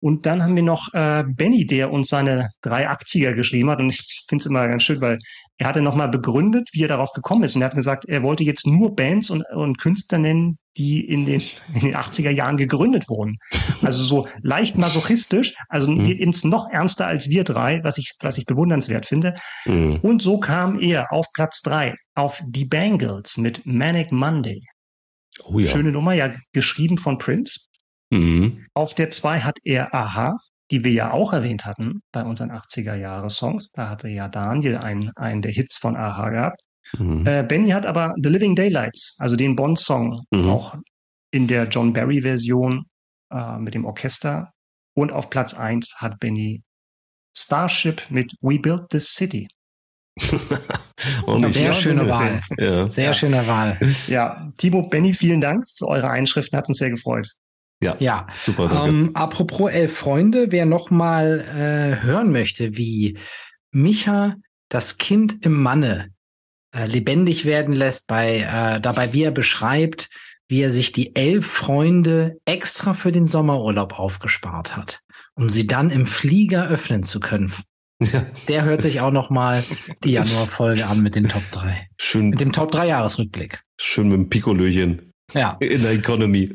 Und 0.00 0.26
dann 0.26 0.42
haben 0.42 0.56
wir 0.56 0.64
noch 0.64 0.92
äh, 0.94 1.22
Benny, 1.24 1.64
der 1.64 1.92
uns 1.92 2.08
seine 2.08 2.50
drei 2.60 2.88
Aktier 2.88 3.34
geschrieben 3.34 3.70
hat. 3.70 3.78
Und 3.78 3.90
ich 3.90 4.24
finde 4.28 4.42
es 4.42 4.46
immer 4.46 4.66
ganz 4.66 4.82
schön, 4.82 5.00
weil 5.00 5.20
er 5.58 5.68
hatte 5.68 5.82
nochmal 5.82 6.08
begründet, 6.08 6.68
wie 6.72 6.82
er 6.82 6.88
darauf 6.88 7.12
gekommen 7.12 7.44
ist. 7.44 7.54
Und 7.54 7.62
er 7.62 7.66
hat 7.66 7.74
gesagt, 7.74 8.04
er 8.06 8.22
wollte 8.22 8.42
jetzt 8.42 8.66
nur 8.66 8.96
Bands 8.96 9.30
und, 9.30 9.44
und 9.54 9.78
Künstler 9.78 10.18
nennen, 10.18 10.58
die 10.76 11.06
in 11.06 11.26
den, 11.26 11.42
in 11.74 11.80
den 11.80 11.96
80er 11.96 12.30
Jahren 12.30 12.56
gegründet 12.56 13.08
wurden. 13.08 13.36
Also 13.82 14.02
so 14.02 14.28
leicht 14.40 14.78
masochistisch, 14.78 15.54
also 15.68 15.90
mhm. 15.90 16.06
eben 16.06 16.32
noch 16.44 16.68
ernster 16.70 17.06
als 17.06 17.28
wir 17.28 17.44
drei, 17.44 17.82
was 17.84 17.98
ich, 17.98 18.12
was 18.20 18.38
ich 18.38 18.46
bewundernswert 18.46 19.06
finde. 19.06 19.34
Mhm. 19.66 19.98
Und 20.02 20.22
so 20.22 20.38
kam 20.38 20.78
er 20.80 21.12
auf 21.12 21.26
Platz 21.34 21.60
drei 21.60 21.94
auf 22.14 22.42
Die 22.46 22.64
Bangles 22.64 23.36
mit 23.36 23.64
Manic 23.66 24.12
Monday. 24.12 24.62
Oh 25.44 25.58
ja. 25.58 25.68
Schöne 25.68 25.92
Nummer, 25.92 26.12
ja, 26.14 26.32
geschrieben 26.52 26.98
von 26.98 27.18
Prince. 27.18 27.60
Mhm. 28.10 28.66
Auf 28.74 28.94
der 28.94 29.10
2 29.10 29.40
hat 29.40 29.58
er 29.64 29.94
Aha, 29.94 30.36
die 30.72 30.82
wir 30.84 30.92
ja 30.92 31.12
auch 31.12 31.34
erwähnt 31.34 31.66
hatten 31.66 32.02
bei 32.12 32.24
unseren 32.24 32.50
80er-Jahre-Songs. 32.50 33.68
Da 33.74 33.90
hatte 33.90 34.08
ja 34.08 34.26
Daniel 34.26 34.78
einen, 34.78 35.10
einen 35.16 35.42
der 35.42 35.52
Hits 35.52 35.76
von 35.76 35.96
Aha 35.96 36.30
gehabt. 36.30 36.62
Mhm. 36.98 37.26
Äh, 37.26 37.42
Benny 37.42 37.70
hat 37.70 37.84
aber 37.84 38.14
The 38.22 38.30
Living 38.30 38.56
Daylights, 38.56 39.16
also 39.18 39.36
den 39.36 39.54
Bond-Song, 39.54 40.20
mhm. 40.30 40.48
auch 40.48 40.74
in 41.30 41.46
der 41.46 41.68
John 41.68 41.92
Barry-Version 41.92 42.86
äh, 43.30 43.58
mit 43.58 43.74
dem 43.74 43.84
Orchester. 43.84 44.48
Und 44.94 45.12
auf 45.12 45.28
Platz 45.28 45.52
1 45.52 45.96
hat 45.98 46.18
Benny 46.20 46.62
Starship 47.36 48.02
mit 48.08 48.32
We 48.40 48.58
Built 48.58 48.88
This 48.88 49.12
City. 49.12 49.48
sehr 51.50 51.74
schöne 51.74 52.08
Wahl. 52.08 52.40
Ja. 52.58 52.86
Sehr 52.88 53.06
ja. 53.06 53.14
schöne 53.14 53.46
Wahl. 53.46 53.78
Ja, 54.06 54.50
Timo, 54.56 54.88
Benny, 54.88 55.12
vielen 55.12 55.40
Dank 55.40 55.64
für 55.76 55.86
eure 55.86 56.08
Einschriften, 56.08 56.56
hat 56.56 56.68
uns 56.68 56.78
sehr 56.78 56.90
gefreut. 56.90 57.28
Ja, 57.82 57.96
ja. 57.98 58.26
super. 58.36 58.68
Danke. 58.68 58.88
Ähm, 58.88 59.10
apropos 59.14 59.70
elf 59.70 59.96
Freunde, 59.96 60.46
wer 60.50 60.66
noch 60.66 60.90
mal 60.90 61.40
äh, 61.40 62.04
hören 62.04 62.30
möchte, 62.30 62.76
wie 62.76 63.18
Micha 63.72 64.36
das 64.68 64.98
Kind 64.98 65.44
im 65.44 65.60
Manne 65.60 66.10
äh, 66.74 66.86
lebendig 66.86 67.44
werden 67.44 67.74
lässt, 67.74 68.06
bei 68.06 68.38
äh, 68.38 68.80
dabei 68.80 69.12
wie 69.12 69.24
er 69.24 69.32
beschreibt, 69.32 70.08
wie 70.48 70.62
er 70.62 70.70
sich 70.70 70.92
die 70.92 71.16
elf 71.16 71.46
Freunde 71.46 72.38
extra 72.44 72.94
für 72.94 73.10
den 73.10 73.26
Sommerurlaub 73.26 73.98
aufgespart 73.98 74.76
hat, 74.76 75.00
um 75.34 75.50
sie 75.50 75.66
dann 75.66 75.90
im 75.90 76.06
Flieger 76.06 76.68
öffnen 76.68 77.02
zu 77.02 77.20
können. 77.20 77.52
Ja. 78.00 78.26
Der 78.48 78.64
hört 78.64 78.82
sich 78.82 79.00
auch 79.00 79.12
noch 79.12 79.30
mal 79.30 79.62
die 80.04 80.12
Januarfolge 80.12 80.86
an 80.86 81.02
mit 81.02 81.14
den 81.14 81.28
Top 81.28 81.42
3. 81.52 81.88
Schön. 81.98 82.30
Mit 82.30 82.40
dem 82.40 82.52
Top 82.52 82.72
3 82.72 82.88
Jahresrückblick. 82.88 83.62
Schön 83.80 84.08
mit 84.08 84.16
dem 84.16 84.28
Pikolöchen. 84.28 85.12
Ja. 85.34 85.56
In 85.60 85.82
der 85.82 85.92
Economy. 85.92 86.52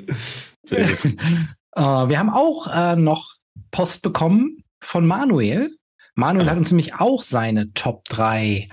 Äh, 1.77 1.81
wir 2.09 2.17
haben 2.17 2.31
auch 2.31 2.65
äh, 2.73 2.95
noch 2.95 3.29
Post 3.69 4.01
bekommen 4.01 4.63
von 4.81 5.05
Manuel. 5.05 5.69
Manuel 6.15 6.47
ah. 6.47 6.51
hat 6.51 6.57
uns 6.57 6.71
nämlich 6.71 6.95
auch 6.95 7.21
seine 7.21 7.71
Top 7.73 8.03
3 8.05 8.67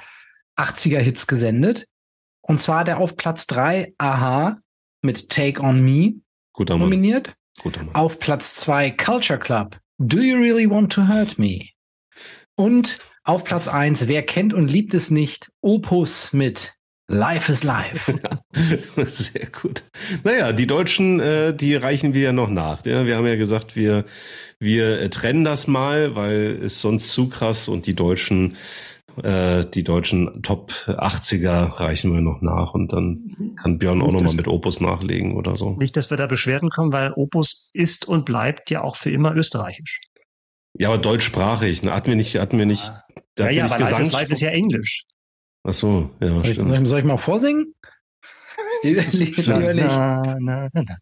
80er 0.56 1.00
Hits 1.00 1.26
gesendet. 1.26 1.86
Und 2.40 2.62
zwar 2.62 2.82
der 2.84 2.98
auf 2.98 3.16
Platz 3.16 3.46
3 3.46 3.92
Aha 3.98 4.56
mit 5.02 5.28
Take 5.28 5.60
on 5.60 5.84
Me 5.84 6.14
Guter 6.54 6.78
nominiert. 6.78 7.34
Guter 7.60 7.84
Mann. 7.84 7.94
Auf 7.94 8.18
Platz 8.18 8.56
2 8.56 8.92
Culture 8.92 9.38
Club 9.38 9.78
Do 9.98 10.18
You 10.18 10.36
Really 10.36 10.68
Want 10.68 10.92
to 10.94 11.06
Hurt 11.06 11.38
Me? 11.38 11.68
Und 12.56 12.98
auf 13.24 13.44
Platz 13.44 13.68
1 13.68 14.08
Wer 14.08 14.24
kennt 14.24 14.54
und 14.54 14.68
liebt 14.70 14.94
es 14.94 15.10
nicht? 15.10 15.50
Opus 15.60 16.32
mit 16.32 16.74
Life 17.09 17.52
is 17.52 17.62
Life. 17.64 18.18
Sehr 19.05 19.47
gut. 19.47 19.82
Naja, 20.22 20.52
die 20.52 20.66
Deutschen, 20.66 21.20
äh, 21.20 21.55
die 21.55 21.74
reichen 21.74 22.14
wir 22.14 22.22
ja 22.22 22.32
noch 22.32 22.48
nach. 22.48 22.85
Ja? 22.86 23.05
Wir 23.05 23.16
haben 23.16 23.26
ja 23.26 23.36
gesagt, 23.36 23.76
wir, 23.76 24.05
wir 24.59 25.01
äh, 25.01 25.10
trennen 25.10 25.44
das 25.44 25.66
mal, 25.66 26.16
weil 26.16 26.59
es 26.62 26.81
sonst 26.81 27.10
zu 27.12 27.28
krass 27.28 27.68
und 27.68 27.86
die 27.86 27.94
Deutschen, 27.94 28.56
äh, 29.22 29.66
die 29.66 29.85
deutschen 29.85 30.43
Top 30.43 30.72
80er 30.86 31.78
reichen 31.78 32.14
wir 32.14 32.22
noch 32.22 32.40
nach 32.40 32.72
und 32.72 32.94
dann 32.94 33.55
kann 33.60 33.78
Björn 33.78 34.01
auch 34.01 34.12
nochmal 34.12 34.35
mit 34.35 34.48
Opus 34.48 34.81
nachlegen 34.81 35.36
oder 35.36 35.56
so. 35.56 35.72
Nicht, 35.72 35.98
dass 35.98 36.09
wir 36.09 36.16
da 36.16 36.26
Beschwerden 36.26 36.70
kommen, 36.70 36.93
weil 36.93 37.12
Opus 37.16 37.68
ist 37.74 38.09
und 38.09 38.24
bleibt 38.24 38.70
ja 38.70 38.82
auch 38.82 38.97
für 38.97 39.10
immer 39.10 39.35
österreichisch. 39.35 40.01
Ja, 40.76 40.89
aber 40.89 40.98
deutschsprachig. 40.98 41.82
Ne? 41.82 41.93
Hatten 41.93 42.09
wir 42.09 42.16
nicht, 42.16 42.36
hatten 42.39 42.59
wir 42.59 42.66
nicht. 42.66 42.93
Ja, 43.39 43.51
ja, 43.51 43.66
aber 43.66 43.78
Life 43.78 44.02
is 44.02 44.12
Life 44.12 44.32
ist 44.32 44.40
ja 44.40 44.51
Englisch. 44.51 45.05
Ach 45.66 45.73
so, 45.73 46.11
ja, 46.20 46.28
soll 46.28 46.45
stimmt. 46.45 46.78
Ich, 46.78 46.89
soll 46.89 46.99
ich 47.01 47.05
mal 47.05 47.16
vorsingen? 47.16 47.74
na, 48.85 50.39
na, 50.39 50.39
na, 50.41 50.69
na. 50.73 50.97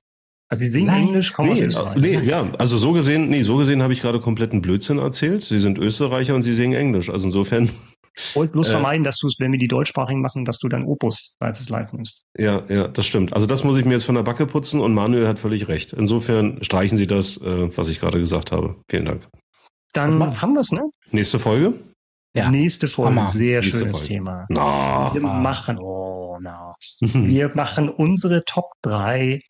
Also 0.52 0.64
sie 0.64 0.70
singen 0.70 0.86
Nein. 0.88 1.06
Englisch, 1.08 1.32
kommen 1.32 1.54
nee, 1.54 1.66
aus 1.66 1.96
nee, 1.96 2.20
ja, 2.20 2.46
also 2.58 2.76
so 2.76 2.92
gesehen, 2.92 3.30
nee, 3.30 3.42
so 3.42 3.56
gesehen 3.56 3.82
habe 3.82 3.94
ich 3.94 4.02
gerade 4.02 4.20
kompletten 4.20 4.60
Blödsinn 4.60 4.98
erzählt. 4.98 5.42
Sie 5.42 5.58
sind 5.58 5.78
Österreicher 5.78 6.34
und 6.34 6.42
sie 6.42 6.52
singen 6.52 6.74
Englisch. 6.74 7.08
Also 7.08 7.26
insofern. 7.26 7.70
Wollt 8.34 8.52
bloß 8.52 8.68
äh, 8.68 8.72
vermeiden, 8.72 9.02
dass 9.02 9.16
du 9.16 9.28
es, 9.28 9.36
wenn 9.38 9.50
wir 9.50 9.58
die 9.58 9.68
deutschsprachigen 9.68 10.20
machen, 10.20 10.44
dass 10.44 10.58
du 10.58 10.68
dann 10.68 10.84
Opus 10.84 11.34
Live 11.40 11.58
is 11.58 11.70
Live 11.70 11.94
nimmst. 11.94 12.26
Ja, 12.36 12.62
ja, 12.68 12.86
das 12.86 13.06
stimmt. 13.06 13.32
Also 13.32 13.46
das 13.46 13.64
muss 13.64 13.78
ich 13.78 13.86
mir 13.86 13.92
jetzt 13.92 14.04
von 14.04 14.14
der 14.14 14.24
Backe 14.24 14.44
putzen 14.44 14.80
und 14.80 14.92
Manuel 14.92 15.26
hat 15.26 15.38
völlig 15.38 15.68
recht. 15.68 15.94
Insofern 15.94 16.62
streichen 16.62 16.98
Sie 16.98 17.06
das, 17.06 17.38
äh, 17.38 17.74
was 17.74 17.88
ich 17.88 17.98
gerade 17.98 18.20
gesagt 18.20 18.52
habe. 18.52 18.76
Vielen 18.90 19.06
Dank. 19.06 19.26
Dann 19.94 20.42
haben 20.42 20.52
wir 20.52 20.60
es, 20.60 20.70
ne? 20.70 20.82
Nächste 21.10 21.38
Folge? 21.38 21.72
Ja. 22.34 22.50
Nächste 22.50 22.88
Folge, 22.88 23.16
Hammer. 23.16 23.26
sehr 23.26 23.60
Nächste 23.60 23.78
schönes 23.80 23.98
Folge. 23.98 24.06
Thema. 24.06 24.46
No. 24.48 25.10
Wir 25.12 25.20
machen, 25.20 25.78
oh, 25.78 26.38
no. 26.40 26.74
Wir 27.00 27.50
machen 27.54 27.88
unsere 27.90 28.44
Top 28.44 28.72
3 28.82 29.40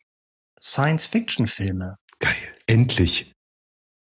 Science-Fiction-Filme. 0.61 1.95
Geil. 2.19 2.35
Endlich. 2.67 3.31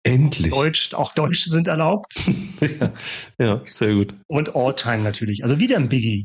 Endlich. 0.04 0.54
Deutsch, 0.54 0.94
auch 0.94 1.14
Deutsche 1.14 1.50
sind 1.50 1.68
erlaubt. 1.68 2.16
ja, 2.80 2.92
ja, 3.38 3.62
sehr 3.66 3.94
gut. 3.94 4.16
Und 4.28 4.56
All-Time 4.56 5.00
natürlich. 5.00 5.44
Also 5.44 5.60
wieder 5.60 5.76
ein 5.76 5.90
Biggie. 5.90 6.24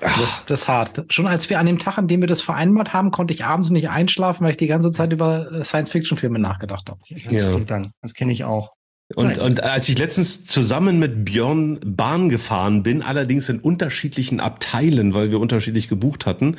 Das, 0.00 0.44
das 0.44 0.62
ist 0.62 0.68
hart. 0.68 1.04
Schon 1.10 1.26
als 1.26 1.50
wir 1.50 1.58
an 1.58 1.66
dem 1.66 1.80
Tag, 1.80 1.98
an 1.98 2.06
dem 2.06 2.20
wir 2.20 2.28
das 2.28 2.40
vereinbart 2.40 2.92
haben, 2.92 3.10
konnte 3.10 3.34
ich 3.34 3.44
abends 3.44 3.70
nicht 3.70 3.88
einschlafen, 3.88 4.44
weil 4.44 4.52
ich 4.52 4.56
die 4.56 4.68
ganze 4.68 4.92
Zeit 4.92 5.12
über 5.12 5.64
Science-Fiction-Filme 5.64 6.38
nachgedacht 6.38 6.88
habe. 6.88 7.00
Das, 7.08 7.42
ja. 7.42 7.82
das 8.00 8.14
kenne 8.14 8.32
ich 8.32 8.44
auch. 8.44 8.75
Und, 9.14 9.38
und 9.38 9.62
als 9.62 9.88
ich 9.88 9.98
letztens 9.98 10.46
zusammen 10.46 10.98
mit 10.98 11.24
Björn 11.24 11.78
Bahn 11.84 12.28
gefahren 12.28 12.82
bin, 12.82 13.02
allerdings 13.02 13.48
in 13.48 13.60
unterschiedlichen 13.60 14.40
Abteilen, 14.40 15.14
weil 15.14 15.30
wir 15.30 15.38
unterschiedlich 15.38 15.88
gebucht 15.88 16.26
hatten, 16.26 16.56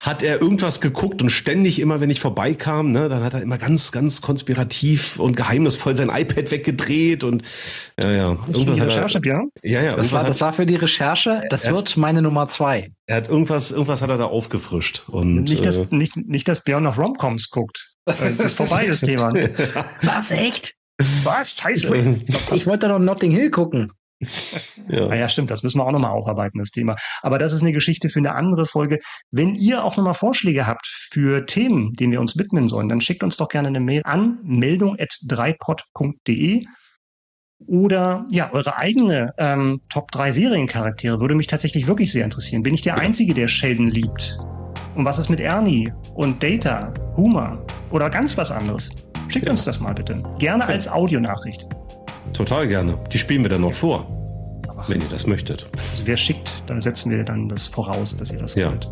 hat 0.00 0.22
er 0.22 0.40
irgendwas 0.40 0.80
geguckt 0.80 1.22
und 1.22 1.30
ständig 1.30 1.78
immer, 1.80 2.00
wenn 2.00 2.10
ich 2.10 2.20
vorbeikam, 2.20 2.92
ne, 2.92 3.08
dann 3.08 3.22
hat 3.22 3.34
er 3.34 3.42
immer 3.42 3.56
ganz, 3.56 3.90
ganz 3.90 4.20
konspirativ 4.20 5.18
und 5.18 5.36
geheimnisvoll 5.36 5.96
sein 5.96 6.10
iPad 6.14 6.50
weggedreht 6.50 7.24
und 7.24 7.42
ja, 7.98 8.10
ja. 8.10 8.28
Irgendwas 8.30 8.80
hat 8.80 8.88
Recherche, 8.88 9.20
Björn? 9.20 9.48
Ja, 9.62 9.82
ja. 9.82 9.96
Das 9.96 10.12
war, 10.12 10.24
das 10.24 10.40
war 10.40 10.52
für 10.52 10.66
die 10.66 10.76
Recherche. 10.76 11.42
Das 11.48 11.64
er, 11.64 11.72
wird 11.72 11.96
meine 11.96 12.20
Nummer 12.20 12.46
zwei. 12.48 12.92
Er 13.06 13.16
hat 13.16 13.28
irgendwas, 13.28 13.72
irgendwas 13.72 14.02
hat 14.02 14.10
er 14.10 14.18
da 14.18 14.26
aufgefrischt 14.26 15.04
und 15.08 15.44
nicht, 15.44 15.64
dass, 15.64 15.78
äh, 15.78 15.86
nicht, 15.90 16.16
nicht, 16.16 16.48
dass 16.48 16.62
Björn 16.62 16.82
noch 16.82 16.98
Romcoms 16.98 17.50
guckt. 17.50 17.94
Das 18.04 18.20
ist 18.20 18.56
vorbei, 18.56 18.86
das 18.86 19.00
Thema. 19.00 19.32
Was 20.02 20.30
echt? 20.30 20.74
Was? 20.98 21.52
Scheiße. 21.52 22.18
Ich, 22.26 22.52
ich 22.52 22.66
wollte 22.66 22.88
noch 22.88 22.98
Notting 22.98 23.30
Hill 23.30 23.50
gucken. 23.50 23.92
Ja. 24.88 25.08
Ah 25.08 25.14
ja, 25.14 25.28
stimmt, 25.28 25.50
das 25.50 25.62
müssen 25.62 25.78
wir 25.78 25.86
auch 25.86 25.92
nochmal 25.92 26.10
aufarbeiten, 26.10 26.58
das 26.58 26.70
Thema. 26.70 26.96
Aber 27.22 27.38
das 27.38 27.52
ist 27.52 27.60
eine 27.62 27.72
Geschichte 27.72 28.08
für 28.08 28.20
eine 28.20 28.34
andere 28.34 28.66
Folge. 28.66 28.98
Wenn 29.30 29.54
ihr 29.54 29.84
auch 29.84 29.96
nochmal 29.96 30.14
Vorschläge 30.14 30.66
habt 30.66 30.86
für 30.86 31.46
Themen, 31.46 31.92
denen 31.94 32.12
wir 32.12 32.20
uns 32.20 32.38
widmen 32.38 32.68
sollen, 32.68 32.88
dann 32.88 33.00
schickt 33.00 33.22
uns 33.22 33.36
doch 33.36 33.48
gerne 33.48 33.68
eine 33.68 33.80
Mail 33.80 34.02
an 34.04 34.38
meldung.dreipod.de 34.42 36.64
oder 37.66 38.26
ja, 38.30 38.52
eure 38.52 38.76
eigene 38.76 39.32
ähm, 39.38 39.80
Top 39.88 40.10
3 40.10 40.32
Seriencharaktere 40.32 41.20
würde 41.20 41.34
mich 41.34 41.46
tatsächlich 41.46 41.86
wirklich 41.86 42.12
sehr 42.12 42.24
interessieren. 42.24 42.62
Bin 42.62 42.74
ich 42.74 42.82
der 42.82 42.98
Einzige, 42.98 43.32
der 43.32 43.48
Sheldon 43.48 43.88
liebt? 43.88 44.38
Und 44.94 45.04
was 45.04 45.18
ist 45.18 45.28
mit 45.28 45.40
Ernie 45.40 45.92
und 46.14 46.42
Data, 46.42 46.92
Huma 47.16 47.64
oder 47.90 48.10
ganz 48.10 48.36
was 48.36 48.52
anderes? 48.52 48.90
Schickt 49.28 49.46
ja. 49.46 49.50
uns 49.50 49.64
das 49.64 49.80
mal 49.80 49.94
bitte. 49.94 50.22
Gerne 50.38 50.66
als 50.66 50.88
Audionachricht. 50.88 51.68
Total 52.32 52.66
gerne. 52.66 52.98
Die 53.12 53.18
spielen 53.18 53.42
wir 53.42 53.50
dann 53.50 53.62
noch 53.62 53.72
vor, 53.72 54.06
wenn 54.88 55.00
ihr 55.00 55.08
das 55.08 55.26
möchtet. 55.26 55.68
Also 55.90 56.06
wer 56.06 56.16
schickt, 56.16 56.62
dann 56.66 56.80
setzen 56.80 57.10
wir 57.10 57.22
dann 57.24 57.48
das 57.48 57.66
voraus, 57.66 58.16
dass 58.16 58.32
ihr 58.32 58.38
das 58.38 58.54
ja. 58.54 58.70
wollt. 58.70 58.90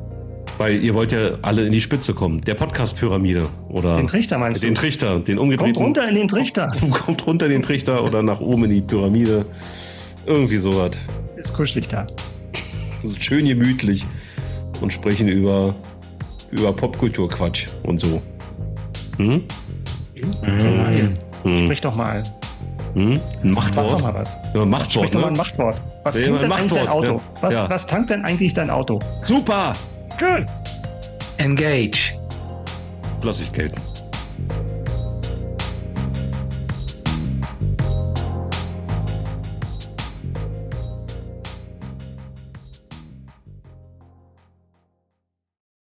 Weil 0.58 0.82
ihr 0.82 0.94
wollt 0.94 1.12
ja 1.12 1.38
alle 1.42 1.64
in 1.64 1.72
die 1.72 1.80
Spitze 1.80 2.14
kommen. 2.14 2.40
Der 2.42 2.54
Podcast-Pyramide 2.54 3.48
oder. 3.68 3.96
Den 3.96 4.06
Trichter 4.06 4.38
meinst 4.38 4.62
den 4.62 4.68
du? 4.68 4.74
Den 4.74 4.74
Trichter, 4.74 5.20
den 5.20 5.38
umgedrehten. 5.38 5.74
Kommt 5.74 5.86
runter 5.86 6.08
in 6.08 6.14
den 6.14 6.28
Trichter. 6.28 6.70
Kommt 6.90 7.26
runter 7.26 7.46
in 7.46 7.52
den 7.52 7.62
Trichter 7.62 8.04
oder 8.04 8.22
nach 8.22 8.40
oben 8.40 8.64
in 8.64 8.70
die 8.70 8.80
Pyramide. 8.82 9.46
Irgendwie 10.26 10.56
sowas. 10.56 10.92
Ist 11.36 11.54
kuschelig 11.54 11.88
da. 11.88 12.06
Schön 13.18 13.46
gemütlich. 13.46 14.06
Und 14.80 14.92
sprechen 14.92 15.28
über, 15.28 15.74
über 16.50 16.72
Popkultur-Quatsch 16.72 17.68
und 17.84 18.00
so. 18.00 18.20
Hm? 19.16 19.26
Mhm. 19.26 19.42
Hm. 20.22 21.58
Sprich 21.64 21.80
doch 21.80 21.94
mal. 21.94 22.22
Hm? 22.94 23.20
Ein 23.42 23.50
Machtwort. 23.50 23.86
Mach 23.90 23.98
doch 23.98 24.02
mal 24.02 24.14
was. 24.14 24.38
Ja, 24.54 24.64
Machtwort. 24.64 24.92
Sprich 24.92 25.10
doch 25.10 25.20
mal 25.22 25.28
ein 25.28 25.36
Machtwort. 25.36 25.82
Was 26.04 26.18
ja, 26.18 26.26
tankt 26.26 26.42
denn 26.42 26.48
Machtwort. 26.48 26.70
eigentlich 26.70 26.84
dein 26.84 26.88
Auto? 26.88 27.12
Ja. 27.14 27.20
Was, 27.42 27.54
Ja. 27.54 27.70
was 27.70 27.86
tankt 27.86 28.10
denn 28.10 28.24
eigentlich 28.24 28.54
dein 28.54 28.70
Auto? 28.70 28.98
Super! 29.22 29.76
Cool. 30.20 30.46
Engage. 31.38 32.12
Lass 33.22 33.40
ich 33.40 33.50
gelten. 33.52 33.80